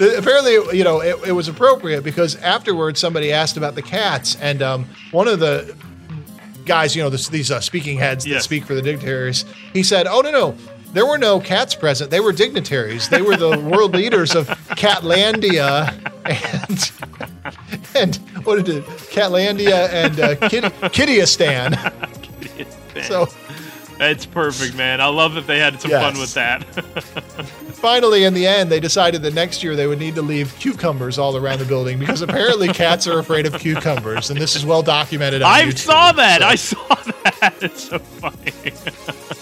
apparently, 0.00 0.76
you 0.76 0.84
know, 0.84 1.00
it, 1.00 1.16
it 1.28 1.32
was 1.32 1.48
appropriate 1.48 2.02
because 2.02 2.36
afterwards 2.36 3.00
somebody 3.00 3.32
asked 3.32 3.56
about 3.56 3.74
the 3.74 3.82
cats, 3.82 4.36
and 4.40 4.62
um, 4.62 4.86
one 5.10 5.28
of 5.28 5.38
the 5.40 5.74
guys, 6.64 6.94
you 6.94 7.02
know, 7.02 7.10
this, 7.10 7.28
these 7.28 7.50
uh, 7.50 7.60
speaking 7.60 7.98
heads 7.98 8.24
that 8.24 8.30
Yes. 8.30 8.44
speak 8.44 8.64
for 8.64 8.74
the 8.74 8.82
dignitaries, 8.82 9.44
he 9.72 9.82
said, 9.82 10.06
"Oh 10.06 10.20
no, 10.20 10.30
no." 10.30 10.56
There 10.92 11.06
were 11.06 11.18
no 11.18 11.40
cats 11.40 11.74
present. 11.74 12.10
They 12.10 12.20
were 12.20 12.32
dignitaries. 12.32 13.08
They 13.08 13.22
were 13.22 13.36
the 13.36 13.58
world 13.72 13.94
leaders 13.94 14.34
of 14.34 14.46
Catlandia 14.76 15.88
and 16.26 16.92
and 17.94 18.16
what 18.46 18.64
did 18.64 18.76
it? 18.78 18.84
Catlandia 18.84 19.88
and 19.90 20.20
uh, 20.20 20.36
Kittyistan. 20.90 21.76
So 23.04 23.26
That's 23.98 24.26
perfect, 24.26 24.74
man. 24.76 25.00
I 25.00 25.06
love 25.06 25.34
that 25.34 25.46
they 25.46 25.58
had 25.58 25.80
some 25.80 25.90
Yes. 25.90 26.02
fun 26.12 26.20
with 26.20 26.34
that. 26.34 26.64
finally, 27.74 28.24
in 28.24 28.34
the 28.34 28.46
end, 28.46 28.70
they 28.70 28.80
decided 28.80 29.22
that 29.22 29.32
next 29.34 29.62
year 29.62 29.74
they 29.76 29.86
would 29.86 29.98
need 29.98 30.14
to 30.16 30.22
leave 30.22 30.54
cucumbers 30.58 31.18
all 31.18 31.36
around 31.36 31.58
the 31.60 31.64
building 31.64 31.98
because 31.98 32.20
apparently 32.22 32.68
cats 32.68 33.06
are 33.06 33.18
afraid 33.18 33.46
of 33.46 33.58
cucumbers, 33.58 34.30
and 34.30 34.40
this 34.40 34.54
is 34.56 34.64
well 34.66 34.82
documented. 34.82 35.40
I 35.42 35.64
YouTube. 35.64 35.78
saw 35.78 36.12
that. 36.12 36.40
So 36.40 36.46
I 36.46 36.54
saw 36.56 36.94
that. 37.40 37.54
It's 37.62 37.84
so 37.88 37.98
funny. 37.98 38.52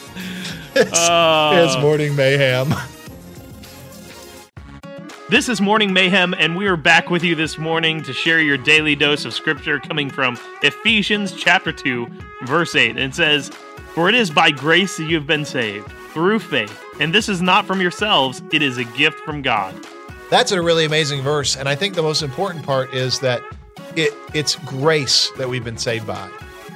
it's, 0.81 0.99
Uh, 0.99 1.63
it's 1.65 1.81
morning 1.83 2.17
mayhem. 2.17 2.75
This 5.29 5.49
is 5.49 5.61
Morning 5.61 5.93
Mayhem, 5.93 6.35
and 6.35 6.57
we 6.57 6.67
are 6.67 6.77
back 6.77 7.09
with 7.09 7.23
you 7.23 7.37
this 7.37 7.57
morning 7.57 8.03
to 8.03 8.13
share 8.13 8.41
your 8.41 8.57
daily 8.57 8.97
dose 8.97 9.25
of 9.25 9.33
scripture 9.33 9.79
coming 9.79 10.11
from 10.11 10.37
Ephesians 10.63 11.33
chapter 11.33 11.71
2, 11.71 12.09
verse 12.47 12.75
8. 12.75 12.91
And 12.91 12.99
it 12.99 13.15
says, 13.15 13.49
For 13.95 14.09
it 14.09 14.17
is 14.17 14.29
by 14.29 14.51
grace 14.51 14.97
that 14.97 15.05
you 15.05 15.15
have 15.15 15.29
been 15.29 15.45
saved, 15.45 15.87
through 16.13 16.41
faith. 16.41 16.77
And 16.99 17.15
this 17.15 17.29
is 17.29 17.41
not 17.41 17.65
from 17.65 17.81
yourselves, 17.81 18.43
it 18.53 18.61
is 18.61 18.77
a 18.77 18.83
gift 18.85 19.21
from 19.21 19.41
God. 19.41 19.73
That's 20.31 20.51
a 20.51 20.61
really 20.61 20.85
amazing 20.85 21.23
verse, 21.23 21.57
and 21.57 21.69
I 21.69 21.77
think 21.77 21.95
the 21.95 22.03
most 22.03 22.23
important 22.23 22.65
part 22.65 22.93
is 22.93 23.21
that 23.21 23.41
it 23.95 24.13
it's 24.35 24.57
grace 24.57 25.31
that 25.37 25.49
we've 25.49 25.65
been 25.65 25.79
saved 25.79 26.09
by. 26.09 26.29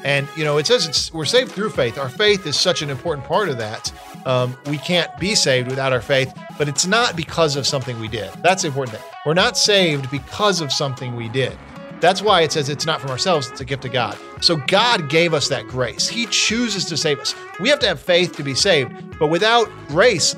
And 0.05 0.29
you 0.37 0.45
know, 0.45 0.59
it 0.59 0.67
says 0.67 0.87
it's 0.87 1.13
we're 1.13 1.25
saved 1.25 1.53
through 1.53 1.71
faith. 1.71 1.99
Our 1.99 2.11
faith 2.11 2.47
is 2.47 2.59
such 2.59 2.83
an 2.83 2.91
important 2.91 3.27
part 3.27 3.49
of 3.49 3.59
that. 3.59 3.91
Um, 4.27 4.57
we 4.67 4.79
can't 4.79 5.11
be 5.19 5.35
saved 5.35 5.69
without 5.69 5.93
our 5.93 6.03
faith, 6.03 6.33
but 6.59 6.69
it's 6.69 6.87
not 6.87 7.17
because 7.17 7.57
of 7.57 7.67
something 7.67 7.99
we 7.99 8.09
did. 8.09 8.31
That's 8.43 8.63
the 8.63 8.69
important 8.69 8.99
thing. 8.99 9.11
We're 9.25 9.35
not 9.35 9.57
saved 9.57 10.11
because 10.11 10.61
of 10.61 10.73
something 10.73 11.17
we 11.17 11.29
did. 11.29 11.57
That's 12.01 12.21
why 12.21 12.43
it 12.43 12.53
says 12.53 12.69
it's 12.69 12.85
not 12.85 13.01
from 13.01 13.11
ourselves, 13.11 13.51
it's 13.51 13.63
a 13.63 13.65
gift 13.65 13.87
of 13.87 13.93
God. 13.93 14.19
So 14.43 14.57
God 14.57 15.09
gave 15.09 15.33
us 15.33 15.49
that 15.49 15.67
grace. 15.67 16.07
He 16.07 16.27
chooses 16.27 16.85
to 16.87 16.99
save 16.99 17.19
us. 17.19 17.35
We 17.61 17.71
have 17.71 17.79
to 17.79 17.87
have 17.87 17.99
faith 17.99 18.37
to 18.37 18.43
be 18.43 18.55
saved, 18.55 19.19
but 19.19 19.29
without 19.29 19.71
grace, 19.89 20.37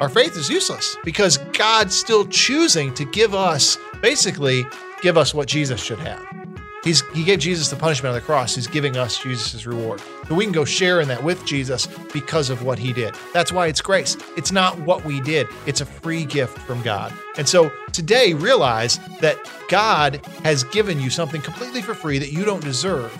our 0.00 0.08
faith 0.08 0.36
is 0.36 0.48
useless 0.48 0.96
because 1.04 1.38
God's 1.52 1.94
still 1.94 2.26
choosing 2.26 2.92
to 2.94 3.04
give 3.04 3.34
us, 3.34 3.78
basically, 4.02 4.66
give 5.00 5.16
us 5.16 5.32
what 5.32 5.46
Jesus 5.46 5.80
should 5.80 6.00
have. 6.00 6.45
He's, 6.86 7.00
he 7.08 7.24
gave 7.24 7.40
Jesus 7.40 7.68
the 7.68 7.74
punishment 7.74 8.10
on 8.10 8.14
the 8.14 8.24
cross. 8.24 8.54
He's 8.54 8.68
giving 8.68 8.96
us 8.96 9.20
Jesus' 9.20 9.66
reward. 9.66 10.00
So 10.28 10.36
we 10.36 10.44
can 10.44 10.52
go 10.52 10.64
share 10.64 11.00
in 11.00 11.08
that 11.08 11.20
with 11.20 11.44
Jesus 11.44 11.88
because 12.12 12.48
of 12.48 12.62
what 12.62 12.78
he 12.78 12.92
did. 12.92 13.12
That's 13.32 13.50
why 13.50 13.66
it's 13.66 13.80
grace. 13.80 14.16
It's 14.36 14.52
not 14.52 14.78
what 14.82 15.04
we 15.04 15.20
did, 15.20 15.48
it's 15.66 15.80
a 15.80 15.86
free 15.86 16.24
gift 16.24 16.56
from 16.58 16.80
God. 16.82 17.12
And 17.38 17.48
so 17.48 17.72
today, 17.90 18.34
realize 18.34 19.00
that 19.20 19.36
God 19.68 20.24
has 20.44 20.62
given 20.62 21.00
you 21.00 21.10
something 21.10 21.42
completely 21.42 21.82
for 21.82 21.92
free 21.92 22.20
that 22.20 22.32
you 22.32 22.44
don't 22.44 22.62
deserve 22.62 23.12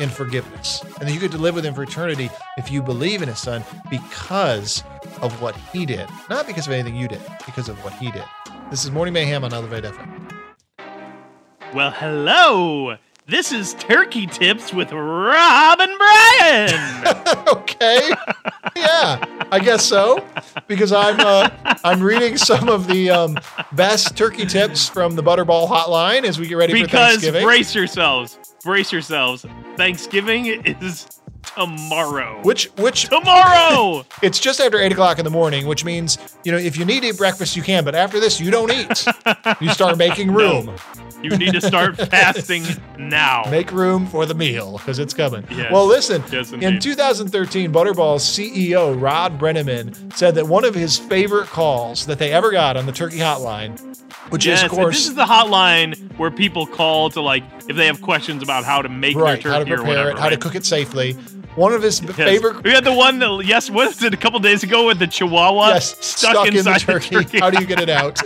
in 0.00 0.08
forgiveness. 0.08 0.82
And 0.98 1.08
that 1.08 1.12
you 1.12 1.20
get 1.20 1.30
to 1.30 1.38
live 1.38 1.54
with 1.54 1.64
him 1.64 1.74
for 1.74 1.84
eternity 1.84 2.28
if 2.58 2.72
you 2.72 2.82
believe 2.82 3.22
in 3.22 3.28
his 3.28 3.38
son 3.38 3.62
because 3.88 4.82
of 5.20 5.40
what 5.40 5.54
he 5.54 5.86
did. 5.86 6.08
Not 6.28 6.48
because 6.48 6.66
of 6.66 6.72
anything 6.72 6.96
you 6.96 7.06
did, 7.06 7.20
because 7.46 7.68
of 7.68 7.82
what 7.84 7.92
he 7.92 8.10
did. 8.10 8.24
This 8.68 8.84
is 8.84 8.90
Morning 8.90 9.14
Mayhem 9.14 9.44
on 9.44 9.54
Elevate 9.54 9.84
FM. 9.84 10.32
Well, 11.72 11.92
hello! 11.92 12.96
This 13.26 13.52
is 13.52 13.74
Turkey 13.74 14.26
Tips 14.26 14.74
with 14.74 14.90
Rob 14.90 15.78
and 15.80 15.96
Brian! 15.96 17.46
okay. 17.48 18.10
Yeah, 18.74 19.24
I 19.52 19.60
guess 19.62 19.84
so. 19.84 20.24
Because 20.66 20.92
I'm 20.92 21.20
uh, 21.20 21.48
I'm 21.84 22.02
reading 22.02 22.36
some 22.36 22.68
of 22.68 22.88
the 22.88 23.10
um, 23.10 23.38
best 23.72 24.16
turkey 24.16 24.44
tips 24.44 24.88
from 24.88 25.14
the 25.14 25.22
Butterball 25.22 25.68
Hotline 25.68 26.24
as 26.24 26.40
we 26.40 26.48
get 26.48 26.56
ready 26.56 26.72
for 26.72 26.84
because 26.84 27.10
Thanksgiving. 27.12 27.44
brace 27.44 27.72
yourselves. 27.76 28.38
Brace 28.64 28.90
yourselves. 28.90 29.46
Thanksgiving 29.76 30.46
is 30.46 31.06
tomorrow. 31.54 32.40
Which 32.42 32.66
which 32.76 33.08
tomorrow? 33.08 34.04
it's 34.22 34.38
just 34.38 34.60
after 34.60 34.78
eight 34.78 34.92
o'clock 34.92 35.18
in 35.18 35.24
the 35.24 35.30
morning, 35.30 35.66
which 35.66 35.84
means 35.84 36.18
you 36.44 36.52
know 36.52 36.58
if 36.58 36.76
you 36.76 36.84
need 36.84 37.00
to 37.00 37.08
eat 37.08 37.18
breakfast, 37.18 37.56
you 37.56 37.62
can. 37.62 37.84
But 37.84 37.94
after 37.94 38.20
this, 38.20 38.40
you 38.40 38.50
don't 38.50 38.70
eat. 38.70 39.06
you 39.60 39.70
start 39.70 39.98
making 39.98 40.32
room. 40.34 40.66
No. 40.66 40.76
You 41.22 41.36
need 41.36 41.52
to 41.52 41.60
start 41.60 41.96
fasting 42.10 42.64
now. 42.98 43.44
Make 43.48 43.70
room 43.70 44.06
for 44.06 44.26
the 44.26 44.34
meal 44.34 44.78
because 44.78 44.98
it's 44.98 45.14
coming. 45.14 45.46
Yes. 45.50 45.70
Well, 45.70 45.86
listen. 45.86 46.22
Yes, 46.32 46.52
in 46.52 46.80
2013, 46.80 47.72
Butterball's 47.72 48.24
CEO 48.24 49.00
Rod 49.00 49.38
Brenneman 49.38 50.12
said 50.14 50.34
that 50.34 50.48
one 50.48 50.64
of 50.64 50.74
his 50.74 50.98
favorite 50.98 51.46
calls 51.46 52.06
that 52.06 52.18
they 52.18 52.32
ever 52.32 52.50
got 52.50 52.76
on 52.76 52.86
the 52.86 52.92
turkey 52.92 53.18
hotline, 53.18 53.78
which 54.30 54.46
yes, 54.46 54.58
is 54.58 54.64
of 54.64 54.70
course 54.72 54.96
this 54.96 55.08
is 55.08 55.14
the 55.14 55.24
hotline 55.24 55.96
where 56.18 56.30
people 56.30 56.66
call 56.66 57.08
to 57.10 57.20
like 57.20 57.44
if 57.68 57.76
they 57.76 57.86
have 57.86 58.02
questions 58.02 58.42
about 58.42 58.64
how 58.64 58.82
to 58.82 58.88
make 58.88 59.16
right, 59.16 59.40
their 59.42 59.52
how 59.52 59.58
to 59.60 59.64
turkey 59.64 59.74
or 59.74 59.76
prepare 59.76 59.96
whatever. 59.98 60.10
it, 60.10 60.18
how 60.18 60.28
to 60.28 60.36
cook 60.36 60.56
it 60.56 60.64
safely. 60.64 61.16
One 61.54 61.72
of 61.74 61.82
his 61.82 62.00
Yes. 62.00 62.14
favorite 62.16 62.64
We 62.64 62.70
had 62.70 62.84
the 62.84 62.92
one 62.94 63.18
that 63.18 63.42
yes, 63.44 63.68
what 63.70 63.88
was 63.88 64.02
it 64.02 64.14
a 64.14 64.16
couple 64.16 64.40
days 64.40 64.62
ago 64.62 64.86
with 64.86 64.98
the 64.98 65.06
Chihuahua 65.06 65.68
Yes, 65.68 65.96
stuck, 66.04 66.46
in 66.46 66.54
the 66.54 66.58
inside 66.60 66.78
turkey. 66.80 67.38
How 67.38 67.50
do 67.50 67.60
you 67.60 67.66
get 67.66 67.78
it 67.80 67.90
out? 67.90 68.20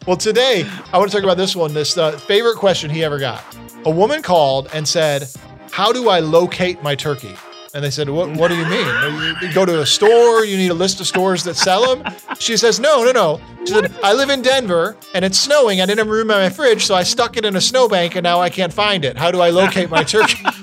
well, 0.06 0.16
today 0.16 0.66
I 0.92 0.98
want 0.98 1.10
to 1.10 1.16
talk 1.16 1.22
about 1.24 1.36
this 1.36 1.54
one. 1.54 1.72
This 1.72 1.96
uh, 1.96 2.12
favorite 2.18 2.56
question 2.56 2.90
he 2.90 3.04
ever 3.04 3.18
got. 3.18 3.44
A 3.84 3.90
woman 3.90 4.22
called 4.22 4.68
and 4.72 4.86
said, 4.86 5.28
"How 5.70 5.92
do 5.92 6.08
I 6.08 6.18
locate 6.20 6.82
my 6.82 6.94
turkey?" 6.96 7.34
And 7.72 7.84
they 7.84 7.90
said, 7.90 8.08
"What? 8.10 8.30
What 8.36 8.48
do 8.48 8.56
you 8.56 8.66
mean? 8.66 9.36
You 9.40 9.52
go 9.54 9.64
to 9.64 9.80
a 9.80 9.86
store? 9.86 10.44
You 10.44 10.56
need 10.56 10.70
a 10.72 10.74
list 10.74 11.00
of 11.00 11.06
stores 11.06 11.44
that 11.44 11.54
sell 11.56 11.94
them?" 11.94 12.12
She 12.40 12.56
says, 12.56 12.80
"No, 12.80 13.04
no, 13.04 13.12
no." 13.12 13.40
She 13.60 13.72
said, 13.72 13.94
"I 14.02 14.12
live 14.14 14.30
in 14.30 14.42
Denver 14.42 14.96
and 15.14 15.24
it's 15.24 15.38
snowing. 15.38 15.80
I 15.80 15.86
didn't 15.86 15.98
have 15.98 16.08
room 16.08 16.30
in 16.30 16.36
my 16.36 16.50
fridge, 16.50 16.84
so 16.86 16.94
I 16.96 17.04
stuck 17.04 17.36
it 17.36 17.44
in 17.44 17.54
a 17.54 17.60
snowbank, 17.60 18.16
and 18.16 18.24
now 18.24 18.40
I 18.40 18.50
can't 18.50 18.72
find 18.72 19.04
it. 19.04 19.16
How 19.16 19.30
do 19.30 19.40
I 19.40 19.50
locate 19.50 19.90
my 19.90 20.02
turkey?" 20.02 20.44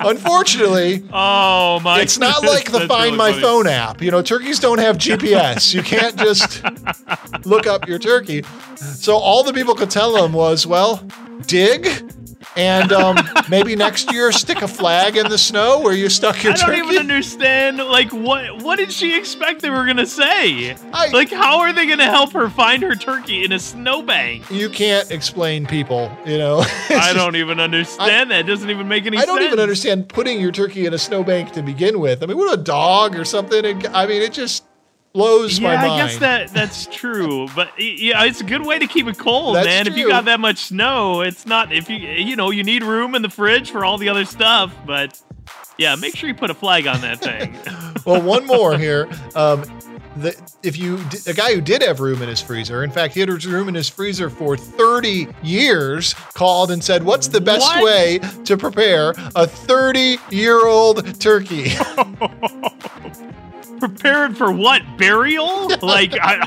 Unfortunately, 0.00 1.04
Oh 1.12 1.80
my! 1.80 2.00
it's 2.00 2.18
not 2.18 2.36
goodness, 2.36 2.52
like 2.54 2.70
the 2.72 2.86
Find 2.86 3.04
really 3.04 3.16
My 3.16 3.30
funny. 3.30 3.42
Phone 3.42 3.66
app. 3.66 4.00
You 4.02 4.10
know, 4.10 4.22
turkeys 4.22 4.58
don't 4.60 4.78
have 4.78 4.96
GPS. 4.98 5.74
You 5.74 5.82
can't 5.82 6.16
just 6.16 6.62
look 7.46 7.66
up 7.66 7.88
your 7.88 7.98
turkey. 7.98 8.44
So 8.76 9.16
all 9.16 9.42
the 9.42 9.52
people 9.52 9.74
could 9.74 9.90
tell 9.90 10.22
him 10.24 10.32
was, 10.32 10.66
well, 10.66 11.02
dig 11.46 11.84
and 12.58 12.92
um, 12.92 13.16
maybe 13.48 13.76
next 13.76 14.12
year 14.12 14.32
stick 14.32 14.62
a 14.62 14.68
flag 14.68 15.16
in 15.16 15.28
the 15.28 15.38
snow 15.38 15.80
where 15.80 15.94
you 15.94 16.08
stuck 16.08 16.42
your 16.42 16.52
turkey. 16.54 16.62
I 16.62 16.66
don't 16.66 16.76
turkey. 16.76 16.94
even 16.96 17.10
understand. 17.10 17.78
Like, 17.78 18.12
what? 18.12 18.62
What 18.62 18.76
did 18.76 18.92
she 18.92 19.16
expect 19.16 19.62
they 19.62 19.70
were 19.70 19.86
gonna 19.86 20.06
say? 20.06 20.74
I- 20.92 21.08
like, 21.08 21.30
how 21.30 21.60
are 21.60 21.72
they 21.72 21.86
gonna 21.86 22.04
help 22.04 22.32
her 22.32 22.50
find 22.50 22.82
her 22.82 22.94
turkey 22.94 23.44
in 23.44 23.52
a 23.52 23.58
snowbank? 23.58 24.50
you 24.50 24.68
can't 24.68 25.10
explain 25.10 25.66
people, 25.66 26.10
you 26.26 26.38
know. 26.38 26.58
I 26.90 27.12
don't 27.14 27.36
even 27.36 27.60
understand 27.60 28.30
that. 28.30 28.40
It 28.40 28.46
doesn't 28.46 28.68
even 28.70 28.88
make 28.88 29.06
any 29.06 29.16
sense. 29.16 29.28
I 29.28 29.32
don't 29.32 29.42
even 29.44 29.60
understand 29.60 30.08
putting 30.08 30.40
your 30.40 30.52
turkey 30.52 30.86
in 30.86 30.94
a 30.94 30.98
snowbank 30.98 31.52
to 31.52 31.62
begin 31.62 32.00
with. 32.00 32.22
I 32.22 32.26
mean, 32.26 32.36
what 32.36 32.52
a 32.52 32.60
dog 32.62 33.16
or 33.16 33.24
something. 33.24 33.86
I 33.94 34.06
mean, 34.06 34.22
it 34.22 34.32
just 34.32 34.64
blows 35.18 35.58
Yeah, 35.58 35.74
my 35.74 35.76
mind. 35.76 35.92
I 35.92 36.06
guess 36.06 36.18
that 36.18 36.48
that's 36.54 36.86
true, 36.86 37.48
but 37.54 37.72
yeah, 37.78 38.24
it's 38.24 38.40
a 38.40 38.44
good 38.44 38.64
way 38.64 38.78
to 38.78 38.86
keep 38.86 39.08
it 39.08 39.18
cold, 39.18 39.56
That's 39.56 39.66
man. 39.66 39.86
If 39.88 39.96
you 39.96 40.08
got 40.08 40.26
that 40.26 40.38
much 40.38 40.58
snow, 40.58 41.22
it's 41.22 41.44
not 41.44 41.72
if 41.72 41.90
you 41.90 41.96
you 41.96 42.36
know 42.36 42.50
you 42.50 42.62
need 42.62 42.84
room 42.84 43.14
in 43.16 43.22
the 43.22 43.28
fridge 43.28 43.70
for 43.70 43.84
all 43.84 43.98
the 43.98 44.08
other 44.08 44.24
stuff, 44.24 44.72
but 44.86 45.20
yeah, 45.76 45.96
make 45.96 46.14
sure 46.14 46.28
you 46.28 46.36
put 46.36 46.50
a 46.50 46.54
flag 46.54 46.86
on 46.86 47.00
that 47.00 47.20
thing. 47.20 47.56
well, 48.06 48.22
one 48.22 48.46
more 48.46 48.78
here. 48.78 49.08
Um, 49.34 49.64
the, 50.16 50.40
if 50.62 50.76
you 50.76 50.98
a 51.26 51.34
guy 51.34 51.52
who 51.52 51.60
did 51.60 51.82
have 51.82 51.98
room 51.98 52.22
in 52.22 52.28
his 52.28 52.40
freezer, 52.40 52.84
in 52.84 52.90
fact, 52.90 53.14
he 53.14 53.20
had 53.20 53.44
room 53.44 53.68
in 53.68 53.74
his 53.74 53.88
freezer 53.88 54.30
for 54.30 54.56
30 54.56 55.26
years, 55.42 56.14
called 56.34 56.70
and 56.70 56.82
said, 56.82 57.02
"What's 57.02 57.26
the 57.26 57.40
best 57.40 57.66
What? 57.66 57.84
way 57.84 58.20
to 58.44 58.56
prepare 58.56 59.14
a 59.34 59.46
30 59.48 60.18
year 60.30 60.64
old 60.64 61.20
turkey?" 61.20 61.72
Prepared 63.78 64.36
for 64.36 64.50
what 64.52 64.82
burial? 64.96 65.68
like, 65.82 66.14
I, 66.20 66.46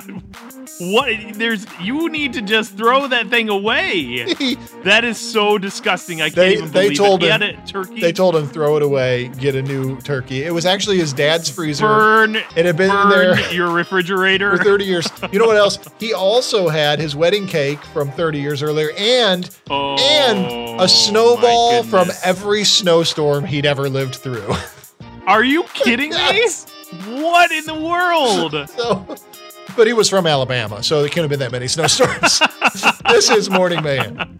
what? 0.79 1.09
There's 1.36 1.65
you 1.79 2.09
need 2.09 2.34
to 2.34 2.41
just 2.41 2.75
throw 2.77 3.07
that 3.07 3.27
thing 3.29 3.49
away. 3.49 4.36
That 4.82 5.05
is 5.05 5.19
so 5.19 5.59
disgusting. 5.59 6.21
I 6.23 6.25
can't 6.32 6.36
They- 6.36 6.53
even 6.53 6.71
they 6.71 6.84
believe 6.86 6.97
told 6.97 7.21
it. 7.21 7.27
He 7.27 7.32
him- 7.32 7.41
had 7.41 7.49
a 7.63 7.67
turkey. 7.67 8.01
they 8.01 8.11
told 8.11 8.36
him 8.36 8.47
throw 8.47 8.77
it 8.77 8.82
away, 8.82 9.27
get 9.39 9.53
a 9.53 9.61
new 9.61 10.01
turkey. 10.01 10.41
It 10.43 10.51
was 10.51 10.65
actually 10.65 10.97
his 10.97 11.13
dad's 11.13 11.51
freezer 11.51 11.86
burn. 11.86 12.36
It 12.55 12.65
had 12.65 12.77
been 12.77 12.89
in 12.89 12.95
burn 12.95 13.09
there 13.09 13.51
your 13.53 13.71
refrigerator. 13.71 14.57
for 14.57 14.63
30 14.63 14.86
years. 14.86 15.07
You 15.32 15.38
know 15.38 15.45
what 15.45 15.57
else? 15.57 15.77
He 15.99 16.15
also 16.15 16.67
had 16.67 16.97
his 16.99 17.15
wedding 17.15 17.45
cake 17.45 17.79
from 17.93 18.11
30 18.13 18.39
years 18.39 18.63
earlier, 18.63 18.89
and 18.97 19.47
Oh, 19.69 19.97
and 19.99 20.39
a 20.79 20.84
oh, 20.84 20.88
snowball 20.88 21.84
from 21.84 22.09
every 22.23 22.63
snowstorm 22.63 23.45
he'd 23.45 23.67
ever 23.67 23.88
lived 23.88 24.15
through. 24.15 24.51
Are 25.27 25.43
you 25.43 25.61
kidding 25.75 26.11
Yes. 26.11 26.65
me? 26.65 26.70
What 27.07 27.51
in 27.51 27.65
the 27.65 27.73
world? 27.75 28.69
So, 28.77 29.75
but 29.77 29.87
he 29.87 29.93
was 29.93 30.09
from 30.09 30.27
Alabama, 30.27 30.83
so 30.83 30.99
there 31.01 31.07
couldn't 31.09 31.23
have 31.23 31.29
been 31.29 31.39
that 31.39 31.51
many 31.51 31.67
snowstorms. 31.67 32.41
this 33.09 33.29
is 33.29 33.49
Morning 33.49 33.81
Mayhem. 33.81 34.39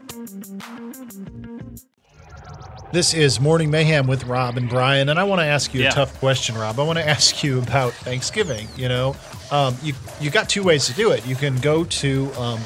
This 2.91 3.13
is 3.13 3.39
Morning 3.39 3.71
Mayhem 3.71 4.07
with 4.07 4.25
Rob 4.25 4.57
and 4.57 4.67
Brian, 4.67 5.07
and 5.07 5.17
I 5.17 5.23
want 5.23 5.39
to 5.39 5.45
ask 5.45 5.73
you 5.73 5.81
Yeah. 5.83 5.89
a 5.89 5.91
tough 5.93 6.19
question, 6.19 6.55
Rob. 6.57 6.77
I 6.79 6.83
want 6.83 6.99
to 6.99 7.07
ask 7.07 7.41
you 7.43 7.59
about 7.59 7.93
Thanksgiving. 7.93 8.67
You 8.75 8.89
know, 8.89 9.15
um, 9.51 9.77
you 9.81 9.93
you 10.19 10.29
got 10.31 10.49
two 10.49 10.63
ways 10.63 10.85
to 10.87 10.93
do 10.93 11.11
it. 11.11 11.25
You 11.25 11.35
can 11.37 11.57
go 11.61 11.85
to 11.85 12.31
um, 12.37 12.59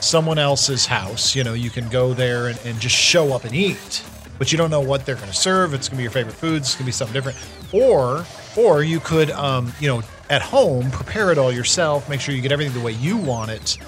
someone 0.00 0.38
else's 0.38 0.86
house. 0.86 1.34
You 1.34 1.44
know, 1.44 1.52
you 1.52 1.68
can 1.68 1.88
go 1.90 2.14
there 2.14 2.46
and, 2.48 2.58
and 2.64 2.80
just 2.80 2.96
show 2.96 3.34
up 3.34 3.44
and 3.44 3.54
eat, 3.54 4.02
but 4.38 4.50
you 4.52 4.56
don't 4.56 4.70
know 4.70 4.80
what 4.80 5.04
they're 5.04 5.16
going 5.16 5.28
to 5.28 5.34
serve. 5.36 5.74
It's 5.74 5.88
going 5.88 5.96
to 5.96 5.98
be 5.98 6.04
your 6.04 6.12
favorite 6.12 6.36
foods. 6.36 6.68
It's 6.68 6.74
going 6.76 6.84
to 6.84 6.86
be 6.86 6.92
something 6.92 7.12
different. 7.12 7.36
Or 7.74 8.24
or 8.56 8.82
you 8.82 9.00
could, 9.00 9.30
um, 9.30 9.72
you 9.80 9.88
know, 9.88 10.02
at 10.30 10.42
home 10.42 10.90
prepare 10.90 11.30
it 11.30 11.38
all 11.38 11.52
yourself. 11.52 12.08
Make 12.08 12.20
sure 12.20 12.34
you 12.34 12.42
get 12.42 12.52
everything 12.52 12.74
the 12.74 12.80
way 12.84 12.92
you 12.92 13.16
want 13.16 13.50
it, 13.50 13.78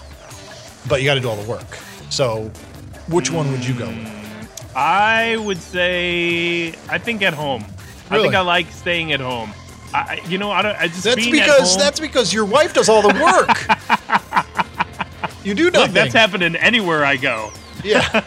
but 0.88 1.00
you 1.00 1.06
got 1.06 1.14
to 1.14 1.20
do 1.20 1.28
all 1.28 1.36
the 1.36 1.48
work. 1.48 1.76
So, 2.10 2.50
which 3.08 3.30
one 3.30 3.50
would 3.52 3.64
you 3.66 3.74
go 3.74 3.86
with? 3.88 4.72
I 4.76 5.36
would 5.36 5.58
say 5.58 6.68
I 6.88 6.98
think 6.98 7.22
at 7.22 7.34
home. 7.34 7.64
Really? 8.10 8.20
I 8.20 8.22
think 8.22 8.34
I 8.36 8.40
like 8.40 8.70
staying 8.70 9.12
at 9.12 9.20
home. 9.20 9.52
I, 9.92 10.20
you 10.28 10.38
know, 10.38 10.50
I 10.50 10.62
don't. 10.62 10.76
I 10.76 10.88
just 10.88 11.04
That's 11.04 11.16
being 11.16 11.34
at 11.40 11.46
because 11.46 11.70
home- 11.70 11.78
that's 11.80 12.00
because 12.00 12.32
your 12.32 12.44
wife 12.44 12.74
does 12.74 12.88
all 12.88 13.02
the 13.02 13.14
work. 13.22 13.58
you 15.44 15.54
do 15.54 15.70
nothing. 15.70 15.80
look. 15.80 15.90
That's 15.92 16.14
happening 16.14 16.56
anywhere 16.56 17.04
I 17.04 17.16
go. 17.16 17.50
yeah. 17.84 18.22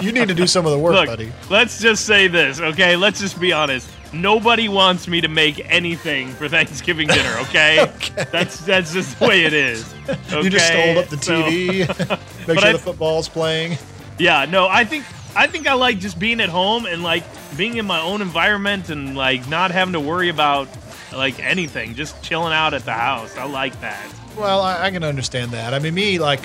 you 0.00 0.12
need 0.12 0.28
to 0.28 0.34
do 0.34 0.46
some 0.46 0.64
of 0.64 0.72
the 0.72 0.78
work, 0.78 0.94
Look, 0.94 1.06
buddy. 1.06 1.32
let's 1.50 1.80
just 1.80 2.06
say 2.06 2.28
this, 2.28 2.60
okay? 2.60 2.96
Let's 2.96 3.20
just 3.20 3.40
be 3.40 3.52
honest. 3.52 3.90
Nobody 4.12 4.68
wants 4.68 5.06
me 5.06 5.20
to 5.20 5.28
make 5.28 5.60
anything 5.70 6.28
for 6.30 6.48
Thanksgiving 6.48 7.06
dinner, 7.08 7.36
okay? 7.42 7.80
Okay. 7.96 8.24
That's 8.32 8.58
that's 8.60 8.92
just 8.92 9.18
the 9.18 9.26
way 9.26 9.44
it 9.44 9.52
is. 9.52 9.92
Okay? 10.08 10.42
You 10.42 10.50
just 10.50 10.72
hold 10.72 10.96
up 10.98 11.06
the 11.08 11.18
So- 11.18 11.42
TV, 11.42 11.88
make 12.48 12.58
sure 12.58 12.68
I- 12.68 12.72
the 12.72 12.78
football's 12.78 13.28
playing. 13.28 13.78
Yeah, 14.18 14.44
no, 14.46 14.66
I 14.68 14.84
think 14.84 15.04
I 15.36 15.46
think 15.46 15.66
I 15.68 15.74
like 15.74 15.98
just 16.00 16.18
being 16.18 16.40
at 16.40 16.48
home 16.48 16.86
and 16.86 17.02
like 17.02 17.24
being 17.56 17.76
in 17.76 17.86
my 17.86 18.00
own 18.00 18.20
environment 18.20 18.90
and 18.90 19.16
like 19.16 19.48
not 19.48 19.70
having 19.70 19.92
to 19.92 20.00
worry 20.00 20.28
about 20.28 20.68
like 21.12 21.38
anything, 21.40 21.94
just 21.94 22.20
chilling 22.22 22.52
out 22.52 22.74
at 22.74 22.84
the 22.84 22.92
house. 22.92 23.36
I 23.36 23.44
like 23.44 23.80
that. 23.80 24.04
Well, 24.36 24.60
I, 24.62 24.86
I 24.86 24.90
can 24.90 25.04
understand 25.04 25.52
that. 25.52 25.72
I 25.74 25.78
mean, 25.78 25.94
me, 25.94 26.18
like, 26.18 26.40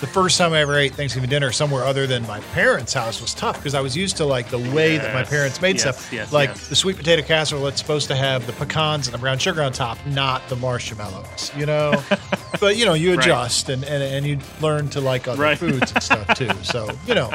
the 0.00 0.06
first 0.06 0.36
time 0.38 0.52
I 0.52 0.60
ever 0.60 0.76
ate 0.78 0.94
Thanksgiving 0.94 1.30
dinner 1.30 1.50
somewhere 1.52 1.84
other 1.84 2.06
than 2.06 2.26
my 2.26 2.40
parents' 2.52 2.92
house 2.92 3.20
was 3.20 3.32
tough 3.32 3.56
because 3.56 3.74
I 3.74 3.80
was 3.80 3.96
used 3.96 4.16
to, 4.18 4.24
like, 4.24 4.48
the 4.50 4.58
way 4.58 4.98
that 4.98 5.14
my 5.14 5.22
parents 5.24 5.60
made 5.62 5.76
yes, 5.76 5.82
stuff. 5.82 6.12
yes, 6.12 6.32
like, 6.32 6.50
yes. 6.50 6.68
the 6.68 6.76
sweet 6.76 6.96
potato 6.96 7.22
casserole, 7.22 7.66
it's 7.66 7.80
supposed 7.80 8.08
to 8.08 8.16
have 8.16 8.46
the 8.46 8.52
pecans 8.52 9.06
and 9.06 9.14
the 9.14 9.18
brown 9.18 9.38
sugar 9.38 9.62
on 9.62 9.72
top, 9.72 9.98
not 10.06 10.46
the 10.48 10.56
marshmallows, 10.56 11.50
you 11.56 11.64
know? 11.66 12.02
but, 12.60 12.76
you 12.76 12.84
know, 12.84 12.94
you 12.94 13.10
Right. 13.16 13.24
adjust 13.24 13.68
and, 13.70 13.84
and, 13.84 14.02
and 14.02 14.26
you 14.26 14.38
learn 14.60 14.88
to 14.90 15.00
like 15.00 15.26
other 15.28 15.42
Right. 15.42 15.58
foods 15.58 15.92
and 15.92 16.02
stuff, 16.02 16.34
too. 16.36 16.50
So, 16.62 16.88
you 17.06 17.14
know. 17.14 17.30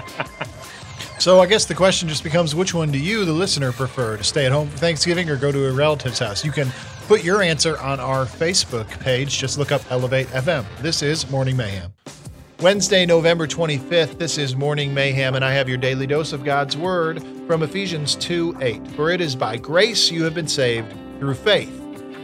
So 1.20 1.40
I 1.40 1.46
guess 1.46 1.66
the 1.66 1.76
question 1.76 2.10
just 2.10 2.24
becomes 2.24 2.54
which 2.56 2.74
one 2.74 2.92
do 2.92 2.98
you, 2.98 3.26
the 3.26 3.34
listener, 3.34 3.72
prefer 3.72 4.18
to 4.18 4.24
stay 4.24 4.46
at 4.46 4.52
home 4.52 4.68
for 4.70 4.78
Thanksgiving 4.78 5.30
or 5.30 5.36
go 5.38 5.52
to 5.52 5.68
a 5.68 5.72
relative's 5.72 6.18
house? 6.20 6.44
You 6.44 6.52
can 6.52 6.68
put 7.08 7.24
your 7.24 7.42
answer 7.44 7.78
on 7.80 8.00
our 8.00 8.26
Facebook 8.26 8.88
page. 9.00 9.38
Just 9.38 9.58
look 9.60 9.72
up 9.72 9.82
Elevate 9.92 10.28
FM. 10.30 10.66
This 10.82 11.02
is 11.04 11.30
Morning 11.30 11.56
Mayhem. 11.56 11.94
Wednesday, 12.62 13.08
November 13.08 13.48
25th, 13.48 14.20
this 14.20 14.38
is 14.38 14.56
Morning 14.56 14.94
Mayhem, 14.94 15.34
and 15.34 15.44
I 15.44 15.52
have 15.52 15.68
your 15.68 15.80
daily 15.80 16.06
dose 16.06 16.32
of 16.32 16.44
God's 16.44 16.78
Word 16.78 17.24
from 17.48 17.64
Ephesians 17.64 18.16
2 18.16 18.58
8. 18.62 18.88
For 18.90 19.10
it 19.10 19.20
is 19.20 19.36
by 19.36 19.58
grace 19.58 20.12
you 20.12 20.24
have 20.26 20.36
been 20.36 20.48
saved 20.48 20.92
through 21.18 21.34
faith. 21.34 21.76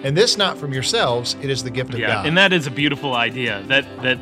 And 0.04 0.16
this 0.16 0.38
not 0.38 0.56
from 0.60 0.74
yourselves, 0.74 1.36
it 1.42 1.50
is 1.50 1.64
the 1.64 1.72
gift 1.72 1.96
of 1.96 2.00
Yeah, 2.00 2.08
God. 2.08 2.28
and 2.28 2.38
that 2.38 2.54
is 2.54 2.68
a 2.68 2.72
beautiful 2.72 3.16
idea. 3.16 3.64
That 3.64 3.86
that 4.04 4.20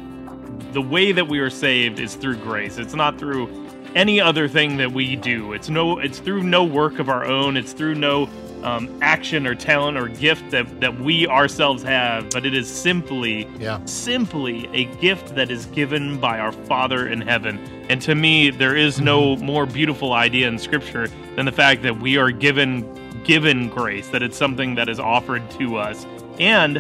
the 0.72 0.82
way 0.82 1.12
that 1.12 1.28
we 1.28 1.40
are 1.40 1.50
saved 1.50 2.00
is 2.00 2.16
through 2.16 2.38
grace. 2.38 2.78
It's 2.78 2.94
not 2.96 3.20
through 3.20 3.50
any 3.94 4.22
other 4.22 4.48
thing 4.48 4.78
that 4.78 4.94
we 4.94 5.18
do. 5.18 5.52
It's 5.52 5.68
no 5.70 6.00
it's 6.00 6.20
through 6.20 6.44
no 6.44 6.64
work 6.64 6.98
of 6.98 7.10
our 7.10 7.26
own. 7.26 7.58
It's 7.58 7.74
through 7.74 7.96
no 7.96 8.30
um, 8.66 8.90
action 9.02 9.46
or 9.46 9.54
talent 9.54 9.96
or 9.96 10.08
gift 10.08 10.50
that, 10.50 10.82
that 10.82 11.00
we 11.00 11.28
ourselves 11.28 11.84
have, 11.84 12.30
but 12.32 12.46
it 12.46 12.56
is 12.56 12.68
simply, 12.68 13.48
Yeah. 13.60 13.80
simply 13.86 14.68
a 14.74 14.86
gift 15.00 15.36
that 15.36 15.52
is 15.52 15.68
given 15.68 16.20
by 16.20 16.40
our 16.40 16.52
Father 16.52 17.08
in 17.08 17.22
heaven. 17.22 17.60
And 17.90 18.02
to 18.02 18.16
me, 18.16 18.50
there 18.50 18.76
is 18.76 19.00
no 19.00 19.36
more 19.38 19.68
beautiful 19.68 20.14
idea 20.14 20.48
in 20.48 20.58
Scripture 20.58 21.08
than 21.36 21.46
the 21.46 21.52
fact 21.52 21.84
that 21.84 22.00
we 22.02 22.18
are 22.18 22.32
given 22.32 22.84
given 23.24 23.70
grace, 23.70 24.08
that 24.10 24.22
it's 24.22 24.38
something 24.38 24.76
that 24.76 24.88
is 24.88 25.00
offered 25.00 25.42
to 25.50 25.78
us, 25.78 26.06
and 26.40 26.76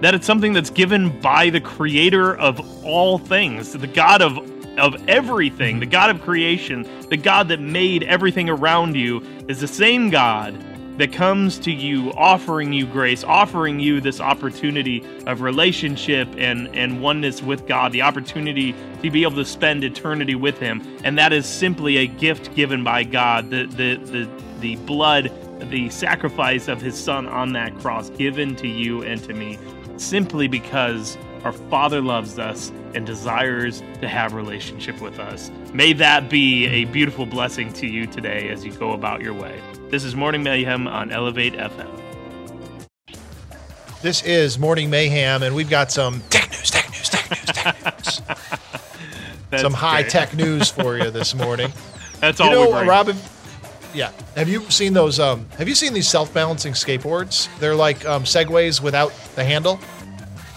that 0.00 0.14
it's 0.14 0.24
something 0.24 0.52
that's 0.52 0.70
given 0.70 1.20
by 1.20 1.50
the 1.50 1.60
Creator 1.60 2.36
of 2.38 2.60
all 2.84 3.18
things, 3.18 3.72
the 3.72 3.86
God 3.86 4.20
of 4.22 4.38
of 4.78 4.96
everything, 5.08 5.78
the 5.80 5.86
God 5.86 6.10
of 6.10 6.22
creation, 6.22 6.86
the 7.10 7.16
God 7.16 7.48
that 7.48 7.60
made 7.60 8.04
everything 8.04 8.48
around 8.48 8.94
you, 8.96 9.20
is 9.48 9.60
the 9.60 9.66
same 9.68 10.08
God 10.10 10.54
that 11.00 11.12
comes 11.12 11.58
to 11.58 11.72
you 11.72 12.12
offering 12.12 12.72
you 12.72 12.86
grace, 12.86 13.24
offering 13.24 13.80
you 13.80 14.00
this 14.00 14.20
opportunity 14.20 15.04
of 15.26 15.40
relationship 15.40 16.28
and, 16.36 16.68
and 16.74 17.02
oneness 17.02 17.42
with 17.42 17.66
God, 17.66 17.92
the 17.92 18.02
opportunity 18.02 18.74
to 19.02 19.10
be 19.10 19.22
able 19.22 19.36
to 19.36 19.44
spend 19.44 19.82
eternity 19.82 20.34
with 20.34 20.58
Him. 20.58 20.82
And 21.02 21.18
that 21.18 21.32
is 21.32 21.46
simply 21.46 21.96
a 21.98 22.06
gift 22.06 22.54
given 22.54 22.84
by 22.84 23.04
God. 23.04 23.50
The 23.50 23.64
the 23.64 23.96
the, 23.96 24.28
the 24.60 24.76
blood, 24.84 25.32
the 25.70 25.88
sacrifice 25.90 26.68
of 26.68 26.80
his 26.80 26.98
son 26.98 27.26
on 27.26 27.52
that 27.54 27.76
cross 27.78 28.10
given 28.10 28.54
to 28.56 28.68
you 28.68 29.02
and 29.02 29.22
to 29.24 29.32
me, 29.32 29.58
simply 29.96 30.48
because 30.48 31.16
our 31.44 31.52
Father 31.52 32.00
loves 32.00 32.38
us 32.38 32.70
and 32.94 33.06
desires 33.06 33.82
to 34.00 34.08
have 34.08 34.34
relationship 34.34 35.00
with 35.00 35.18
us. 35.18 35.50
May 35.72 35.92
that 35.94 36.28
be 36.28 36.66
a 36.66 36.84
beautiful 36.84 37.24
blessing 37.24 37.72
to 37.74 37.86
you 37.86 38.06
today 38.06 38.48
as 38.50 38.64
you 38.64 38.72
go 38.72 38.92
about 38.92 39.22
your 39.22 39.32
way. 39.32 39.60
This 39.88 40.04
is 40.04 40.14
Morning 40.14 40.42
Mayhem 40.42 40.86
on 40.86 41.10
Elevate 41.10 41.54
FM. 41.54 41.88
This 44.02 44.22
is 44.22 44.58
Morning 44.58 44.90
Mayhem, 44.90 45.42
and 45.42 45.54
we've 45.54 45.70
got 45.70 45.90
some 45.90 46.20
tech 46.30 46.50
news, 46.50 46.70
tech 46.70 46.90
news, 46.90 47.08
tech 47.08 47.30
news, 47.30 47.46
tech 47.46 47.84
news. 47.84 48.22
Some 49.60 49.72
high 49.72 50.02
great. 50.02 50.12
tech 50.12 50.34
news 50.34 50.70
for 50.70 50.96
you 50.96 51.10
this 51.10 51.34
morning. 51.34 51.72
That's 52.20 52.38
you 52.38 52.44
all 52.46 52.50
we 52.52 52.56
know, 52.56 52.70
bring. 52.70 52.88
Robin. 52.88 53.16
Yeah. 53.92 54.12
Have 54.36 54.48
you 54.48 54.60
seen 54.70 54.92
those? 54.92 55.18
Um, 55.18 55.48
have 55.58 55.68
you 55.68 55.74
seen 55.74 55.92
these 55.92 56.06
self-balancing 56.06 56.74
skateboards? 56.74 57.48
They're 57.58 57.74
like 57.74 58.06
um, 58.06 58.22
segways 58.22 58.80
without 58.80 59.12
the 59.34 59.42
handle. 59.42 59.80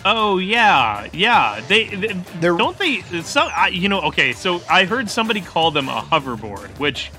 Oh 0.05 0.37
yeah, 0.37 1.07
yeah. 1.13 1.61
They, 1.67 1.85
they 1.87 2.07
They're- 2.39 2.57
don't 2.57 2.77
they. 2.77 3.01
So 3.21 3.41
I, 3.41 3.67
you 3.69 3.89
know. 3.89 4.01
Okay, 4.01 4.33
so 4.33 4.61
I 4.69 4.85
heard 4.85 5.09
somebody 5.09 5.41
call 5.41 5.71
them 5.71 5.87
a 5.89 6.01
hoverboard, 6.01 6.67
which 6.79 7.11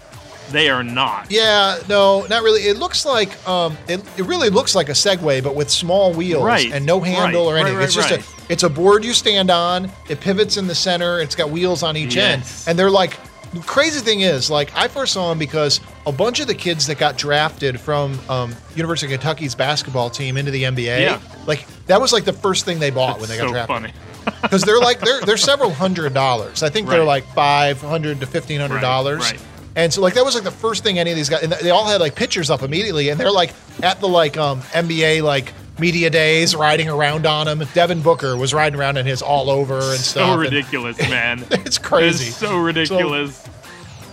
they 0.51 0.69
are 0.69 0.83
not. 0.83 1.31
Yeah, 1.31 1.79
no, 1.89 2.27
not 2.29 2.43
really. 2.43 2.63
It 2.63 2.77
looks 2.77 3.07
like 3.07 3.31
um, 3.49 3.77
it, 3.89 4.01
it 4.19 4.27
really 4.27 4.51
looks 4.51 4.75
like 4.75 4.91
a 4.91 4.93
Segway, 4.93 5.43
but 5.43 5.55
with 5.55 5.71
small 5.71 6.13
wheels 6.13 6.45
Right, 6.45 6.71
and 6.71 6.85
no 6.85 7.01
handle 7.01 7.47
right, 7.51 7.55
or 7.55 7.57
anything. 7.57 7.77
right, 7.79 7.85
it's 7.85 7.95
just 7.95 8.11
a 8.11 8.23
it's 8.53 8.63
a 8.63 8.69
board 8.69 9.05
you 9.05 9.15
stand 9.15 9.51
on. 9.51 9.91
It 10.11 10.21
pivots 10.21 10.59
in 10.59 10.67
the 10.67 10.75
center. 10.75 11.21
It's 11.21 11.35
got 11.35 11.49
wheels 11.51 11.83
on 11.83 11.97
each 11.97 12.17
end, 12.19 12.43
Yes. 12.43 12.69
and 12.69 12.79
they're 12.79 12.91
like. 12.91 13.19
The 13.55 13.61
crazy 13.61 14.01
thing 14.01 14.21
is, 14.21 14.51
like, 14.51 14.71
I 14.77 14.89
first 14.89 15.13
saw 15.13 15.31
him 15.33 15.39
because 15.39 15.81
a 16.07 16.13
bunch 16.13 16.41
of 16.41 16.47
the 16.47 16.55
kids 16.55 16.87
that 16.89 16.99
got 16.99 17.17
drafted 17.17 17.79
from 17.81 18.19
um, 18.29 18.55
University 18.75 19.13
of 19.13 19.21
Kentucky's 19.21 19.55
basketball 19.55 20.11
team 20.11 20.37
into 20.37 20.51
the 20.51 20.65
NBA, 20.65 21.01
Yeah. 21.01 21.21
like 21.47 21.67
that 21.87 22.01
was 22.01 22.13
like 22.13 22.25
the 22.25 22.33
first 22.33 22.65
thing 22.65 22.79
they 22.79 22.91
bought 22.91 23.21
when 23.21 23.29
they 23.29 23.37
got 23.37 23.47
so 23.49 23.53
drafted 23.53 23.75
funny. 23.77 23.93
because 24.43 24.63
they're 24.63 24.81
like 24.81 25.01
they're 25.01 25.21
they're 25.21 25.37
several 25.37 25.71
hundred 25.71 26.15
dollars. 26.15 26.63
I 26.63 26.71
think 26.71 26.89
they're 26.89 27.05
like 27.05 27.25
five 27.35 27.81
hundred 27.81 28.21
to 28.21 28.27
fifteen 28.27 28.59
hundred 28.61 28.81
dollars. 28.81 29.21
Right, 29.21 29.33
right. 29.33 29.41
And 29.77 29.93
so 29.93 30.01
like 30.01 30.15
that 30.15 30.25
was 30.25 30.35
like 30.35 30.45
the 30.45 30.51
first 30.51 30.83
thing 30.83 30.99
any 30.99 31.11
of 31.11 31.17
these 31.17 31.29
guys 31.29 31.43
and 31.43 31.53
they 31.53 31.71
all 31.71 31.85
had 31.85 32.01
like 32.01 32.15
pictures 32.15 32.49
up 32.49 32.63
immediately 32.63 33.11
and 33.11 33.21
they're 33.21 33.31
like 33.31 33.53
at 33.83 34.01
the 34.01 34.09
like 34.09 34.37
um 34.39 34.61
NBA 34.73 35.23
like 35.23 35.53
media 35.79 36.11
days 36.11 36.55
riding 36.55 36.89
around 36.89 37.27
on 37.27 37.47
them. 37.47 37.67
Devin 37.75 38.03
Booker 38.03 38.37
was 38.37 38.55
riding 38.55 38.79
around 38.79 38.97
in 38.97 39.07
his 39.07 39.23
all 39.23 39.51
over 39.51 39.79
and 39.79 39.99
So 39.99 40.21
stuff. 40.21 40.31
and 40.31 40.41
ridiculous, 40.41 40.99
man. 41.11 41.45
It's 41.51 41.79
crazy. 41.79 42.27
It's 42.29 42.37
so 42.37 42.59
ridiculous. 42.59 43.43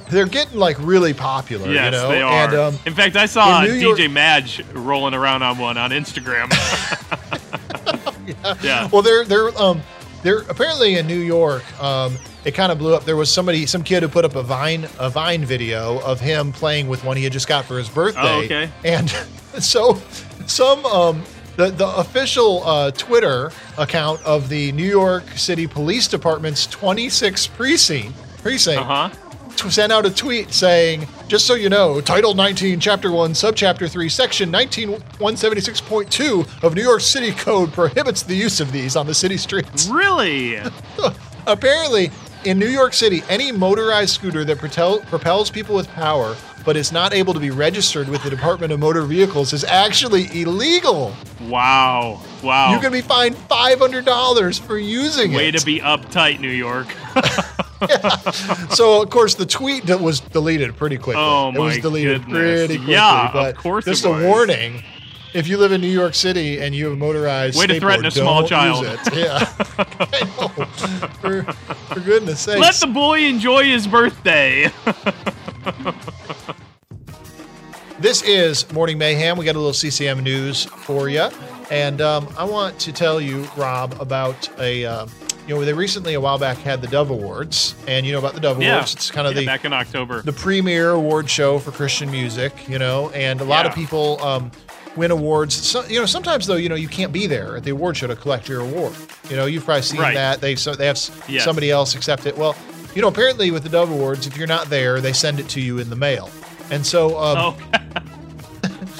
they're 0.09 0.25
getting 0.25 0.57
like 0.57 0.77
really 0.79 1.13
popular, 1.13 1.71
yes, 1.71 1.85
you 1.85 1.91
know. 1.91 2.09
they 2.09 2.21
are. 2.21 2.45
And 2.45 2.53
um, 2.55 2.79
In 2.85 2.93
fact, 2.93 3.15
I 3.15 3.25
saw 3.27 3.61
New 3.63 3.73
York- 3.73 3.99
DJ 3.99 4.11
Maj 4.11 4.61
rolling 4.73 5.13
around 5.13 5.43
on 5.43 5.57
one 5.57 5.77
on 5.77 5.91
Instagram. 5.91 6.51
yeah. 8.63 8.87
Well, 8.91 9.01
they're 9.01 9.25
they're 9.25 9.49
um 9.61 9.81
they're 10.23 10.39
apparently 10.49 10.97
in 10.97 11.07
New 11.07 11.19
York. 11.19 11.63
Um, 11.81 12.17
it 12.43 12.51
kind 12.55 12.71
of 12.71 12.79
blew 12.79 12.95
up. 12.95 13.05
There 13.05 13.15
was 13.15 13.31
somebody, 13.31 13.65
some 13.67 13.83
kid 13.83 14.01
who 14.03 14.09
put 14.09 14.25
up 14.25 14.35
a 14.35 14.43
Vine 14.43 14.87
a 14.99 15.09
Vine 15.09 15.45
video 15.45 15.99
of 16.01 16.19
him 16.19 16.51
playing 16.51 16.87
with 16.87 17.03
one 17.03 17.17
he 17.17 17.23
had 17.23 17.33
just 17.33 17.47
got 17.47 17.65
for 17.65 17.77
his 17.77 17.89
birthday. 17.89 18.21
Oh, 18.23 18.41
okay. 18.43 18.69
And 18.83 19.09
so 19.63 19.99
some 20.47 20.85
um 20.85 21.23
the 21.57 21.69
the 21.71 21.87
official 21.97 22.63
uh, 22.65 22.91
Twitter 22.91 23.51
account 23.77 24.21
of 24.23 24.47
the 24.49 24.71
New 24.73 24.87
York 24.89 25.23
City 25.35 25.67
Police 25.67 26.07
Department's 26.07 26.67
26th 26.67 27.49
precinct 27.53 28.15
precinct 28.41 28.81
Uh 28.81 29.09
huh. 29.09 29.49
t- 29.55 29.69
sent 29.69 29.91
out 29.91 30.05
a 30.05 30.09
tweet 30.11 30.51
saying, 30.53 31.07
just 31.27 31.45
so 31.45 31.53
you 31.53 31.69
know, 31.69 32.01
Title 32.01 32.33
19, 32.33 32.79
Chapter 32.79 33.11
1, 33.11 33.31
Subchapter 33.33 33.89
3, 33.89 34.09
Section 34.09 34.51
19176.2 34.51 36.63
of 36.63 36.75
New 36.75 36.81
York 36.83 37.01
City 37.01 37.31
Code 37.31 37.71
prohibits 37.73 38.23
the 38.23 38.35
use 38.35 38.59
of 38.59 38.71
these 38.71 38.95
on 38.95 39.05
the 39.07 39.13
city 39.13 39.37
streets. 39.37 39.89
Really? 40.01 40.57
Apparently, 41.47 42.11
in 42.45 42.57
New 42.59 42.67
York 42.67 42.93
City, 42.93 43.21
any 43.29 43.51
motorized 43.51 44.13
scooter 44.15 44.43
that 44.45 44.57
propel- 44.57 44.99
propels 45.01 45.49
people 45.51 45.75
with 45.75 45.87
power 45.89 46.35
but 46.65 46.75
is 46.77 46.91
not 46.91 47.13
able 47.13 47.33
to 47.33 47.39
be 47.39 47.49
registered 47.51 48.07
with 48.07 48.23
the 48.23 48.29
Department 48.29 48.71
of 48.71 48.79
Motor 48.79 49.01
Vehicles 49.03 49.51
is 49.53 49.63
actually 49.63 50.27
illegal. 50.41 51.13
Wow. 51.47 52.21
Wow. 52.43 52.73
You 52.73 52.79
can 52.79 52.91
be 52.91 53.01
fined 53.01 53.35
$500 53.35 54.59
for 54.61 54.77
using 54.77 55.31
Way 55.33 55.49
it. 55.49 55.53
Way 55.55 55.59
to 55.59 55.65
be 55.65 55.79
uptight, 55.79 56.39
New 56.39 56.49
York. 56.49 56.87
So 58.69 59.01
of 59.01 59.09
course 59.09 59.33
the 59.33 59.45
tweet 59.47 59.85
that 59.87 59.99
was 59.99 60.19
deleted 60.19 60.77
pretty 60.77 60.97
quickly. 60.97 61.15
Oh, 61.17 61.49
it 61.49 61.57
was 61.57 61.75
my 61.77 61.81
deleted 61.81 62.25
goodness. 62.25 62.59
pretty 62.67 62.75
quickly. 62.77 62.93
Yeah, 62.93 63.31
but 63.33 63.55
of 63.55 63.61
course 63.61 63.87
it 63.87 63.89
Just 63.91 64.05
a 64.05 64.11
was. 64.11 64.23
warning: 64.23 64.83
if 65.33 65.47
you 65.47 65.57
live 65.57 65.71
in 65.71 65.81
New 65.81 65.87
York 65.87 66.13
City 66.13 66.59
and 66.59 66.75
you 66.75 66.85
have 66.85 66.93
a 66.93 66.97
motorized 66.97 67.57
Way 67.57 67.65
to 67.65 67.79
threaten 67.79 68.05
a 68.05 68.11
small 68.11 68.47
child. 68.47 68.85
use 68.85 68.99
it. 69.07 69.15
Yeah, 69.15 69.39
For, 71.21 71.41
for 71.43 71.99
goodness 72.01 72.41
sake, 72.41 72.59
Let 72.59 72.75
the 72.75 72.85
boy 72.85 73.21
enjoy 73.21 73.63
his 73.63 73.87
birthday. 73.87 74.69
This 77.99 78.23
is 78.23 78.71
Morning 78.73 78.97
Mayhem. 78.97 79.37
We 79.37 79.45
got 79.45 79.55
a 79.55 79.59
little 79.59 79.73
CCM 79.75 80.23
news 80.23 80.65
for 80.65 81.07
you. 81.07 81.29
And 81.69 82.01
um, 82.01 82.27
I 82.35 82.43
want 82.45 82.79
to 82.79 82.91
tell 82.91 83.21
you, 83.21 83.43
Rob, 83.55 83.95
about 84.01 84.49
a, 84.59 84.85
um, 84.85 85.07
you 85.47 85.53
know, 85.53 85.63
they 85.63 85.73
recently, 85.73 86.15
a 86.15 86.19
while 86.21 86.39
back, 86.39 86.57
had 86.57 86.81
the 86.81 86.87
Dove 86.87 87.11
Awards. 87.11 87.75
And 87.87 88.03
you 88.03 88.11
know 88.11 88.17
about 88.17 88.33
the 88.33 88.39
Dove 88.39 88.59
yeah. 88.59 88.73
Awards. 88.73 88.95
It's 88.95 89.11
kind 89.11 89.27
of 89.27 89.35
Yeah, 89.35 89.41
the, 89.41 89.45
back 89.45 89.65
in 89.65 89.73
October. 89.73 90.23
the 90.23 90.33
premier 90.33 90.89
award 90.91 91.29
show 91.29 91.59
for 91.59 91.69
Christian 91.69 92.09
music, 92.09 92.67
you 92.67 92.79
know, 92.79 93.11
and 93.11 93.39
a 93.39 93.43
lot 93.43 93.67
of 93.67 93.75
people 93.75 94.19
um, 94.23 94.49
win 94.95 95.11
awards. 95.11 95.53
So, 95.53 95.85
you 95.85 95.99
know, 95.99 96.07
sometimes 96.07 96.47
though, 96.47 96.55
you 96.55 96.69
know, 96.69 96.75
you 96.75 96.87
can't 96.87 97.13
be 97.13 97.27
there 97.27 97.55
at 97.57 97.63
the 97.63 97.69
award 97.69 97.97
show 97.97 98.07
to 98.07 98.15
collect 98.15 98.49
your 98.49 98.61
award. 98.61 98.95
You 99.29 99.35
know, 99.35 99.45
you've 99.45 99.63
probably 99.63 99.83
seen 99.83 99.99
Right. 100.01 100.15
that. 100.15 100.41
They 100.41 100.55
so 100.55 100.73
they 100.73 100.87
have 100.87 100.97
Yes. 101.29 101.43
somebody 101.43 101.69
else 101.69 101.93
accept 101.93 102.25
it. 102.25 102.35
Well, 102.35 102.55
you 102.95 103.01
know, 103.01 103.07
apparently 103.07 103.51
with 103.51 103.63
the 103.63 103.69
Dove 103.69 103.89
Awards, 103.91 104.27
if 104.27 104.37
you're 104.37 104.47
not 104.47 104.69
there, 104.69 105.01
they 105.01 105.13
send 105.13 105.39
it 105.39 105.47
to 105.49 105.61
you 105.61 105.79
in 105.79 105.89
the 105.89 105.95
mail. 105.95 106.29
And 106.69 106.85
so 106.85 107.17
um, 107.19 107.37
oh. 107.73 107.81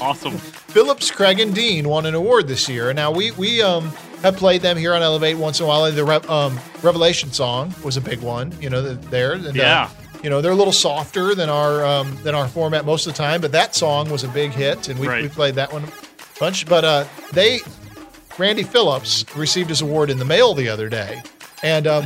awesome. 0.00 0.36
Phillips, 0.38 1.10
Craig, 1.10 1.38
and 1.40 1.54
Dean 1.54 1.88
won 1.88 2.06
an 2.06 2.14
award 2.14 2.48
this 2.48 2.68
year. 2.68 2.88
And 2.90 2.96
now 2.96 3.10
we 3.10 3.30
we 3.32 3.62
um 3.62 3.90
have 4.22 4.36
played 4.36 4.62
them 4.62 4.76
here 4.76 4.94
on 4.94 5.02
Elevate 5.02 5.36
once 5.36 5.58
in 5.60 5.64
a 5.64 5.68
while. 5.68 5.90
The 5.90 6.04
Re- 6.04 6.16
um, 6.28 6.58
Revelation 6.82 7.32
song 7.32 7.74
was 7.82 7.96
a 7.96 8.00
big 8.00 8.20
one. 8.20 8.54
You 8.60 8.70
know, 8.70 8.80
th- 8.94 9.10
there. 9.10 9.32
And, 9.32 9.46
uh, 9.48 9.50
Yeah. 9.52 9.90
you 10.22 10.30
know, 10.30 10.40
they're 10.40 10.52
a 10.52 10.56
little 10.56 10.72
softer 10.72 11.34
than 11.34 11.48
our 11.48 11.84
um, 11.84 12.16
than 12.22 12.34
our 12.34 12.46
format 12.48 12.84
most 12.84 13.06
of 13.06 13.12
the 13.14 13.16
time, 13.18 13.40
but 13.40 13.52
that 13.52 13.74
song 13.74 14.10
was 14.10 14.22
a 14.24 14.28
big 14.28 14.52
hit, 14.52 14.88
and 14.88 14.98
we, 15.00 15.08
Right. 15.08 15.22
we 15.22 15.28
played 15.28 15.54
that 15.56 15.72
one 15.72 15.84
a 15.84 15.88
bunch. 16.38 16.66
But 16.66 16.84
uh, 16.84 17.04
they, 17.32 17.60
Randy 18.38 18.62
Phillips, 18.62 19.24
received 19.36 19.68
his 19.70 19.80
award 19.82 20.08
in 20.10 20.18
the 20.18 20.24
mail 20.24 20.54
the 20.54 20.68
other 20.68 20.88
day, 20.88 21.20
and 21.62 21.86
um, 21.86 22.04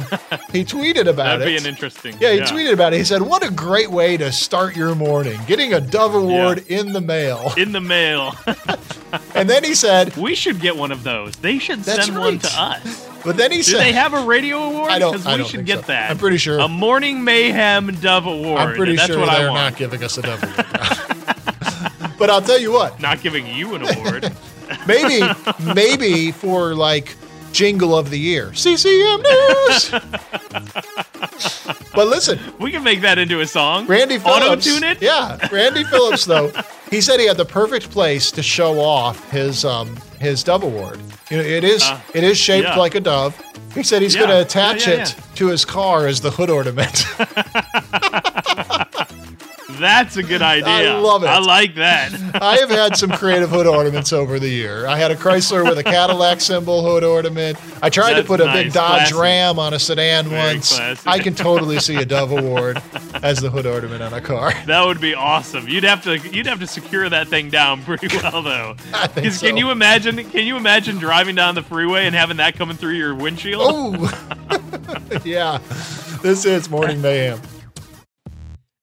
he 0.52 0.64
tweeted 0.64 1.06
about 1.08 1.36
it. 1.36 1.38
That'd 1.40 1.46
be 1.46 1.56
an 1.56 1.66
interesting. 1.66 2.16
Yeah, 2.20 2.32
he 2.32 2.40
tweeted 2.40 2.72
about 2.72 2.92
it. 2.92 2.98
He 2.98 3.04
said, 3.04 3.22
"What 3.22 3.44
a 3.46 3.50
great 3.50 3.90
way 3.90 4.16
to 4.16 4.30
start 4.32 4.76
your 4.76 4.94
morning, 4.94 5.40
getting 5.46 5.72
a 5.72 5.80
Dove 5.80 6.14
Award 6.14 6.64
in 6.68 6.92
the 6.92 7.00
mail." 7.00 7.52
in 7.56 7.72
the 7.72 7.80
mail. 7.80 8.34
And 9.34 9.48
then 9.48 9.64
he 9.64 9.74
said, 9.74 10.14
we 10.16 10.34
should 10.34 10.60
get 10.60 10.76
one 10.76 10.90
of 10.90 11.02
those. 11.02 11.36
They 11.36 11.58
should 11.58 11.84
send 11.84 12.18
one 12.18 12.38
to 12.38 12.48
us. 12.60 13.08
but 13.24 13.36
then 13.36 13.50
he 13.50 13.58
Do 13.58 13.62
said, 13.64 13.80
they 13.80 13.92
have 13.92 14.12
a 14.14 14.24
radio 14.24 14.58
award? 14.64 14.92
Because 14.94 15.24
we 15.26 15.44
should 15.44 15.64
get 15.64 15.80
so. 15.82 15.86
that. 15.86 16.10
I'm 16.10 16.18
pretty 16.18 16.36
sure- 16.38 16.58
a 16.58 16.68
Morning 16.68 17.22
Mayhem 17.22 17.94
Dove 18.00 18.26
Award. 18.26 18.58
I'm 18.60 18.74
pretty 18.76 18.96
That's 18.96 19.06
sure 19.12 19.20
what 19.20 19.30
they're 19.36 19.46
not 19.46 19.76
giving 19.76 20.02
us 20.02 20.18
a 20.18 20.22
Dove 20.22 20.42
Award. 20.42 22.16
but 22.18 22.30
I'll 22.30 22.42
tell 22.42 22.58
you 22.58 22.72
what, 22.72 23.00
Not 23.00 23.22
giving 23.22 23.46
you 23.46 23.74
an 23.74 23.82
award. 23.82 24.32
maybe, 24.86 25.22
maybe 25.74 26.32
for 26.32 26.74
like 26.74 27.14
jingle 27.56 27.96
of 27.96 28.10
the 28.10 28.18
year, 28.18 28.52
CCM 28.54 29.22
News. 29.22 29.94
But 31.96 32.08
listen, 32.08 32.38
we 32.60 32.70
can 32.70 32.82
make 32.82 33.00
that 33.00 33.18
into 33.18 33.40
a 33.40 33.46
song. 33.46 33.86
Randy 33.86 34.18
Phillips. 34.18 34.46
Auto 34.46 34.60
tune 34.60 34.84
it. 34.84 35.00
Yeah, 35.00 35.38
Randy 35.50 35.82
Phillips 35.82 36.26
though. 36.26 36.52
He 36.90 37.00
said 37.00 37.18
he 37.18 37.26
had 37.26 37.38
the 37.38 37.44
perfect 37.46 37.90
place 37.90 38.30
to 38.32 38.42
show 38.42 38.78
off 38.78 39.30
his 39.30 39.64
um 39.64 39.96
his 40.20 40.44
dove 40.44 40.62
award. 40.62 41.00
You 41.30 41.38
know, 41.38 41.42
it 41.42 41.64
is 41.64 41.82
uh, 41.82 41.98
it 42.12 42.22
is 42.22 42.36
shaped 42.36 42.68
yeah. 42.68 42.76
like 42.76 42.96
a 42.96 43.00
dove. 43.00 43.34
He 43.74 43.82
said 43.82 44.02
he's 44.02 44.14
yeah. 44.14 44.20
going 44.20 44.30
to 44.30 44.42
attach 44.42 44.86
yeah, 44.86 45.02
it 45.02 45.16
to 45.36 45.46
his 45.46 45.64
car 45.64 46.06
as 46.06 46.20
the 46.20 46.30
hood 46.30 46.50
ornament. 46.50 47.04
That's 49.68 50.16
a 50.16 50.22
good 50.22 50.42
idea. 50.42 50.94
I 50.94 50.98
love 50.98 51.24
it. 51.24 51.26
I 51.26 51.38
like 51.40 51.74
that. 51.74 52.12
I 52.42 52.56
have 52.58 52.70
had 52.70 52.96
some 52.96 53.10
creative 53.10 53.50
hood 53.50 53.66
ornaments 53.66 54.12
over 54.12 54.38
the 54.38 54.48
year. 54.48 54.86
I 54.86 54.96
had 54.96 55.10
a 55.10 55.16
Chrysler 55.16 55.68
with 55.68 55.78
a 55.78 55.82
Cadillac 55.82 56.40
symbol 56.40 56.82
hood 56.82 57.02
ornament. 57.02 57.58
I 57.82 57.90
tried 57.90 58.14
That's 58.14 58.22
to 58.22 58.26
put 58.26 58.40
nice. 58.40 58.48
a 58.60 58.62
big 58.64 58.72
Dodge 58.72 59.10
Classy. 59.10 59.14
Ram 59.14 59.58
on 59.58 59.74
a 59.74 59.78
sedan 59.78 60.28
Very 60.28 60.54
once. 60.54 60.74
Classy. 60.76 61.02
I 61.08 61.18
can 61.18 61.34
totally 61.34 61.80
see 61.80 61.96
a 61.96 62.04
Dove 62.04 62.30
Award 62.32 62.80
as 63.22 63.40
the 63.40 63.50
hood 63.50 63.66
ornament 63.66 64.02
on 64.02 64.12
a 64.14 64.20
car. 64.20 64.52
That 64.66 64.84
would 64.84 65.00
be 65.00 65.14
awesome. 65.14 65.68
You'd 65.68 65.84
have 65.84 66.02
to 66.04 66.18
you'd 66.18 66.46
have 66.46 66.58
to 66.60 66.66
secure 66.66 67.08
that 67.08 67.28
thing 67.28 67.50
down 67.50 67.82
pretty 67.82 68.08
well 68.22 68.42
though. 68.42 68.76
So. 69.30 69.46
can 69.46 69.56
you 69.56 69.70
imagine 69.70 70.16
can 70.30 70.44
you 70.46 70.56
imagine 70.56 70.98
driving 70.98 71.34
down 71.36 71.54
the 71.54 71.62
freeway 71.62 72.06
and 72.06 72.14
having 72.14 72.38
that 72.38 72.56
coming 72.56 72.76
through 72.76 72.94
your 72.94 73.14
windshield? 73.14 73.62
Oh, 73.64 75.20
yeah. 75.24 75.58
This 76.22 76.44
is 76.44 76.68
Morning 76.68 77.00
Mayhem. 77.00 77.40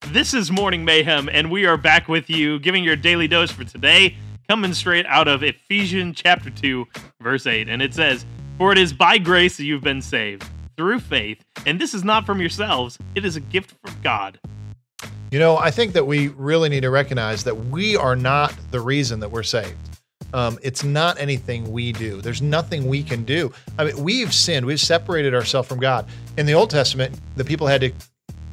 This 0.08 0.34
is 0.34 0.50
Morning 0.50 0.84
Mayhem, 0.84 1.30
and 1.32 1.50
we 1.50 1.64
are 1.64 1.78
back 1.78 2.08
with 2.08 2.28
you, 2.28 2.58
giving 2.58 2.84
your 2.84 2.94
daily 2.94 3.26
dose 3.26 3.50
for 3.50 3.64
today, 3.64 4.16
coming 4.48 4.74
straight 4.74 5.06
out 5.06 5.26
of 5.26 5.42
Ephesians 5.42 6.20
chapter 6.22 6.50
2, 6.50 6.86
verse 7.22 7.46
8. 7.46 7.68
And 7.68 7.80
it 7.80 7.94
says, 7.94 8.26
For 8.58 8.70
it 8.70 8.78
is 8.78 8.92
by 8.92 9.16
grace 9.16 9.56
that 9.56 9.64
you've 9.64 9.82
been 9.82 10.02
saved, 10.02 10.44
through 10.76 11.00
faith, 11.00 11.42
and 11.66 11.80
this 11.80 11.94
is 11.94 12.04
not 12.04 12.26
from 12.26 12.38
yourselves, 12.38 12.98
it 13.14 13.24
is 13.24 13.36
a 13.36 13.40
gift 13.40 13.74
from 13.82 13.96
God. 14.02 14.38
You 15.30 15.38
know, 15.38 15.56
I 15.56 15.70
think 15.70 15.94
that 15.94 16.06
we 16.06 16.28
really 16.28 16.68
need 16.68 16.82
to 16.82 16.90
recognize 16.90 17.42
that 17.44 17.56
we 17.56 17.96
are 17.96 18.14
not 18.14 18.54
the 18.70 18.80
reason 18.80 19.20
that 19.20 19.30
we're 19.30 19.42
saved. 19.42 19.74
Um, 20.34 20.58
it's 20.62 20.84
not 20.84 21.18
anything 21.18 21.72
we 21.72 21.92
do. 21.92 22.20
There's 22.20 22.42
nothing 22.42 22.86
we 22.88 23.02
can 23.02 23.24
do. 23.24 23.52
I 23.78 23.84
mean, 23.84 24.02
we've 24.02 24.34
sinned. 24.34 24.66
We've 24.66 24.80
separated 24.80 25.34
ourselves 25.34 25.68
from 25.68 25.80
God. 25.80 26.06
In 26.36 26.44
the 26.44 26.54
Old 26.54 26.70
Testament, 26.70 27.18
the 27.36 27.44
people 27.44 27.66
had 27.66 27.80
to 27.80 27.92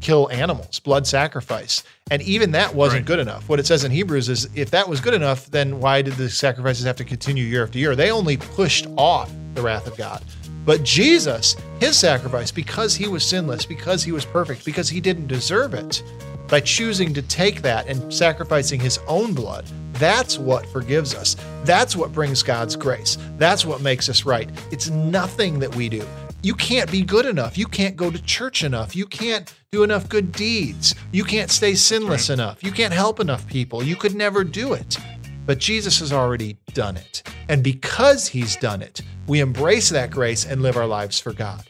kill 0.01 0.29
animals, 0.31 0.79
blood 0.79 1.07
sacrifice. 1.07 1.83
And 2.09 2.21
even 2.23 2.51
that 2.51 2.73
wasn't 2.75 3.01
right. 3.01 3.05
good 3.05 3.19
enough. 3.19 3.47
What 3.47 3.59
it 3.59 3.65
says 3.65 3.83
in 3.83 3.91
Hebrews 3.91 4.29
is 4.29 4.49
if 4.55 4.71
that 4.71 4.87
was 4.87 4.99
good 4.99 5.13
enough, 5.13 5.49
then 5.51 5.79
why 5.79 6.01
did 6.01 6.13
the 6.13 6.29
sacrifices 6.29 6.85
have 6.85 6.97
to 6.97 7.05
continue 7.05 7.43
year 7.43 7.63
after 7.63 7.79
year? 7.79 7.95
They 7.95 8.11
only 8.11 8.37
pushed 8.37 8.87
off 8.97 9.31
the 9.53 9.61
wrath 9.61 9.87
of 9.87 9.95
God. 9.95 10.23
But 10.65 10.83
Jesus, 10.83 11.55
his 11.79 11.97
sacrifice, 11.97 12.51
because 12.51 12.95
he 12.95 13.07
was 13.07 13.25
sinless, 13.25 13.65
because 13.65 14.03
he 14.03 14.11
was 14.11 14.25
perfect, 14.25 14.65
because 14.65 14.89
he 14.89 15.01
didn't 15.01 15.27
deserve 15.27 15.73
it, 15.73 16.03
by 16.47 16.59
choosing 16.59 17.13
to 17.13 17.21
take 17.21 17.61
that 17.61 17.87
and 17.87 18.13
sacrificing 18.13 18.79
his 18.79 18.99
own 19.07 19.33
blood, 19.33 19.65
that's 19.93 20.37
what 20.37 20.65
forgives 20.67 21.15
us. 21.15 21.35
That's 21.63 21.95
what 21.95 22.11
brings 22.11 22.43
God's 22.43 22.75
grace. 22.75 23.17
That's 23.37 23.65
what 23.65 23.81
makes 23.81 24.09
us 24.09 24.25
right. 24.25 24.49
It's 24.71 24.89
nothing 24.89 25.59
that 25.59 25.73
we 25.75 25.89
do 25.89 26.05
you 26.43 26.55
can't 26.55 26.91
be 26.91 27.03
good 27.03 27.25
enough. 27.25 27.57
You 27.57 27.67
can't 27.67 27.95
go 27.95 28.09
to 28.09 28.21
church 28.23 28.63
enough. 28.63 28.95
You 28.95 29.05
can't 29.05 29.53
do 29.71 29.83
enough 29.83 30.09
good 30.09 30.33
deeds. 30.33 30.95
You 31.13 31.23
can't 31.23 31.49
stay 31.49 31.75
sinless 31.75 32.29
right. 32.29 32.33
enough. 32.33 32.61
You 32.61 32.73
can't 32.73 32.91
help 32.91 33.21
enough 33.21 33.47
people. 33.47 33.81
You 33.81 33.95
could 33.95 34.13
never 34.13 34.43
do 34.43 34.73
it. 34.73 34.97
But 35.45 35.59
Jesus 35.59 35.99
has 35.99 36.11
already 36.11 36.57
done 36.73 36.97
it. 36.97 37.23
And 37.47 37.63
because 37.63 38.27
he's 38.27 38.57
done 38.57 38.81
it, 38.81 39.01
we 39.27 39.39
embrace 39.39 39.87
that 39.87 40.11
grace 40.11 40.45
and 40.45 40.61
live 40.61 40.75
our 40.75 40.85
lives 40.85 41.21
for 41.21 41.31
God. 41.31 41.63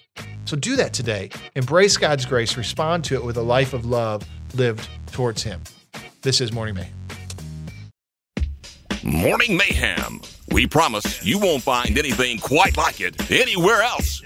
So 0.46 0.58
do 0.58 0.76
that 0.78 0.94
today. 0.94 1.30
Embrace 1.54 1.96
God's 1.96 2.26
grace, 2.26 2.58
respond 2.58 3.04
to 3.04 3.14
it 3.14 3.24
with 3.24 3.38
a 3.38 3.44
life 3.44 3.72
of 3.72 3.86
love 3.86 4.28
lived 4.56 4.90
towards 5.12 5.44
him. 5.44 5.62
This 6.24 6.42
is 6.42 6.52
Morning 6.52 6.74
Mayhem. 6.74 6.94
Morning 9.04 9.56
Mayhem. 9.56 10.22
We 10.50 10.66
promise 10.66 11.24
you 11.24 11.38
won't 11.38 11.62
find 11.62 11.96
anything 12.00 12.40
quite 12.40 12.78
like 12.78 13.00
it 13.00 13.30
anywhere 13.30 13.84
else. 13.84 14.24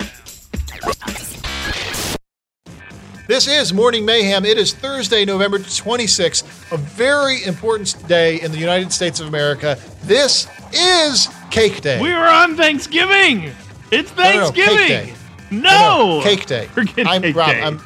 This 3.28 3.48
is 3.48 3.74
Morning 3.74 4.06
Mayhem. 4.06 4.46
It 4.46 4.60
is 4.60 4.72
Thursday, 4.72 5.26
November 5.26 5.58
26th, 5.58 6.72
a 6.72 6.78
very 6.78 7.44
important 7.44 8.08
day 8.08 8.40
in 8.40 8.52
the 8.52 8.60
United 8.60 8.92
States 8.92 9.20
of 9.20 9.28
America. 9.28 9.80
This 10.04 10.48
is 10.72 11.28
Cake 11.50 11.82
Day. 11.82 12.00
We 12.00 12.12
are 12.12 12.28
on 12.28 12.56
Thanksgiving. 12.56 13.52
It's 13.90 14.12
Thanksgiving. 14.12 15.16
No, 15.50 15.60
no, 15.60 15.60
no, 15.60 16.18
no 16.18 16.24
Cake 16.24 16.46
Day. 16.46 16.70
I'm 17.04 17.24
cake 17.24 17.36
Rob. 17.36 17.50
day. 17.50 17.64
I'm, 17.64 17.82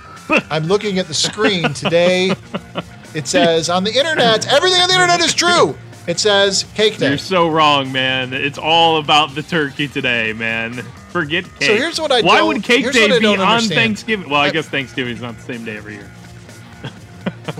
I'm 0.50 0.64
looking 0.66 1.00
at 1.00 1.08
the 1.08 1.14
screen 1.14 1.74
today. 1.74 2.34
It 3.14 3.26
says 3.26 3.70
on 3.70 3.86
the 3.86 3.94
internet, 3.94 4.46
everything 4.52 4.82
on 4.82 4.90
the 4.90 4.96
internet 4.96 5.22
is 5.22 5.34
true. 5.34 5.74
It 6.06 6.20
says 6.20 6.66
Cake 6.76 6.98
Day. 6.98 7.10
You're 7.10 7.18
so 7.18 7.48
wrong, 7.48 7.94
man. 7.94 8.34
It's 8.34 8.58
all 8.58 8.98
about 8.98 9.36
the 9.36 9.44
turkey 9.44 9.88
today, 9.88 10.34
man. 10.34 10.84
Forget 11.10 11.46
cake. 11.60 11.70
So 11.70 11.76
here's 11.76 12.00
what 12.00 12.12
I 12.12 12.22
Why 12.22 12.42
would 12.42 12.64
cake 12.64 12.92
day 12.92 13.20
be 13.20 13.26
on 13.26 13.40
understand. 13.40 13.80
Thanksgiving? 13.80 14.30
Well, 14.30 14.42
I, 14.42 14.48
I 14.48 14.52
guess 14.52 14.68
Thanksgiving 14.68 15.16
is 15.16 15.22
not 15.22 15.36
the 15.36 15.42
same 15.42 15.66
day 15.66 15.78
every 15.78 15.96
year. 15.96 16.12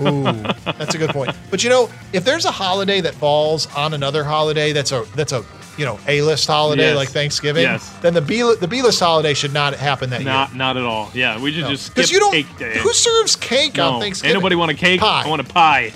Ooh, 0.00 0.22
that's 0.22 0.94
a 0.94 0.98
good 0.98 1.10
point. 1.10 1.34
But 1.50 1.64
you 1.64 1.70
know, 1.70 1.90
if 2.12 2.24
there's 2.24 2.44
a 2.44 2.50
holiday 2.50 3.00
that 3.00 3.14
falls 3.14 3.66
on 3.74 3.92
another 3.94 4.22
holiday, 4.22 4.72
that's 4.72 4.92
a 4.92 5.04
that's 5.16 5.32
a 5.32 5.44
you 5.76 5.84
know 5.84 5.98
A 6.06 6.22
list 6.22 6.46
holiday 6.46 6.88
yes. 6.88 6.96
like 6.96 7.08
Thanksgiving. 7.08 7.62
Yes. 7.62 7.90
Then 7.98 8.14
the 8.14 8.20
B 8.20 8.42
the 8.60 8.68
B 8.68 8.82
list 8.82 9.00
holiday 9.00 9.34
should 9.34 9.52
not 9.52 9.74
happen 9.74 10.10
that 10.10 10.22
not, 10.22 10.50
year. 10.50 10.58
Not 10.58 10.76
at 10.76 10.84
all. 10.84 11.10
Yeah, 11.12 11.40
we 11.40 11.52
should 11.52 11.62
no. 11.62 11.70
just 11.70 11.86
skip 11.86 12.10
you 12.10 12.20
don't, 12.20 12.32
cake 12.32 12.56
day. 12.56 12.78
Who 12.78 12.92
serves 12.92 13.34
cake 13.34 13.76
no. 13.76 13.94
on 13.94 14.00
Thanksgiving? 14.00 14.36
Anybody 14.36 14.54
want 14.54 14.70
a 14.70 14.74
cake? 14.74 15.00
Pie. 15.00 15.22
I 15.24 15.28
want 15.28 15.40
a 15.40 15.44
pie. 15.44 15.92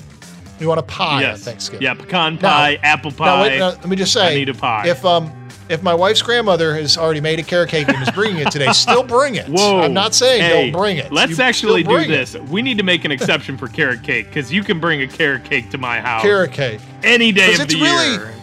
You 0.59 0.68
want 0.68 0.81
a 0.81 0.85
pie 0.85 1.22
yes. 1.22 1.39
on 1.39 1.44
Thanksgiving? 1.44 1.82
Yeah, 1.82 1.94
pecan 1.94 2.39
pie, 2.39 2.78
now, 2.82 2.89
apple 2.89 3.12
pie. 3.12 3.24
Now, 3.26 3.43
wait, 3.43 3.59
now, 3.59 3.68
let 3.70 3.89
me 3.89 3.97
just 3.97 4.12
say, 4.12 4.32
I 4.32 4.35
need 4.35 4.48
a 4.48 4.55
pie. 4.55 4.89
If 4.89 5.05
um 5.05 5.32
if 5.69 5.82
my 5.82 5.95
wife's 5.95 6.23
grandmother 6.23 6.74
has 6.74 6.99
already 6.99 7.20
made 7.20 7.39
a 7.39 7.43
carrot 7.43 7.70
cake 7.70 7.89
and 7.89 8.03
is 8.03 8.11
bringing 8.11 8.39
it 8.39 8.51
today, 8.51 8.70
still 8.73 9.03
bring 9.03 9.36
it. 9.36 9.47
Whoa! 9.47 9.81
I'm 9.81 9.95
not 9.95 10.15
saying 10.15 10.43
hey, 10.43 10.70
don't 10.70 10.81
bring 10.81 10.99
it. 10.99 11.12
Let's 11.12 11.36
you 11.36 11.45
actually 11.45 11.82
do 11.82 12.07
this. 12.07 12.35
It. 12.35 12.45
We 12.45 12.62
need 12.62 12.78
to 12.78 12.85
make 12.85 13.05
an 13.05 13.12
exception 13.12 13.57
for 13.57 13.69
carrot 13.69 14.03
cake 14.03 14.28
because 14.28 14.53
you 14.53 14.62
can 14.62 14.81
bring 14.81 15.03
a 15.03 15.09
carrot 15.09 15.45
cake 15.45 15.70
to 15.70 15.78
my 15.78 16.01
house. 16.01 16.23
Carrot 16.23 16.53
cake 16.53 16.81
any 17.03 17.32
day 17.32 17.55
of 17.55 17.61
it's 17.61 17.74
the 17.74 17.81
really, 17.81 18.12
year. 18.12 18.35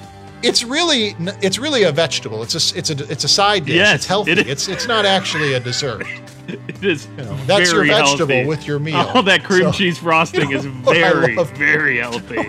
It's 0.44 0.64
really 0.64 1.16
it's 1.42 1.60
really 1.60 1.84
a 1.84 1.92
vegetable. 1.92 2.42
It's 2.44 2.56
a 2.56 2.78
it's 2.78 2.90
a 2.90 3.12
it's 3.12 3.24
a 3.24 3.28
side 3.28 3.66
dish. 3.66 3.76
Yes, 3.76 3.96
it's 3.96 4.06
healthy. 4.06 4.32
It 4.32 4.48
it's 4.48 4.68
it's 4.68 4.88
not 4.88 5.06
actually 5.06 5.54
a 5.54 5.60
dessert. 5.60 6.06
It 6.48 6.84
is. 6.84 7.08
You 7.18 7.24
know, 7.24 7.38
that's 7.46 7.72
your 7.72 7.86
vegetable 7.86 8.34
healthy. 8.34 8.46
with 8.46 8.68
your 8.68 8.80
meal. 8.80 8.98
All 8.98 9.24
that 9.24 9.44
cream 9.44 9.66
so, 9.66 9.72
cheese 9.72 9.98
frosting 10.00 10.50
you 10.50 10.58
know, 10.58 10.60
is 10.60 10.66
very 10.84 11.36
very 11.56 11.98
healthy. 12.00 12.42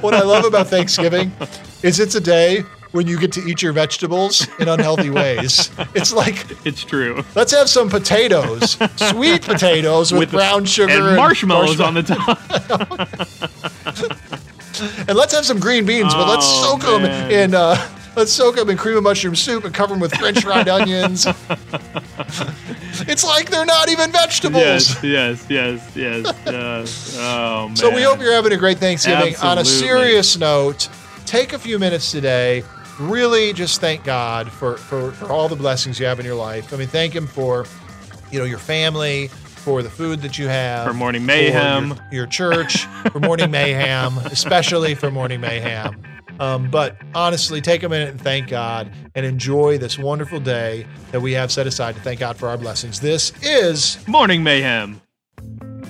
what 0.00 0.12
I 0.12 0.22
love 0.22 0.44
about 0.44 0.66
Thanksgiving 0.66 1.32
is 1.82 2.00
it's 2.00 2.16
a 2.16 2.20
day 2.20 2.64
when 2.94 3.08
you 3.08 3.18
get 3.18 3.32
to 3.32 3.42
eat 3.42 3.60
your 3.60 3.72
vegetables 3.72 4.46
in 4.60 4.68
unhealthy 4.68 5.10
ways. 5.10 5.70
It's 5.94 6.12
like 6.12 6.44
it's 6.66 6.82
true. 6.84 7.24
Let's 7.34 7.52
have 7.52 7.68
some 7.68 7.88
potatoes, 7.88 8.76
sweet 8.96 9.42
potatoes 9.46 10.12
with, 10.12 10.20
with 10.20 10.30
brown 10.32 10.64
sugar 10.64 10.92
and, 10.92 11.06
and 11.06 11.16
marshmallows, 11.16 11.78
marshmallows 11.78 11.80
on 11.80 11.94
the 11.94 12.02
top. 12.02 12.38
and 15.08 15.16
let's 15.16 15.32
have 15.34 15.44
some 15.46 15.60
green 15.60 15.86
beans, 15.86 16.12
but 16.14 16.28
let's 16.28 16.46
oh, 16.46 16.78
soak 16.78 16.82
man. 17.00 17.02
them 17.02 17.30
in. 17.30 17.54
Uh, 17.54 17.76
let's 18.16 18.32
soak 18.32 18.56
them 18.56 18.70
in 18.70 18.76
cream 18.76 18.96
of 18.96 19.04
mushroom 19.04 19.36
soup 19.36 19.64
and 19.64 19.74
cover 19.74 19.94
them 19.94 20.00
with 20.00 20.14
French 20.14 20.42
fried 20.42 20.68
onions. 20.68 21.26
it's 23.08 23.24
like 23.24 23.50
they're 23.50 23.66
not 23.66 23.88
even 23.88 24.10
vegetables. 24.10 24.62
Yes, 24.62 25.02
yes, 25.02 25.46
yes, 25.48 25.96
yes. 25.96 26.34
yes. 26.44 27.16
Oh 27.18 27.68
man. 27.68 27.76
So 27.76 27.94
we 27.94 28.02
hope 28.02 28.20
you're 28.20 28.32
having 28.32 28.52
a 28.52 28.58
great 28.58 28.78
Thanksgiving. 28.78 29.34
Absolutely. 29.34 29.50
On 29.50 29.58
a 29.58 29.64
serious 29.64 30.36
note, 30.36 30.88
take 31.24 31.52
a 31.52 31.58
few 31.58 31.78
minutes 31.78 32.10
today 32.10 32.64
really 33.00 33.52
just 33.52 33.80
thank 33.80 34.04
God 34.04 34.50
for, 34.50 34.76
for, 34.76 35.12
for 35.12 35.30
all 35.32 35.48
the 35.48 35.56
blessings 35.56 35.98
you 35.98 36.06
have 36.06 36.20
in 36.20 36.26
your 36.26 36.34
life. 36.34 36.72
I 36.72 36.76
mean, 36.76 36.88
thank 36.88 37.14
Him 37.14 37.26
for, 37.26 37.66
you 38.30 38.38
know, 38.38 38.44
your 38.44 38.58
family, 38.58 39.28
for 39.64 39.82
the 39.82 39.90
food 39.90 40.20
that 40.20 40.38
you 40.38 40.46
have, 40.46 40.86
for 40.86 40.92
Morning 40.92 41.24
Mayhem, 41.24 41.88
your, 41.88 41.98
your, 42.12 42.26
church, 42.26 42.84
for 43.12 43.18
Morning 43.20 43.50
Mayhem, 43.50 44.18
especially 44.26 44.94
for 44.94 45.10
Morning 45.10 45.40
Mayhem. 45.40 46.02
Um, 46.38 46.70
but 46.70 46.96
honestly, 47.14 47.60
take 47.60 47.82
a 47.82 47.88
minute 47.88 48.10
and 48.10 48.20
thank 48.20 48.48
God 48.48 48.90
and 49.14 49.24
enjoy 49.24 49.78
this 49.78 49.98
wonderful 49.98 50.40
day 50.40 50.86
that 51.12 51.20
we 51.20 51.32
have 51.32 51.50
set 51.50 51.66
aside 51.66 51.94
to 51.94 52.00
thank 52.02 52.20
God 52.20 52.36
for 52.36 52.48
our 52.48 52.58
blessings. 52.58 53.00
This 53.00 53.32
is 53.42 53.96
Morning 54.06 54.42
Mayhem. 54.42 55.00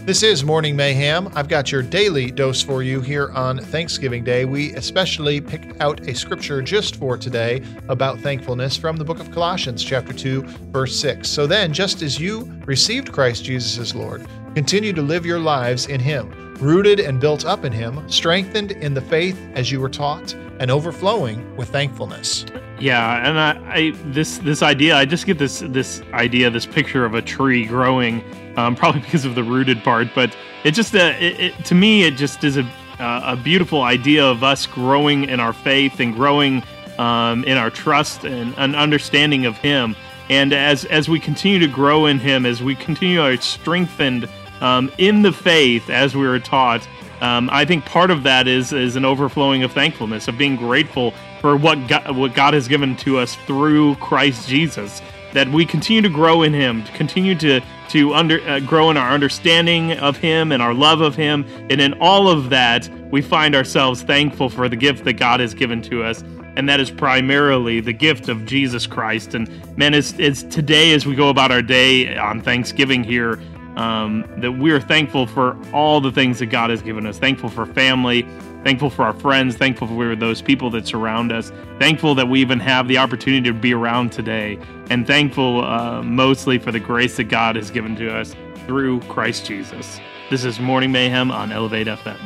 This 0.06 0.22
is 0.22 0.44
Morning 0.44 0.76
Mayhem. 0.76 1.32
I've 1.34 1.48
got 1.48 1.72
your 1.72 1.80
daily 1.80 2.30
dose 2.30 2.60
for 2.60 2.82
you 2.82 3.00
here 3.00 3.30
on 3.30 3.58
Thanksgiving 3.58 4.22
Day. 4.22 4.44
We 4.44 4.74
especially 4.74 5.40
picked 5.40 5.80
out 5.80 6.06
a 6.06 6.14
scripture 6.14 6.60
just 6.60 6.96
for 6.96 7.16
today 7.16 7.62
about 7.88 8.20
thankfulness 8.20 8.76
from 8.76 8.98
the 8.98 9.04
book 9.04 9.18
of 9.18 9.30
Colossians, 9.30 9.82
chapter 9.82 10.12
2, 10.12 10.42
verse 10.42 10.94
6. 11.00 11.26
So 11.26 11.46
then, 11.46 11.72
just 11.72 12.02
as 12.02 12.20
you 12.20 12.52
received 12.66 13.12
Christ 13.14 13.44
Jesus 13.44 13.78
as 13.78 13.94
Lord, 13.94 14.26
continue 14.54 14.92
to 14.92 15.00
live 15.00 15.24
your 15.24 15.40
lives 15.40 15.86
in 15.86 16.00
Him, 16.00 16.54
rooted 16.60 17.00
and 17.00 17.18
built 17.18 17.46
up 17.46 17.64
in 17.64 17.72
Him, 17.72 18.06
strengthened 18.06 18.72
in 18.72 18.92
the 18.92 19.00
faith 19.00 19.40
as 19.54 19.72
you 19.72 19.80
were 19.80 19.88
taught, 19.88 20.34
and 20.60 20.70
overflowing 20.70 21.56
with 21.56 21.70
thankfulness. 21.70 22.44
Yeah, 22.80 23.28
and 23.28 23.38
I, 23.38 23.74
I 23.74 23.90
this 24.06 24.38
this 24.38 24.62
idea, 24.62 24.96
I 24.96 25.04
just 25.04 25.26
get 25.26 25.38
this 25.38 25.60
this 25.60 26.02
idea, 26.12 26.50
this 26.50 26.66
picture 26.66 27.04
of 27.04 27.14
a 27.14 27.22
tree 27.22 27.66
growing, 27.66 28.22
um, 28.56 28.74
probably 28.76 29.00
because 29.00 29.24
of 29.24 29.34
the 29.34 29.44
rooted 29.44 29.82
part, 29.82 30.08
but 30.14 30.36
it 30.64 30.72
just 30.72 30.94
uh, 30.94 31.14
it, 31.18 31.40
it, 31.40 31.64
to 31.66 31.74
me 31.74 32.02
it 32.02 32.16
just 32.16 32.42
is 32.42 32.56
a 32.56 32.68
uh, 32.98 33.20
a 33.24 33.36
beautiful 33.36 33.82
idea 33.82 34.24
of 34.24 34.42
us 34.42 34.66
growing 34.66 35.24
in 35.24 35.40
our 35.40 35.52
faith 35.52 36.00
and 36.00 36.14
growing 36.14 36.62
um, 36.98 37.44
in 37.44 37.56
our 37.56 37.70
trust 37.70 38.24
and 38.24 38.54
an 38.56 38.74
understanding 38.74 39.46
of 39.46 39.56
Him. 39.56 39.96
And 40.30 40.52
as 40.52 40.84
as 40.86 41.08
we 41.08 41.20
continue 41.20 41.58
to 41.60 41.68
grow 41.68 42.06
in 42.06 42.18
Him, 42.18 42.46
as 42.46 42.62
we 42.62 42.74
continue 42.74 43.36
to 43.36 43.42
strengthened 43.42 44.28
um, 44.60 44.90
in 44.98 45.22
the 45.22 45.32
faith 45.32 45.90
as 45.90 46.16
we 46.16 46.26
were 46.26 46.40
taught, 46.40 46.86
um, 47.20 47.48
I 47.52 47.64
think 47.64 47.84
part 47.84 48.10
of 48.10 48.22
that 48.24 48.48
is 48.48 48.72
is 48.72 48.96
an 48.96 49.04
overflowing 49.04 49.62
of 49.62 49.72
thankfulness, 49.72 50.28
of 50.28 50.38
being 50.38 50.56
grateful 50.56 51.14
for 51.44 51.58
what 51.58 51.88
God, 51.88 52.16
what 52.16 52.32
God 52.32 52.54
has 52.54 52.66
given 52.68 52.96
to 52.96 53.18
us 53.18 53.34
through 53.46 53.96
Christ 53.96 54.48
Jesus. 54.48 55.02
That 55.34 55.46
we 55.50 55.66
continue 55.66 56.00
to 56.00 56.08
grow 56.08 56.40
in 56.40 56.54
Him, 56.54 56.82
to 56.84 56.92
continue 56.92 57.34
to 57.34 57.60
to 57.90 58.14
under 58.14 58.40
uh, 58.48 58.60
grow 58.60 58.88
in 58.90 58.96
our 58.96 59.10
understanding 59.10 59.92
of 59.92 60.16
Him 60.16 60.52
and 60.52 60.62
our 60.62 60.72
love 60.72 61.02
of 61.02 61.16
Him, 61.16 61.44
and 61.68 61.82
in 61.82 61.92
all 62.00 62.28
of 62.28 62.48
that, 62.48 62.88
we 63.10 63.20
find 63.20 63.54
ourselves 63.54 64.00
thankful 64.00 64.48
for 64.48 64.70
the 64.70 64.76
gift 64.76 65.04
that 65.04 65.12
God 65.18 65.40
has 65.40 65.52
given 65.52 65.82
to 65.82 66.02
us 66.02 66.24
and 66.56 66.66
that 66.66 66.80
is 66.80 66.90
primarily 66.90 67.80
the 67.80 67.92
gift 67.92 68.30
of 68.30 68.46
Jesus 68.46 68.86
Christ. 68.86 69.34
And 69.34 69.50
man, 69.76 69.92
it's, 69.92 70.14
it's 70.18 70.44
today 70.44 70.94
as 70.94 71.04
we 71.04 71.14
go 71.14 71.28
about 71.28 71.50
our 71.50 71.62
day 71.62 72.16
on 72.16 72.40
Thanksgiving 72.40 73.04
here 73.04 73.38
um, 73.76 74.24
that 74.38 74.52
we 74.52 74.70
are 74.70 74.80
thankful 74.80 75.26
for 75.26 75.58
all 75.72 76.00
the 76.00 76.12
things 76.12 76.38
that 76.38 76.46
God 76.46 76.70
has 76.70 76.80
given 76.80 77.06
us. 77.06 77.18
Thankful 77.18 77.48
for 77.48 77.66
family, 77.66 78.24
thankful 78.64 78.88
for 78.90 79.04
our 79.04 79.12
friends, 79.12 79.56
thankful 79.56 79.86
for 79.86 80.16
those 80.16 80.40
people 80.42 80.70
that 80.70 80.86
surround 80.86 81.30
us, 81.30 81.52
thankful 81.78 82.14
that 82.14 82.28
we 82.28 82.40
even 82.40 82.58
have 82.58 82.88
the 82.88 82.98
opportunity 82.98 83.42
to 83.42 83.52
be 83.52 83.74
around 83.74 84.10
today, 84.10 84.58
and 84.90 85.06
thankful 85.06 85.62
uh, 85.62 86.02
mostly 86.02 86.58
for 86.58 86.72
the 86.72 86.80
grace 86.80 87.16
that 87.18 87.24
God 87.24 87.56
has 87.56 87.70
given 87.70 87.94
to 87.96 88.12
us 88.12 88.34
through 88.66 89.00
Christ 89.02 89.44
Jesus. 89.44 90.00
This 90.30 90.44
is 90.44 90.58
Morning 90.58 90.90
Mayhem 90.90 91.30
on 91.30 91.52
Elevate 91.52 91.86
FM. 91.86 92.18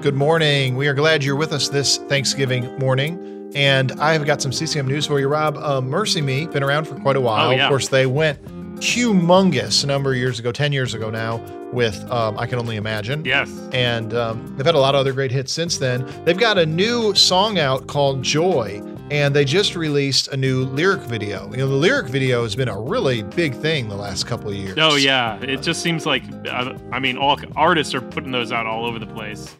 Good 0.00 0.14
morning. 0.14 0.76
We 0.76 0.86
are 0.86 0.94
glad 0.94 1.24
you're 1.24 1.36
with 1.36 1.52
us 1.52 1.68
this 1.68 1.98
Thanksgiving 1.98 2.78
morning. 2.78 3.50
And 3.54 3.92
I've 4.00 4.24
got 4.24 4.40
some 4.40 4.52
CCM 4.52 4.86
news 4.86 5.06
for 5.06 5.20
you, 5.20 5.28
Rob. 5.28 5.56
Uh, 5.58 5.80
MercyMe, 5.80 6.50
been 6.50 6.62
around 6.62 6.86
for 6.86 6.94
quite 7.00 7.16
a 7.16 7.20
while. 7.20 7.48
Oh, 7.48 7.50
yeah. 7.50 7.64
Of 7.64 7.68
course, 7.68 7.88
they 7.88 8.06
went 8.06 8.38
humongous 8.82 9.84
a 9.84 9.86
number 9.86 10.10
of 10.10 10.16
years 10.16 10.38
ago, 10.40 10.50
10 10.52 10.72
years 10.72 10.92
ago 10.92 11.08
now, 11.08 11.36
with 11.72 11.98
um, 12.10 12.36
I 12.38 12.46
Can 12.46 12.58
Only 12.58 12.76
Imagine. 12.76 13.24
Yes. 13.24 13.48
And 13.72 14.12
um, 14.12 14.54
they've 14.56 14.66
had 14.66 14.74
a 14.74 14.78
lot 14.80 14.94
of 14.94 14.98
other 15.00 15.12
great 15.12 15.30
hits 15.30 15.52
since 15.52 15.78
then. 15.78 16.06
They've 16.24 16.36
got 16.38 16.58
a 16.58 16.66
new 16.66 17.14
song 17.14 17.58
out 17.58 17.86
called 17.86 18.22
Joy, 18.22 18.82
and 19.10 19.34
they 19.34 19.44
just 19.44 19.76
released 19.76 20.28
a 20.28 20.36
new 20.36 20.64
lyric 20.64 21.02
video. 21.02 21.48
You 21.52 21.58
know, 21.58 21.68
the 21.68 21.76
lyric 21.76 22.08
video 22.08 22.42
has 22.42 22.56
been 22.56 22.68
a 22.68 22.78
really 22.78 23.22
big 23.22 23.54
thing 23.54 23.88
the 23.88 23.94
last 23.96 24.26
couple 24.26 24.50
of 24.50 24.56
years. 24.56 24.76
Oh, 24.78 24.96
yeah. 24.96 25.40
It 25.40 25.62
just 25.62 25.80
seems 25.80 26.04
like, 26.04 26.24
uh, 26.48 26.76
I 26.90 26.98
mean, 26.98 27.16
all 27.16 27.38
artists 27.54 27.94
are 27.94 28.00
putting 28.02 28.32
those 28.32 28.50
out 28.52 28.66
all 28.66 28.84
over 28.84 28.98
the 28.98 29.06
place. 29.06 29.54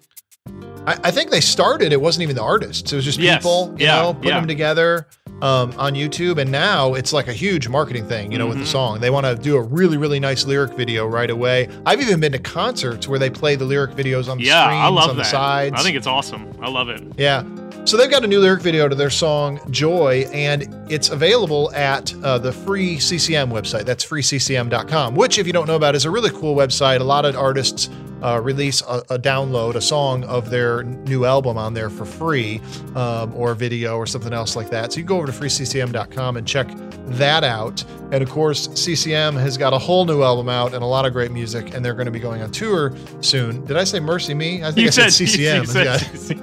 I, 0.86 0.98
I 1.04 1.10
think 1.12 1.30
they 1.30 1.40
started, 1.40 1.92
it 1.92 2.00
wasn't 2.00 2.24
even 2.24 2.34
the 2.34 2.42
artists, 2.42 2.92
it 2.92 2.96
was 2.96 3.04
just 3.04 3.20
Yes. 3.20 3.38
people, 3.38 3.72
you 3.78 3.86
Yeah, 3.86 4.02
know, 4.02 4.14
putting 4.14 4.30
yeah. 4.30 4.38
them 4.40 4.48
together. 4.48 5.06
Um, 5.42 5.74
on 5.76 5.94
YouTube, 5.94 6.38
and 6.38 6.52
now 6.52 6.94
it's 6.94 7.12
like 7.12 7.26
a 7.26 7.32
huge 7.32 7.66
marketing 7.68 8.06
thing, 8.06 8.30
you 8.30 8.38
know, 8.38 8.46
with 8.46 8.58
the 8.58 8.64
Mhm. 8.64 8.68
song. 8.68 9.00
They 9.00 9.10
want 9.10 9.26
to 9.26 9.34
do 9.34 9.56
a 9.56 9.60
really, 9.60 9.96
really 9.96 10.20
nice 10.20 10.46
lyric 10.46 10.74
video 10.76 11.04
right 11.04 11.28
away. 11.30 11.68
I've 11.84 12.00
even 12.00 12.20
been 12.20 12.30
to 12.30 12.38
concerts 12.38 13.08
where 13.08 13.18
they 13.18 13.28
play 13.28 13.56
the 13.56 13.64
lyric 13.64 13.96
videos 13.96 14.28
on 14.30 14.38
the 14.38 14.44
Yeah, 14.44 14.66
screens, 14.66 14.82
I 14.84 14.88
love 14.88 15.10
on 15.10 15.16
that. 15.16 15.22
the 15.24 15.28
sides. 15.28 15.74
I 15.76 15.82
think 15.82 15.96
it's 15.96 16.06
awesome. 16.06 16.46
I 16.62 16.68
love 16.68 16.88
it. 16.90 17.02
Yeah. 17.18 17.42
So 17.84 17.96
they've 17.96 18.08
got 18.08 18.22
a 18.22 18.28
new 18.28 18.38
lyric 18.38 18.62
video 18.62 18.88
to 18.88 18.94
their 18.94 19.10
song 19.10 19.58
Joy, 19.70 20.28
and 20.32 20.68
it's 20.92 21.08
available 21.10 21.72
at 21.74 22.14
uh, 22.22 22.38
the 22.38 22.52
free 22.52 22.98
CCM 22.98 23.50
website. 23.50 23.84
That's 23.84 24.04
freeccm.com, 24.04 25.14
which, 25.14 25.38
if 25.38 25.46
you 25.46 25.52
don't 25.52 25.66
know 25.66 25.76
about, 25.76 25.94
is 25.94 26.04
a 26.04 26.10
really 26.10 26.30
cool 26.30 26.54
website. 26.54 27.00
A 27.00 27.04
lot 27.04 27.24
of 27.24 27.36
artists 27.36 27.88
uh, 28.22 28.40
release 28.40 28.82
a, 28.82 29.02
a 29.10 29.18
download, 29.18 29.74
a 29.74 29.80
song 29.80 30.22
of 30.24 30.48
their 30.50 30.84
new 30.84 31.24
album 31.24 31.58
on 31.58 31.74
there 31.74 31.90
for 31.90 32.04
free, 32.04 32.60
um, 32.94 33.34
or 33.34 33.54
video 33.54 33.96
or 33.96 34.06
something 34.06 34.32
else 34.32 34.54
like 34.54 34.70
that. 34.70 34.92
So 34.92 34.98
you 34.98 35.02
can 35.04 35.08
go 35.08 35.16
over 35.16 35.26
to 35.26 35.32
freeccm.com 35.32 36.36
and 36.36 36.46
check 36.46 36.68
that 37.06 37.42
out. 37.42 37.82
And 38.12 38.22
of 38.22 38.30
course, 38.30 38.68
CCM 38.74 39.34
has 39.36 39.56
got 39.58 39.72
a 39.72 39.78
whole 39.78 40.04
new 40.04 40.22
album 40.22 40.48
out 40.48 40.72
and 40.74 40.82
a 40.84 40.86
lot 40.86 41.04
of 41.04 41.12
great 41.12 41.32
music, 41.32 41.74
and 41.74 41.84
they're 41.84 41.94
going 41.94 42.06
to 42.06 42.12
be 42.12 42.20
going 42.20 42.42
on 42.42 42.52
tour 42.52 42.94
soon. 43.22 43.64
Did 43.64 43.76
I 43.76 43.84
say 43.84 43.98
MercyMe? 43.98 44.62
I 44.62 44.66
think 44.70 44.78
You 44.82 44.86
I 44.86 44.90
said, 44.90 45.10
said- 45.10 45.28
CCM. 45.28 45.60
you 45.62 45.66
said 45.66 45.84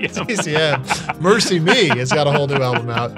Yeah. 0.01 0.07
CCM. 0.07 0.83
CCM. 0.83 0.83
MercyMe 1.21 1.95
has 1.97 2.11
got 2.11 2.27
a 2.27 2.31
whole 2.31 2.47
new 2.47 2.55
album 2.61 2.89
out. 2.89 3.11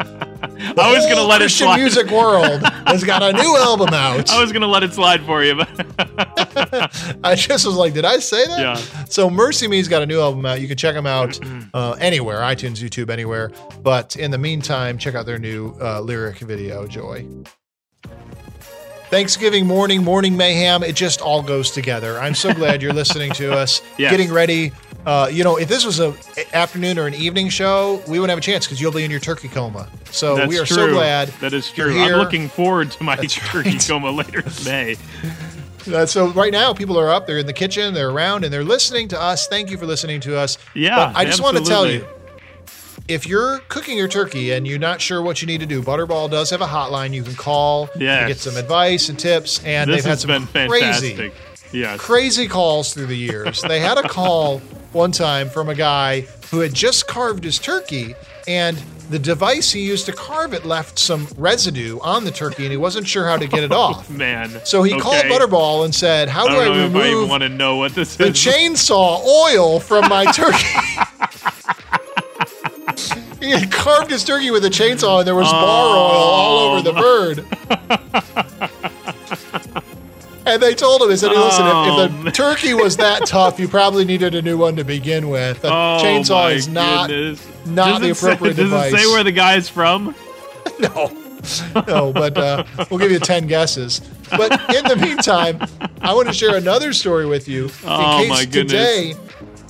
I 0.77 0.93
was 0.93 1.05
gonna 1.07 1.23
let 1.23 1.41
it 1.41 1.45
Christian 1.45 1.67
slide. 1.67 1.77
music 1.79 2.09
world 2.11 2.61
has 2.87 3.03
got 3.03 3.23
a 3.23 3.33
new 3.33 3.57
album 3.59 3.89
out. 3.93 4.29
I 4.29 4.41
was 4.41 4.51
gonna 4.51 4.67
let 4.67 4.83
it 4.83 4.93
slide 4.93 5.21
for 5.23 5.43
you, 5.43 5.55
but 5.55 5.69
I 7.23 7.35
just 7.35 7.65
was 7.65 7.75
like, 7.75 7.93
did 7.93 8.05
I 8.05 8.19
say 8.19 8.45
that? 8.47 8.59
Yeah. 8.59 8.75
So 9.05 9.29
MercyMe's 9.29 9.87
got 9.87 10.01
a 10.01 10.05
new 10.05 10.19
album 10.19 10.45
out. 10.45 10.61
You 10.61 10.67
can 10.67 10.77
check 10.77 10.95
them 10.95 11.07
out 11.07 11.39
uh, 11.73 11.93
anywhere, 11.99 12.39
iTunes, 12.39 12.81
YouTube, 12.83 13.09
anywhere. 13.09 13.51
But 13.81 14.15
in 14.15 14.31
the 14.31 14.37
meantime, 14.37 14.97
check 14.97 15.15
out 15.15 15.25
their 15.25 15.39
new 15.39 15.75
uh, 15.81 16.01
lyric 16.01 16.37
video, 16.39 16.87
Joy. 16.87 17.25
Thanksgiving 19.11 19.67
morning, 19.67 20.05
morning 20.05 20.37
mayhem. 20.37 20.83
It 20.83 20.95
just 20.95 21.19
all 21.19 21.43
goes 21.43 21.69
together. 21.69 22.17
I'm 22.17 22.33
so 22.33 22.53
glad 22.53 22.81
you're 22.81 22.93
listening 22.93 23.33
to 23.33 23.53
us. 23.53 23.81
Yes. 23.97 24.09
Getting 24.09 24.31
ready. 24.31 24.71
Uh, 25.05 25.29
you 25.31 25.43
know, 25.43 25.57
if 25.57 25.67
this 25.67 25.85
was 25.85 25.99
a 25.99 26.15
afternoon 26.55 26.97
or 26.97 27.05
an 27.05 27.13
evening 27.13 27.49
show, 27.49 28.01
we 28.07 28.19
wouldn't 28.19 28.29
have 28.29 28.37
a 28.37 28.41
chance 28.41 28.65
because 28.65 28.79
you'll 28.81 28.91
be 28.93 29.03
in 29.03 29.11
your 29.11 29.19
turkey 29.19 29.47
coma. 29.49 29.87
So 30.11 30.35
that's 30.37 30.47
we 30.49 30.57
are 30.59 30.65
true. 30.65 30.75
so 30.75 30.91
glad 30.91 31.27
that 31.41 31.53
is 31.53 31.75
you're 31.77 31.91
true. 31.91 32.01
I'm 32.01 32.13
looking 32.13 32.47
forward 32.47 32.89
to 32.91 33.03
my 33.03 33.15
That's 33.17 33.35
turkey 33.35 33.71
right. 33.71 33.85
coma 33.87 34.09
later 34.11 34.41
today. 34.41 34.95
Uh, 35.91 36.05
so 36.05 36.27
right 36.33 36.51
now, 36.51 36.75
people 36.75 36.95
are 36.99 37.09
up. 37.09 37.25
They're 37.25 37.39
in 37.39 37.47
the 37.47 37.53
kitchen. 37.53 37.95
They're 37.95 38.11
around, 38.11 38.43
and 38.43 38.53
they're 38.53 38.63
listening 38.63 39.07
to 39.07 39.19
us. 39.19 39.47
Thank 39.47 39.71
you 39.71 39.79
for 39.79 39.87
listening 39.87 40.21
to 40.21 40.37
us. 40.37 40.59
Yeah, 40.75 40.95
But 40.95 41.15
I 41.15 41.25
just 41.25 41.41
want 41.41 41.57
to 41.57 41.63
tell 41.63 41.89
you, 41.89 42.05
if 43.07 43.27
you're 43.27 43.59
cooking 43.67 43.97
your 43.97 44.07
turkey 44.07 44.51
and 44.51 44.67
you're 44.67 44.79
not 44.79 45.01
sure 45.01 45.21
what 45.21 45.41
you 45.41 45.47
need 45.47 45.59
to 45.59 45.65
do, 45.65 45.81
Butterball 45.81 46.29
does 46.29 46.49
have 46.49 46.61
a 46.61 46.67
hotline 46.67 47.13
you 47.13 47.23
can 47.23 47.35
call 47.35 47.87
to 47.87 47.99
get 47.99 48.37
some 48.37 48.57
advice 48.57 49.09
and 49.09 49.19
tips. 49.19 49.63
And 49.63 49.89
This 49.89 50.03
they've 50.03 50.09
had 50.11 50.19
some 50.19 50.47
been 50.51 50.69
crazy. 50.69 51.31
Yes. 51.73 51.99
crazy 52.01 52.47
calls 52.47 52.93
through 52.93 53.05
the 53.05 53.15
years. 53.15 53.61
they 53.61 53.79
had 53.79 53.97
a 53.97 54.07
call 54.07 54.59
one 54.91 55.11
time 55.11 55.49
from 55.49 55.69
a 55.69 55.75
guy 55.75 56.21
who 56.49 56.59
had 56.59 56.73
just 56.73 57.07
carved 57.07 57.45
his 57.45 57.57
turkey 57.59 58.13
and 58.47 58.77
the 59.09 59.19
device 59.19 59.71
he 59.71 59.81
used 59.81 60.05
to 60.05 60.13
carve 60.13 60.53
it 60.53 60.65
left 60.65 60.97
some 60.97 61.27
residue 61.37 61.99
on 62.01 62.23
the 62.23 62.31
turkey 62.31 62.63
and 62.63 62.71
he 62.71 62.77
wasn't 62.77 63.07
sure 63.07 63.25
how 63.27 63.37
to 63.37 63.47
get 63.47 63.63
it 63.63 63.71
oh, 63.73 63.77
off. 63.77 64.09
Man. 64.09 64.61
So 64.65 64.83
he 64.83 64.97
called. 64.99 65.25
Butterball 65.25 65.85
and 65.85 65.93
said, 65.93 66.27
"How 66.29 66.47
I 66.47 66.49
do 66.49 66.55
I, 66.55 66.63
I 66.63 66.83
remove 66.83 67.29
want 67.29 67.43
to 67.43 67.49
know 67.49 67.77
what 67.77 67.93
this 67.93 68.15
the 68.15 68.27
is. 68.27 68.35
chainsaw 68.45 69.23
oil 69.25 69.79
from 69.79 70.09
my 70.09 70.25
turkey?" 70.31 70.57
he 73.59 73.59
had 73.59 73.71
carved 73.71 74.09
his 74.11 74.23
turkey 74.23 74.51
with 74.51 74.63
a 74.65 74.69
chainsaw, 74.69 75.19
and 75.19 75.27
there 75.27 75.35
was 75.35 75.51
bar 75.51 75.87
oil 75.97 76.03
all 76.03 76.69
over 76.69 76.81
the 76.81 76.93
bird. 76.93 77.45
and 80.45 80.61
they 80.61 80.73
told 80.73 81.01
him, 81.01 81.09
"They 81.09 81.15
said, 81.17 81.31
hey, 81.31 81.37
listen, 81.37 81.65
if, 81.65 81.73
Oh, 81.73 82.03
if 82.19 82.23
the 82.25 82.31
turkey 82.43 82.73
was 82.73 82.97
that 82.97 83.25
tough, 83.25 83.59
you 83.59 83.67
probably 83.67 84.05
needed 84.05 84.35
a 84.35 84.41
new 84.41 84.57
one 84.57 84.75
to 84.77 84.83
begin 84.83 85.29
with. 85.29 85.63
A 85.63 85.67
oh, 85.67 85.99
chainsaw 86.01 86.53
is 86.53 86.67
not 86.67 87.09
goodness. 87.09 87.47
not 87.65 88.01
Does 88.01 88.21
the 88.21 88.29
it 88.31 88.37
say- 88.39 88.47
Does 88.47 88.55
device. 88.55 88.93
it 88.93 88.97
say 88.99 89.05
where 89.07 89.23
the 89.23 89.31
guy's 89.31 89.69
from? 89.69 90.15
no. 90.79 91.11
No, 91.87 92.13
but 92.13 92.37
uh, 92.37 92.63
we'll 92.91 92.99
give 92.99 93.09
you 93.11 93.17
10 93.17 93.47
guesses. 93.47 93.99
But 94.29 94.51
in 94.75 94.83
the 94.85 94.95
meantime, 94.95 95.59
I 95.99 96.13
want 96.13 96.27
to 96.27 96.33
share 96.35 96.55
another 96.55 96.93
story 96.93 97.25
with 97.25 97.47
you 97.47 97.65
in 97.65 97.71
Oh, 97.85 98.17
case 98.19 98.29
my 98.29 98.45
goodness. 98.45 98.71
today 98.71 99.15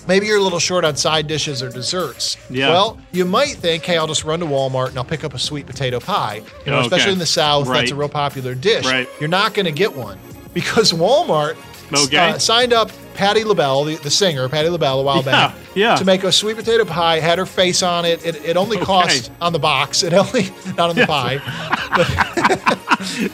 maybe 0.08 0.26
you're 0.28 0.38
a 0.38 0.42
little 0.42 0.60
short 0.60 0.84
on 0.86 0.96
side 0.96 1.28
dishes 1.28 1.62
or 1.64 1.70
desserts. 1.70 2.38
Yeah. 2.50 2.70
Well, 2.70 2.98
you 3.12 3.26
might 3.26 3.56
think, 3.58 3.84
hey, 3.86 3.98
I'll 3.98 4.08
just 4.08 4.24
run 4.24 4.40
to 4.42 4.46
Walmart 4.46 4.90
and 4.90 4.98
I'll 4.98 5.04
pick 5.06 5.24
up 5.24 5.34
a 5.34 5.40
sweet 5.40 5.66
potato 5.68 6.00
pie. 6.00 6.42
You 6.66 6.72
know, 6.72 6.78
Okay. 6.80 6.88
especially 6.88 7.14
in 7.14 7.20
the 7.20 7.26
South, 7.26 7.68
Right. 7.68 7.80
that's 7.80 7.92
a 7.92 7.96
real 7.96 8.10
popular 8.10 8.56
dish. 8.56 8.86
Right. 8.86 9.08
You're 9.20 9.30
not 9.30 9.54
going 9.54 9.66
to 9.66 9.72
get 9.72 9.96
one 9.96 10.18
because 10.54 10.92
Walmart 10.94 11.56
Okay. 11.94 12.18
uh, 12.18 12.38
signed 12.38 12.74
up 12.74 12.92
Patti 13.14 13.44
LaBelle, 13.44 13.84
the, 13.84 13.96
the 13.98 14.10
singer, 14.10 14.48
Patti 14.50 14.70
LaBelle, 14.70 15.00
a 15.02 15.04
while 15.04 15.18
Yeah, 15.18 15.22
back, 15.24 15.56
yeah. 15.76 15.96
to 15.96 16.06
make 16.06 16.24
a 16.24 16.32
sweet 16.32 16.56
potato 16.58 16.86
pie. 16.86 17.20
Had 17.20 17.38
her 17.38 17.46
face 17.46 17.84
on 17.84 18.06
it. 18.06 18.26
It, 18.26 18.44
it 18.46 18.58
only 18.58 18.78
Okay. 18.78 18.86
cost 18.86 19.32
on 19.42 19.52
the 19.54 19.60
box. 19.60 20.02
It 20.04 20.14
only 20.14 20.50
not 20.78 20.90
on 20.90 20.96
the 20.96 21.02
Yes. 21.02 21.10
pie. 21.10 22.78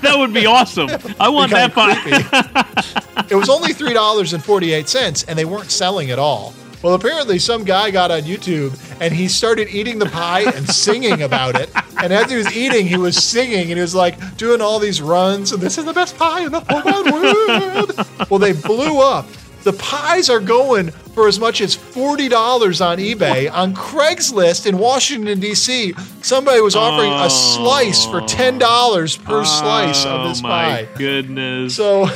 That 0.02 0.16
would 0.18 0.34
be 0.34 0.46
awesome. 0.46 0.90
I 1.20 1.28
want 1.30 1.52
that 1.52 1.74
pie. 1.74 3.26
It 3.30 3.36
was 3.36 3.50
only 3.50 3.74
three 3.74 3.94
dollars 3.94 4.32
and 4.34 4.42
forty 4.44 4.72
eight 4.72 4.88
cents, 4.88 5.24
and 5.24 5.38
they 5.38 5.44
weren't 5.46 5.72
selling 5.72 6.10
at 6.10 6.20
all. 6.20 6.54
Well, 6.88 6.96
apparently, 6.96 7.38
some 7.38 7.66
guy 7.66 7.92
got 7.92 8.12
on 8.12 8.22
YouTube 8.22 8.72
and 9.02 9.14
he 9.14 9.28
started 9.28 9.68
eating 9.68 10.00
the 10.00 10.06
pie 10.06 10.50
and 10.50 10.66
singing 10.74 11.22
about 11.22 11.60
it. 11.60 11.70
And 12.02 12.14
as 12.14 12.32
he 12.32 12.38
was 12.38 12.56
eating, 12.56 12.88
he 12.88 12.96
was 12.96 13.22
singing 13.22 13.64
and 13.64 13.74
he 13.74 13.82
was 13.82 13.94
like 13.94 14.38
doing 14.38 14.62
all 14.62 14.80
these 14.80 15.02
runs. 15.02 15.52
And 15.52 15.62
this 15.62 15.78
is 15.78 15.84
the 15.84 15.92
best 15.92 16.18
pie 16.18 16.46
in 16.46 16.54
the 16.54 16.62
whole 16.62 16.82
wide 16.82 17.12
world. 17.12 18.30
Well, 18.30 18.40
they 18.40 18.54
blew 18.54 19.02
up. 19.02 19.28
The 19.64 19.74
pies 19.74 20.30
are 20.30 20.40
going 20.40 20.92
for 20.92 21.28
as 21.28 21.42
much 21.42 21.60
as 21.60 21.76
$40 21.76 22.32
on 22.80 23.00
eBay. 23.00 23.52
on 23.52 23.74
Craigslist 23.76 24.66
in 24.66 24.78
Washington, 24.78 25.42
D.C., 25.42 25.94
somebody 26.22 26.62
was 26.62 26.78
offering 26.78 27.12
oh. 27.12 27.26
a 27.26 27.30
slice 27.30 28.06
for 28.06 28.22
$10 28.22 29.26
per 29.26 29.42
oh, 29.42 29.44
slice 29.44 30.06
of 30.06 30.30
this 30.30 30.40
oh, 30.40 30.44
pie. 30.44 30.88
my 30.94 30.98
goodness. 30.98 31.76
So. 31.76 32.08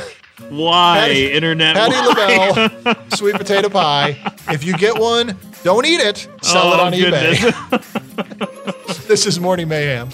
Why 0.50 1.08
Patti, 1.08 1.32
internet? 1.32 1.76
Patti 1.76 2.08
LaBelle, 2.08 3.10
sweet 3.14 3.34
potato 3.36 3.68
pie. 3.68 4.16
If 4.48 4.64
you 4.64 4.76
get 4.76 4.98
one, 4.98 5.36
don't 5.62 5.86
eat 5.86 6.00
it. 6.00 6.28
Sell 6.42 6.68
oh, 6.68 6.74
it 6.74 6.80
on 6.80 6.92
goodness. 6.92 7.38
eBay. 7.38 9.06
this 9.08 9.26
is 9.26 9.40
Morning 9.40 9.68
Mayhem. 9.68 10.10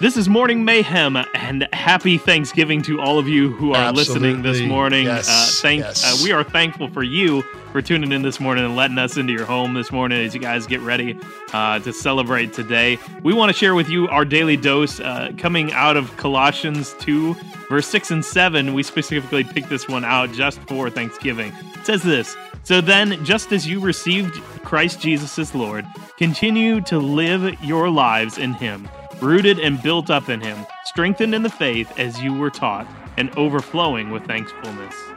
This 0.00 0.16
is 0.16 0.28
Morning 0.28 0.64
Mayhem, 0.64 1.16
and 1.34 1.68
happy 1.72 2.18
Thanksgiving 2.18 2.82
to 2.82 3.00
all 3.00 3.18
of 3.18 3.28
you 3.28 3.52
who 3.52 3.72
are 3.72 3.76
Absolutely. 3.76 4.30
listening 4.32 4.42
this 4.42 4.60
morning. 4.60 5.04
Yes, 5.04 5.28
uh, 5.28 5.62
thank, 5.62 5.82
yes. 5.82 6.04
uh, 6.04 6.24
we 6.24 6.32
are 6.32 6.42
thankful 6.42 6.88
for 6.88 7.04
you 7.04 7.44
for 7.72 7.80
tuning 7.82 8.12
in 8.12 8.20
this 8.20 8.38
morning 8.38 8.64
and 8.64 8.76
letting 8.76 8.98
us 8.98 9.16
into 9.16 9.32
your 9.32 9.46
home 9.46 9.72
this 9.72 9.90
morning 9.90 10.24
as 10.24 10.34
you 10.34 10.40
guys 10.40 10.66
get 10.66 10.80
ready 10.82 11.18
uh, 11.54 11.78
to 11.78 11.92
celebrate 11.92 12.52
today. 12.52 12.98
We 13.22 13.32
want 13.32 13.50
to 13.50 13.58
share 13.58 13.74
with 13.74 13.88
you 13.88 14.06
our 14.08 14.26
daily 14.26 14.58
dose 14.58 15.00
uh, 15.00 15.32
coming 15.38 15.72
out 15.72 15.96
of 15.96 16.14
Colossians 16.18 16.94
2, 17.00 17.34
verse 17.70 17.86
6 17.88 18.10
and 18.10 18.24
7. 18.24 18.74
We 18.74 18.82
specifically 18.82 19.42
picked 19.42 19.70
this 19.70 19.88
one 19.88 20.04
out 20.04 20.32
just 20.32 20.60
for 20.60 20.90
Thanksgiving. 20.90 21.50
It 21.74 21.86
says 21.86 22.02
this 22.02 22.36
So 22.62 22.82
then, 22.82 23.24
just 23.24 23.50
as 23.52 23.66
you 23.66 23.80
received 23.80 24.34
Christ 24.64 25.00
Jesus 25.00 25.38
as 25.38 25.54
Lord, 25.54 25.86
continue 26.18 26.82
to 26.82 26.98
live 26.98 27.60
your 27.64 27.88
lives 27.88 28.36
in 28.36 28.52
Him 28.52 28.86
rooted 29.22 29.60
and 29.60 29.80
built 29.82 30.10
up 30.10 30.28
in 30.28 30.40
Him, 30.40 30.66
strengthened 30.84 31.34
in 31.34 31.42
the 31.42 31.50
faith 31.50 31.96
as 31.98 32.20
you 32.20 32.34
were 32.34 32.50
taught, 32.50 32.86
and 33.16 33.30
overflowing 33.38 34.10
with 34.10 34.26
thankfulness. 34.26 35.11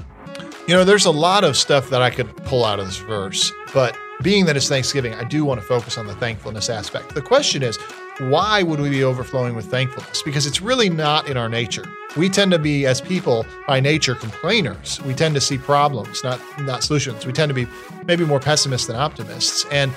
You 0.67 0.73
know, 0.73 0.83
there's 0.83 1.05
a 1.05 1.11
lot 1.11 1.43
of 1.43 1.55
stuff 1.55 1.91
that 1.91 2.01
I 2.01 2.09
could 2.09 2.35
pull 2.37 2.65
out 2.65 2.79
of 2.79 2.87
this 2.87 2.97
verse, 2.97 3.51
but 3.71 3.95
being 4.23 4.45
that 4.45 4.57
it's 4.57 4.67
Thanksgiving, 4.67 5.13
I 5.13 5.23
do 5.23 5.45
want 5.45 5.61
to 5.61 5.67
focus 5.67 5.95
on 5.95 6.07
the 6.07 6.15
thankfulness 6.15 6.71
aspect. 6.71 7.13
The 7.13 7.21
question 7.21 7.61
is, 7.61 7.77
why 8.17 8.63
would 8.63 8.79
we 8.79 8.89
be 8.89 9.03
overflowing 9.03 9.55
with 9.55 9.67
thankfulness? 9.67 10.23
Because 10.23 10.47
it's 10.47 10.61
really 10.61 10.89
not 10.89 11.29
in 11.29 11.37
our 11.37 11.49
nature. 11.49 11.83
We 12.17 12.29
tend 12.29 12.49
to 12.51 12.57
be, 12.57 12.87
as 12.87 12.99
people 12.99 13.45
by 13.67 13.79
nature, 13.79 14.15
complainers. 14.15 14.99
We 15.03 15.13
tend 15.13 15.35
to 15.35 15.41
see 15.41 15.59
problems, 15.59 16.23
not 16.23 16.41
not 16.61 16.81
solutions. 16.81 17.27
We 17.27 17.33
tend 17.33 17.49
to 17.49 17.53
be 17.53 17.67
maybe 18.07 18.25
more 18.25 18.39
pessimists 18.39 18.87
than 18.87 18.95
optimists. 18.95 19.65
And 19.69 19.91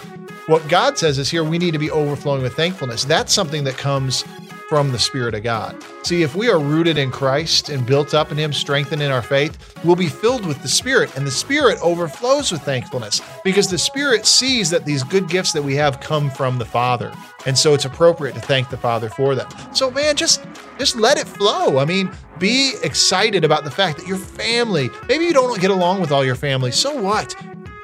what 0.48 0.68
God 0.68 0.98
says 0.98 1.18
is 1.18 1.30
here 1.30 1.44
we 1.44 1.56
need 1.56 1.70
to 1.70 1.78
be 1.78 1.90
overflowing 1.90 2.42
with 2.42 2.54
thankfulness. 2.54 3.04
That's 3.04 3.32
something 3.32 3.64
that 3.64 3.78
comes 3.78 4.24
from 4.68 4.92
the 4.92 4.98
Spirit 4.98 5.34
of 5.34 5.42
God. 5.42 5.82
See, 6.02 6.22
if 6.22 6.34
we 6.34 6.48
are 6.50 6.60
rooted 6.60 6.98
in 6.98 7.10
Christ 7.10 7.70
and 7.70 7.86
built 7.86 8.12
up 8.12 8.30
in 8.30 8.36
Him, 8.36 8.52
strengthened 8.52 9.02
in 9.02 9.10
our 9.10 9.22
faith, 9.22 9.74
we'll 9.82 9.96
be 9.96 10.08
filled 10.08 10.44
with 10.44 10.60
the 10.60 10.68
Spirit, 10.68 11.16
and 11.16 11.26
the 11.26 11.30
Spirit 11.30 11.78
overflows 11.82 12.52
with 12.52 12.62
thankfulness 12.62 13.22
because 13.44 13.68
the 13.68 13.78
Spirit 13.78 14.26
sees 14.26 14.68
that 14.70 14.84
these 14.84 15.02
good 15.02 15.28
gifts 15.28 15.52
that 15.52 15.62
we 15.62 15.74
have 15.76 16.00
come 16.00 16.30
from 16.30 16.58
the 16.58 16.64
Father. 16.66 17.12
And 17.46 17.56
so 17.56 17.72
it's 17.72 17.86
appropriate 17.86 18.34
to 18.34 18.40
thank 18.40 18.68
the 18.68 18.76
Father 18.76 19.08
for 19.08 19.34
them. 19.34 19.48
So, 19.72 19.90
man, 19.90 20.16
just 20.16 20.44
just 20.78 20.96
let 20.96 21.18
it 21.18 21.26
flow. 21.26 21.78
I 21.78 21.84
mean, 21.84 22.10
be 22.38 22.74
excited 22.84 23.44
about 23.44 23.64
the 23.64 23.70
fact 23.70 23.98
that 23.98 24.06
your 24.06 24.18
family, 24.18 24.90
maybe 25.08 25.24
you 25.24 25.32
don't 25.32 25.60
get 25.60 25.70
along 25.70 26.00
with 26.00 26.12
all 26.12 26.24
your 26.24 26.36
family. 26.36 26.70
So 26.70 27.00
what? 27.00 27.34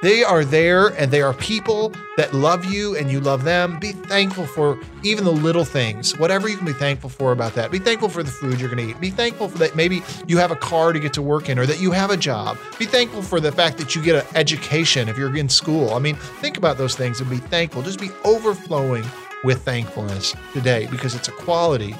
They 0.01 0.23
are 0.23 0.45
there 0.45 0.87
and 0.99 1.11
they 1.11 1.21
are 1.21 1.33
people 1.33 1.93
that 2.17 2.33
love 2.33 2.65
you 2.65 2.95
and 2.95 3.09
you 3.09 3.19
love 3.19 3.43
them. 3.43 3.79
Be 3.79 3.91
thankful 3.91 4.45
for 4.45 4.79
even 5.03 5.23
the 5.23 5.31
little 5.31 5.65
things, 5.65 6.17
whatever 6.19 6.47
you 6.47 6.57
can 6.57 6.65
be 6.65 6.73
thankful 6.73 7.09
for 7.09 7.31
about 7.31 7.53
that. 7.55 7.71
Be 7.71 7.79
thankful 7.79 8.09
for 8.09 8.21
the 8.21 8.31
food 8.31 8.59
you're 8.59 8.69
going 8.69 8.85
to 8.85 8.91
eat. 8.91 8.99
Be 8.99 9.09
thankful 9.09 9.49
for 9.49 9.57
that 9.59 9.75
maybe 9.75 10.01
you 10.27 10.37
have 10.37 10.51
a 10.51 10.55
car 10.55 10.93
to 10.93 10.99
get 10.99 11.13
to 11.13 11.21
work 11.21 11.49
in 11.49 11.57
or 11.57 11.65
that 11.65 11.79
you 11.79 11.91
have 11.91 12.11
a 12.11 12.17
job. 12.17 12.57
Be 12.77 12.85
thankful 12.85 13.21
for 13.21 13.39
the 13.39 13.51
fact 13.51 13.77
that 13.77 13.95
you 13.95 14.01
get 14.01 14.15
an 14.15 14.35
education 14.35 15.09
if 15.09 15.17
you're 15.17 15.35
in 15.35 15.49
school. 15.49 15.93
I 15.93 15.99
mean, 15.99 16.15
think 16.15 16.57
about 16.57 16.77
those 16.77 16.95
things 16.95 17.19
and 17.21 17.29
be 17.29 17.37
thankful. 17.37 17.81
Just 17.81 17.99
be 17.99 18.11
overflowing 18.23 19.05
with 19.43 19.63
thankfulness 19.63 20.35
today 20.53 20.87
because 20.91 21.15
it's 21.15 21.27
a 21.27 21.31
quality 21.31 21.95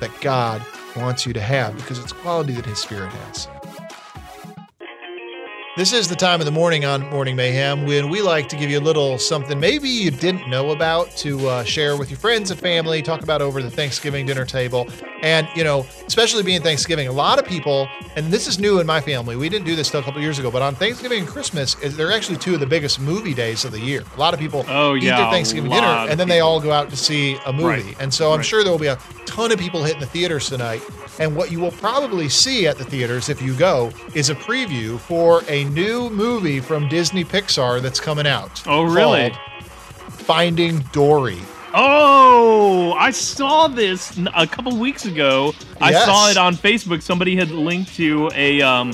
that 0.00 0.10
God 0.20 0.64
wants 0.96 1.26
you 1.26 1.32
to 1.32 1.40
have 1.40 1.76
because 1.76 1.98
it's 1.98 2.12
a 2.12 2.16
quality 2.16 2.52
that 2.54 2.66
His 2.66 2.78
Spirit 2.78 3.10
has. 3.10 3.48
This 5.76 5.92
is 5.92 6.06
the 6.06 6.14
time 6.14 6.40
of 6.40 6.44
the 6.44 6.52
morning 6.52 6.84
on 6.84 7.10
Morning 7.10 7.34
Mayhem 7.34 7.84
when 7.84 8.08
we 8.08 8.22
like 8.22 8.48
to 8.50 8.56
give 8.56 8.70
you 8.70 8.78
a 8.78 8.80
little 8.80 9.18
something 9.18 9.58
maybe 9.58 9.88
you 9.88 10.12
didn't 10.12 10.48
know 10.48 10.70
about 10.70 11.10
to 11.16 11.48
uh, 11.48 11.64
share 11.64 11.96
with 11.96 12.10
your 12.10 12.18
friends 12.20 12.52
and 12.52 12.60
family, 12.60 13.02
talk 13.02 13.24
about 13.24 13.42
over 13.42 13.60
the 13.60 13.72
Thanksgiving 13.72 14.24
dinner 14.24 14.44
table. 14.44 14.86
And, 15.22 15.48
you 15.56 15.64
know, 15.64 15.84
especially 16.06 16.44
being 16.44 16.62
Thanksgiving, 16.62 17.08
a 17.08 17.12
lot 17.12 17.40
of 17.40 17.44
people, 17.44 17.88
and 18.14 18.32
this 18.32 18.46
is 18.46 18.60
new 18.60 18.78
in 18.78 18.86
my 18.86 19.00
family, 19.00 19.34
we 19.34 19.48
didn't 19.48 19.66
do 19.66 19.74
this 19.74 19.90
till 19.90 19.98
a 19.98 20.02
couple 20.04 20.20
years 20.20 20.38
ago, 20.38 20.48
but 20.48 20.62
on 20.62 20.76
Thanksgiving 20.76 21.18
and 21.18 21.28
Christmas, 21.28 21.74
they're 21.74 22.12
actually 22.12 22.38
two 22.38 22.54
of 22.54 22.60
the 22.60 22.66
biggest 22.66 23.00
movie 23.00 23.34
days 23.34 23.64
of 23.64 23.72
the 23.72 23.80
year. 23.80 24.04
A 24.14 24.20
lot 24.20 24.32
of 24.32 24.38
people 24.38 24.64
oh, 24.68 24.94
eat 24.94 25.02
yeah, 25.02 25.16
their 25.16 25.30
Thanksgiving 25.32 25.72
dinner 25.72 25.86
and 25.86 26.20
then 26.20 26.28
they 26.28 26.38
all 26.38 26.60
go 26.60 26.70
out 26.70 26.88
to 26.90 26.96
see 26.96 27.36
a 27.46 27.52
movie. 27.52 27.82
Right. 27.82 27.96
And 27.98 28.14
so 28.14 28.30
I'm 28.30 28.36
right. 28.36 28.46
sure 28.46 28.62
there 28.62 28.70
will 28.70 28.78
be 28.78 28.86
a 28.86 28.98
ton 29.34 29.50
of 29.50 29.58
people 29.58 29.82
hitting 29.82 29.98
the 29.98 30.06
theaters 30.06 30.48
tonight. 30.48 30.80
And 31.18 31.34
what 31.34 31.50
you 31.50 31.58
will 31.58 31.72
probably 31.72 32.28
see 32.28 32.68
at 32.68 32.78
the 32.78 32.84
theaters 32.84 33.28
if 33.28 33.42
you 33.42 33.54
go 33.56 33.90
is 34.14 34.30
a 34.30 34.34
preview 34.34 34.96
for 34.98 35.42
a 35.48 35.64
new 35.64 36.08
movie 36.10 36.60
from 36.60 36.88
Disney 36.88 37.24
Pixar 37.24 37.82
that's 37.82 37.98
coming 37.98 38.28
out. 38.28 38.62
Oh, 38.66 38.84
really? 38.84 39.34
Finding 40.08 40.78
Dory. 40.92 41.40
Oh, 41.74 42.92
I 42.92 43.10
saw 43.10 43.66
this 43.66 44.16
a 44.36 44.46
couple 44.46 44.76
weeks 44.78 45.04
ago. 45.04 45.52
I 45.80 45.92
saw 45.92 46.30
it 46.30 46.36
on 46.36 46.54
Facebook. 46.54 47.02
Somebody 47.02 47.34
had 47.34 47.50
linked 47.50 47.92
to 47.96 48.30
a 48.34 48.62
um, 48.62 48.92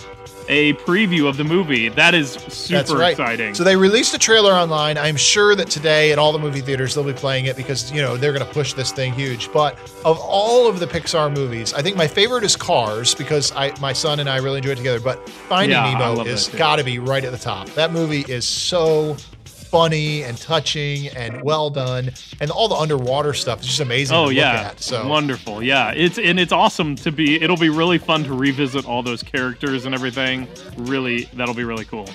a 0.50 0.74
preview 0.74 1.28
of 1.28 1.36
the 1.36 1.44
movie. 1.44 1.88
That 1.88 2.12
is 2.12 2.32
super 2.32 2.96
right. 2.96 3.12
exciting. 3.12 3.54
So 3.54 3.62
they 3.62 3.76
released 3.76 4.12
a 4.14 4.18
trailer 4.18 4.52
online. 4.52 4.98
I'm 4.98 5.16
sure 5.16 5.54
that 5.54 5.70
today 5.70 6.10
at 6.10 6.18
all 6.18 6.32
the 6.32 6.40
movie 6.40 6.60
theaters 6.60 6.94
they'll 6.94 7.04
be 7.04 7.12
playing 7.12 7.46
it 7.46 7.56
because 7.56 7.90
you 7.92 8.02
know 8.02 8.16
they're 8.16 8.32
going 8.32 8.44
to 8.44 8.52
push 8.52 8.74
this 8.74 8.90
thing 8.90 9.12
huge. 9.12 9.50
But 9.52 9.78
of 10.04 10.18
all 10.18 10.68
of 10.68 10.80
the 10.80 10.86
Pixar 10.86 11.32
movies, 11.32 11.72
I 11.72 11.82
think 11.82 11.96
my 11.96 12.08
favorite 12.08 12.42
is 12.42 12.56
Cars 12.56 13.14
because 13.14 13.52
I 13.52 13.72
my 13.80 13.92
son 13.92 14.18
and 14.18 14.28
I 14.28 14.38
really 14.38 14.58
enjoy 14.58 14.70
it 14.70 14.76
together. 14.76 15.00
But 15.00 15.26
Finding 15.28 15.70
yeah, 15.70 15.96
Nemo 15.96 16.24
is 16.24 16.48
got 16.48 16.76
to 16.76 16.84
be 16.84 16.98
right 16.98 17.24
at 17.24 17.30
the 17.30 17.38
top. 17.38 17.68
That 17.70 17.92
movie 17.92 18.24
is 18.28 18.46
so 18.46 19.16
funny 19.70 20.22
and 20.24 20.36
touching 20.36 21.08
and 21.08 21.42
well 21.42 21.70
done, 21.70 22.10
and 22.40 22.50
all 22.50 22.68
the 22.68 22.74
underwater 22.74 23.32
stuff 23.32 23.60
is 23.60 23.66
just 23.66 23.80
amazing. 23.80 24.16
Oh 24.16 24.28
yeah, 24.28 24.70
at, 24.70 24.80
so 24.80 25.06
wonderful. 25.06 25.62
Yeah, 25.62 25.92
it's 25.92 26.18
and 26.18 26.40
it's 26.40 26.52
awesome 26.52 26.96
to 26.96 27.12
be. 27.12 27.40
It'll 27.40 27.56
be 27.56 27.70
really 27.70 27.98
fun 27.98 28.24
to 28.24 28.34
revisit 28.34 28.84
all 28.86 29.02
those 29.02 29.22
characters 29.22 29.86
and 29.86 29.94
everything. 29.94 30.48
Really, 30.76 31.24
that'll 31.34 31.54
be 31.54 31.64
really 31.64 31.84
cool. 31.84 32.08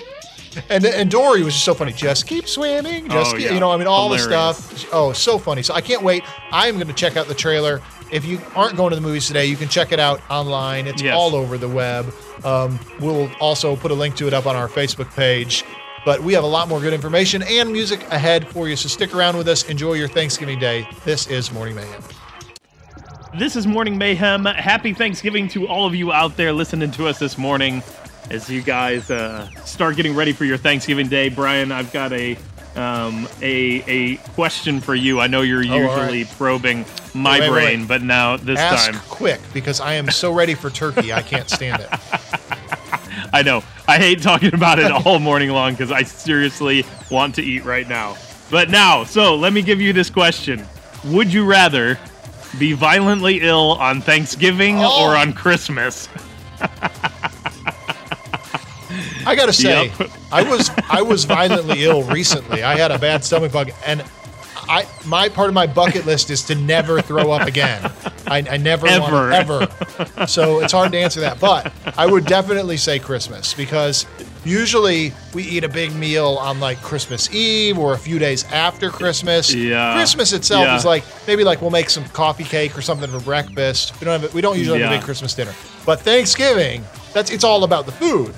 And 0.69 0.85
and 0.85 1.09
Dory 1.09 1.43
was 1.43 1.53
just 1.53 1.65
so 1.65 1.73
funny. 1.73 1.93
Just 1.93 2.27
keep 2.27 2.47
swimming. 2.47 3.09
Just 3.09 3.33
oh, 3.33 3.37
keep, 3.37 3.47
yeah. 3.47 3.53
you 3.53 3.59
know, 3.59 3.71
I 3.71 3.77
mean, 3.77 3.87
all 3.87 4.13
Hilarious. 4.13 4.57
the 4.57 4.75
stuff. 4.77 4.93
Oh, 4.93 5.13
so 5.13 5.37
funny. 5.37 5.63
So 5.63 5.73
I 5.73 5.81
can't 5.81 6.01
wait. 6.01 6.23
I'm 6.51 6.75
going 6.75 6.87
to 6.87 6.93
check 6.93 7.17
out 7.17 7.27
the 7.27 7.33
trailer. 7.33 7.81
If 8.11 8.23
you 8.23 8.39
aren't 8.55 8.77
going 8.77 8.91
to 8.91 8.95
the 8.95 9.01
movies 9.01 9.27
today, 9.27 9.45
you 9.47 9.57
can 9.57 9.67
check 9.67 9.91
it 9.91 9.99
out 9.99 10.21
online. 10.29 10.87
It's 10.87 11.01
yes. 11.01 11.15
all 11.15 11.35
over 11.35 11.57
the 11.57 11.67
web. 11.67 12.13
Um, 12.43 12.79
we'll 12.99 13.29
also 13.39 13.75
put 13.75 13.91
a 13.91 13.95
link 13.95 14.15
to 14.17 14.27
it 14.27 14.33
up 14.33 14.45
on 14.45 14.55
our 14.55 14.69
Facebook 14.69 15.13
page. 15.15 15.65
But 16.05 16.21
we 16.21 16.33
have 16.33 16.43
a 16.43 16.47
lot 16.47 16.67
more 16.69 16.79
good 16.79 16.93
information 16.93 17.41
and 17.43 17.71
music 17.71 18.03
ahead 18.11 18.47
for 18.47 18.69
you. 18.69 18.75
So 18.75 18.87
stick 18.87 19.15
around 19.15 19.37
with 19.37 19.47
us. 19.47 19.67
Enjoy 19.69 19.93
your 19.93 20.07
Thanksgiving 20.07 20.59
day. 20.59 20.87
This 21.03 21.25
is 21.27 21.51
Morning 21.51 21.73
Mayhem. 21.75 22.03
This 23.39 23.55
is 23.55 23.65
Morning 23.65 23.97
Mayhem. 23.97 24.45
Happy 24.45 24.93
Thanksgiving 24.93 25.47
to 25.49 25.67
all 25.67 25.87
of 25.87 25.95
you 25.95 26.13
out 26.13 26.37
there 26.37 26.53
listening 26.53 26.91
to 26.91 27.07
us 27.07 27.17
this 27.17 27.37
morning 27.39 27.81
as 28.29 28.49
you 28.49 28.61
guys 28.61 29.09
uh, 29.09 29.49
start 29.65 29.95
getting 29.95 30.15
ready 30.15 30.31
for 30.31 30.45
your 30.45 30.57
Thanksgiving 30.57 31.07
day. 31.07 31.29
Brian, 31.29 31.71
I've 31.71 31.91
got 31.91 32.13
a 32.13 32.37
um, 32.75 33.27
a 33.41 33.83
a 33.87 34.15
question 34.35 34.81
for 34.81 34.93
you. 34.95 35.19
I 35.21 35.27
know 35.27 35.41
you're 35.41 35.59
Oh, 35.59 35.75
usually 35.77 36.23
right. 36.23 36.33
probing 36.37 36.85
my 37.13 37.39
Wait, 37.39 37.49
wait, 37.49 37.49
brain, 37.51 37.79
wait. 37.81 37.87
but 37.87 38.01
now 38.03 38.37
this 38.37 38.59
Ask 38.59 38.91
time 38.91 39.01
quick 39.09 39.39
because 39.53 39.79
I 39.79 39.93
am 39.93 40.09
so 40.11 40.31
ready 40.33 40.53
for 40.55 40.69
turkey. 40.69 41.13
I 41.13 41.21
can't 41.21 41.49
stand 41.49 41.81
it. 41.81 41.89
I 43.35 43.41
know. 43.41 43.63
I 43.85 43.97
hate 43.97 44.21
talking 44.21 44.53
about 44.53 44.79
it 44.79 44.89
all 44.89 45.19
morning 45.19 45.49
long 45.49 45.73
because 45.73 45.91
I 45.91 46.03
seriously 46.03 46.85
want 47.11 47.35
to 47.35 47.41
eat 47.43 47.65
right 47.65 47.85
now. 47.87 48.15
But 48.49 48.69
now, 48.69 49.03
so 49.03 49.35
let 49.35 49.51
me 49.51 49.61
give 49.61 49.81
you 49.81 49.91
this 49.91 50.09
question 50.09 50.65
Would 51.03 51.33
you 51.33 51.43
rather 51.45 51.99
be 52.57 52.71
violently 52.71 53.39
ill 53.41 53.73
on 53.73 53.99
Thanksgiving 54.01 54.77
Oh. 54.79 55.03
or 55.03 55.17
on 55.17 55.33
Christmas? 55.33 56.07
I 59.27 59.35
gotta 59.35 59.51
say, 59.51 59.91
Yep. 59.99 60.09
I 60.31 60.43
was 60.43 60.71
I 60.89 61.01
was 61.01 61.25
violently 61.25 61.83
ill 61.83 62.03
recently. 62.03 62.63
I 62.63 62.77
had 62.77 62.91
a 62.91 62.99
bad 62.99 63.25
stomach 63.25 63.51
bug, 63.51 63.71
and 63.85 64.01
I 64.67 64.87
my 65.05 65.29
part 65.29 65.47
of 65.49 65.53
my 65.53 65.67
bucket 65.67 66.05
list 66.05 66.29
is 66.29 66.43
to 66.45 66.55
never 66.55 67.01
throw 67.01 67.31
up 67.31 67.47
again. 67.47 67.91
I, 68.27 68.39
I 68.49 68.57
never 68.57 68.87
Ever. 68.87 69.11
want 69.11 69.33
ever. 69.33 70.27
So 70.27 70.59
it's 70.61 70.73
hard 70.73 70.91
to 70.93 70.97
answer 70.97 71.19
that, 71.21 71.39
but 71.39 71.71
I 71.97 72.05
would 72.05 72.25
definitely 72.25 72.77
say 72.77 72.97
Christmas 72.99 73.53
because 73.53 74.05
usually 74.43 75.13
we 75.33 75.43
eat 75.43 75.63
a 75.63 75.69
big 75.69 75.93
meal 75.95 76.37
on 76.39 76.59
like 76.59 76.81
Christmas 76.81 77.33
Eve 77.33 77.77
or 77.77 77.93
a 77.93 77.97
few 77.97 78.17
days 78.19 78.43
after 78.45 78.89
Christmas. 78.89 79.53
Yeah. 79.53 79.93
Christmas 79.95 80.33
itself 80.33 80.65
Yeah. 80.65 80.75
is 80.75 80.85
like 80.85 81.03
maybe 81.27 81.43
like 81.43 81.61
we'll 81.61 81.71
make 81.71 81.89
some 81.89 82.05
coffee 82.05 82.43
cake 82.43 82.77
or 82.77 82.81
something 82.81 83.09
for 83.09 83.19
breakfast. 83.19 83.99
We 83.99 84.05
don't 84.05 84.21
have 84.21 84.33
we 84.33 84.41
don't 84.41 84.57
usually 84.57 84.79
have 84.81 84.91
a 84.91 84.95
big 84.97 85.03
Christmas 85.03 85.33
dinner, 85.35 85.53
but 85.85 85.99
Thanksgiving 86.01 86.83
that's 87.13 87.29
it's 87.31 87.43
all 87.43 87.63
about 87.63 87.85
the 87.85 87.91
food. 87.91 88.33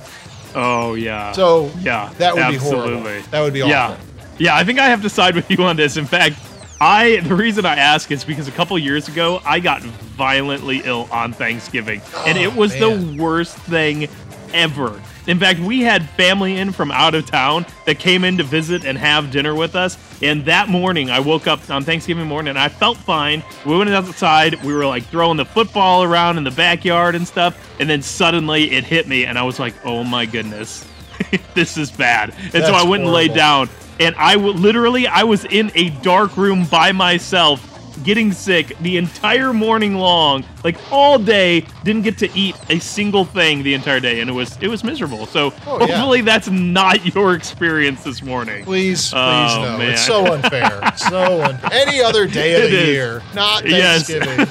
Oh 0.55 0.95
yeah. 0.95 1.31
So 1.33 1.71
yeah, 1.79 2.11
that 2.17 2.33
would 2.33 2.43
absolutely. 2.43 2.89
be 2.89 2.99
horrible. 3.03 3.29
That 3.31 3.41
would 3.41 3.53
be 3.53 3.61
awful. 3.61 3.69
Yeah, 3.71 3.97
yeah. 4.37 4.55
I 4.55 4.63
think 4.63 4.79
I 4.79 4.87
have 4.87 5.01
to 5.03 5.09
side 5.09 5.35
with 5.35 5.49
you 5.51 5.63
on 5.63 5.75
this. 5.75 5.97
In 5.97 6.05
fact, 6.05 6.35
I 6.79 7.17
the 7.21 7.35
reason 7.35 7.65
I 7.65 7.75
ask 7.75 8.11
is 8.11 8.23
because 8.23 8.47
a 8.47 8.51
couple 8.51 8.77
years 8.77 9.07
ago 9.07 9.41
I 9.45 9.59
got 9.59 9.81
violently 9.81 10.81
ill 10.83 11.07
on 11.11 11.33
Thanksgiving, 11.33 12.01
and 12.25 12.37
oh, 12.37 12.41
it 12.41 12.53
Oh, 12.53 12.59
was 12.59 12.79
man. 12.79 13.15
the 13.17 13.21
worst 13.23 13.55
thing 13.57 14.07
ever. 14.53 15.01
In 15.27 15.39
fact, 15.39 15.59
we 15.59 15.81
had 15.81 16.07
family 16.11 16.55
in 16.55 16.71
from 16.71 16.89
out 16.89 17.13
of 17.13 17.25
town 17.25 17.65
that 17.85 17.99
came 17.99 18.23
in 18.23 18.37
to 18.37 18.43
visit 18.43 18.85
and 18.85 18.97
have 18.97 19.29
dinner 19.29 19.53
with 19.53 19.75
us. 19.75 19.97
And 20.23 20.45
that 20.45 20.69
morning, 20.69 21.09
I 21.09 21.19
woke 21.19 21.47
up 21.47 21.69
on 21.69 21.83
Thanksgiving 21.83 22.25
morning 22.27 22.51
and 22.51 22.57
I 22.59 22.69
felt 22.69 22.95
fine. 22.97 23.43
We 23.65 23.77
went 23.77 23.89
outside. 23.89 24.63
We 24.63 24.73
were 24.73 24.85
like 24.85 25.03
throwing 25.07 25.35
the 25.35 25.43
football 25.43 26.03
around 26.03 26.37
in 26.37 26.45
the 26.45 26.51
backyard 26.51 27.13
and 27.13 27.27
stuff. 27.27 27.57
And 27.81 27.89
then 27.89 28.01
suddenly 28.01 28.71
it 28.71 28.85
hit 28.85 29.05
me, 29.09 29.25
and 29.25 29.37
I 29.37 29.43
was 29.43 29.59
like, 29.59 29.73
oh 29.83 30.05
my 30.05 30.25
goodness, 30.25 30.87
this 31.53 31.75
is 31.75 31.91
bad. 31.91 32.33
And 32.53 32.63
so 32.63 32.71
I 32.73 32.85
went 32.85 33.03
and 33.03 33.11
laid 33.11 33.33
down. 33.33 33.69
And 33.99 34.15
I 34.15 34.33
w- 34.35 34.53
literally, 34.53 35.07
I 35.07 35.23
was 35.23 35.45
in 35.45 35.71
a 35.75 35.89
dark 36.01 36.37
room 36.37 36.65
by 36.65 36.91
myself 36.91 37.63
getting 38.03 38.31
sick 38.31 38.77
the 38.81 38.95
entire 38.95 39.51
morning 39.51 39.95
long 39.95 40.43
like 40.63 40.77
all 40.91 41.17
day 41.17 41.65
didn't 41.83 42.03
get 42.03 42.15
to 42.15 42.31
eat 42.37 42.55
a 42.69 42.77
single 42.77 43.25
thing 43.25 43.63
the 43.63 43.73
entire 43.73 43.99
day 43.99 44.19
and 44.21 44.29
it 44.29 44.33
was 44.33 44.55
it 44.61 44.67
was 44.67 44.83
miserable 44.83 45.25
so 45.25 45.51
Oh, 45.65 45.79
yeah. 45.79 45.95
hopefully 45.97 46.21
that's 46.21 46.47
not 46.47 47.15
your 47.15 47.33
experience 47.33 48.03
this 48.03 48.21
morning 48.21 48.63
Please, 48.65 49.09
please 49.09 49.13
Oh, 49.15 49.61
no. 49.63 49.77
man. 49.79 49.93
It's 49.93 50.05
so 50.05 50.25
unfair. 50.33 50.93
so 50.95 51.41
unfair. 51.41 51.69
Any 51.73 51.99
other 51.99 52.27
day 52.27 52.53
of 52.53 52.65
It 52.65 52.69
the 52.71 52.81
is. 52.83 52.87
year, 52.87 53.23
not 53.33 53.65
Yes. 53.67 54.07
Thanksgiving. 54.07 54.47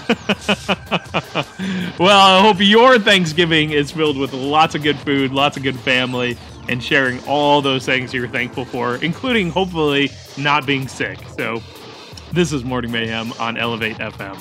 well 2.01 2.18
i 2.39 2.40
hope 2.40 2.56
your 2.59 2.98
thanksgiving 2.98 3.70
is 3.70 3.93
filled 3.93 4.18
with 4.18 4.32
lots 4.32 4.74
of 4.74 4.82
good 4.82 4.98
food 4.98 5.31
lots 5.31 5.56
of 5.56 5.62
good 5.62 5.78
family 5.78 6.36
and 6.68 6.82
sharing 6.82 7.22
all 7.26 7.62
those 7.62 7.84
things 7.84 8.12
you're 8.12 8.28
thankful 8.28 8.64
for 8.64 8.97
including 8.97 9.51
hopefully 9.51 10.10
not 10.36 10.66
being 10.66 10.88
sick 10.88 11.18
so 11.36 11.62
this 12.32 12.52
is 12.52 12.64
morning 12.64 12.90
mayhem 12.90 13.32
on 13.34 13.56
elevate 13.56 13.97
fm 13.97 14.36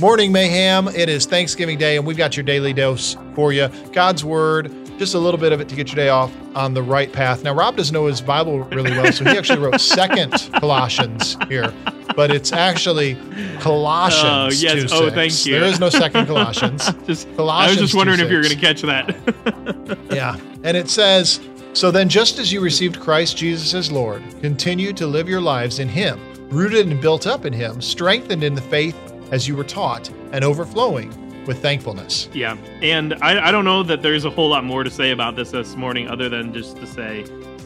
Morning 0.00 0.30
Mayhem. 0.30 0.86
It 0.86 1.08
is 1.08 1.26
Thanksgiving 1.26 1.76
Day, 1.76 1.96
and 1.96 2.06
we've 2.06 2.16
got 2.16 2.36
your 2.36 2.44
daily 2.44 2.72
dose 2.72 3.16
for 3.34 3.52
you. 3.52 3.66
God's 3.90 4.24
Word, 4.24 4.72
just 4.98 5.14
a 5.14 5.18
little 5.18 5.38
bit 5.40 5.52
of 5.52 5.60
it 5.60 5.68
to 5.68 5.76
get 5.76 5.88
your 5.88 5.96
day 5.96 6.08
off 6.08 6.32
on 6.54 6.74
the 6.74 6.82
right 6.82 7.12
path. 7.12 7.44
Now, 7.44 7.54
Rob 7.54 7.76
doesn't 7.76 7.94
know 7.94 8.06
his 8.06 8.20
Bible 8.20 8.60
really 8.64 8.90
well, 8.90 9.12
so 9.12 9.24
he 9.24 9.30
actually 9.30 9.60
wrote 9.60 9.80
Second 9.80 10.32
Colossians 10.54 11.36
here, 11.48 11.72
but 12.16 12.30
it's 12.30 12.52
actually 12.52 13.16
Colossians. 13.60 14.62
Oh, 14.62 14.66
yes. 14.66 14.90
2, 14.90 14.96
Oh, 14.96 15.10
thank 15.10 15.46
you. 15.46 15.52
There 15.58 15.64
is 15.64 15.78
no 15.80 15.88
Second 15.88 16.26
Colossians. 16.26 16.92
just 17.06 17.34
Colossians 17.36 17.48
I 17.48 17.68
was 17.68 17.78
just 17.78 17.94
wondering 17.94 18.18
2, 18.18 18.24
if 18.24 18.30
you 18.30 18.36
were 18.36 18.42
going 18.42 18.54
to 18.54 18.60
catch 18.60 18.82
that. 18.82 19.98
Yeah. 20.14 20.36
And 20.64 20.76
it 20.76 20.90
says, 20.90 21.40
So 21.72 21.90
then, 21.90 22.08
just 22.08 22.38
as 22.38 22.52
you 22.52 22.60
received 22.60 23.00
Christ 23.00 23.36
Jesus 23.36 23.72
as 23.74 23.90
Lord, 23.92 24.22
continue 24.40 24.92
to 24.94 25.06
live 25.06 25.28
your 25.28 25.40
lives 25.40 25.78
in 25.78 25.88
Him, 25.88 26.20
rooted 26.50 26.86
and 26.88 27.00
built 27.00 27.26
up 27.26 27.44
in 27.46 27.52
Him, 27.52 27.80
strengthened 27.80 28.42
in 28.42 28.54
the 28.54 28.60
faith 28.60 28.96
as 29.30 29.46
you 29.46 29.54
were 29.56 29.64
taught, 29.64 30.10
and 30.32 30.44
overflowing 30.44 31.10
with 31.48 31.60
thankfulness. 31.62 32.28
yeah, 32.34 32.56
and 32.82 33.14
I, 33.14 33.48
I 33.48 33.50
don't 33.50 33.64
know 33.64 33.82
that 33.82 34.02
there's 34.02 34.26
a 34.26 34.30
whole 34.30 34.50
lot 34.50 34.64
more 34.64 34.84
to 34.84 34.90
say 34.90 35.10
about 35.10 35.34
this 35.34 35.50
this 35.50 35.74
morning, 35.74 36.06
other 36.06 36.28
than 36.28 36.52
just 36.52 36.76
to 36.76 36.86
say 36.86 37.24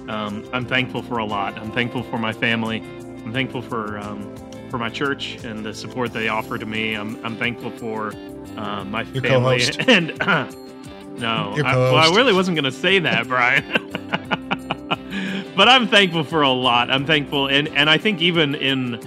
um, 0.09 0.49
I'm 0.53 0.65
thankful 0.65 1.03
for 1.03 1.19
a 1.19 1.25
lot. 1.25 1.59
I'm 1.59 1.73
thankful 1.73 2.05
for 2.05 2.17
my 2.17 2.33
family. 2.33 2.79
I'm 3.25 3.33
thankful 3.33 3.61
for 3.61 3.99
um, 3.99 4.35
for 4.71 4.79
my 4.79 4.89
church 4.89 5.45
and 5.45 5.67
the 5.67 5.75
support 5.75 6.13
they 6.13 6.29
offer 6.29 6.59
to 6.59 6.65
me. 6.65 6.95
I'm 6.95 7.23
I'm 7.25 7.37
thankful 7.37 7.71
for 7.73 8.13
uh, 8.57 8.85
my 8.85 9.03
Your 9.03 9.23
family 9.23 9.61
co-host. 9.61 9.81
and 9.89 10.17
no, 11.19 11.55
Your 11.57 11.67
I, 11.67 11.77
well, 11.77 11.97
I 11.97 12.15
really 12.15 12.33
wasn't 12.33 12.55
going 12.55 12.65
to 12.65 12.73
say 12.73 13.01
that, 13.01 13.27
Brian. 13.27 13.65
but 15.57 15.69
I'm 15.69 15.89
thankful 15.89 16.23
for 16.23 16.43
a 16.43 16.51
lot. 16.51 16.89
I'm 16.89 17.05
thankful, 17.05 17.49
and 17.49 17.67
and 17.69 17.91
I 17.91 17.99
think 17.99 18.21
even 18.21 18.55
in 18.55 19.01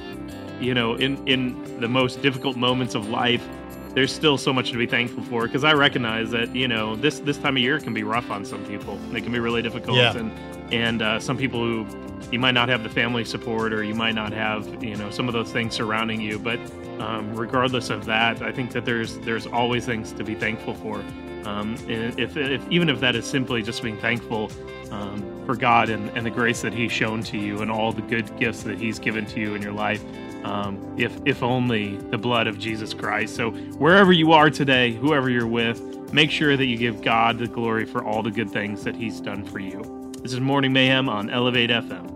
you 0.60 0.74
know 0.74 0.96
in 0.96 1.26
in 1.28 1.80
the 1.80 1.88
most 1.88 2.22
difficult 2.22 2.58
moments 2.58 2.94
of 2.94 3.08
life 3.10 3.48
there's 3.96 4.14
still 4.14 4.38
so 4.38 4.52
much 4.54 4.72
to 4.72 4.78
be 4.78 4.86
thankful 4.86 5.24
for 5.24 5.48
because 5.48 5.64
i 5.64 5.74
recognize 5.74 6.30
that 6.32 6.54
you 6.56 6.68
know 6.68 6.96
this 6.98 7.20
this 7.22 7.38
time 7.38 7.56
of 7.56 7.62
year 7.64 7.80
can 7.80 7.94
be 7.94 8.04
rough 8.04 8.30
on 8.30 8.46
some 8.46 8.64
people 8.66 9.00
it 9.16 9.22
can 9.24 9.32
be 9.32 9.40
really 9.40 9.62
difficult 9.62 9.98
Yeah. 9.98 10.16
and 10.18 10.32
and 10.74 11.02
uh, 11.02 11.20
some 11.20 11.38
people 11.38 11.60
who 11.64 11.86
you 12.32 12.40
might 12.40 12.54
not 12.56 12.70
have 12.70 12.82
the 12.84 12.90
family 12.90 13.24
support 13.24 13.72
or 13.74 13.84
you 13.84 13.94
might 13.96 14.16
not 14.16 14.34
have 14.34 14.84
you 14.84 14.96
know 14.96 15.10
some 15.12 15.28
of 15.28 15.34
those 15.34 15.52
things 15.52 15.74
surrounding 15.76 16.20
you 16.22 16.38
but 16.40 16.60
um, 17.00 17.36
regardless 17.36 17.90
of 17.90 18.06
that 18.06 18.42
i 18.42 18.52
think 18.52 18.72
that 18.72 18.86
there's 18.86 19.18
there's 19.20 19.48
always 19.48 19.86
things 19.86 20.12
to 20.14 20.24
be 20.24 20.36
thankful 20.36 20.74
for 20.76 21.04
um, 21.46 21.76
and 21.88 22.20
if, 22.20 22.36
if 22.38 22.62
even 22.72 22.90
if 22.90 23.00
that 23.00 23.16
is 23.16 23.26
simply 23.26 23.62
just 23.62 23.84
being 23.84 23.98
thankful 24.00 24.50
um, 24.92 25.24
for 25.46 25.56
god 25.56 25.90
and, 25.90 26.10
and 26.18 26.26
the 26.26 26.32
grace 26.32 26.62
that 26.62 26.74
he's 26.74 26.92
shown 26.92 27.22
to 27.22 27.38
you 27.38 27.62
and 27.62 27.70
all 27.70 27.92
the 27.94 28.02
good 28.02 28.36
gifts 28.40 28.64
that 28.64 28.78
he's 28.80 28.98
given 28.98 29.26
to 29.28 29.40
you 29.40 29.54
in 29.56 29.62
your 29.62 29.74
life 29.74 30.04
um, 30.46 30.96
if 30.96 31.20
if 31.26 31.42
only 31.42 31.98
the 31.98 32.18
blood 32.18 32.46
of 32.48 32.60
Jesus 32.60 32.94
Christ. 32.94 33.36
So 33.36 33.52
wherever 33.52 34.14
you 34.14 34.32
are 34.32 34.50
today, 34.50 34.94
whoever 34.94 35.30
you're 35.30 35.48
with, 35.48 35.82
make 36.14 36.30
sure 36.30 36.56
that 36.56 36.66
you 36.66 36.78
give 36.78 37.02
God 37.02 37.40
the 37.40 37.48
glory 37.48 37.86
for 37.86 38.04
all 38.04 38.22
the 38.22 38.32
good 38.32 38.52
things 38.52 38.84
that 38.84 38.96
He's 38.96 39.20
done 39.20 39.44
for 39.44 39.60
you. 39.60 40.14
This 40.22 40.34
is 40.34 40.40
Morning 40.40 40.72
Mayhem 40.72 41.10
on 41.10 41.32
Elevate 41.32 41.72
FM. 41.72 42.12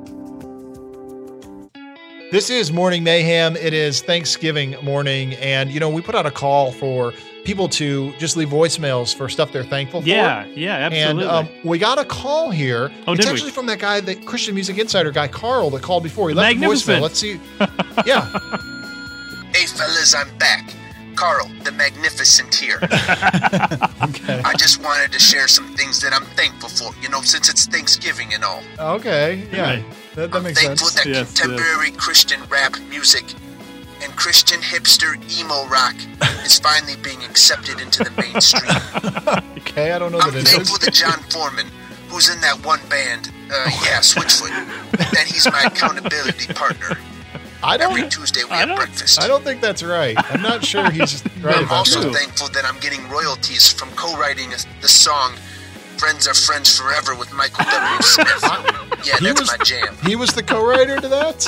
This 2.32 2.52
is 2.52 2.72
Morning 2.72 3.04
Mayhem. 3.04 3.56
It 3.56 3.74
is 3.74 4.04
Thanksgiving 4.04 4.76
morning, 4.84 5.34
and 5.36 5.72
you 5.72 5.80
know, 5.80 5.90
we 5.90 6.02
put 6.02 6.14
out 6.14 6.28
a 6.28 6.32
call 6.32 6.72
for 6.72 7.14
people 7.44 7.68
to 7.70 8.14
just 8.18 8.38
leave 8.38 8.50
voicemails 8.50 9.16
for 9.16 9.30
stuff 9.30 9.52
they're 9.52 9.64
thankful 9.64 10.02
for. 10.02 10.08
Yeah, 10.08 10.46
yeah, 10.48 10.76
absolutely. 10.76 11.24
And 11.24 11.32
um, 11.32 11.50
we 11.64 11.78
got 11.78 11.98
a 11.98 12.06
call 12.06 12.52
here. 12.52 12.92
Oh, 13.08 13.14
it's 13.14 13.22
did 13.22 13.30
we? 13.30 13.34
actually 13.34 13.52
from 13.52 13.66
that 13.68 13.80
guy, 13.80 14.00
the 14.00 14.16
Christian 14.16 14.56
Music 14.56 14.78
Insider 14.78 15.12
guy, 15.12 15.28
Carl, 15.28 15.70
that 15.72 15.82
called 15.82 16.04
before. 16.04 16.30
He 16.30 16.36
left 16.36 16.56
a 16.56 16.60
voicemail. 16.60 17.02
Let's 17.02 17.20
see. 17.20 17.40
Yeah. 18.06 18.32
Hey 19.52 19.66
fellas, 19.66 20.14
I'm 20.14 20.30
back. 20.38 20.72
Carl, 21.16 21.50
the 21.64 21.72
Magnificent 21.72 22.54
here. 22.54 22.80
Okay. 24.02 24.42
I 24.46 24.54
just 24.54 24.82
wanted 24.82 25.12
to 25.12 25.20
share 25.20 25.48
some 25.48 25.76
things 25.76 26.00
that 26.02 26.14
I'm 26.14 26.24
thankful 26.38 26.70
for, 26.70 26.96
you 27.02 27.10
know, 27.10 27.22
since 27.22 27.50
it's 27.50 27.66
Thanksgiving 27.68 28.34
and 28.34 28.44
all. 28.44 28.64
Okay. 28.80 29.48
Yeah. 29.52 29.62
Right. 29.62 29.86
That, 30.16 30.32
that 30.32 30.38
I'm 30.38 30.44
makes 30.44 30.62
thankful 30.64 30.88
sense. 30.88 31.04
that 31.04 31.10
Yes, 31.10 31.38
contemporary 31.40 31.92
Christian 31.92 32.40
rap 32.50 32.80
music 32.90 33.26
and 34.02 34.16
Christian 34.16 34.60
hipster 34.62 35.16
emo 35.40 35.66
rock 35.68 35.96
is 36.46 36.60
finally 36.60 36.96
being 37.04 37.24
accepted 37.24 37.80
into 37.80 38.04
the 38.04 38.12
mainstream. 38.22 38.72
Okay. 39.70 39.92
I 39.92 40.00
don't 40.00 40.12
know 40.12 40.20
I'm 40.20 40.32
that 40.34 40.40
it 40.40 40.48
thankful 40.48 40.76
is. 40.76 40.80
that 40.80 40.94
Jon 40.94 41.20
Foreman, 41.30 41.68
who's 42.10 42.34
in 42.34 42.42
that 42.42 42.66
one 42.66 42.80
band, 42.90 43.32
uh, 43.52 43.66
yeah, 43.86 44.00
Switchfoot, 44.00 44.50
that 44.98 45.26
he's 45.28 45.46
my 45.52 45.62
accountability 45.64 46.52
partner. 46.54 46.98
I 47.62 47.76
Every 47.78 48.02
don't. 48.02 48.12
Tuesday 48.12 48.44
we 48.46 48.50
I 48.52 48.66
have 48.66 48.76
breakfast. 48.76 49.22
I 49.22 49.28
don't 49.28 49.44
think 49.44 49.62
that's 49.62 49.84
right. 49.84 50.16
I'm 50.32 50.42
not 50.42 50.66
sure 50.66 50.90
he's 50.98 51.24
right 51.42 51.56
I'm 51.58 51.70
also 51.70 52.02
that. 52.02 52.14
thankful 52.16 52.48
that 52.50 52.66
I'm 52.66 52.80
getting 52.80 53.08
royalties 53.10 53.72
from 53.72 53.90
co-writing 53.92 54.50
the 54.82 54.88
song 54.88 55.34
"Friends 55.98 56.28
Are 56.28 56.34
Friends 56.34 56.76
Forever" 56.80 57.16
with 57.16 57.32
Michael 57.34 57.66
W. 57.66 58.02
Smith. 58.02 58.28
Yeah, 59.06 59.16
He 59.20 59.26
that's 59.28 59.40
was- 59.42 59.50
my 59.58 59.64
jam. 59.64 59.96
He 60.04 60.16
was 60.16 60.32
the 60.32 60.42
co-writer 60.44 61.00
to 61.00 61.08
that. 61.10 61.46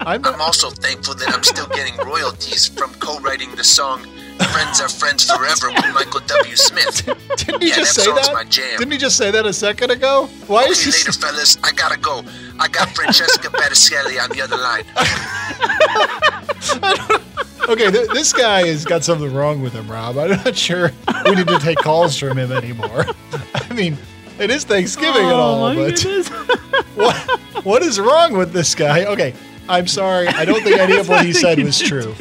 I'm 0.00 0.24
I'm 0.24 0.40
also 0.40 0.70
thankful 0.70 1.14
that 1.14 1.32
I'm 1.34 1.42
still 1.44 1.66
getting 1.68 1.96
royalties 1.98 2.66
from 2.66 2.92
co-writing 2.94 3.54
the 3.54 3.64
song 3.64 4.00
"Friends 4.52 4.80
Are 4.80 4.88
Friends 4.88 5.24
Forever" 5.30 5.68
with 5.70 5.94
Michael 5.94 6.20
W. 6.20 6.56
Smith. 6.56 7.04
Didn't 7.36 7.62
he 7.62 7.68
Yeah, 7.68 7.76
just 7.76 7.96
that 7.96 8.04
say 8.04 8.12
that? 8.12 8.30
my 8.34 8.44
jam. 8.44 8.78
Didn't 8.78 8.92
he 8.92 8.98
just 8.98 9.16
say 9.16 9.30
that 9.30 9.46
a 9.46 9.52
second 9.52 9.90
ago? 9.92 10.28
Why 10.46 10.64
is 10.64 10.82
he? 10.82 10.90
later, 10.90 11.12
fellas. 11.12 11.56
I 11.62 11.70
gotta 11.72 11.98
go. 11.98 12.22
I 12.58 12.68
got 12.68 12.88
Francesca 12.90 13.48
Battistelli 13.58 14.22
on 14.22 14.30
the 14.30 14.42
other 14.42 14.56
line. 14.56 14.84
Okay, 17.66 17.90
th- 17.90 18.10
this 18.10 18.30
guy 18.34 18.66
has 18.66 18.84
got 18.84 19.04
something 19.04 19.32
wrong 19.32 19.62
with 19.62 19.72
him, 19.72 19.90
Rob. 19.90 20.18
I'm 20.18 20.28
not 20.32 20.54
sure 20.54 20.92
we 21.24 21.34
need 21.34 21.48
to 21.48 21.58
take 21.58 21.78
calls 21.78 22.18
from 22.18 22.36
him 22.36 22.52
anymore. 22.52 23.06
I 23.54 23.72
mean, 23.72 23.96
it 24.38 24.50
is 24.50 24.64
Thanksgiving 24.64 25.22
and 25.22 25.32
oh 25.32 25.36
all, 25.40 25.74
my 25.74 25.88
but 25.90 26.04
what 26.94 27.16
what 27.64 27.82
is 27.82 27.98
wrong 27.98 28.34
with 28.36 28.52
this 28.52 28.74
guy? 28.74 29.06
Okay, 29.06 29.32
I'm 29.68 29.86
sorry. 29.86 30.28
I 30.28 30.44
don't 30.44 30.62
think 30.62 30.78
any 30.80 30.96
of 30.96 31.08
what 31.08 31.24
he 31.24 31.32
said 31.32 31.58
was 31.62 31.78
true. 31.78 32.14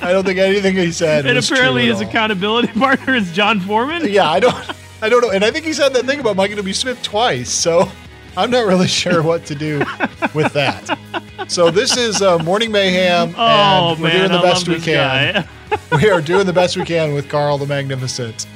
I 0.00 0.12
don't 0.12 0.24
think 0.24 0.38
anything 0.38 0.76
he 0.76 0.92
said 0.92 1.26
and 1.26 1.36
was 1.36 1.50
apparently 1.50 1.82
true 1.82 1.92
his 1.92 2.00
accountability 2.00 2.68
partner 2.78 3.14
is 3.14 3.32
Jon 3.32 3.60
Foreman. 3.60 4.08
Yeah, 4.08 4.30
I 4.30 4.40
don't 4.40 4.54
I 5.02 5.08
don't 5.08 5.20
know. 5.22 5.30
And 5.30 5.44
I 5.44 5.50
think 5.50 5.64
he 5.64 5.72
said 5.72 5.92
that 5.94 6.04
thing 6.06 6.20
about 6.20 6.36
Michael 6.36 6.56
W. 6.56 6.74
Smith 6.74 7.00
twice. 7.02 7.50
So 7.50 7.88
I'm 8.36 8.50
not 8.50 8.66
really 8.66 8.88
sure 8.88 9.22
what 9.22 9.46
to 9.46 9.54
do 9.54 9.78
with 10.34 10.52
that. 10.54 10.98
So 11.46 11.70
this 11.70 11.96
is 11.96 12.20
uh, 12.20 12.38
Morning 12.38 12.72
Mayhem, 12.72 13.34
Oh 13.38 13.92
and 13.92 14.00
we're 14.02 14.08
man, 14.08 14.16
doing 14.28 14.32
the 14.32 14.38
I 14.38 14.42
best 14.42 14.68
we 14.68 14.80
can. 14.80 15.48
we 15.92 16.10
are 16.10 16.20
doing 16.20 16.46
the 16.46 16.52
best 16.52 16.76
we 16.76 16.84
can 16.84 17.14
with 17.14 17.28
Carl 17.28 17.58
the 17.58 17.66
Magnificent. 17.66 18.46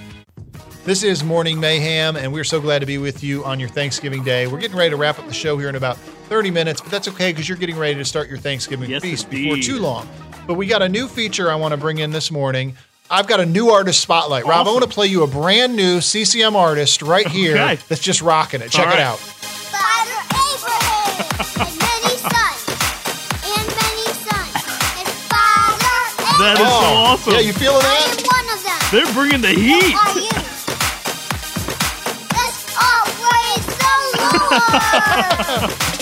This 0.85 1.05
is 1.05 1.23
Morning 1.23 1.61
Mayhem, 1.61 2.17
and 2.17 2.33
we're 2.33 2.43
so 2.43 2.61
glad 2.61 2.81
to 2.81 2.87
be 2.87 2.99
with 2.99 3.23
you 3.23 3.45
on 3.45 3.61
your 3.61 3.69
Thanksgiving 3.69 4.25
Day. 4.25 4.49
We're 4.49 4.59
getting 4.59 4.77
ready 4.77 4.91
to 4.91 4.97
wrap 4.97 5.21
up 5.21 5.27
the 5.29 5.33
show 5.33 5.57
here 5.57 5.69
in 5.69 5.77
about 5.77 5.97
30 6.33 6.51
minutes, 6.51 6.81
but 6.81 6.91
that's 6.91 7.09
okay 7.09 7.31
because 7.31 7.47
you're 7.47 7.59
getting 7.59 7.77
ready 7.77 7.95
to 7.97 8.05
start 8.07 8.27
your 8.27 8.39
Thanksgiving 8.39 8.89
Yes, 8.89 9.03
feast 9.03 9.29
before 9.29 9.59
too 9.59 9.79
long. 9.79 10.09
But 10.47 10.55
we 10.55 10.67
got 10.67 10.81
a 10.81 10.89
new 10.89 11.07
feature 11.07 11.51
I 11.51 11.57
want 11.57 11.73
to 11.73 11.77
bring 11.77 11.99
in 11.99 12.11
this 12.11 12.31
morning. 12.31 12.75
I've 13.11 13.27
got 13.27 13.41
a 13.41 13.45
new 13.45 13.69
artist 13.69 14.01
spotlight. 14.01 14.47
Rob, 14.47 14.67
I 14.67 14.71
want 14.71 14.83
to 14.83 14.89
play 14.89 15.09
you 15.09 15.25
a 15.25 15.27
brand 15.27 15.77
new 15.77 16.01
CCM 16.01 16.57
artist 16.57 17.03
right 17.03 17.27
here 17.27 17.59
Okay. 17.59 17.79
that's 17.87 18.01
just 18.01 18.23
rocking 18.23 18.63
it. 18.63 18.71
Check 18.71 18.87
All 18.87 18.95
it 18.95 18.99
out. 19.01 19.19
Father 19.19 20.21
Abraham 20.33 21.69
and 21.69 21.79
many 21.79 22.17
sons 22.17 22.65
and 23.45 23.67
many 23.69 24.09
sons 24.25 24.57
and 24.97 25.09
Father 25.29 26.01
That 26.41 26.57
is 26.57 26.67
so 26.67 26.89
awesome. 26.97 27.33
Oh, 27.35 27.37
Yeah, 27.37 27.41
you 27.47 27.53
feeling 27.53 27.83
I 27.85 27.93
that? 27.93 28.09
am 28.09 28.25
one 28.25 28.49
of 28.57 28.65
them. 28.65 28.81
They're 28.91 29.13
bringing 29.13 29.43
the 29.43 29.53
heat. 29.53 29.95
Are 30.01 30.17
you? 30.17 30.33
Let's 32.33 32.61
all 32.81 33.05
praise 33.21 33.69
the 33.69 33.93
Lord. 35.69 35.99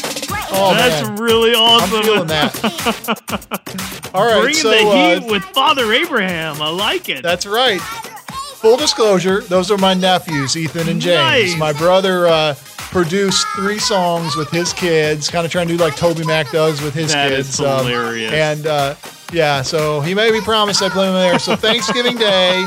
Oh, 0.52 0.74
That's 0.74 1.06
man. 1.08 1.16
really 1.16 1.52
I'm 1.54 1.60
awesome. 1.62 2.02
feeling 2.02 2.26
that. 2.28 4.10
All 4.14 4.24
right, 4.26 4.40
Bringing 4.40 4.60
so 4.60 4.70
the 4.70 4.78
uh, 4.88 5.20
heat 5.20 5.30
with 5.30 5.44
Father 5.44 5.92
Abraham. 5.92 6.60
I 6.60 6.68
like 6.70 7.08
it. 7.08 7.22
that's 7.22 7.46
right. 7.46 7.80
Full 7.80 8.76
disclosure, 8.76 9.40
those 9.42 9.70
are 9.70 9.78
my 9.78 9.94
nephews, 9.94 10.56
Ethan 10.56 10.88
and 10.88 11.00
James. 11.00 11.52
Nice. 11.52 11.56
My 11.58 11.72
brother 11.72 12.26
uh, 12.26 12.54
produced 12.76 13.46
three 13.56 13.78
songs 13.78 14.36
with 14.36 14.50
his 14.50 14.72
kids, 14.74 15.30
kind 15.30 15.46
of 15.46 15.52
trying 15.52 15.68
to 15.68 15.76
do 15.76 15.82
like 15.82 15.94
TobyMac 15.94 16.50
does 16.52 16.82
with 16.82 16.92
his 16.92 17.12
That 17.12 17.32
is 17.32 17.46
kids. 17.56 17.60
um, 17.60 17.86
hilarious. 17.86 18.32
and 18.32 18.66
uh, 18.66 18.94
yeah, 19.32 19.62
so 19.62 20.00
he 20.02 20.12
made 20.12 20.32
me 20.34 20.40
promise 20.42 20.82
I'd 20.82 20.90
play 20.90 21.06
him 21.06 21.14
there. 21.14 21.38
So 21.38 21.56
Thanksgiving 21.56 22.16
Day, 22.18 22.66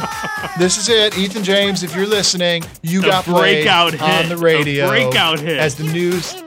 this 0.58 0.78
is 0.78 0.90
it. 0.90 1.16
Ethan 1.18 1.44
James, 1.44 1.84
if 1.84 1.94
you're 1.96 2.08
listening, 2.08 2.64
you 2.82 3.02
The 3.02 3.08
got 3.10 3.26
breakout 3.26 3.92
hit. 3.92 4.02
on 4.02 4.30
The 4.30 4.38
radio. 4.38 4.88
breakout 4.88 5.40
hit. 5.42 5.60
As 5.60 5.76
the 5.76 5.84
news, 5.84 6.42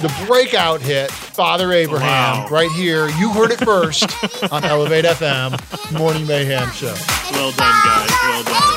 the 0.00 0.24
breakout 0.26 0.80
hit, 0.80 1.10
Father 1.10 1.72
Abraham, 1.72 2.44
Wow. 2.44 2.48
right 2.50 2.70
here. 2.72 3.08
You 3.10 3.30
heard 3.32 3.50
it 3.50 3.58
first 3.60 4.04
on 4.52 4.64
Elevate 4.64 5.04
FM 5.04 5.56
Morning 5.98 6.26
Mayhem 6.26 6.70
Show. 6.72 6.94
Well 7.32 7.50
done, 7.52 7.80
guys. 7.84 8.10
Well 8.24 8.44
done. 8.44 8.69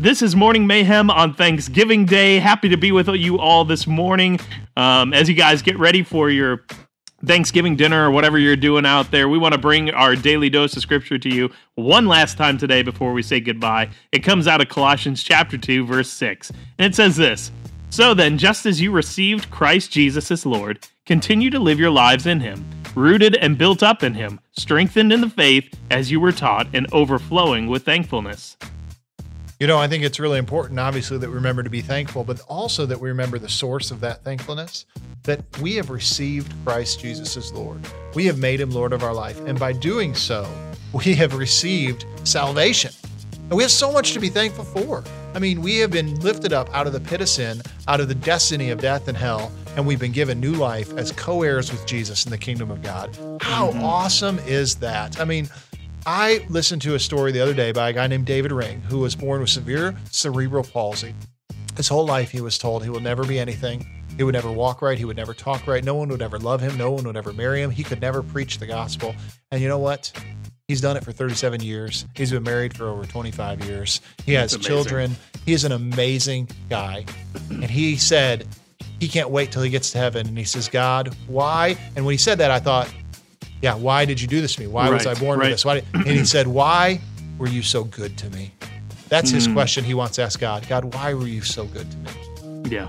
This 0.00 0.22
is 0.22 0.34
Morning 0.34 0.66
Mayhem 0.66 1.10
on 1.10 1.34
Thanksgiving 1.34 2.06
Day. 2.06 2.38
Happy 2.38 2.70
to 2.70 2.78
be 2.78 2.90
with 2.90 3.06
you 3.08 3.38
all 3.38 3.66
this 3.66 3.86
morning. 3.86 4.40
Um, 4.74 5.12
as 5.12 5.28
you 5.28 5.34
guys 5.34 5.60
get 5.60 5.78
ready 5.78 6.02
for 6.02 6.30
your 6.30 6.64
Thanksgiving 7.26 7.76
dinner 7.76 8.06
or 8.06 8.10
whatever 8.10 8.38
you're 8.38 8.56
doing 8.56 8.86
out 8.86 9.10
there, 9.10 9.28
we 9.28 9.36
want 9.36 9.52
to 9.52 9.60
bring 9.60 9.90
our 9.90 10.16
daily 10.16 10.48
dose 10.48 10.74
of 10.74 10.80
scripture 10.80 11.18
to 11.18 11.28
you 11.28 11.50
one 11.74 12.06
last 12.06 12.38
time 12.38 12.56
today 12.56 12.80
before 12.80 13.12
we 13.12 13.22
say 13.22 13.40
goodbye. 13.40 13.90
It 14.10 14.20
comes 14.20 14.46
out 14.46 14.62
of 14.62 14.70
Colossians 14.70 15.22
chapter 15.22 15.58
2, 15.58 15.84
verse 15.84 16.08
6. 16.08 16.50
And 16.78 16.90
it 16.90 16.94
says 16.94 17.16
this 17.16 17.52
So 17.90 18.14
then, 18.14 18.38
just 18.38 18.64
as 18.64 18.80
you 18.80 18.92
received 18.92 19.50
Christ 19.50 19.92
Jesus 19.92 20.30
as 20.30 20.46
Lord, 20.46 20.88
continue 21.04 21.50
to 21.50 21.58
live 21.58 21.78
your 21.78 21.90
lives 21.90 22.26
in 22.26 22.40
him, 22.40 22.64
rooted 22.94 23.36
and 23.36 23.58
built 23.58 23.82
up 23.82 24.02
in 24.02 24.14
him, 24.14 24.40
strengthened 24.52 25.12
in 25.12 25.20
the 25.20 25.28
faith 25.28 25.78
as 25.90 26.10
you 26.10 26.20
were 26.20 26.32
taught, 26.32 26.68
and 26.72 26.90
overflowing 26.90 27.66
with 27.66 27.84
thankfulness. 27.84 28.56
You 29.60 29.66
know, 29.66 29.76
I 29.76 29.88
think 29.88 30.04
it's 30.04 30.18
really 30.18 30.38
important, 30.38 30.80
obviously, 30.80 31.18
that 31.18 31.28
we 31.28 31.34
remember 31.34 31.62
to 31.62 31.68
be 31.68 31.82
thankful, 31.82 32.24
but 32.24 32.40
also 32.48 32.86
that 32.86 32.98
we 32.98 33.10
remember 33.10 33.38
the 33.38 33.50
source 33.50 33.90
of 33.90 34.00
that 34.00 34.24
thankfulness 34.24 34.86
that 35.24 35.42
we 35.60 35.74
have 35.74 35.90
received 35.90 36.50
Christ 36.64 36.98
Jesus 37.00 37.36
as 37.36 37.52
Lord. 37.52 37.86
We 38.14 38.24
have 38.24 38.38
made 38.38 38.58
him 38.58 38.70
Lord 38.70 38.94
of 38.94 39.02
our 39.02 39.12
life. 39.12 39.38
And 39.44 39.60
by 39.60 39.74
doing 39.74 40.14
so, 40.14 40.50
we 40.94 41.14
have 41.16 41.34
received 41.34 42.06
salvation. 42.24 42.90
And 43.34 43.52
we 43.52 43.62
have 43.62 43.70
so 43.70 43.92
much 43.92 44.14
to 44.14 44.18
be 44.18 44.30
thankful 44.30 44.64
for. 44.64 45.04
I 45.34 45.38
mean, 45.38 45.60
we 45.60 45.76
have 45.80 45.90
been 45.90 46.18
lifted 46.20 46.54
up 46.54 46.74
out 46.74 46.86
of 46.86 46.94
the 46.94 47.00
pit 47.00 47.20
of 47.20 47.28
sin, 47.28 47.60
out 47.86 48.00
of 48.00 48.08
the 48.08 48.14
destiny 48.14 48.70
of 48.70 48.80
death 48.80 49.08
and 49.08 49.16
hell, 49.16 49.52
and 49.76 49.86
we've 49.86 50.00
been 50.00 50.10
given 50.10 50.40
new 50.40 50.54
life 50.54 50.96
as 50.96 51.12
co 51.12 51.42
heirs 51.42 51.70
with 51.70 51.84
Jesus 51.86 52.24
in 52.24 52.30
the 52.30 52.38
kingdom 52.38 52.70
of 52.70 52.80
God. 52.80 53.14
How 53.42 53.68
mm-hmm. 53.68 53.84
awesome 53.84 54.38
is 54.46 54.76
that? 54.76 55.20
I 55.20 55.26
mean, 55.26 55.50
I 56.06 56.46
listened 56.48 56.82
to 56.82 56.94
a 56.94 56.98
story 56.98 57.30
the 57.32 57.40
other 57.40 57.54
day 57.54 57.72
by 57.72 57.90
a 57.90 57.92
guy 57.92 58.06
named 58.06 58.26
David 58.26 58.52
Ring, 58.52 58.80
who 58.82 59.00
was 59.00 59.14
born 59.14 59.40
with 59.40 59.50
severe 59.50 59.94
cerebral 60.10 60.64
palsy. 60.64 61.14
His 61.76 61.88
whole 61.88 62.06
life, 62.06 62.30
he 62.30 62.40
was 62.40 62.58
told 62.58 62.82
he 62.82 62.90
will 62.90 63.00
never 63.00 63.24
be 63.24 63.38
anything. 63.38 63.86
He 64.16 64.24
would 64.24 64.34
never 64.34 64.50
walk 64.50 64.82
right. 64.82 64.98
He 64.98 65.04
would 65.04 65.16
never 65.16 65.34
talk 65.34 65.66
right. 65.66 65.84
No 65.84 65.94
one 65.94 66.08
would 66.08 66.22
ever 66.22 66.38
love 66.38 66.60
him. 66.60 66.76
No 66.76 66.90
one 66.90 67.04
would 67.04 67.16
ever 67.16 67.32
marry 67.32 67.62
him. 67.62 67.70
He 67.70 67.82
could 67.82 68.00
never 68.00 68.22
preach 68.22 68.58
the 68.58 68.66
gospel. 68.66 69.14
And 69.50 69.62
you 69.62 69.68
know 69.68 69.78
what? 69.78 70.12
He's 70.68 70.80
done 70.80 70.96
it 70.96 71.04
for 71.04 71.12
37 71.12 71.62
years. 71.62 72.06
He's 72.14 72.30
been 72.30 72.42
married 72.42 72.76
for 72.76 72.88
over 72.88 73.04
25 73.04 73.64
years. 73.64 74.00
He 74.24 74.34
has 74.34 74.56
children. 74.56 75.16
He 75.44 75.52
is 75.52 75.64
an 75.64 75.72
amazing 75.72 76.48
guy. 76.68 77.06
And 77.50 77.70
he 77.70 77.96
said 77.96 78.46
he 79.00 79.08
can't 79.08 79.30
wait 79.30 79.52
till 79.52 79.62
he 79.62 79.70
gets 79.70 79.90
to 79.92 79.98
heaven. 79.98 80.26
And 80.28 80.38
he 80.38 80.44
says, 80.44 80.68
God, 80.68 81.14
why? 81.26 81.76
And 81.96 82.04
when 82.04 82.12
he 82.12 82.18
said 82.18 82.38
that, 82.38 82.50
I 82.50 82.60
thought, 82.60 82.92
yeah, 83.62 83.74
why 83.74 84.04
did 84.04 84.20
you 84.20 84.26
do 84.26 84.40
this 84.40 84.54
to 84.54 84.60
me? 84.62 84.66
Why 84.66 84.88
was 84.90 85.06
I 85.06 85.14
born 85.14 85.38
right. 85.38 85.46
with 85.46 85.54
this? 85.54 85.64
Why 85.64 85.74
did, 85.80 85.84
and 85.94 86.06
he 86.06 86.24
said, 86.24 86.46
why 86.46 87.00
were 87.38 87.48
you 87.48 87.62
so 87.62 87.84
good 87.84 88.16
to 88.18 88.30
me? 88.30 88.52
That's 89.08 89.30
Hmm. 89.30 89.36
his 89.36 89.46
question 89.48 89.84
he 89.84 89.94
wants 89.94 90.16
to 90.16 90.22
ask 90.22 90.38
God. 90.38 90.66
God, 90.68 90.94
why 90.94 91.14
were 91.14 91.26
you 91.26 91.42
so 91.42 91.64
good 91.66 91.86
to 91.90 91.96
me? 91.98 92.70
Yeah. 92.76 92.88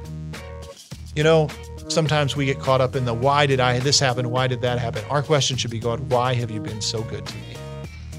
You 1.16 1.24
know, 1.24 1.50
sometimes 1.90 2.36
we 2.36 2.46
get 2.46 2.60
caught 2.60 2.80
up 2.80 2.96
in 2.96 3.06
the 3.06 3.14
why 3.14 3.46
did 3.46 3.60
I 3.60 3.80
this 3.80 4.00
happen? 4.00 4.30
Why 4.30 4.48
did 4.48 4.62
that 4.62 4.80
happen? 4.80 5.04
Our 5.10 5.22
question 5.22 5.58
should 5.58 5.72
be 5.72 5.80
God, 5.80 6.00
why 6.12 6.34
have 6.36 6.50
you 6.52 6.62
been 6.62 6.82
so 6.82 7.02
good 7.04 7.26
to 7.26 7.36
me? 7.36 7.56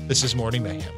This 0.09 0.23
is 0.25 0.35
Morning 0.35 0.63
Mayhem. 0.63 0.93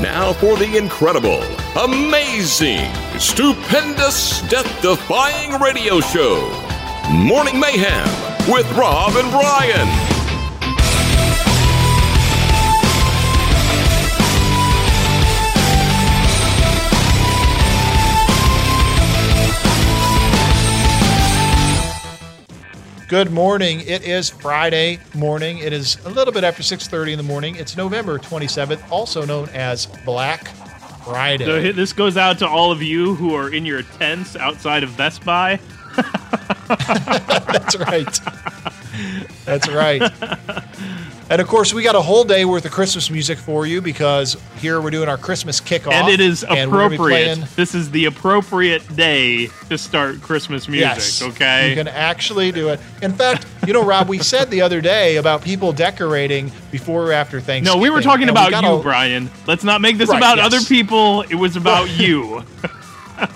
Now 0.00 0.32
for 0.32 0.56
the 0.56 0.76
incredible, 0.76 1.42
amazing, 1.78 2.90
stupendous, 3.18 4.40
death 4.48 4.80
defying 4.82 5.60
radio 5.60 6.00
show 6.00 6.40
Morning 7.12 7.60
Mayhem 7.60 8.08
with 8.48 8.70
Rob 8.72 9.14
and 9.16 9.30
Brian. 9.30 9.88
Good 23.08 23.30
morning. 23.30 23.80
It 23.86 24.02
is 24.02 24.30
Friday 24.30 24.98
morning. 25.14 25.58
It 25.58 25.72
is 25.72 25.98
a 26.06 26.08
little 26.08 26.32
bit 26.32 26.44
after 26.44 26.62
6:30 26.62 27.12
in 27.12 27.18
the 27.18 27.22
morning. 27.22 27.56
It's 27.56 27.76
November 27.76 28.18
27th, 28.18 28.82
also 28.90 29.26
known 29.26 29.50
as 29.50 29.86
Black 30.06 30.48
Friday. 31.04 31.44
So 31.44 31.72
this 31.72 31.92
goes 31.92 32.16
out 32.16 32.38
to 32.38 32.48
all 32.48 32.72
of 32.72 32.82
you 32.82 33.14
who 33.14 33.34
are 33.34 33.50
in 33.50 33.66
your 33.66 33.82
tents 33.82 34.34
outside 34.34 34.82
of 34.82 34.96
Best 34.96 35.24
Buy. 35.24 35.60
That's 36.68 37.76
right. 37.76 38.20
That's 39.44 39.68
right. 39.68 40.02
And 41.30 41.40
of 41.40 41.48
course, 41.48 41.72
we 41.72 41.82
got 41.82 41.94
a 41.94 42.00
whole 42.02 42.24
day 42.24 42.44
worth 42.44 42.66
of 42.66 42.72
Christmas 42.72 43.08
music 43.10 43.38
for 43.38 43.64
you 43.66 43.80
because 43.80 44.36
here 44.58 44.82
we're 44.82 44.90
doing 44.90 45.08
our 45.08 45.16
Christmas 45.16 45.60
kickoff. 45.62 45.92
and 45.92 46.08
it 46.08 46.20
is 46.20 46.44
and 46.44 46.70
we're 46.70 46.78
gonna 46.78 46.90
be 46.90 46.94
appropriate. 46.96 47.38
This 47.56 47.74
is 47.74 47.90
the 47.90 48.04
appropriate 48.04 48.96
day 48.96 49.46
to 49.70 49.78
start 49.78 50.20
Christmas 50.20 50.68
music, 50.68 50.88
Yes, 50.90 51.22
okay? 51.22 51.70
You 51.70 51.74
can 51.76 51.88
actually 51.88 52.52
do 52.52 52.68
it. 52.68 52.80
In 53.00 53.12
fact, 53.14 53.46
you 53.66 53.72
know, 53.72 53.82
Rob, 53.84 54.08
we 54.08 54.18
said 54.18 54.50
the 54.50 54.60
other 54.60 54.82
day 54.82 55.16
about 55.16 55.42
people 55.42 55.72
decorating 55.72 56.52
before 56.70 57.06
or 57.08 57.12
after 57.12 57.40
Thanksgiving. 57.40 57.78
no, 57.78 57.82
we 57.82 57.88
were 57.88 58.02
talking 58.02 58.28
and 58.28 58.36
we 58.36 58.46
about 58.46 58.62
you, 58.76 58.82
Brian. 58.82 59.30
Let's 59.46 59.64
not 59.64 59.80
make 59.80 59.96
this 59.96 60.10
Right, 60.10 60.18
about 60.18 60.36
yes. 60.36 60.46
other 60.46 60.60
people. 60.60 61.22
It 61.22 61.36
was 61.36 61.56
about 61.56 61.88
you. 61.98 62.44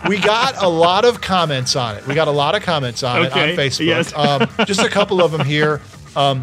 We 0.08 0.18
got 0.18 0.62
a 0.62 0.68
lot 0.68 1.04
of 1.04 1.20
comments 1.20 1.76
on 1.76 1.96
it. 1.96 2.06
We 2.06 2.14
got 2.14 2.28
a 2.28 2.32
lot 2.32 2.54
of 2.54 2.62
comments 2.62 3.02
on 3.02 3.24
it 3.24 3.32
on 3.32 3.48
Facebook. 3.50 3.86
yes. 3.86 4.12
um, 4.14 4.48
just 4.66 4.80
a 4.80 4.88
couple 4.88 5.22
of 5.22 5.32
them 5.32 5.44
here. 5.44 5.80
Um, 6.14 6.42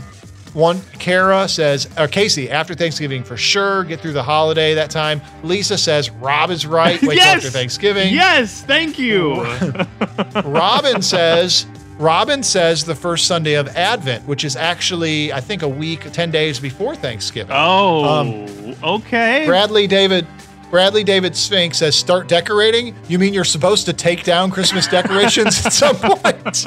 one, 0.54 0.82
Kara 1.00 1.48
says, 1.48 1.90
or 1.98 2.08
Casey, 2.08 2.50
after 2.52 2.76
Thanksgiving 2.76 3.24
for 3.24 3.36
sure, 3.38 3.84
get 3.86 4.00
through 4.02 4.14
the 4.14 4.22
holiday 4.22 4.76
that 4.76 4.92
time. 4.92 5.20
Lisa 5.44 5.78
says, 5.80 6.12
Rob 6.12 6.52
is 6.52 6.68
right. 6.68 7.02
Wait 7.02 7.18
yes. 7.18 7.38
after 7.38 7.50
Thanksgiving. 7.50 8.14
Yes, 8.14 8.62
thank 8.64 9.00
you. 9.00 9.42
Robin 10.46 11.02
says, 11.02 11.66
Robin 11.98 12.44
says 12.44 12.84
the 12.86 12.94
first 12.96 13.26
Sunday 13.26 13.54
of 13.56 13.68
Advent, 13.70 14.28
which 14.28 14.44
is 14.44 14.56
actually, 14.56 15.34
I 15.34 15.40
think, 15.42 15.64
a 15.64 15.68
week, 15.68 16.12
10 16.12 16.30
days 16.30 16.60
before 16.60 16.96
Thanksgiving. 16.96 17.56
Oh, 17.58 18.04
Um, 18.06 18.76
okay. 18.84 19.46
Bradley 19.48 19.88
David 19.88 20.28
Bradley 20.74 21.04
David 21.04 21.36
Sphinx 21.36 21.78
says 21.78 21.96
start 21.96 22.28
decorating. 22.28 22.96
You 23.08 23.20
mean 23.20 23.32
you're 23.32 23.44
supposed 23.44 23.86
to 23.86 23.94
take 23.94 24.24
down 24.24 24.50
Christmas 24.50 24.88
decorations 24.88 25.64
at 25.64 25.72
some 25.72 25.96
point? 25.96 26.66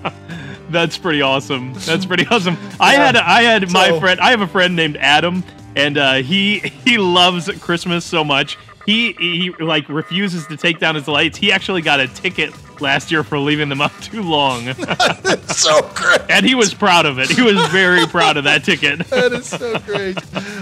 That's 0.70 0.96
pretty 0.96 1.20
awesome. 1.20 1.74
That's 1.74 2.06
pretty 2.06 2.26
awesome. 2.30 2.56
I 2.80 2.94
had 2.94 3.16
I 3.16 3.42
had 3.42 3.70
my 3.70 4.00
friend. 4.00 4.18
I 4.18 4.30
have 4.30 4.40
a 4.40 4.46
friend 4.46 4.74
named 4.74 4.96
Adam, 4.96 5.44
and 5.76 5.98
uh, 5.98 6.14
he 6.14 6.60
he 6.86 6.96
loves 6.96 7.50
Christmas 7.60 8.06
so 8.06 8.24
much. 8.24 8.56
He 8.86 9.12
he 9.12 9.50
like 9.60 9.88
refuses 9.88 10.46
to 10.48 10.56
take 10.56 10.78
down 10.78 10.94
his 10.94 11.08
lights. 11.08 11.36
He 11.38 11.50
actually 11.52 11.82
got 11.82 12.00
a 12.00 12.08
ticket 12.08 12.52
last 12.80 13.10
year 13.12 13.22
for 13.22 13.38
leaving 13.38 13.68
them 13.68 13.80
up 13.80 13.92
too 14.00 14.22
long. 14.22 14.64
That's 15.22 15.58
so 15.58 15.80
great. 15.94 16.20
and 16.28 16.44
he 16.44 16.54
was 16.54 16.74
proud 16.74 17.06
of 17.06 17.18
it. 17.18 17.30
He 17.30 17.40
was 17.42 17.64
very 17.68 18.06
proud 18.06 18.36
of 18.36 18.44
that 18.44 18.64
ticket. 18.64 18.98
that 19.10 19.32
is 19.32 19.46
so 19.46 19.78
great. 19.80 20.16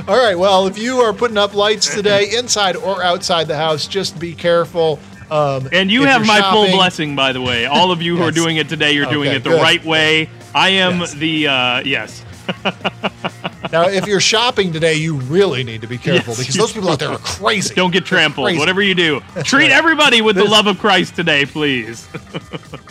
All 0.08 0.16
right. 0.16 0.38
Well, 0.38 0.66
if 0.66 0.76
you 0.78 0.98
are 0.98 1.12
putting 1.12 1.38
up 1.38 1.54
lights 1.54 1.94
today, 1.94 2.34
inside 2.36 2.76
or 2.76 3.02
outside 3.02 3.48
the 3.48 3.56
house, 3.56 3.86
just 3.86 4.18
be 4.18 4.34
careful. 4.34 4.98
Um, 5.30 5.68
and 5.72 5.90
you 5.90 6.02
have 6.04 6.26
my 6.26 6.42
full 6.52 6.70
blessing, 6.70 7.16
by 7.16 7.32
the 7.32 7.40
way. 7.40 7.64
All 7.64 7.90
of 7.90 8.02
you 8.02 8.18
who 8.18 8.22
are 8.22 8.30
doing 8.30 8.58
it 8.58 8.68
today, 8.68 8.92
you're 8.92 9.06
doing 9.06 9.32
it 9.32 9.42
the 9.42 9.50
good. 9.50 9.62
right 9.62 9.82
way. 9.82 10.28
I 10.54 10.68
am 10.70 11.00
Yes. 11.00 11.14
the 11.14 11.48
uh, 11.48 11.80
yes. 11.84 12.22
Now, 13.72 13.88
if 13.88 14.06
you're 14.06 14.20
shopping 14.20 14.70
today, 14.70 14.94
you 14.94 15.16
really 15.16 15.64
need 15.64 15.80
to 15.80 15.86
be 15.86 15.96
careful 15.96 16.34
Yes, 16.34 16.40
because 16.40 16.54
those 16.56 16.72
people 16.72 16.90
out 16.90 16.98
there 16.98 17.08
are 17.08 17.18
crazy. 17.18 17.74
Don't 17.74 17.90
get 17.90 18.04
trampled. 18.04 18.58
Whatever 18.58 18.82
you 18.82 18.94
do, 18.94 19.20
treat 19.44 19.68
right. 19.68 19.70
everybody 19.70 20.20
with 20.20 20.36
the 20.36 20.44
love 20.44 20.66
of 20.66 20.78
Christ 20.78 21.16
today, 21.16 21.46
please. 21.46 22.06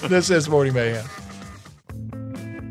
This 0.08 0.32
is 0.32 0.50
Morning 0.50 0.74
Mayhem. 0.74 1.06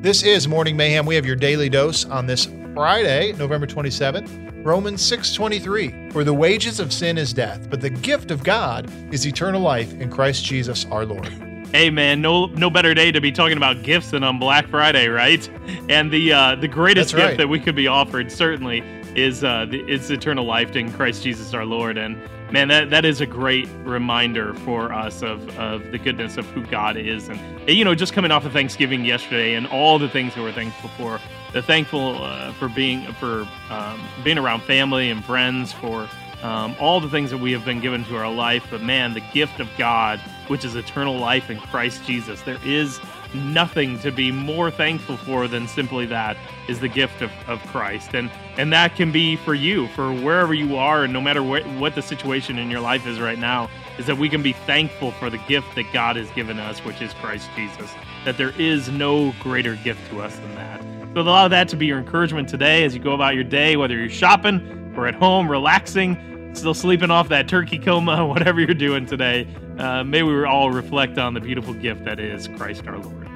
This 0.02 0.24
is 0.24 0.48
Morning 0.48 0.76
Mayhem. 0.76 1.06
We 1.06 1.14
have 1.14 1.24
your 1.24 1.36
daily 1.36 1.68
dose 1.68 2.04
on 2.04 2.26
this 2.26 2.48
Friday, 2.74 3.32
November 3.34 3.68
27th. 3.68 4.64
Romans 4.64 5.00
6:23. 5.00 6.12
For 6.12 6.24
the 6.24 6.34
wages 6.34 6.80
of 6.80 6.92
sin 6.92 7.16
is 7.16 7.32
death, 7.32 7.70
but 7.70 7.80
the 7.80 7.90
gift 7.90 8.32
of 8.32 8.42
God 8.42 8.90
is 9.14 9.26
eternal 9.26 9.60
life 9.60 9.92
in 9.94 10.10
Christ 10.10 10.44
Jesus 10.44 10.84
our 10.90 11.06
Lord. 11.06 11.49
Hey 11.72 11.90
man, 11.90 12.20
no 12.20 12.46
no 12.46 12.70
better 12.70 12.94
day 12.94 13.12
to 13.12 13.20
be 13.20 13.32
talking 13.32 13.56
about 13.56 13.82
gifts 13.82 14.10
than 14.10 14.24
on 14.24 14.38
Black 14.38 14.68
Friday, 14.68 15.08
right? 15.08 15.48
And 15.88 16.10
the 16.10 16.32
uh, 16.32 16.54
the 16.56 16.68
greatest 16.68 17.12
That's 17.12 17.22
gift 17.22 17.30
right. 17.30 17.38
that 17.38 17.48
we 17.48 17.60
could 17.60 17.76
be 17.76 17.86
offered 17.86 18.30
certainly 18.30 18.82
is 19.14 19.42
uh, 19.42 19.66
the, 19.66 19.80
is 19.90 20.10
eternal 20.10 20.44
life 20.44 20.76
in 20.76 20.92
Christ 20.92 21.22
Jesus 21.22 21.52
our 21.54 21.64
Lord. 21.64 21.98
And 21.98 22.20
man, 22.52 22.68
that 22.68 22.90
that 22.90 23.04
is 23.04 23.20
a 23.20 23.26
great 23.26 23.68
reminder 23.84 24.54
for 24.54 24.92
us 24.92 25.22
of 25.22 25.48
of 25.58 25.90
the 25.90 25.98
goodness 25.98 26.36
of 26.36 26.46
who 26.46 26.64
God 26.66 26.96
is. 26.96 27.28
And 27.28 27.40
you 27.68 27.84
know, 27.84 27.94
just 27.94 28.12
coming 28.12 28.30
off 28.30 28.44
of 28.44 28.52
Thanksgiving 28.52 29.04
yesterday 29.04 29.54
and 29.54 29.66
all 29.66 29.98
the 29.98 30.08
things 30.08 30.34
that 30.34 30.42
we're 30.42 30.52
thankful 30.52 30.90
for. 30.90 31.20
The 31.52 31.62
thankful 31.62 32.22
uh, 32.22 32.52
for 32.52 32.68
being 32.68 33.12
for 33.14 33.46
um, 33.70 34.00
being 34.22 34.38
around 34.38 34.62
family 34.62 35.10
and 35.10 35.24
friends 35.24 35.72
for 35.72 36.08
um, 36.42 36.74
all 36.80 37.00
the 37.00 37.10
things 37.10 37.30
that 37.30 37.38
we 37.38 37.52
have 37.52 37.64
been 37.64 37.80
given 37.80 38.04
to 38.04 38.16
our 38.16 38.32
life. 38.32 38.66
But 38.70 38.82
man, 38.82 39.14
the 39.14 39.22
gift 39.32 39.60
of 39.60 39.68
God, 39.76 40.20
which 40.50 40.64
is 40.64 40.74
eternal 40.74 41.16
life 41.16 41.48
in 41.48 41.60
Christ 41.60 42.04
Jesus, 42.04 42.42
there 42.42 42.58
is 42.64 42.98
nothing 43.32 44.00
to 44.00 44.10
be 44.10 44.32
more 44.32 44.68
thankful 44.68 45.16
for 45.16 45.46
than 45.46 45.68
simply 45.68 46.06
that 46.06 46.36
is 46.68 46.80
the 46.80 46.88
gift 46.88 47.22
of, 47.22 47.30
of 47.46 47.60
Christ. 47.68 48.14
And 48.14 48.28
and 48.56 48.72
that 48.72 48.96
can 48.96 49.12
be 49.12 49.36
for 49.36 49.54
you, 49.54 49.86
for 49.88 50.12
wherever 50.12 50.52
you 50.52 50.76
are, 50.76 51.04
and 51.04 51.12
no 51.12 51.20
matter 51.20 51.40
what, 51.40 51.64
what 51.78 51.94
the 51.94 52.02
situation 52.02 52.58
in 52.58 52.68
your 52.68 52.80
life 52.80 53.06
is 53.06 53.20
right 53.20 53.38
now, 53.38 53.70
is 53.96 54.06
that 54.06 54.18
we 54.18 54.28
can 54.28 54.42
be 54.42 54.52
thankful 54.52 55.12
for 55.12 55.30
the 55.30 55.38
gift 55.38 55.72
that 55.76 55.86
God 55.92 56.16
has 56.16 56.28
given 56.32 56.58
us, 56.58 56.80
which 56.84 57.00
is 57.00 57.14
Christ 57.14 57.48
Jesus. 57.54 57.90
That 58.24 58.36
there 58.36 58.52
is 58.60 58.88
no 58.88 59.32
greater 59.38 59.76
gift 59.76 60.10
to 60.10 60.20
us 60.20 60.34
than 60.36 60.54
that. 60.56 60.80
So 61.14 61.20
allow 61.20 61.46
that 61.46 61.68
to 61.68 61.76
be 61.76 61.86
your 61.86 61.98
encouragement 61.98 62.48
today 62.48 62.82
as 62.82 62.92
you 62.92 63.00
go 63.00 63.12
about 63.14 63.36
your 63.36 63.44
day, 63.44 63.76
whether 63.76 63.96
you're 63.96 64.10
shopping 64.10 64.92
or 64.96 65.06
at 65.06 65.14
home, 65.14 65.48
relaxing, 65.48 66.16
still 66.52 66.74
sleeping 66.74 67.10
off 67.10 67.28
that 67.28 67.48
turkey 67.48 67.78
coma, 67.78 68.26
whatever 68.28 68.60
you're 68.60 68.74
doing 68.74 69.06
today. 69.06 69.46
Uh, 69.78 70.04
may 70.04 70.22
we 70.22 70.44
all 70.44 70.70
reflect 70.70 71.18
on 71.18 71.34
the 71.34 71.40
beautiful 71.40 71.74
gift 71.74 72.04
that 72.04 72.20
is 72.20 72.48
Christ 72.48 72.86
our 72.86 72.98
Lord. 72.98 73.26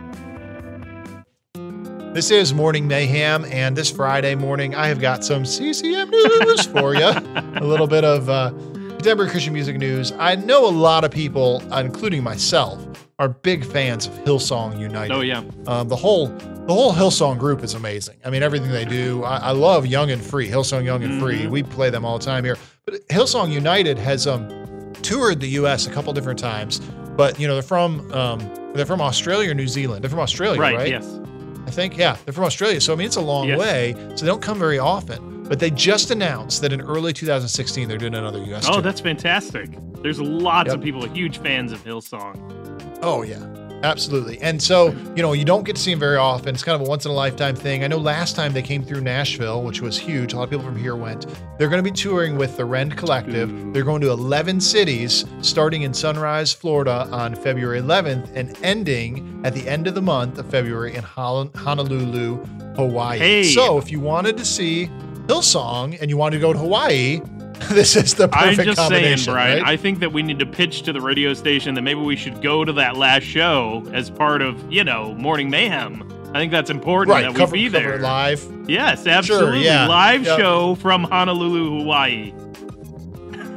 This 2.15 2.31
is 2.31 2.55
Morning 2.55 2.87
Mayhem, 2.87 3.45
and 3.47 3.77
this 3.77 3.91
Friday 3.91 4.37
morning, 4.37 4.75
I 4.75 4.87
have 4.87 5.01
got 5.01 5.25
some 5.25 5.45
CCM 5.45 6.11
news 6.11 6.67
for 6.73 6.95
you. 6.95 7.09
A 7.09 7.61
little 7.65 7.89
bit 7.89 8.05
of 8.05 8.29
uh, 8.29 8.51
contemporary 8.51 9.31
Christian 9.31 9.53
music 9.53 9.79
news. 9.79 10.13
I 10.13 10.37
know 10.37 10.69
a 10.69 10.71
lot 10.71 11.03
of 11.03 11.11
people, 11.11 11.61
including 11.77 12.23
myself, 12.23 12.87
are 13.19 13.29
big 13.29 13.65
fans 13.65 14.07
of 14.07 14.13
Hillsong 14.25 14.79
United. 14.79 15.13
Oh 15.13 15.23
yeah, 15.23 15.43
Um, 15.67 15.89
the 15.89 15.97
whole 15.97 16.29
the 16.29 16.73
whole 16.73 16.93
Hillsong 16.93 17.39
group 17.39 17.63
is 17.63 17.75
amazing. 17.75 18.17
I 18.25 18.31
mean, 18.31 18.43
everything 18.43 18.71
they 18.71 18.85
do. 18.85 19.23
I, 19.25 19.37
I 19.37 19.51
love 19.51 19.85
Young 19.87 20.11
and 20.11 20.23
Free, 20.23 20.49
Hillsong 20.49 20.85
Young 20.85 21.03
and 21.05 21.21
Free. 21.21 21.47
We 21.47 21.63
play 21.63 21.91
them 21.91 22.05
all 22.05 22.19
the 22.19 22.25
time 22.25 22.45
here. 22.45 22.57
But 22.87 23.07
Hillsong 23.09 23.51
United 23.51 23.99
has 23.99 24.27
um, 24.27 24.93
toured 25.03 25.41
the 25.41 25.49
U.S. 25.51 25.87
a 25.87 25.91
couple 25.91 26.13
different 26.13 26.39
times. 26.39 26.81
But 27.17 27.39
you 27.39 27.47
know, 27.47 27.55
they're 27.55 27.63
from 27.63 28.11
um, 28.13 28.41
they're 28.75 28.85
from 28.87 29.01
Australia 29.01 29.51
or 29.51 29.55
New 29.55 29.69
Zealand. 29.69 30.03
They're 30.03 30.11
from 30.11 30.21
Australia, 30.21 30.61
right, 30.61 30.77
right? 30.77 30.89
yes. 30.89 31.21
I 31.67 31.71
think, 31.71 31.97
yeah, 31.97 32.17
they're 32.25 32.35
from 32.35 32.45
Australia. 32.45 32.79
So, 32.79 32.93
I 32.93 32.97
mean, 32.97 33.07
it's 33.07 33.17
a 33.17 33.23
long 33.23 33.49
Yes. 33.49 33.59
way. 33.59 33.95
So, 34.17 34.25
they 34.25 34.27
don't 34.27 34.43
come 34.43 34.59
very 34.59 34.79
often. 34.79 35.45
But 35.45 35.61
they 35.61 35.71
just 35.71 36.11
announced 36.11 36.61
that 36.61 36.73
in 36.75 36.81
early 36.83 37.13
2016, 37.15 37.89
they're 37.89 37.97
doing 37.97 38.15
another 38.15 38.43
U.S. 38.45 38.67
Oh, 38.69 38.75
tour. 38.75 38.83
that's 38.83 39.01
fantastic. 39.01 39.71
There's 40.03 40.21
lots 40.21 40.69
Yep. 40.69 40.77
of 40.79 40.83
people 40.83 41.07
huge 41.09 41.39
fans 41.39 41.73
of 41.73 41.83
Hillsong. 41.85 42.99
Oh, 43.03 43.23
yeah, 43.23 43.39
absolutely. 43.85 44.41
And 44.41 44.61
so, 44.61 44.89
you 45.15 45.23
know, 45.23 45.33
you 45.33 45.45
don't 45.45 45.65
get 45.65 45.77
to 45.77 45.83
see 45.83 45.93
them 45.93 46.01
very 46.01 46.17
often. 46.17 46.55
It's 46.55 46.65
kind 46.65 46.81
of 46.81 46.87
a 46.87 46.91
once 46.91 47.05
in 47.05 47.11
a 47.11 47.15
lifetime 47.15 47.55
thing. 47.55 47.85
I 47.85 47.87
know 47.87 47.99
last 47.99 48.35
time 48.35 48.53
they 48.53 48.63
came 48.63 48.83
through 48.83 49.03
Nashville, 49.03 49.63
which 49.63 49.81
was 49.81 49.99
huge. 49.99 50.33
A 50.33 50.37
lot 50.37 50.45
of 50.45 50.51
people 50.51 50.65
from 50.65 50.77
here 50.77 50.97
went. 50.97 51.27
They're 51.59 51.69
going 51.69 51.83
to 51.83 51.89
be 51.89 51.95
touring 51.95 52.37
with 52.37 52.57
the 52.57 52.65
Rend 52.65 52.97
Collective. 52.97 53.51
Ooh. 53.51 53.73
They're 53.73 53.85
going 53.85 54.01
to 54.01 54.11
11 54.11 54.61
cities, 54.61 55.25
starting 55.43 55.83
in 55.83 55.95
Sunrise, 55.95 56.53
Florida 56.53 57.09
on 57.13 57.35
February 57.35 57.81
11th 57.81 58.31
and 58.35 58.59
ending 58.63 59.43
at 59.45 59.55
the 59.55 59.69
end 59.69 59.87
of 59.87 59.95
the 59.95 60.03
month 60.03 60.39
of 60.39 60.47
February 60.47 60.95
in 60.95 61.03
Honolulu, 61.03 62.45
Hawaii. 62.77 63.19
Hey. 63.19 63.43
So, 63.45 63.79
if 63.79 63.93
you 63.93 64.01
wanted 64.01 64.37
to 64.39 64.45
see 64.45 64.91
Hillsong 65.27 66.01
and 66.01 66.11
you 66.11 66.17
wanted 66.17 66.37
to 66.37 66.41
go 66.41 66.53
to 66.53 66.59
Hawaii, 66.59 67.21
this 67.71 67.97
is 67.97 68.15
the 68.15 68.25
I'm 68.33 68.51
perfect 68.57 68.77
just 68.77 68.89
saying, 68.89 69.19
Brian. 69.25 69.59
right? 69.63 69.67
I 69.67 69.77
think 69.77 70.01
that 70.01 70.13
we 70.13 70.23
need 70.23 70.39
to 70.41 70.47
pitch 70.47 70.83
to 70.83 70.93
the 70.93 71.01
radio 71.01 71.35
station 71.35 71.75
that 71.75 71.83
maybe 71.83 72.01
we 72.01 72.17
should 72.17 72.43
go 72.43 72.65
to 72.65 72.73
that 72.75 72.97
last 72.97 73.25
show 73.25 73.85
as 73.93 74.11
part 74.11 74.43
of, 74.43 74.71
you 74.73 74.85
know, 74.85 75.15
Morning 75.15 75.49
Mayhem. 75.51 76.03
I 76.35 76.39
think 76.39 76.51
that's 76.51 76.71
important 76.71 77.15
right, 77.15 77.23
that 77.33 77.37
cover, 77.37 77.53
we 77.53 77.65
be 77.65 77.69
there. 77.69 77.99
live. 78.01 78.45
Yes, 78.69 79.07
absolutely. 79.07 79.65
yeah. 79.65 79.87
Live 79.87 80.25
Yep. 80.25 80.39
show 80.39 80.75
from 80.77 81.05
Honolulu, 81.05 81.79
Hawaii. 81.81 82.33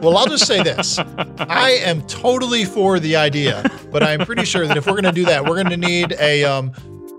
Well, 0.01 0.15
I'll 0.15 0.27
just 0.27 0.45
say 0.45 0.61
this. 0.61 0.99
I 1.39 1.79
am 1.83 2.03
totally 2.03 2.65
for 2.65 2.99
the 2.99 3.15
idea, 3.15 3.63
but 3.91 4.03
I'm 4.03 4.19
pretty 4.19 4.45
sure 4.45 4.67
that 4.67 4.77
if 4.77 4.85
we're 4.85 4.91
going 4.93 5.05
to 5.05 5.11
do 5.11 5.25
that, 5.25 5.43
we're 5.45 5.55
going 5.63 5.71
to 5.71 5.77
need 5.77 6.15
a 6.19 6.43
um, 6.43 6.71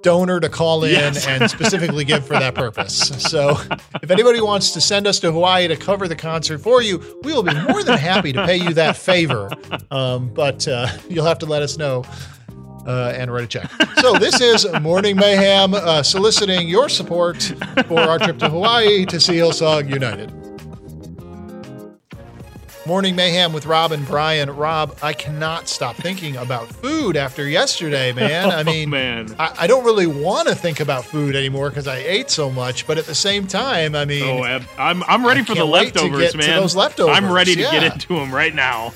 donor 0.03 0.41
to 0.41 0.49
call 0.49 0.85
in 0.85 0.91
Yes. 0.93 1.27
and 1.27 1.51
specifically 1.51 2.05
give 2.05 2.27
for 2.27 2.35
that 2.35 2.55
purpose. 2.55 3.09
So 3.31 3.57
if 4.03 4.11
anybody 4.11 4.41
wants 4.41 4.71
to 4.73 4.81
send 4.81 5.07
us 5.07 5.19
to 5.21 5.33
Hawaii 5.33 5.69
to 5.69 5.77
cover 5.77 6.09
the 6.09 6.17
concert 6.17 6.59
for 6.59 6.83
you, 6.83 6.99
we 7.23 7.33
will 7.33 7.43
be 7.43 7.55
more 7.55 7.83
than 7.83 7.99
happy 7.99 8.33
to 8.33 8.45
pay 8.47 8.57
you 8.57 8.75
that 8.75 8.97
favor. 8.97 9.51
Um, 9.91 10.29
but 10.33 10.67
uh, 10.69 10.89
you'll 11.09 11.25
have 11.27 11.39
to 11.41 11.47
let 11.47 11.63
us 11.63 11.77
know. 11.79 12.05
Uh, 12.87 13.13
and 13.19 13.31
write 13.31 13.45
a 13.45 13.47
check. 13.47 13.71
So 14.01 14.15
this 14.15 14.41
is 14.41 14.67
Morning 14.81 15.15
Mayhem 15.15 15.75
uh, 15.75 16.03
soliciting 16.03 16.67
your 16.67 16.89
support 16.89 17.43
for 17.87 18.01
our 18.01 18.19
trip 18.19 18.39
to 18.39 18.49
Hawaii 18.49 19.05
to 19.07 19.21
see 19.21 19.35
Hillsong 19.35 19.91
United. 19.91 20.33
Morning 22.89 23.15
Mayhem 23.15 23.53
with 23.53 23.67
Rob 23.67 23.93
and 23.93 24.07
Brian. 24.07 24.49
Rob, 24.49 24.97
I 25.03 25.13
cannot 25.13 25.69
stop 25.69 25.95
thinking 25.97 26.37
about 26.39 26.69
food 26.69 27.19
after 27.19 27.47
yesterday, 27.47 28.15
man. 28.15 28.51
I 28.51 28.63
mean, 28.63 28.89
Oh, 28.89 28.93
man. 28.93 29.37
I, 29.39 29.55
I 29.59 29.67
don't 29.67 29.85
really 29.85 30.07
want 30.07 30.49
to 30.49 30.55
think 30.55 30.81
about 30.81 31.05
food 31.05 31.37
anymore 31.37 31.69
because 31.69 31.87
I 31.87 31.99
ate 31.99 32.31
so 32.31 32.51
much, 32.51 32.87
but 32.87 32.97
at 32.97 33.05
the 33.05 33.15
same 33.15 33.47
time, 33.47 33.95
I 33.95 34.07
mean, 34.07 34.25
Oh, 34.25 34.43
I'm 34.79 35.03
I'm 35.03 35.27
ready 35.27 35.43
I 35.43 35.45
for 35.45 35.55
the 35.55 35.67
leftovers, 35.67 36.35
man. 36.35 36.63
those 36.63 36.75
leftovers, 36.75 37.15
I'm 37.15 37.31
ready 37.31 37.55
to 37.57 37.61
get 37.61 37.83
into 37.93 38.15
them 38.15 38.35
right 38.35 38.55
now. 38.55 38.95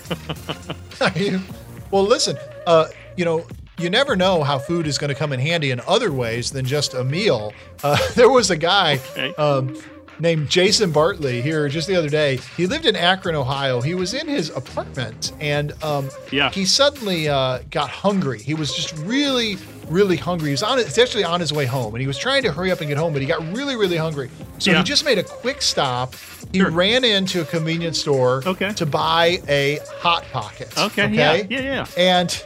well, 1.91 2.05
listen, 2.05 2.39
uh, 2.67 2.87
you 3.19 3.27
know, 3.27 3.45
you 3.77 3.91
never 3.91 4.17
know 4.17 4.43
how 4.43 4.59
food 4.59 4.87
is 4.87 4.97
going 4.97 5.09
to 5.11 5.15
come 5.15 5.35
in 5.35 5.41
handy 5.41 5.71
in 5.71 5.83
other 5.87 6.11
ways 6.13 6.51
than 6.53 6.65
just 6.65 6.95
a 6.95 7.05
meal. 7.05 7.53
Uh, 7.85 7.99
there 8.15 8.31
was 8.31 8.51
a 8.51 8.57
guy 8.57 8.95
Okay. 9.11 9.35
um, 9.35 9.77
named 10.23 10.49
Jason 10.49 10.93
Bartley 10.93 11.43
here 11.43 11.69
just 11.69 11.89
the 11.89 11.97
other 11.97 12.09
day. 12.09 12.39
He 12.57 12.67
lived 12.69 12.87
in 12.87 12.95
Akron, 12.95 13.35
Ohio. 13.35 13.81
He 13.81 13.95
was 13.95 14.15
in 14.15 14.29
his 14.29 14.51
apartment 14.51 15.33
and 15.41 15.73
um, 15.83 16.09
Yeah. 16.31 16.51
he 16.51 16.65
suddenly 16.65 17.29
uh, 17.29 17.59
got 17.71 17.91
hungry. 17.91 18.39
He 18.41 18.55
was 18.55 18.73
just 18.73 18.97
really, 18.99 19.59
really 19.89 20.17
hungry. 20.17 20.49
He 20.49 20.53
was 20.53 20.63
on 20.63 20.79
it's 20.79 20.97
actually 20.97 21.25
on 21.25 21.41
his 21.41 21.53
way 21.53 21.67
home 21.67 21.93
and 21.95 22.01
he 22.01 22.07
was 22.07 22.17
trying 22.17 22.45
to 22.45 22.53
hurry 22.53 22.71
up 22.71 22.79
and 22.81 22.89
get 22.89 22.97
home, 22.99 23.13
but 23.13 23.21
he 23.21 23.27
got 23.27 23.41
really, 23.55 23.75
really 23.75 23.97
hungry. 23.97 24.31
So 24.59 24.71
Yeah. 24.71 24.79
he 24.79 24.85
just 24.85 25.05
made 25.05 25.19
a 25.19 25.25
quick 25.25 25.61
stop. 25.61 26.15
He 26.53 26.61
Sure. 26.61 26.71
ran 26.71 27.03
into 27.05 27.41
a 27.43 27.45
convenience 27.45 27.99
store 28.01 28.43
Okay. 28.47 28.73
to 28.75 28.87
buy 28.87 29.41
a 29.49 29.81
hot 30.01 30.25
pocket. 30.33 30.69
Okay, 30.79 31.09
yeah, 31.11 31.35
yeah, 31.51 31.61
yeah. 31.61 31.87
And 31.97 32.45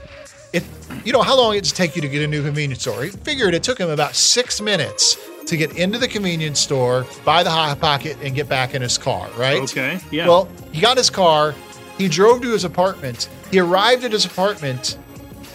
it, 0.55 0.65
you 1.05 1.13
know, 1.13 1.21
how 1.23 1.37
long 1.37 1.57
it 1.57 1.65
take 1.65 1.95
you 1.95 2.01
to 2.03 2.09
get 2.09 2.23
a 2.23 2.27
new 2.27 2.43
convenience 2.43 2.81
store? 2.81 3.03
He 3.05 3.11
figured 3.11 3.53
it 3.53 3.63
took 3.63 3.79
him 3.79 3.91
about 3.91 4.15
six 4.17 4.63
minutes 4.63 5.19
to 5.47 5.57
get 5.57 5.77
into 5.77 5.99
the 5.99 6.09
convenience 6.09 6.61
store, 6.61 7.07
buy 7.25 7.43
the 7.43 7.51
hot 7.51 7.81
pocket, 7.81 8.17
and 8.23 8.35
get 8.35 8.49
back 8.49 8.75
in 8.75 8.83
his 8.83 8.99
car. 8.99 9.29
Right? 9.39 9.63
Okay, 9.63 9.99
yeah. 10.11 10.27
Well, 10.29 10.49
he 10.73 10.81
got 10.81 10.97
his 10.97 11.11
car. 11.11 11.55
He 11.99 12.09
drove 12.09 12.43
to 12.43 12.51
his 12.53 12.65
apartment. 12.65 13.29
He 13.51 13.59
arrived 13.61 14.05
at 14.05 14.13
his 14.13 14.25
apartment 14.27 14.99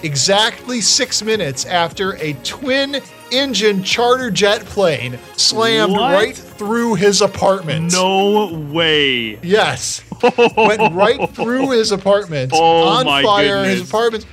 exactly 0.03 0.81
six 0.81 1.22
minutes 1.22 1.65
after 1.65 2.15
a 2.15 2.34
twin 2.43 2.97
engine 3.31 3.84
charter 3.84 4.31
jet 4.31 4.61
plane 4.65 5.18
slammed 5.38 5.91
What? 5.93 6.13
right 6.13 6.35
through 6.35 6.95
his 6.95 7.22
apartment. 7.22 7.93
No 7.93 8.47
way. 8.72 9.38
Yes. 9.43 10.03
Went 10.57 10.93
right 10.95 11.30
through 11.31 11.72
his 11.72 11.91
apartment 11.91 12.51
Oh, 12.53 12.88
on 12.88 13.05
my 13.05 13.22
fire. 13.22 13.63
His 13.63 13.73
goodness. 13.81 13.89
apartment. 13.89 14.26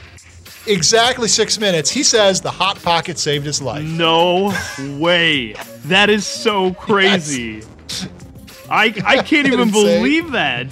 Exactly 0.69 1.29
six 1.29 1.59
minutes. 1.59 1.91
He 1.91 2.03
says 2.03 2.41
the 2.41 2.51
hot 2.51 2.81
pocket 2.83 3.19
saved 3.19 3.47
his 3.47 3.61
life. 3.63 3.85
No 3.85 4.53
way. 4.99 5.55
That 5.87 6.11
is 6.11 6.27
so 6.27 6.73
crazy. 6.75 7.63
I 8.71 8.93
I 9.05 9.23
can't 9.23 9.47
even 9.47 9.71
believe 9.71 10.31
that. 10.33 10.67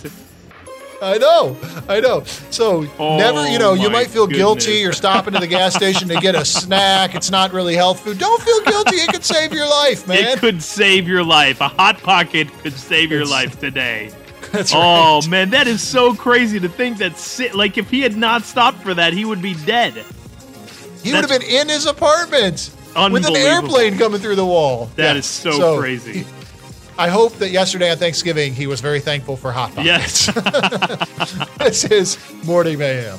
I 1.02 1.18
know, 1.18 1.56
I 1.90 2.00
know. 2.00 2.24
So 2.50 2.86
Oh, 2.98 3.18
never, 3.18 3.46
you 3.48 3.58
know, 3.58 3.72
oh 3.72 3.74
you 3.74 3.90
might 3.90 4.06
feel 4.06 4.26
guilty 4.26 4.78
goodness. 4.80 4.88
or 4.88 4.92
stopping 4.96 5.34
into 5.34 5.40
the 5.40 5.46
gas 5.46 5.74
station 5.74 6.08
to 6.08 6.16
get 6.20 6.34
a 6.34 6.42
snack. 6.62 7.14
It's 7.14 7.30
not 7.30 7.52
really 7.52 7.74
health 7.74 8.00
food. 8.00 8.18
Don't 8.18 8.40
feel 8.42 8.62
guilty. 8.64 8.96
It 8.96 9.12
could 9.12 9.22
save 9.24 9.52
your 9.52 9.68
life, 9.68 10.08
man. 10.08 10.24
It 10.24 10.38
could 10.38 10.62
save 10.62 11.06
your 11.06 11.22
life. 11.22 11.60
A 11.60 11.68
hot 11.68 11.98
pocket 12.02 12.48
could 12.62 12.72
save 12.72 13.10
your 13.10 13.20
It's- 13.22 13.30
life 13.30 13.60
today. 13.60 14.10
That's 14.52 14.72
Oh 14.74 15.20
right. 15.20 15.28
man, 15.28 15.50
that 15.50 15.66
is 15.66 15.82
so 15.82 16.14
crazy 16.14 16.60
to 16.60 16.68
think 16.68 16.98
that. 16.98 17.18
Si- 17.18 17.52
like 17.52 17.78
if 17.78 17.90
he 17.90 18.00
had 18.00 18.16
not 18.16 18.42
stopped 18.42 18.78
for 18.82 18.94
that, 18.94 19.12
he 19.12 19.24
would 19.24 19.42
be 19.42 19.54
dead. 19.54 19.94
He 21.02 21.12
would 21.12 21.20
have 21.20 21.28
been 21.30 21.42
in 21.48 21.68
his 21.68 21.86
apartment 21.86 22.70
with 23.10 23.26
an 23.26 23.36
airplane 23.36 23.98
coming 23.98 24.20
through 24.20 24.36
the 24.36 24.46
wall. 24.46 24.90
That 24.96 25.12
Yeah. 25.14 25.18
is 25.18 25.26
so, 25.26 25.78
crazy. 25.78 26.26
I 26.98 27.08
hope 27.08 27.34
that 27.38 27.50
yesterday 27.50 27.90
on 27.90 27.98
Thanksgiving 27.98 28.54
he 28.54 28.66
was 28.66 28.80
very 28.80 29.00
thankful 29.00 29.36
for 29.36 29.52
hot 29.52 29.74
pockets. 29.74 30.26
Yes. 30.28 31.48
this 31.58 31.84
is 31.84 32.18
Morning 32.44 32.78
Mayhem. 32.78 33.18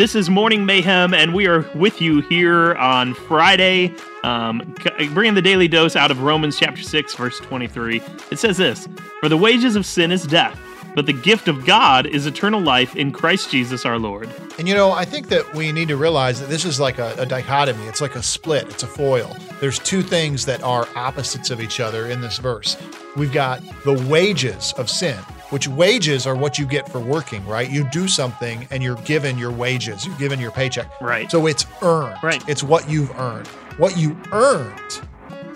This 0.00 0.14
is 0.14 0.30
Morning 0.30 0.64
Mayhem, 0.64 1.12
and 1.12 1.34
we 1.34 1.46
are 1.46 1.60
with 1.74 2.00
you 2.00 2.22
here 2.22 2.74
on 2.76 3.12
Friday, 3.12 3.94
um, 4.24 4.74
bringing 5.12 5.34
the 5.34 5.42
daily 5.42 5.68
dose 5.68 5.94
out 5.94 6.10
of 6.10 6.22
Romans 6.22 6.58
chapter 6.58 6.80
6, 6.80 7.14
verse 7.16 7.38
23. 7.40 8.00
It 8.30 8.38
says 8.38 8.56
this 8.56 8.88
For 9.20 9.28
the 9.28 9.36
wages 9.36 9.76
of 9.76 9.84
sin 9.84 10.10
is 10.10 10.22
death, 10.22 10.58
but 10.94 11.04
the 11.04 11.12
gift 11.12 11.48
of 11.48 11.66
God 11.66 12.06
is 12.06 12.24
eternal 12.24 12.62
life 12.62 12.96
in 12.96 13.12
Christ 13.12 13.50
Jesus 13.50 13.84
our 13.84 13.98
Lord. 13.98 14.30
And 14.58 14.66
you 14.66 14.72
know, 14.72 14.90
I 14.90 15.04
think 15.04 15.28
that 15.28 15.54
we 15.54 15.70
need 15.70 15.88
to 15.88 15.98
realize 15.98 16.40
that 16.40 16.48
this 16.48 16.64
is 16.64 16.80
like 16.80 16.98
a, 16.98 17.14
a 17.18 17.26
dichotomy. 17.26 17.84
It's 17.84 18.00
like 18.00 18.16
a 18.16 18.22
split, 18.22 18.70
it's 18.70 18.82
a 18.82 18.86
foil. 18.86 19.36
There's 19.60 19.78
two 19.78 20.00
things 20.00 20.46
that 20.46 20.62
are 20.62 20.88
opposites 20.96 21.50
of 21.50 21.60
each 21.60 21.78
other 21.78 22.06
in 22.06 22.22
this 22.22 22.38
verse. 22.38 22.78
We've 23.16 23.34
got 23.34 23.60
the 23.84 24.02
wages 24.08 24.72
of 24.78 24.88
sin, 24.88 25.18
which 25.50 25.68
wages 25.68 26.26
are 26.26 26.34
what 26.36 26.58
you 26.58 26.66
get 26.66 26.88
for 26.88 27.00
working, 27.00 27.44
right? 27.46 27.68
You 27.70 27.84
do 27.90 28.08
something 28.08 28.66
and 28.70 28.82
you're 28.82 28.96
given 29.02 29.36
your 29.38 29.52
wages, 29.52 30.06
you're 30.06 30.16
given 30.18 30.40
your 30.40 30.50
paycheck. 30.52 30.88
Right. 31.00 31.30
So 31.30 31.46
it's 31.46 31.66
earned. 31.82 32.16
Right. 32.22 32.42
It's 32.48 32.62
what 32.62 32.88
you've 32.88 33.10
earned. 33.18 33.46
What 33.76 33.96
you 33.96 34.16
earned 34.32 35.00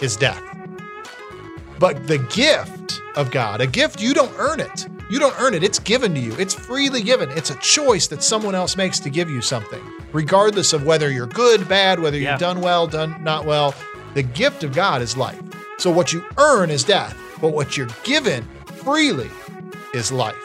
is 0.01 0.17
death. 0.17 0.43
But 1.79 2.07
the 2.07 2.19
gift 2.19 3.01
of 3.17 3.31
God, 3.31 3.61
a 3.61 3.67
gift, 3.67 4.01
you 4.01 4.15
don't 4.15 4.33
earn 4.39 4.61
it. 4.61 4.87
You 5.11 5.19
don't 5.19 5.35
earn 5.41 5.55
it. 5.55 5.63
It's 5.63 5.79
given 5.79 6.15
to 6.15 6.21
you. 6.21 6.35
It's 6.39 6.55
freely 6.55 7.03
given. 7.03 7.31
It's 7.31 7.51
a 7.51 7.57
choice 7.57 8.07
that 8.09 8.23
someone 8.23 8.55
else 8.55 8.77
makes 8.77 8.99
to 9.01 9.11
give 9.11 9.29
you 9.29 9.43
something, 9.43 9.83
regardless 10.13 10.73
of 10.73 10.87
whether 10.87 11.11
you're 11.11 11.27
good, 11.27 11.69
bad, 11.69 12.01
whether 12.01 12.17
Yeah. 12.19 12.33
you've 12.33 12.41
done 12.41 12.61
well, 12.61 12.87
done 12.87 13.23
not 13.23 13.45
well. 13.45 13.75
The 14.15 14.23
gift 14.23 14.65
of 14.65 14.73
God 14.73 15.03
is 15.03 15.17
life. 15.17 15.41
So 15.79 15.91
what 15.91 16.13
you 16.13 16.25
earn 16.39 16.71
is 16.71 16.85
death, 16.85 17.17
but 17.41 17.49
what 17.49 17.77
you're 17.77 17.89
given 18.05 18.49
freely 18.83 19.29
is 19.95 20.13
life. 20.13 20.37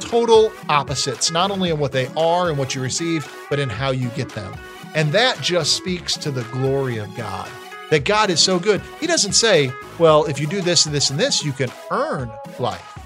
Total 0.00 0.52
opposites, 0.68 1.30
not 1.30 1.50
only 1.50 1.70
in 1.70 1.78
what 1.78 1.92
they 1.92 2.06
are 2.16 2.48
and 2.48 2.58
what 2.58 2.74
you 2.74 2.82
receive, 2.82 3.30
but 3.50 3.58
in 3.58 3.68
how 3.68 3.90
you 3.90 4.08
get 4.10 4.28
them. 4.30 4.54
And 4.94 5.12
that 5.12 5.40
just 5.40 5.76
speaks 5.76 6.16
to 6.18 6.30
the 6.30 6.44
glory 6.44 6.98
of 6.98 7.14
God. 7.16 7.48
That 7.90 8.04
God 8.04 8.30
is 8.30 8.40
so 8.40 8.58
good. 8.58 8.82
He 9.00 9.06
doesn't 9.06 9.32
say, 9.32 9.72
well, 9.98 10.24
if 10.26 10.38
you 10.40 10.46
do 10.46 10.60
this 10.60 10.86
and 10.86 10.94
this 10.94 11.10
and 11.10 11.18
this, 11.18 11.44
you 11.44 11.52
can 11.52 11.70
earn 11.90 12.30
life. 12.58 12.98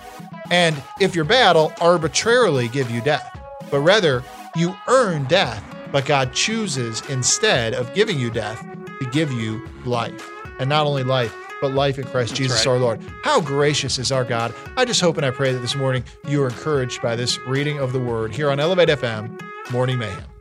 And 0.51 0.81
if 1.01 1.15
you're 1.15 1.25
bad, 1.25 1.57
I'll 1.57 1.73
arbitrarily 1.81 2.69
give 2.69 2.91
you 2.91 3.01
death. 3.01 3.41
But 3.71 3.81
rather, 3.81 4.23
you 4.55 4.77
earn 4.89 5.25
death, 5.25 5.65
but 5.91 6.05
God 6.05 6.35
chooses 6.35 7.03
instead 7.09 7.75
of 7.75 7.95
giving 7.95 8.19
you 8.19 8.31
death 8.31 8.61
to 9.01 9.07
give 9.11 9.33
you 9.33 9.67
life. 9.85 10.29
And 10.59 10.69
not 10.69 10.87
only 10.87 11.05
life, 11.05 11.35
but 11.63 11.73
life 11.73 11.99
in 11.99 12.05
Christ 12.05 12.35
Jesus 12.35 12.67
right. 12.67 12.73
our 12.73 12.79
Lord. 12.79 13.01
How 13.23 13.41
gracious 13.41 13.99
is 13.99 14.13
our 14.13 14.25
God. 14.25 14.53
I 14.77 14.85
just 14.85 15.01
hope 15.01 15.17
and 15.17 15.25
I 15.25 15.31
pray 15.31 15.53
that 15.55 15.61
this 15.61 15.77
morning 15.77 16.05
you 16.29 16.43
are 16.43 16.49
encouraged 16.49 17.01
by 17.01 17.17
this 17.17 17.39
reading 17.47 17.79
of 17.79 17.95
the 17.95 18.01
word 18.01 18.35
here 18.35 18.51
on 18.51 18.61
Elevate 18.61 18.91
FM, 18.91 19.41
Morning 19.71 19.99
Mayhem. 19.99 20.32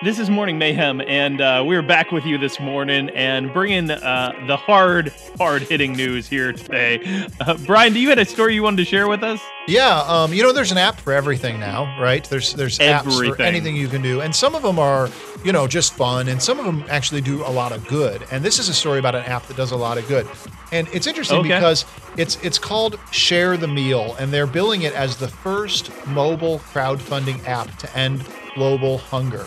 This 0.00 0.20
is 0.20 0.30
Morning 0.30 0.58
Mayhem, 0.58 1.00
and 1.00 1.40
uh, 1.40 1.64
we're 1.66 1.82
back 1.82 2.12
with 2.12 2.24
you 2.24 2.38
this 2.38 2.60
morning 2.60 3.10
and 3.16 3.52
bringing 3.52 3.90
uh, 3.90 4.32
the 4.46 4.56
hard, 4.56 5.12
hard 5.38 5.62
hitting 5.62 5.92
news 5.94 6.28
here 6.28 6.52
today. 6.52 7.26
Uh, 7.40 7.56
Brian, 7.66 7.92
do 7.92 7.98
you 7.98 8.08
had 8.08 8.20
a 8.20 8.24
story 8.24 8.54
you 8.54 8.62
wanted 8.62 8.76
to 8.76 8.84
share 8.84 9.08
with 9.08 9.24
us? 9.24 9.40
Yeah, 9.66 10.04
um, 10.06 10.32
you 10.32 10.44
know, 10.44 10.52
there's 10.52 10.70
an 10.70 10.78
app 10.78 11.00
for 11.00 11.12
everything 11.12 11.58
now, 11.58 12.00
right? 12.00 12.22
There's 12.22 12.54
there's 12.54 12.78
apps 12.78 13.34
for 13.36 13.42
anything 13.42 13.74
you 13.74 13.88
can 13.88 14.00
do, 14.00 14.20
and 14.20 14.32
some 14.32 14.54
of 14.54 14.62
them 14.62 14.78
are, 14.78 15.08
you 15.44 15.50
know, 15.50 15.66
just 15.66 15.94
fun, 15.94 16.28
and 16.28 16.40
some 16.40 16.60
of 16.60 16.64
them 16.64 16.84
actually 16.88 17.20
do 17.20 17.42
a 17.44 17.50
lot 17.50 17.72
of 17.72 17.84
good. 17.88 18.24
And 18.30 18.44
this 18.44 18.60
is 18.60 18.68
a 18.68 18.74
story 18.74 19.00
about 19.00 19.16
an 19.16 19.24
app 19.24 19.46
that 19.46 19.56
does 19.56 19.72
a 19.72 19.76
lot 19.76 19.98
of 19.98 20.06
good, 20.06 20.28
and 20.70 20.86
it's 20.92 21.08
interesting 21.08 21.40
Okay. 21.40 21.48
because 21.48 21.84
it's 22.16 22.36
it's 22.44 22.58
called 22.58 23.00
Share 23.10 23.56
the 23.56 23.68
Meal, 23.68 24.14
and 24.20 24.32
they're 24.32 24.46
billing 24.46 24.82
it 24.82 24.94
as 24.94 25.16
the 25.16 25.28
first 25.28 25.90
mobile 26.06 26.60
crowdfunding 26.60 27.44
app 27.48 27.76
to 27.78 27.96
end 27.96 28.24
global 28.54 28.98
hunger. 28.98 29.44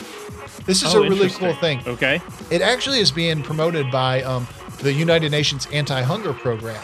This 0.65 0.83
is 0.83 0.93
Oh, 0.95 1.03
a 1.03 1.09
really 1.09 1.29
cool 1.29 1.53
thing. 1.55 1.81
Okay. 1.87 2.21
It 2.49 2.61
actually 2.61 2.99
is 2.99 3.11
being 3.11 3.41
promoted 3.41 3.89
by 3.91 4.21
um, 4.23 4.47
the 4.79 4.93
United 4.93 5.31
Nations 5.31 5.67
Anti-Hunger 5.71 6.33
Program, 6.33 6.81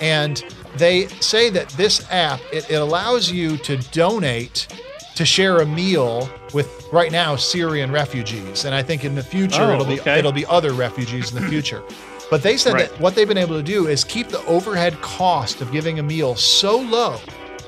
and 0.00 0.42
they 0.76 1.06
say 1.20 1.50
that 1.50 1.68
this 1.70 2.06
app 2.10 2.40
it, 2.52 2.70
it 2.70 2.76
allows 2.76 3.30
you 3.30 3.56
to 3.58 3.76
donate 3.92 4.66
to 5.16 5.24
share 5.26 5.58
a 5.58 5.66
meal 5.66 6.30
with 6.54 6.86
right 6.92 7.12
now 7.12 7.36
Syrian 7.36 7.90
refugees, 7.92 8.64
and 8.64 8.74
I 8.74 8.82
think 8.82 9.04
in 9.04 9.14
the 9.14 9.22
future 9.22 9.62
Oh, 9.62 9.72
it'll 9.74 9.84
be 9.86 10.00
okay. 10.00 10.18
it'll 10.18 10.32
be 10.32 10.46
other 10.46 10.72
refugees 10.72 11.32
in 11.34 11.42
the 11.42 11.48
future. 11.48 11.82
But 12.30 12.42
they 12.44 12.56
said 12.56 12.74
Right. 12.74 12.88
that 12.88 13.00
what 13.00 13.14
they've 13.16 13.26
been 13.28 13.36
able 13.38 13.56
to 13.56 13.62
do 13.62 13.88
is 13.88 14.04
keep 14.04 14.28
the 14.28 14.44
overhead 14.46 15.00
cost 15.02 15.60
of 15.60 15.70
giving 15.72 15.98
a 15.98 16.02
meal 16.02 16.36
so 16.36 16.78
low 16.78 17.18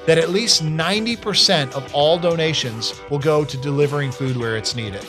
that 0.07 0.19
at 0.19 0.31
least 0.31 0.63
90% 0.65 1.73
of 1.75 1.93
all 1.95 2.19
donations 2.19 2.95
will 3.11 3.19
go 3.19 3.45
to 3.45 3.57
delivering 3.57 4.11
food 4.13 4.37
where 4.37 4.57
it's 4.57 4.75
needed. 4.77 5.05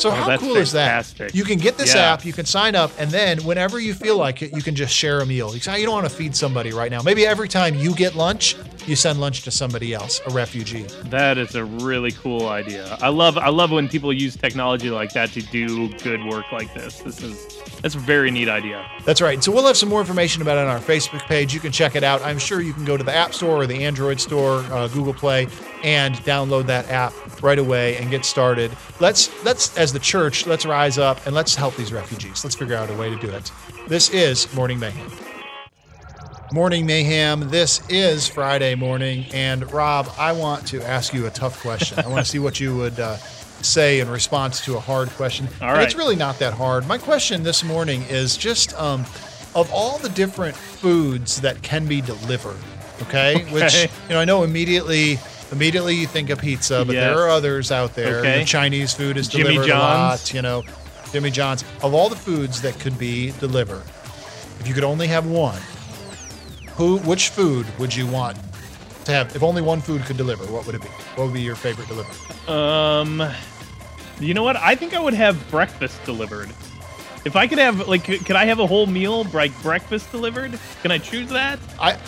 So 0.00 0.08
Oh, 0.08 0.12
how 0.12 0.38
cool 0.38 0.56
is 0.56 0.72
that? 0.72 1.12
You 1.34 1.44
can 1.44 1.58
get 1.58 1.76
this 1.76 1.94
Yeah. 1.94 2.12
app, 2.12 2.24
you 2.24 2.32
can 2.32 2.46
sign 2.46 2.74
up, 2.74 2.90
and 2.98 3.10
then 3.10 3.38
whenever 3.44 3.78
you 3.78 3.92
feel 3.92 4.16
like 4.16 4.40
it, 4.40 4.54
you 4.56 4.62
can 4.62 4.74
just 4.74 4.94
share 4.94 5.20
a 5.20 5.26
meal. 5.26 5.54
You 5.54 5.60
don't 5.60 5.90
want 5.92 6.08
to 6.08 6.14
feed 6.14 6.34
somebody 6.34 6.72
right 6.72 6.90
now. 6.90 7.02
Maybe 7.02 7.26
every 7.26 7.48
time 7.48 7.74
you 7.74 7.94
get 7.94 8.14
lunch, 8.16 8.56
you 8.86 8.96
send 8.96 9.20
lunch 9.20 9.42
to 9.42 9.50
somebody 9.50 9.94
else, 9.94 10.20
a 10.26 10.30
refugee. 10.30 10.82
That 11.04 11.38
is 11.38 11.54
a 11.54 11.64
really 11.64 12.12
cool 12.12 12.48
idea. 12.48 12.98
I 13.00 13.08
love 13.08 13.38
I 13.38 13.48
love 13.48 13.70
when 13.70 13.88
people 13.88 14.12
use 14.12 14.36
technology 14.36 14.90
like 14.90 15.12
that 15.12 15.30
to 15.32 15.42
do 15.42 15.88
good 15.98 16.24
work 16.24 16.50
like 16.52 16.72
this. 16.74 17.00
This 17.00 17.22
is 17.22 17.62
that's 17.82 17.94
a 17.94 17.98
very 17.98 18.30
neat 18.30 18.48
idea. 18.48 18.84
That's 19.04 19.20
right. 19.20 19.42
So 19.42 19.52
we'll 19.52 19.66
have 19.66 19.76
some 19.76 19.88
more 19.88 20.00
information 20.00 20.42
about 20.42 20.58
it 20.58 20.62
on 20.62 20.68
our 20.68 20.80
Facebook 20.80 21.20
page. 21.20 21.54
You 21.54 21.60
can 21.60 21.72
check 21.72 21.96
it 21.96 22.04
out. 22.04 22.22
I'm 22.22 22.38
sure 22.38 22.60
you 22.60 22.72
can 22.72 22.84
go 22.84 22.96
to 22.96 23.04
the 23.04 23.14
App 23.14 23.34
Store 23.34 23.56
or 23.56 23.66
the 23.66 23.84
Android 23.84 24.20
Store, 24.20 24.58
uh, 24.70 24.88
Google 24.88 25.14
Play, 25.14 25.48
and 25.82 26.14
download 26.16 26.66
that 26.66 26.88
app 26.90 27.12
right 27.42 27.58
away 27.58 27.96
and 27.96 28.10
get 28.10 28.24
started. 28.24 28.70
Let's 29.00 29.30
let's 29.44 29.76
as 29.76 29.92
the 29.92 29.98
church, 29.98 30.46
let's 30.46 30.66
rise 30.66 30.98
up 30.98 31.26
and 31.26 31.34
let's 31.34 31.54
help 31.54 31.76
these 31.76 31.92
refugees. 31.92 32.44
Let's 32.44 32.56
figure 32.56 32.76
out 32.76 32.90
a 32.90 32.94
way 32.94 33.10
to 33.10 33.16
do 33.16 33.30
it. 33.30 33.50
This 33.88 34.10
is 34.10 34.52
Morning 34.54 34.78
Mayhem. 34.78 35.29
Morning 36.52 36.84
Mayhem. 36.84 37.48
This 37.48 37.80
is 37.88 38.26
Friday 38.28 38.74
morning, 38.74 39.24
and 39.32 39.70
Rob, 39.72 40.08
I 40.18 40.32
want 40.32 40.66
to 40.68 40.82
ask 40.82 41.14
you 41.14 41.26
a 41.26 41.30
tough 41.30 41.60
question. 41.62 42.00
I 42.00 42.08
want 42.08 42.24
to 42.24 42.30
see 42.30 42.40
what 42.40 42.58
you 42.58 42.76
would 42.76 42.98
uh, 42.98 43.16
say 43.62 44.00
in 44.00 44.08
response 44.10 44.64
to 44.64 44.76
a 44.76 44.80
hard 44.80 45.10
question. 45.10 45.46
All 45.62 45.68
And 45.72 45.82
It's 45.82 45.94
really 45.94 46.16
not 46.16 46.40
that 46.40 46.52
hard. 46.52 46.88
My 46.88 46.98
question 46.98 47.44
this 47.44 47.62
morning 47.62 48.02
is 48.08 48.36
just 48.36 48.74
um, 48.80 49.02
of 49.54 49.70
all 49.72 49.98
the 49.98 50.08
different 50.08 50.56
foods 50.56 51.40
that 51.40 51.62
can 51.62 51.86
be 51.86 52.00
delivered, 52.00 52.58
okay? 53.02 53.44
Which 53.52 53.84
you 53.84 53.88
know, 54.10 54.18
I 54.20 54.24
know 54.24 54.42
immediately. 54.42 55.18
Immediately, 55.52 55.94
you 55.96 56.06
think 56.06 56.30
of 56.30 56.40
pizza, 56.40 56.84
but 56.84 56.94
Yes. 56.94 57.14
there 57.14 57.24
are 57.24 57.28
others 57.28 57.70
out 57.72 57.94
there. 57.94 58.20
Okay. 58.20 58.38
The 58.40 58.44
Chinese 58.44 58.92
food 58.92 59.16
is 59.16 59.26
Jimmy 59.28 59.54
delivered 59.54 59.70
a 59.72 59.78
lot. 59.78 60.34
You 60.34 60.42
know, 60.42 60.64
Jimmy 61.12 61.30
John's. 61.30 61.62
Of 61.82 61.94
all 61.94 62.08
the 62.08 62.16
foods 62.16 62.62
that 62.62 62.78
could 62.78 62.96
be 62.98 63.32
delivered, 63.40 63.82
if 64.60 64.68
you 64.68 64.74
could 64.74 64.84
only 64.84 65.08
have 65.08 65.26
one, 65.26 65.60
who, 66.80 66.96
which 66.98 67.28
food 67.28 67.66
would 67.78 67.94
you 67.94 68.06
want 68.06 68.38
to 69.04 69.12
have? 69.12 69.36
If 69.36 69.42
only 69.42 69.60
one 69.60 69.82
food 69.82 70.02
could 70.06 70.16
deliver, 70.16 70.44
what 70.46 70.64
would 70.64 70.74
it 70.74 70.80
be? 70.80 70.88
What 70.88 71.26
would 71.26 71.34
be 71.34 71.42
your 71.42 71.54
favorite 71.54 71.88
delivery? 71.88 72.16
Um, 72.48 73.22
you 74.18 74.32
know 74.32 74.42
what? 74.42 74.56
I 74.56 74.74
think 74.74 74.94
I 74.94 75.00
would 75.00 75.12
have 75.14 75.36
breakfast 75.50 76.02
delivered. 76.04 76.48
If 77.26 77.36
I 77.36 77.46
could 77.46 77.58
have 77.58 77.86
like, 77.86 78.04
could 78.04 78.24
could 78.24 78.34
I 78.36 78.46
have 78.46 78.60
a 78.60 78.66
whole 78.66 78.86
meal 78.86 79.24
like 79.24 79.52
breakfast 79.62 80.10
delivered? 80.10 80.58
Can 80.80 80.90
I 80.90 80.96
choose 80.96 81.28
that? 81.28 81.58
I, 81.78 81.98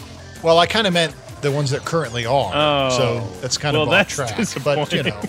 well, 0.43 0.59
I 0.59 0.65
kind 0.66 0.86
of 0.86 0.94
meant 0.94 1.15
the 1.43 1.53
ones 1.53 1.70
that 1.70 1.85
currently 1.85 2.24
are. 2.24 2.53
Oh. 2.55 2.90
so 2.97 3.40
that's 3.43 3.59
kind 3.59 3.77
Well, 3.77 3.82
of 3.82 3.89
off 3.90 4.09
track. 4.09 4.35
But 4.65 4.90
you 4.90 5.03
know, 5.03 5.20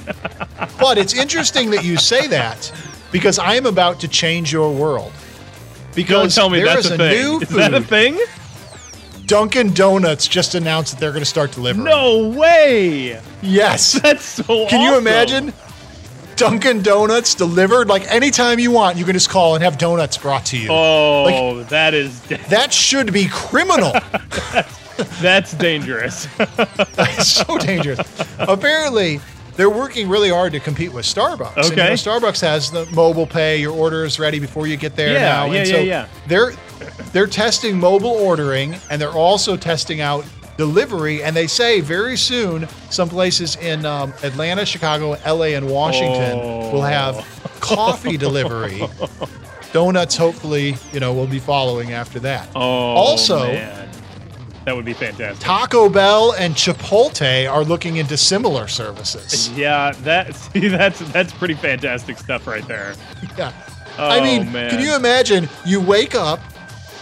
but 0.80 0.98
it's 0.98 1.14
interesting 1.14 1.70
that 1.72 1.84
you 1.84 1.98
say 1.98 2.28
that 2.28 2.72
because 3.12 3.40
I 3.40 3.56
am 3.56 3.66
about 3.66 4.00
to 4.02 4.08
change 4.08 4.54
your 4.54 4.72
world. 4.74 5.12
Don't 5.12 5.96
Because 5.96 6.34
tell 6.34 6.50
me 6.50 6.60
there 6.60 6.68
that's 6.68 6.86
is 6.86 6.92
a 6.92 6.96
a 6.96 6.98
thing. 6.98 7.22
new 7.22 7.40
Is 7.42 7.50
that 7.50 7.74
a 7.74 7.82
thing? 7.82 8.18
Dunkin' 9.34 9.74
Donuts 9.74 10.28
just 10.28 10.54
announced 10.54 10.94
that 10.94 11.00
they're 11.00 11.10
going 11.10 11.24
to 11.24 11.26
start 11.26 11.54
delivering. 11.54 11.86
No 11.86 12.28
way. 12.38 13.20
Yes. 13.42 13.94
That's 14.04 14.24
so. 14.24 14.68
Can 14.68 14.82
you 14.82 14.96
imagine 14.96 15.52
Dunkin' 16.36 16.84
Donuts 16.84 17.34
delivered? 17.34 17.88
Like 17.88 18.04
anytime 18.12 18.60
you 18.60 18.70
want, 18.70 18.96
you 18.96 19.06
can 19.06 19.14
just 19.14 19.32
call 19.32 19.56
and 19.56 19.64
have 19.64 19.80
donuts 19.80 20.20
brought 20.20 20.46
to 20.48 20.58
you. 20.60 20.68
Oh, 20.70 21.64
that 21.64 21.96
is 21.96 22.22
That 22.50 22.72
should 22.72 23.12
be 23.12 23.28
criminal. 23.28 23.94
that's 25.20 25.56
dangerous. 25.56 26.28
It's 26.38 27.30
so 27.30 27.58
dangerous. 27.58 28.00
Apparently, 28.38 29.20
they're 29.56 29.70
working 29.70 30.10
really 30.10 30.30
hard 30.30 30.52
to 30.54 30.60
compete 30.60 30.92
with 30.94 31.06
Starbucks. 31.06 31.56
And, 31.58 31.66
you 31.66 31.72
Okay. 31.74 31.88
know, 31.90 31.94
Starbucks 31.94 32.42
has 32.42 32.72
the 32.72 32.86
mobile 32.88 33.28
pay. 33.28 33.58
Your 33.58 33.74
order 33.74 34.04
is 34.06 34.20
ready 34.20 34.40
before 34.40 34.66
you 34.68 34.78
get 34.78 34.96
there 34.96 35.14
Yeah, 35.14 35.20
now. 35.20 35.46
yeah, 35.46 35.60
and 35.60 35.70
yeah, 35.70 35.76
so 35.76 35.82
yeah. 35.82 36.08
They're 36.28 36.54
they're 37.14 37.28
testing 37.28 37.80
mobile 37.80 38.12
ordering 38.12 38.76
and 38.90 39.02
they're 39.02 39.10
also 39.12 39.56
testing 39.56 40.02
out 40.02 40.26
delivery. 40.58 41.24
And 41.24 41.36
they 41.36 41.48
say 41.48 41.80
very 41.82 42.18
soon, 42.18 42.68
some 42.90 43.10
places 43.10 43.56
in 43.58 43.86
um, 43.86 44.14
Atlanta, 44.24 44.66
Chicago, 44.66 45.16
LA, 45.26 45.56
and 45.56 45.70
Washington 45.70 46.38
will 46.72 46.82
have 46.82 47.16
coffee 47.60 48.18
delivery. 48.28 48.84
Donuts, 49.72 50.16
hopefully, 50.16 50.76
you 50.92 51.00
know, 51.00 51.14
will 51.14 51.26
be 51.28 51.40
following 51.40 51.94
after 51.94 52.20
that. 52.20 52.48
Oh, 52.56 52.60
Also- 52.62 53.48
man. 53.48 53.83
That 54.66 54.76
would 54.76 54.86
be 54.86 54.94
fantastic. 54.94 55.40
Taco 55.44 55.90
Bell 55.90 56.34
and 56.34 56.56
Chipotle 56.56 57.52
are 57.52 57.64
looking 57.64 57.98
into 57.98 58.18
similar 58.18 58.68
services. 58.68 59.50
Yeah, 59.58 59.92
that 60.02 60.36
see, 60.54 60.68
that's 60.68 61.00
that's 61.12 61.32
pretty 61.34 61.54
fantastic 61.54 62.18
stuff 62.18 62.48
right 62.48 62.68
there. 62.68 62.96
Yeah. 63.38 63.52
Oh, 63.98 64.08
I 64.10 64.20
mean, 64.22 64.52
man. 64.52 64.70
can 64.70 64.80
you 64.80 64.96
imagine? 64.96 65.48
You 65.66 65.80
wake 65.80 66.16
up, 66.16 66.40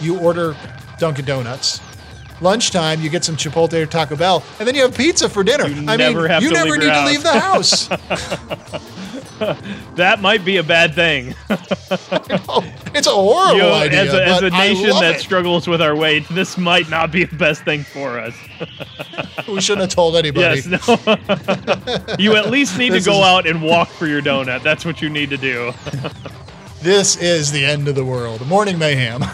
you 0.00 0.18
order 0.18 0.54
Dunkin' 0.98 1.24
Donuts. 1.24 1.80
Lunchtime, 2.40 3.00
you 3.00 3.08
get 3.08 3.24
some 3.24 3.36
Chipotle 3.36 3.74
or 3.74 3.86
Taco 3.86 4.16
Bell, 4.16 4.42
and 4.58 4.66
then 4.66 4.74
you 4.74 4.82
have 4.82 4.94
pizza 4.96 5.28
for 5.28 5.44
dinner. 5.44 5.68
You 5.68 5.88
I 5.88 5.96
never 5.96 6.28
mean, 6.28 6.42
you 6.42 6.50
never 6.50 6.76
need 6.76 6.92
to 6.92 7.04
leave 7.06 7.22
the 7.22 7.38
house. 7.38 7.88
That 9.96 10.20
might 10.20 10.44
be 10.44 10.56
a 10.56 10.62
bad 10.62 10.94
thing. 10.94 11.34
It's 12.94 13.06
a 13.06 13.10
horrible 13.10 13.56
You 13.56 13.64
idea. 13.72 14.02
as 14.02 14.12
a, 14.14 14.24
as 14.24 14.42
a 14.42 14.50
nation 14.50 14.90
that 15.00 15.16
it. 15.16 15.20
struggles 15.20 15.66
with 15.66 15.80
our 15.80 15.96
weight, 15.96 16.28
this 16.28 16.58
might 16.58 16.90
not 16.90 17.10
be 17.10 17.24
the 17.24 17.36
best 17.36 17.64
thing 17.64 17.84
for 17.84 18.18
us. 18.18 18.34
we 19.48 19.60
shouldn't 19.62 19.82
have 19.82 19.94
told 19.94 20.14
anybody. 20.16 20.60
Yes, 20.60 20.66
no. 20.66 22.16
you 22.18 22.36
at 22.36 22.50
least 22.50 22.76
need 22.76 22.90
to 22.92 23.00
go 23.00 23.20
is- 23.20 23.26
out 23.26 23.46
and 23.46 23.62
walk 23.62 23.88
for 23.88 24.06
your 24.06 24.20
donut. 24.20 24.62
That's 24.62 24.84
what 24.84 25.00
you 25.00 25.08
need 25.08 25.30
to 25.30 25.38
do. 25.38 25.72
This 26.82 27.16
is 27.16 27.50
the 27.50 27.64
end 27.64 27.88
of 27.88 27.94
the 27.94 28.04
world. 28.04 28.46
Morning 28.46 28.78
Mayhem. 28.78 29.24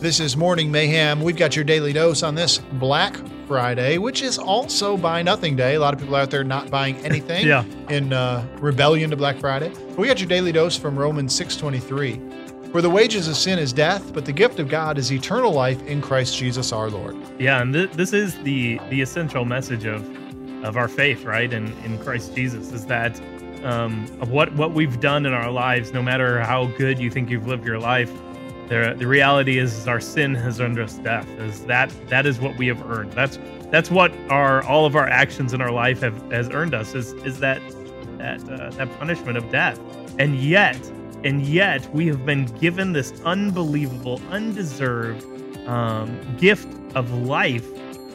This 0.00 0.20
is 0.20 0.36
Morning 0.36 0.70
Mayhem. 0.70 1.20
We've 1.22 1.36
got 1.36 1.54
your 1.54 1.64
daily 1.64 1.92
dose 1.92 2.22
on 2.22 2.34
this 2.34 2.58
Black 2.58 3.14
Friday, 3.54 3.98
which 3.98 4.22
is 4.22 4.38
also 4.38 4.96
Buy 4.96 5.22
Nothing 5.22 5.56
Day. 5.56 5.74
A 5.74 5.80
lot 5.80 5.92
of 5.92 5.98
people 5.98 6.14
out 6.14 6.30
there 6.30 6.44
not 6.44 6.70
buying 6.70 6.94
anything 7.04 7.44
Yeah. 7.48 7.64
in 7.88 8.12
uh, 8.12 8.46
rebellion 8.60 9.10
to 9.10 9.16
Black 9.16 9.38
Friday. 9.38 9.70
But 9.88 9.98
we 9.98 10.06
got 10.06 10.20
your 10.20 10.28
daily 10.28 10.52
dose 10.52 10.76
from 10.78 10.96
Romans 10.96 11.36
6.23. 11.36 12.70
For 12.70 12.80
the 12.80 12.88
wages 12.88 13.26
of 13.26 13.36
sin 13.36 13.58
is 13.58 13.72
death, 13.72 14.12
but 14.14 14.24
the 14.24 14.32
gift 14.32 14.60
of 14.60 14.68
God 14.68 14.98
is 14.98 15.10
eternal 15.12 15.50
life 15.50 15.82
in 15.88 16.00
Christ 16.00 16.38
Jesus 16.38 16.72
our 16.72 16.88
Lord. 16.90 17.16
Yeah, 17.40 17.60
and 17.60 17.74
th- 17.74 17.90
this 17.90 18.12
is 18.12 18.36
the 18.44 18.78
the 18.88 19.00
essential 19.00 19.44
message 19.44 19.84
of 19.84 20.08
of 20.64 20.76
our 20.76 20.86
faith, 20.86 21.24
right? 21.24 21.52
In 21.52 21.72
in 21.84 21.98
Christ 21.98 22.36
Jesus 22.36 22.70
is 22.70 22.86
that 22.86 23.20
um, 23.64 24.06
of 24.20 24.30
what 24.30 24.54
what 24.54 24.70
we've 24.74 25.00
done 25.00 25.26
in 25.26 25.32
our 25.32 25.50
lives, 25.50 25.92
no 25.92 26.00
matter 26.04 26.38
how 26.42 26.66
good 26.78 27.00
you 27.00 27.10
think 27.10 27.28
you've 27.28 27.48
lived 27.48 27.66
your 27.66 27.80
life, 27.80 28.12
the 28.70 28.94
the 28.96 29.06
reality 29.06 29.58
is, 29.58 29.76
is 29.76 29.88
our 29.88 30.00
sin 30.00 30.34
has 30.36 30.60
earned 30.60 30.78
us 30.78 30.94
death. 30.98 31.28
Is 31.40 31.64
that 31.66 31.92
that 32.08 32.24
is 32.24 32.40
what 32.40 32.56
we 32.56 32.68
have 32.68 32.80
earned. 32.88 33.12
That's 33.12 33.38
that's 33.70 33.90
what 33.90 34.12
our 34.30 34.62
all 34.62 34.86
of 34.86 34.96
our 34.96 35.08
actions 35.08 35.52
in 35.52 35.60
our 35.60 35.72
life 35.72 36.00
have 36.00 36.16
has 36.32 36.48
earned 36.50 36.72
us. 36.72 36.94
Is 36.94 37.12
is 37.24 37.40
that 37.40 37.60
that 38.18 38.40
uh, 38.48 38.70
that 38.70 38.98
punishment 38.98 39.36
of 39.36 39.50
death, 39.50 39.78
and 40.18 40.36
yet 40.36 40.78
and 41.24 41.42
yet 41.42 41.92
we 41.92 42.06
have 42.06 42.24
been 42.24 42.46
given 42.60 42.92
this 42.92 43.12
unbelievable, 43.24 44.20
undeserved 44.30 45.26
um, 45.68 46.18
gift 46.38 46.68
of 46.94 47.12
life 47.12 47.66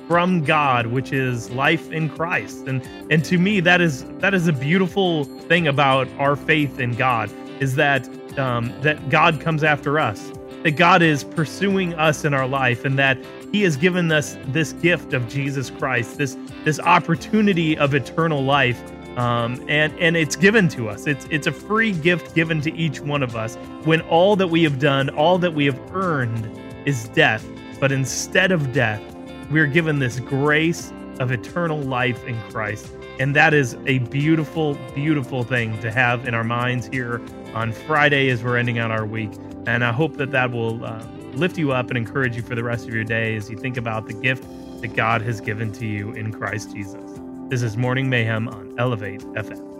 from 0.07 0.43
God, 0.43 0.87
which 0.87 1.11
is 1.11 1.51
life 1.51 1.91
in 1.91 2.07
Christ. 2.09 2.67
And 2.67 2.81
and 3.11 3.25
to 3.25 3.37
me, 3.37 3.59
that 3.59 3.81
is 3.81 4.05
that 4.19 4.33
is 4.33 4.47
a 4.47 4.53
beautiful 4.53 5.25
thing 5.25 5.67
about 5.67 6.07
our 6.17 6.37
faith 6.37 6.79
in 6.79 6.93
God 6.95 7.29
is 7.59 7.75
that 7.75 8.07
um, 8.37 8.73
that 8.81 9.09
God 9.09 9.39
comes 9.39 9.63
after 9.63 9.99
us, 9.99 10.31
that 10.65 10.77
God 10.77 11.03
is 11.03 11.23
pursuing 11.23 11.93
us 11.93 12.25
in 12.25 12.33
our 12.33 12.47
life, 12.47 12.85
and 12.85 12.97
that 12.97 13.19
He 13.51 13.61
has 13.61 13.77
given 13.77 14.11
us 14.11 14.35
this 14.47 14.73
gift 14.73 15.13
of 15.13 15.29
Jesus 15.29 15.69
Christ, 15.69 16.17
this 16.17 16.35
this 16.63 16.79
opportunity 16.79 17.77
of 17.77 17.93
eternal 17.93 18.43
life. 18.43 18.81
Um, 19.15 19.63
and 19.69 19.93
and 19.99 20.17
it's 20.17 20.35
given 20.35 20.67
to 20.69 20.89
us. 20.89 21.05
It's 21.05 21.27
it's 21.29 21.45
a 21.45 21.51
free 21.51 21.91
gift 21.91 22.33
given 22.33 22.61
to 22.61 22.75
each 22.75 22.99
one 22.99 23.21
of 23.21 23.35
us. 23.35 23.57
When 23.83 24.01
all 24.01 24.35
that 24.37 24.47
we 24.47 24.63
have 24.63 24.79
done, 24.79 25.09
all 25.11 25.37
that 25.37 25.53
we 25.53 25.65
have 25.65 25.79
earned, 25.93 26.49
is 26.87 27.09
death. 27.09 27.47
But 27.79 27.91
instead 27.91 28.51
of 28.51 28.73
death, 28.73 29.03
we're 29.51 29.67
given 29.67 29.99
this 29.99 30.19
grace 30.19 30.91
of 31.19 31.31
eternal 31.31 31.77
life 31.77 32.25
in 32.25 32.41
Christ. 32.49 32.91
And 33.19 33.35
that 33.35 33.53
is 33.53 33.77
a 33.85 33.99
beautiful, 33.99 34.73
beautiful 34.95 35.43
thing 35.43 35.79
to 35.81 35.91
have 35.91 36.27
in 36.27 36.33
our 36.33 36.43
minds 36.43 36.87
here 36.87 37.21
on 37.55 37.71
Friday 37.71 38.29
as 38.29 38.43
we're 38.43 38.57
ending 38.57 38.77
out 38.77 38.91
our 38.91 39.05
week. 39.05 39.31
And 39.65 39.83
I 39.83 39.91
hope 39.91 40.17
that 40.17 40.31
that 40.31 40.51
will 40.51 40.83
uh, 40.85 41.03
lift 41.33 41.57
you 41.57 41.71
up 41.71 41.89
and 41.89 41.97
encourage 41.97 42.35
you 42.35 42.43
for 42.43 42.53
the 42.53 42.63
rest 42.63 42.87
of 42.87 42.93
your 42.93 43.05
day 43.05 43.35
as 43.35 43.49
you 43.49 43.57
think 43.57 43.77
about 43.77 44.07
the 44.07 44.13
gift 44.13 44.45
that 44.81 44.93
God 44.93 45.21
has 45.21 45.41
given 45.41 45.71
to 45.73 45.85
you 45.87 46.11
in 46.11 46.31
Christ 46.31 46.75
Jesus. 46.75 47.19
This 47.47 47.63
is 47.63 47.77
Morning 47.77 48.09
Mayhem 48.09 48.49
on 48.49 48.75
Elevate 48.77 49.21
FM. 49.21 49.74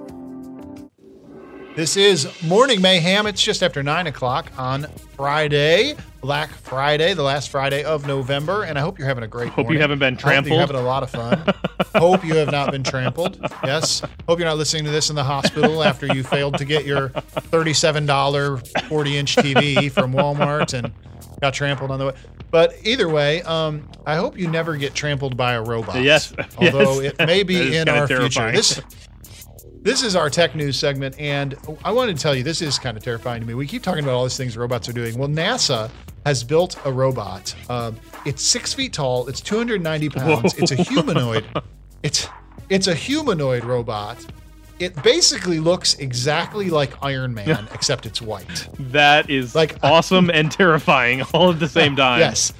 This 1.75 1.97
is 1.97 2.41
Morning 2.41 2.81
Mayhem. 2.81 3.27
It's 3.27 3.41
just 3.41 3.61
after 3.61 3.83
9 3.83 4.07
o'clock 4.07 4.49
on 4.57 4.83
Friday, 5.17 5.95
Black 6.21 6.49
Friday, 6.49 7.13
the 7.13 7.21
last 7.21 7.49
Friday 7.49 7.83
of 7.83 8.07
November. 8.07 8.63
And 8.63 8.77
I 8.77 8.81
hope 8.81 8.97
you're 8.97 9.09
having 9.09 9.25
a 9.25 9.27
great 9.27 9.49
Hope 9.49 9.69
you 9.69 9.79
haven't 9.79 9.99
been 9.99 10.15
hope 10.15 10.45
you're 10.47 10.57
having 10.59 10.77
a 10.77 10.81
lot 10.81 11.03
of 11.03 11.09
fun. 11.11 11.43
hope 11.95 12.23
you 12.23 12.33
have 12.35 12.49
not 12.49 12.71
been 12.71 12.83
trampled. 12.83 13.37
Yes. 13.65 14.01
Hope 14.25 14.39
you're 14.39 14.47
not 14.47 14.55
listening 14.57 14.85
to 14.85 14.91
this 14.91 15.09
in 15.09 15.17
the 15.17 15.23
hospital 15.25 15.83
after 15.83 16.07
you 16.07 16.23
failed 16.23 16.57
to 16.59 16.65
get 16.65 16.85
your 16.85 17.09
$37 17.09 18.87
40 18.87 19.17
inch 19.17 19.35
TV 19.35 19.91
from 19.91 20.13
Walmart 20.13 20.73
and 20.73 20.93
got 21.41 21.53
trampled 21.53 21.91
on 21.91 21.99
the 21.99 22.05
way. 22.05 22.13
But 22.51 22.75
either 22.85 23.09
way, 23.09 23.41
um, 23.41 23.89
I 24.05 24.15
hope 24.15 24.37
you 24.39 24.47
never 24.47 24.77
get 24.77 24.93
trampled 24.93 25.35
by 25.35 25.55
a 25.55 25.61
robot. 25.61 26.01
Yes. 26.01 26.33
Although 26.57 27.01
Yes. 27.01 27.13
it 27.19 27.25
may 27.25 27.43
be 27.43 27.75
in 27.75 27.89
our 27.89 28.07
future. 28.07 28.49
This 28.53 28.79
this 29.85 30.01
is 30.01 30.15
our 30.15 30.31
tech 30.31 30.55
news 30.55 30.77
segment, 30.79 31.17
and 31.19 31.55
I 31.85 31.91
wanted 31.91 32.17
to 32.17 32.21
tell 32.23 32.33
you 32.33 32.41
this 32.41 32.59
is 32.63 32.79
kind 32.79 32.97
of 32.97 33.03
terrifying 33.03 33.39
to 33.41 33.47
me. 33.47 33.53
We 33.53 33.67
keep 33.67 33.83
talking 33.83 34.03
about 34.03 34.15
all 34.15 34.23
these 34.23 34.35
things 34.35 34.57
robots 34.57 34.89
are 34.89 34.93
doing. 34.93 35.15
Well, 35.15 35.29
NASA 35.29 35.91
has 36.25 36.43
built 36.43 36.75
a 36.85 36.91
robot. 36.91 37.53
Um, 37.69 37.95
it's 38.25 38.41
six 38.41 38.73
feet 38.73 38.93
tall. 38.93 39.27
It's 39.27 39.39
290 39.41 40.09
pounds. 40.09 40.55
It's 40.55 40.71
a 40.71 40.75
humanoid. 40.75 41.45
It's 42.03 42.27
it's 42.69 42.85
a 42.85 42.93
humanoid 42.93 43.63
robot. 43.63 44.23
It 44.77 45.01
basically 45.01 45.59
looks 45.59 45.95
exactly 45.95 46.69
like 46.69 46.93
Iron 47.03 47.33
Man, 47.33 47.67
except 47.73 48.05
it's 48.05 48.21
white. 48.21 48.67
That 48.91 49.27
is 49.27 49.55
Like- 49.55 49.77
awesome 49.83 50.29
and 50.29 50.51
terrifying 50.51 51.23
all 51.33 51.51
at 51.51 51.59
the 51.59 51.67
same 51.67 51.95
time. 51.95 52.19
Yes. 52.19 52.53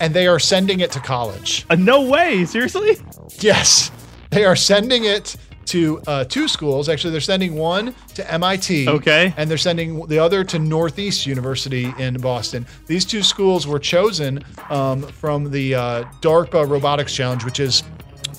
And 0.00 0.14
they 0.14 0.26
are 0.26 0.38
sending 0.38 0.80
it 0.80 0.90
to 0.92 1.00
college. 1.00 1.66
Uh, 1.68 1.74
no 1.74 2.00
way. 2.00 2.46
Seriously? 2.46 2.96
Yes, 3.40 3.90
they 4.30 4.46
are 4.46 4.56
sending 4.56 5.04
it 5.04 5.36
to 5.66 6.00
uh, 6.06 6.24
two 6.24 6.48
schools. 6.48 6.88
Actually, 6.88 7.12
they're 7.12 7.20
sending 7.20 7.54
one 7.54 7.94
to 8.14 8.32
MIT. 8.32 8.88
Okay. 8.88 9.32
And 9.36 9.50
they're 9.50 9.58
sending 9.58 10.06
the 10.06 10.18
other 10.18 10.42
to 10.44 10.58
Northeast 10.58 11.26
University 11.26 11.92
in 11.98 12.14
Boston. 12.14 12.66
These 12.86 13.04
two 13.04 13.22
schools 13.22 13.66
were 13.66 13.78
chosen 13.78 14.42
um, 14.70 15.02
from 15.02 15.50
the 15.50 15.74
uh, 15.74 16.04
DARPA 16.20 16.68
Robotics 16.68 17.14
Challenge, 17.14 17.44
which 17.44 17.60
is 17.60 17.82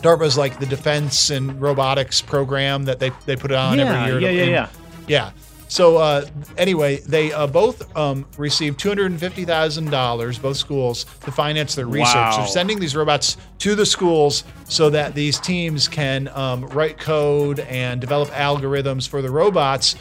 DARPA 0.01 0.23
is 0.25 0.37
like 0.37 0.59
the 0.59 0.65
defense 0.65 1.29
and 1.29 1.61
robotics 1.61 2.21
program 2.21 2.83
that 2.85 2.99
they, 2.99 3.11
they 3.25 3.35
put 3.35 3.51
on 3.51 3.77
Yeah, 3.77 4.03
every 4.03 4.11
year. 4.11 4.19
yeah, 4.19 4.27
to- 4.45 4.51
yeah, 4.51 4.51
yeah. 4.51 4.69
yeah. 5.07 5.31
So 5.71 5.95
uh, 5.95 6.25
anyway, 6.57 6.97
they 6.97 7.31
uh, 7.31 7.47
both 7.47 7.95
um, 7.95 8.25
received 8.37 8.77
two 8.77 8.89
hundred 8.89 9.11
and 9.11 9.19
fifty 9.19 9.45
thousand 9.45 9.89
dollars, 9.89 10.37
both 10.37 10.57
schools, 10.57 11.05
to 11.23 11.31
finance 11.31 11.75
their 11.75 11.85
research. 11.85 12.13
Wow. 12.13 12.37
They're 12.39 12.47
sending 12.47 12.77
these 12.77 12.93
robots 12.93 13.37
to 13.59 13.73
the 13.73 13.85
schools 13.85 14.43
so 14.67 14.89
that 14.89 15.15
these 15.15 15.39
teams 15.39 15.87
can 15.87 16.27
um, 16.29 16.65
write 16.67 16.97
code 16.97 17.61
and 17.61 18.01
develop 18.01 18.27
algorithms 18.31 19.07
for 19.07 19.21
the 19.21 19.31
robots 19.31 19.93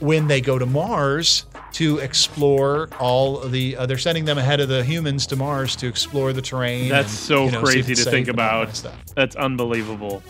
when 0.00 0.26
they 0.26 0.42
go 0.42 0.58
to 0.58 0.66
Mars 0.66 1.46
to 1.72 1.96
explore 2.00 2.90
all 3.00 3.38
the. 3.38 3.78
Uh, 3.78 3.86
they're 3.86 3.96
sending 3.96 4.26
them 4.26 4.36
ahead 4.36 4.60
of 4.60 4.68
the 4.68 4.84
humans 4.84 5.26
to 5.28 5.36
Mars 5.36 5.74
to 5.76 5.86
explore 5.86 6.34
the 6.34 6.42
terrain. 6.42 6.90
That's 6.90 7.08
and, 7.08 7.18
so 7.18 7.44
you 7.46 7.52
know, 7.52 7.62
crazy 7.62 7.94
to 7.94 8.04
think 8.04 8.26
that 8.26 8.34
about. 8.34 8.76
stuff. 8.76 8.94
That's 9.16 9.36
unbelievable. 9.36 10.22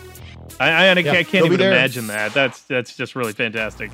I, 0.57 0.87
I, 0.87 0.91
I 0.91 1.23
can't 1.23 1.45
even 1.45 1.59
imagine 1.59 2.07
that. 2.07 2.33
That's 2.33 2.61
that's 2.61 2.95
just 2.95 3.17
really 3.17 3.33
fantastic. 3.33 3.91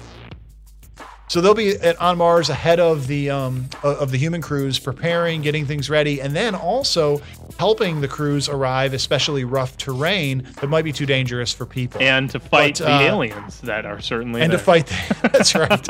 So 1.27 1.41
they'll 1.41 1.55
be 1.55 1.75
at, 1.77 1.99
on 1.99 2.17
Mars 2.17 2.49
ahead 2.49 2.79
of 2.79 3.07
the 3.07 3.29
um, 3.31 3.67
of 3.83 4.11
the 4.11 4.17
human 4.17 4.41
crews, 4.41 4.77
preparing, 4.77 5.41
getting 5.41 5.65
things 5.65 5.89
ready, 5.89 6.21
and 6.21 6.35
then 6.35 6.53
also 6.53 7.21
helping 7.59 8.01
the 8.01 8.07
crews 8.07 8.47
arrive, 8.47 8.93
especially 8.93 9.43
rough 9.43 9.77
terrain 9.77 10.47
that 10.61 10.67
might 10.67 10.83
be 10.83 10.91
too 10.91 11.05
dangerous 11.05 11.51
for 11.51 11.65
people, 11.65 12.01
and 12.01 12.29
to 12.29 12.39
fight 12.39 12.77
but, 12.79 12.85
the 12.85 12.91
uh, 12.91 13.01
aliens 13.01 13.59
that 13.61 13.85
are 13.85 13.99
certainly 13.99 14.41
and 14.41 14.51
there. 14.51 14.59
to 14.59 14.63
fight. 14.63 14.85
The, 14.87 15.29
that's 15.33 15.55
right. 15.55 15.87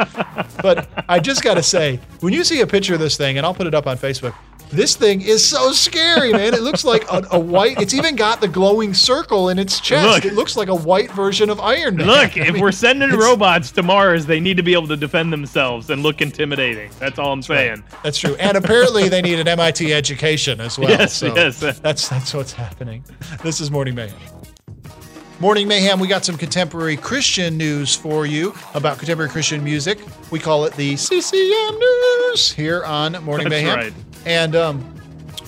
but 0.62 0.88
I 1.10 1.20
just 1.20 1.44
got 1.44 1.56
to 1.56 1.64
say, 1.64 2.00
when 2.22 2.34
you 2.34 2.44
see 2.44 2.62
a 2.62 2.68
picture 2.68 2.94
of 2.94 3.00
this 3.00 3.18
thing, 3.18 3.38
and 3.38 3.46
I'll 3.46 3.54
put 3.54 3.68
it 3.68 3.76
up 3.76 3.88
on 3.88 3.98
Facebook, 3.98 4.34
this 4.70 4.96
thing 4.96 5.22
is 5.22 5.48
so 5.48 5.72
scary, 5.72 6.32
man. 6.32 6.54
It 6.54 6.62
looks 6.62 6.84
like 6.84 7.10
a, 7.12 7.26
a, 7.32 7.40
white. 7.40 7.80
It's 7.82 7.94
even 7.94 8.16
got 8.16 8.42
the 8.42 8.48
glowing 8.48 8.94
circle 8.94 9.50
in 9.50 9.60
its 9.60 9.80
chest. 9.80 10.08
Look, 10.08 10.26
it 10.26 10.36
looks 10.36 10.58
like 10.58 10.68
a 10.68 10.76
white 10.76 11.12
version 11.12 11.50
of 11.50 11.60
Iron 11.60 11.98
Man. 11.98 12.08
Look, 12.08 12.38
I 12.38 12.48
if 12.48 12.54
mean, 12.54 12.62
we're 12.62 12.72
sending 12.72 13.12
robots 13.12 13.72
to 13.72 13.84
Mars, 13.84 14.26
they 14.26 14.40
need 14.40 14.58
to 14.58 14.64
be 14.64 14.74
able 14.74 14.88
to 14.88 14.98
defend 14.98 15.32
themselves 15.32 15.90
and 15.90 16.04
look 16.04 16.22
intimidating. 16.22 16.90
That's 17.00 17.20
all 17.20 17.32
I'm 17.32 17.40
that's 17.40 17.48
saying. 17.48 17.82
Right. 17.92 18.04
That's 18.04 18.18
true. 18.18 18.36
And 18.36 18.58
apparently, 18.58 19.10
they 19.10 19.22
need 19.22 19.40
an 19.40 19.48
MIT 19.48 19.94
education 19.94 20.60
as 20.60 20.78
well. 20.78 20.90
Yes, 20.90 21.14
so 21.14 21.34
yes. 21.36 21.60
That's 21.60 22.08
that's 22.08 22.34
what's 22.34 22.54
happening. 22.54 23.04
This 23.44 23.62
is 23.62 23.72
Morning 23.72 23.96
Mayhem. 23.96 24.18
Morning 25.42 25.68
Mayhem, 25.68 26.00
we 26.00 26.08
got 26.08 26.24
some 26.24 26.38
contemporary 26.38 26.96
Christian 26.96 27.58
news 27.58 27.94
for 27.94 28.26
you 28.26 28.54
about 28.74 29.00
contemporary 29.00 29.30
Christian 29.30 29.62
music. 29.62 30.00
We 30.32 30.40
call 30.40 30.64
it 30.64 30.74
the 30.76 30.96
CCM 30.96 31.78
News 31.78 32.54
here 32.54 32.86
on 32.86 33.22
Morning 33.26 33.50
That's 33.50 33.64
Mayhem. 33.64 33.78
Right. 33.78 33.94
And 34.26 34.56
um, 34.56 34.96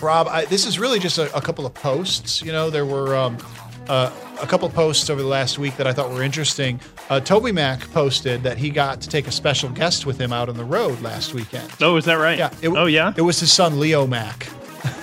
Rob, 0.02 0.28
I, 0.28 0.46
this 0.46 0.66
is 0.66 0.80
really 0.80 1.00
just 1.00 1.18
a, 1.18 1.36
a, 1.36 1.42
couple 1.42 1.66
of 1.66 1.74
posts. 1.74 2.42
You 2.42 2.52
know, 2.52 2.70
there 2.70 2.86
were 2.86 3.16
um, 3.16 3.38
uh, 3.88 4.12
a 4.42 4.48
couple 4.48 4.68
of 4.68 4.74
posts 4.74 5.10
over 5.10 5.22
the 5.22 5.28
last 5.28 5.58
week 5.58 5.78
that 5.78 5.88
I 5.88 5.94
thought 5.94 6.12
were 6.12 6.24
interesting. 6.24 6.80
Uh, 7.10 7.20
TobyMac 7.20 7.92
posted 7.94 8.44
that 8.44 8.58
he 8.58 8.70
got 8.70 9.02
to 9.02 9.10
take 9.10 9.28
a 9.28 9.32
special 9.32 9.70
guest 9.70 10.06
with 10.06 10.20
him 10.20 10.32
out 10.32 10.50
on 10.50 10.58
the 10.58 10.66
road 10.66 11.02
last 11.02 11.34
weekend. 11.34 11.72
Oh, 11.82 11.96
is 11.96 12.06
that 12.06 12.16
right? 12.16 12.38
Yeah. 12.38 12.54
It, 12.62 12.70
oh, 12.70 12.86
yeah. 12.86 13.14
It 13.16 13.22
was 13.22 13.40
his 13.40 13.52
son 13.52 13.80
Leo 13.80 14.06
Mac. 14.06 14.48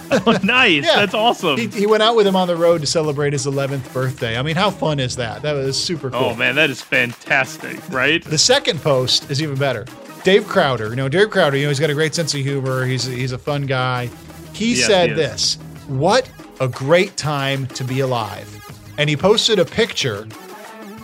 oh, 0.26 0.38
nice. 0.42 0.84
Yeah. 0.84 0.96
That's 0.96 1.14
awesome. 1.14 1.56
He, 1.59 1.66
he, 1.66 1.86
went 1.86 2.02
out 2.02 2.14
with 2.14 2.26
him 2.26 2.36
on 2.36 2.46
the 2.46 2.56
road 2.56 2.82
to 2.82 2.86
celebrate 2.86 3.32
his 3.32 3.46
11th 3.46 3.92
birthday. 3.92 4.38
I 4.38 4.42
mean, 4.42 4.55
how 4.55 4.70
fun 4.70 5.01
is 5.01 5.16
that? 5.16 5.42
That 5.42 5.55
was 5.55 5.82
super 5.82 6.10
cool. 6.10 6.20
Oh, 6.20 6.34
man, 6.36 6.55
that 6.56 6.70
is 6.70 6.80
fantastic, 6.80 7.80
right? 7.88 8.22
The 8.22 8.38
second 8.38 8.80
post 8.80 9.30
is 9.30 9.42
even 9.42 9.56
better. 9.56 9.86
Dave 10.24 10.48
Crowder, 10.48 10.88
you 10.88 10.96
know, 10.96 11.09
Dave 11.10 11.28
Crowder, 11.28 11.59
you 11.59 11.64
know, 11.64 11.68
he's 11.68 11.78
got 11.78 11.90
a 11.90 11.94
great 11.94 12.14
sense 12.14 12.32
of 12.32 12.40
humor. 12.40 12.86
He's, 12.86 13.05
he's 13.05 13.32
a 13.32 13.38
fun 13.38 13.66
guy. 13.66 14.09
He 14.55 14.74
yes, 14.74 14.86
said 14.86 15.10
he 15.10 15.14
this 15.14 15.56
What 15.86 16.30
a 16.60 16.68
great 16.68 17.18
time 17.18 17.66
to 17.68 17.84
be 17.84 18.01
alive. 18.01 18.51
And 18.96 19.10
he 19.10 19.16
posted 19.18 19.59
a 19.59 19.66
picture 19.66 20.26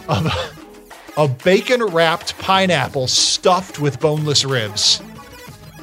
of 0.09 0.26
a, 0.26 1.22
a 1.22 1.28
bacon 1.28 1.84
wrapped 1.84 2.38
pineapple 2.38 3.09
stuffed 3.09 3.78
with 3.78 4.01
boneless 4.01 4.47
ribs. 4.47 5.01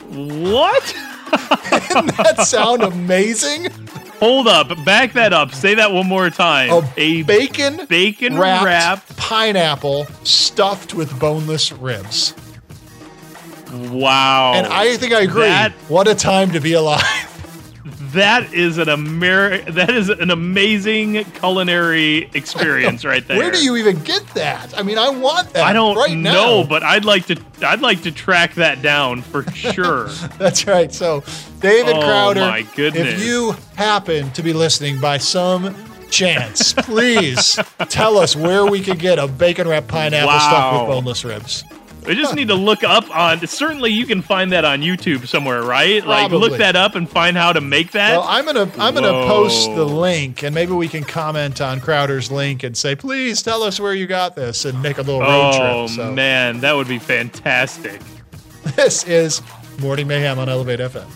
What? 0.09 0.95
Didn't 1.69 2.17
that 2.17 2.47
sound 2.47 2.81
amazing? 2.81 3.67
Hold 4.19 4.47
up, 4.47 4.69
back 4.83 5.13
that 5.13 5.31
up. 5.31 5.53
Say 5.53 5.75
that 5.75 5.91
one 5.91 6.07
more 6.07 6.31
time. 6.31 6.71
A, 6.71 6.91
a 6.97 7.21
bacon 7.21 7.85
bacon 7.87 8.39
wrapped, 8.39 8.65
wrapped 8.65 9.17
pineapple 9.17 10.05
stuffed 10.23 10.95
with 10.95 11.19
boneless 11.19 11.71
ribs. 11.71 12.33
Wow. 13.71 14.53
And 14.53 14.67
I 14.67 14.97
think 14.97 15.13
I 15.13 15.21
agree. 15.21 15.41
That, 15.43 15.71
what 15.89 16.07
a 16.07 16.15
time 16.15 16.51
to 16.51 16.59
be 16.59 16.73
alive. 16.73 17.03
That 18.11 18.53
is 18.53 18.77
an 18.77 18.89
Amer- 18.89 19.61
that 19.71 19.89
is 19.89 20.09
an 20.09 20.31
amazing 20.31 21.25
culinary 21.25 22.29
experience 22.33 23.03
right 23.03 23.25
there. 23.27 23.37
Where 23.37 23.51
do 23.51 23.63
you 23.63 23.75
even 23.75 23.99
get 24.03 24.25
that? 24.29 24.77
I 24.77 24.81
mean, 24.81 24.97
I 24.97 25.09
want 25.09 25.51
that. 25.53 25.63
I 25.63 25.73
don't 25.73 25.95
right 25.95 26.17
know, 26.17 26.65
but 26.67 26.83
I'd 26.83 27.05
like 27.05 27.25
to 27.27 27.37
I'd 27.61 27.81
like 27.81 28.01
to 28.03 28.11
track 28.11 28.55
that 28.55 28.81
down 28.81 29.21
for 29.21 29.43
sure. 29.51 30.07
That's 30.37 30.65
right. 30.65 30.93
So, 30.93 31.23
David 31.59 31.97
oh, 31.97 32.01
Crowder, 32.01 32.41
my 32.41 32.61
goodness. 32.75 33.13
if 33.13 33.25
you 33.25 33.55
happen 33.75 34.31
to 34.31 34.41
be 34.41 34.53
listening 34.53 34.99
by 34.99 35.17
some 35.17 35.75
chance, 36.09 36.73
please 36.73 37.59
tell 37.89 38.17
us 38.17 38.35
where 38.35 38.65
we 38.65 38.81
can 38.81 38.97
get 38.97 39.19
a 39.19 39.27
bacon 39.27 39.67
wrapped 39.67 39.89
pineapple 39.89 40.27
wow. 40.27 40.39
stuffed 40.39 40.79
with 40.79 40.95
boneless 40.95 41.25
ribs. 41.25 41.63
We 42.07 42.15
just 42.15 42.35
need 42.35 42.47
to 42.47 42.55
look 42.55 42.85
up 42.85 43.13
on. 43.13 43.45
Certainly, 43.45 43.91
you 43.91 44.05
can 44.05 44.21
find 44.21 44.53
that 44.53 44.63
on 44.63 44.81
YouTube 44.81 45.27
somewhere, 45.27 45.61
right? 45.61 46.01
Probably. 46.01 46.37
Like, 46.39 46.49
look 46.49 46.57
that 46.59 46.77
up 46.77 46.95
and 46.95 47.09
find 47.09 47.35
how 47.35 47.51
to 47.51 47.59
make 47.59 47.91
that. 47.91 48.11
Well, 48.17 48.25
I'm 48.25 48.45
gonna 48.45 48.71
I'm 48.79 48.95
Whoa. 48.95 49.01
gonna 49.01 49.27
post 49.27 49.75
the 49.75 49.83
link, 49.83 50.41
and 50.41 50.55
maybe 50.55 50.71
we 50.71 50.87
can 50.87 51.03
comment 51.03 51.59
on 51.59 51.81
Crowder's 51.81 52.31
link 52.31 52.63
and 52.63 52.77
say, 52.77 52.95
please 52.95 53.41
tell 53.41 53.61
us 53.61 53.77
where 53.77 53.93
you 53.93 54.07
got 54.07 54.37
this, 54.37 54.63
and 54.63 54.81
make 54.81 54.99
a 54.99 55.01
little 55.01 55.19
road 55.19 55.51
oh, 55.53 55.87
trip. 55.87 55.99
Oh 56.07 56.13
man, 56.13 56.61
that 56.61 56.77
would 56.77 56.87
be 56.87 56.97
fantastic. 56.97 58.01
This 58.77 59.05
is 59.05 59.41
Morning 59.79 60.07
Mayhem 60.07 60.39
on 60.39 60.47
Elevate 60.47 60.79
FM. 60.79 61.07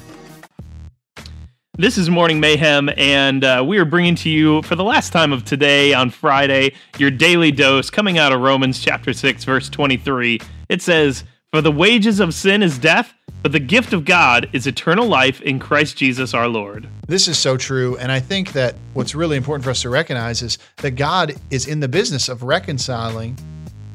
This 1.78 1.98
is 1.98 2.10
Morning 2.10 2.42
Mayhem, 2.42 2.90
and 2.98 3.46
uh, 3.46 3.64
we 3.66 3.78
are 3.78 3.86
bringing 3.86 4.16
to 4.16 4.30
you 4.30 4.62
for 4.64 4.76
the 4.76 4.84
last 4.84 5.14
time 5.14 5.32
of 5.32 5.46
today 5.46 5.94
on 5.94 6.10
Friday 6.10 6.74
your 6.98 7.12
daily 7.12 7.52
dose 7.52 7.90
coming 7.90 8.18
out 8.18 8.34
of 8.34 8.42
Romans 8.42 8.80
chapter 8.80 9.14
6, 9.14 9.46
verse 9.46 9.70
23. 9.70 10.40
It 10.72 10.82
says, 10.82 11.26
For 11.52 11.60
the 11.60 11.70
wages 11.70 12.22
of 12.22 12.34
sin 12.34 12.64
is 12.64 12.80
death, 12.80 13.14
but 13.44 13.52
the 13.52 13.60
gift 13.60 13.92
of 13.92 14.06
God 14.06 14.50
is 14.54 14.66
eternal 14.66 15.06
life 15.06 15.42
in 15.42 15.60
Christ 15.60 15.98
Jesus 15.98 16.34
our 16.34 16.48
Lord. 16.48 16.88
This 17.08 17.28
is 17.28 17.38
so 17.38 17.58
true. 17.58 17.98
And 17.98 18.10
I 18.10 18.22
think 18.22 18.54
that 18.54 18.76
what's 18.94 19.14
really 19.14 19.36
important 19.36 19.66
for 19.66 19.70
us 19.70 19.82
to 19.82 19.90
recognize 19.90 20.42
is 20.42 20.58
that 20.78 20.92
God 20.92 21.36
is 21.50 21.68
in 21.68 21.82
the 21.82 21.90
business 21.90 22.30
of 22.30 22.44
reconciling 22.44 23.38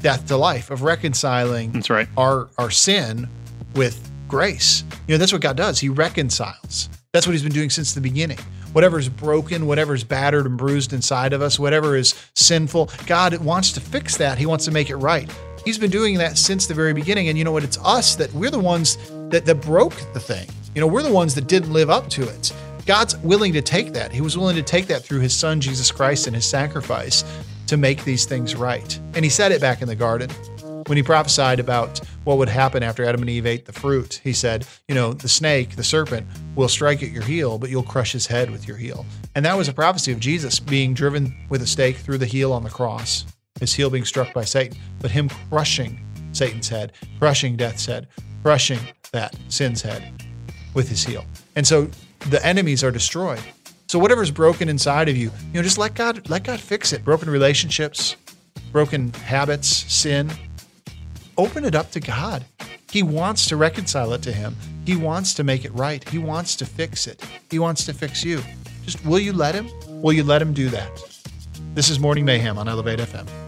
death 0.00 0.26
to 0.26 0.36
life, 0.36 0.70
of 0.70 0.82
reconciling 0.82 1.72
that's 1.72 1.88
right. 1.88 2.08
our, 2.18 2.50
our 2.58 2.70
sin 2.70 3.26
with 3.74 4.12
grace. 4.28 4.84
You 5.08 5.14
know, 5.14 5.18
that's 5.18 5.32
what 5.32 5.40
God 5.40 5.56
does. 5.56 5.80
He 5.80 5.88
reconciles. 5.88 6.90
That's 7.14 7.26
what 7.26 7.32
he's 7.32 7.42
been 7.42 7.52
doing 7.52 7.70
since 7.70 7.94
the 7.94 8.02
beginning. 8.02 8.38
Whatever's 8.74 9.08
broken, 9.08 9.66
whatever's 9.66 10.04
battered 10.04 10.44
and 10.44 10.58
bruised 10.58 10.92
inside 10.92 11.32
of 11.32 11.40
us, 11.40 11.58
whatever 11.58 11.96
is 11.96 12.14
sinful, 12.34 12.90
God 13.06 13.34
wants 13.38 13.72
to 13.72 13.80
fix 13.80 14.18
that. 14.18 14.36
He 14.36 14.44
wants 14.44 14.66
to 14.66 14.70
make 14.70 14.90
it 14.90 14.96
right. 14.96 15.30
He's 15.66 15.78
been 15.78 15.90
doing 15.90 16.16
that 16.18 16.38
since 16.38 16.66
the 16.66 16.74
very 16.74 16.94
beginning. 16.94 17.28
And 17.28 17.36
you 17.36 17.42
know 17.42 17.50
what? 17.50 17.64
It's 17.64 17.76
us 17.84 18.14
that 18.14 18.32
we're 18.32 18.50
the 18.50 18.58
ones 18.60 18.98
that, 19.30 19.44
that 19.46 19.56
broke 19.56 19.96
the 20.14 20.20
thing. 20.20 20.48
You 20.76 20.80
know, 20.80 20.86
we're 20.86 21.02
the 21.02 21.12
ones 21.12 21.34
that 21.34 21.48
didn't 21.48 21.72
live 21.72 21.90
up 21.90 22.08
to 22.10 22.22
it. 22.22 22.54
God's 22.86 23.16
willing 23.18 23.52
to 23.52 23.60
take 23.60 23.92
that. 23.92 24.12
He 24.12 24.20
was 24.20 24.38
willing 24.38 24.54
to 24.54 24.62
take 24.62 24.86
that 24.86 25.02
through 25.02 25.20
his 25.20 25.34
son, 25.34 25.60
Jesus 25.60 25.90
Christ, 25.90 26.28
and 26.28 26.36
his 26.36 26.48
sacrifice 26.48 27.24
to 27.66 27.76
make 27.76 28.04
these 28.04 28.26
things 28.26 28.54
right. 28.54 28.96
And 29.14 29.24
he 29.24 29.28
said 29.28 29.50
it 29.50 29.60
back 29.60 29.82
in 29.82 29.88
the 29.88 29.96
garden 29.96 30.30
when 30.86 30.96
he 30.96 31.02
prophesied 31.02 31.58
about 31.58 31.98
what 32.24 32.38
would 32.38 32.48
happen 32.48 32.82
after 32.82 33.04
Adam 33.04 33.20
and 33.22 33.30
Eve 33.30 33.46
ate 33.46 33.64
the 33.64 33.72
fruit, 33.72 34.20
he 34.22 34.32
said, 34.32 34.66
You 34.88 34.94
know, 34.94 35.12
the 35.12 35.28
snake, 35.28 35.76
the 35.76 35.84
serpent, 35.84 36.26
will 36.54 36.68
strike 36.68 37.02
at 37.02 37.10
your 37.10 37.24
heel, 37.24 37.58
but 37.58 37.70
you'll 37.70 37.82
crush 37.82 38.12
his 38.12 38.26
head 38.26 38.50
with 38.50 38.68
your 38.68 38.76
heel. 38.76 39.04
And 39.34 39.44
that 39.44 39.56
was 39.56 39.68
a 39.68 39.72
prophecy 39.72 40.12
of 40.12 40.20
Jesus 40.20 40.60
being 40.60 40.94
driven 40.94 41.34
with 41.48 41.62
a 41.62 41.66
stake 41.66 41.96
through 41.96 42.18
the 42.18 42.26
heel 42.26 42.52
on 42.52 42.62
the 42.62 42.70
cross, 42.70 43.24
his 43.60 43.72
heel 43.72 43.90
being 43.90 44.04
struck 44.04 44.32
by 44.32 44.44
Satan, 44.44 44.78
but 45.00 45.10
him 45.10 45.28
crushing 45.50 45.98
Satan's 46.32 46.68
head, 46.68 46.92
crushing 47.18 47.56
death's 47.56 47.86
head, 47.86 48.08
crushing 48.42 48.80
that 49.12 49.36
sin's 49.48 49.82
head 49.82 50.24
with 50.74 50.88
his 50.88 51.04
heel. 51.04 51.24
And 51.56 51.66
so 51.66 51.90
the 52.30 52.44
enemies 52.44 52.84
are 52.84 52.90
destroyed. 52.90 53.40
So 53.88 53.98
whatever's 53.98 54.30
broken 54.30 54.68
inside 54.68 55.08
of 55.08 55.16
you, 55.16 55.30
you 55.52 55.54
know, 55.54 55.62
just 55.62 55.78
let 55.78 55.94
God 55.94 56.28
let 56.28 56.44
God 56.44 56.60
fix 56.60 56.92
it. 56.92 57.04
Broken 57.04 57.30
relationships, 57.30 58.16
broken 58.72 59.12
habits, 59.12 59.68
sin, 59.68 60.30
open 61.38 61.64
it 61.64 61.74
up 61.74 61.90
to 61.92 62.00
God. 62.00 62.44
He 62.90 63.02
wants 63.02 63.46
to 63.46 63.56
reconcile 63.56 64.12
it 64.12 64.22
to 64.22 64.32
Him. 64.32 64.56
He 64.84 64.96
wants 64.96 65.34
to 65.34 65.44
make 65.44 65.64
it 65.64 65.72
right. 65.74 66.06
He 66.08 66.18
wants 66.18 66.56
to 66.56 66.66
fix 66.66 67.06
it. 67.06 67.22
He 67.50 67.58
wants 67.58 67.84
to 67.86 67.92
fix 67.92 68.24
you. 68.24 68.42
Just 68.84 69.04
will 69.04 69.18
you 69.18 69.32
let 69.32 69.54
Him? 69.54 69.68
Will 70.02 70.12
you 70.12 70.24
let 70.24 70.40
Him 70.40 70.52
do 70.52 70.68
that? 70.70 70.90
This 71.74 71.90
is 71.90 71.98
Morning 71.98 72.24
Mayhem 72.24 72.58
on 72.58 72.68
Elevate 72.68 73.00
FM. 73.00 73.45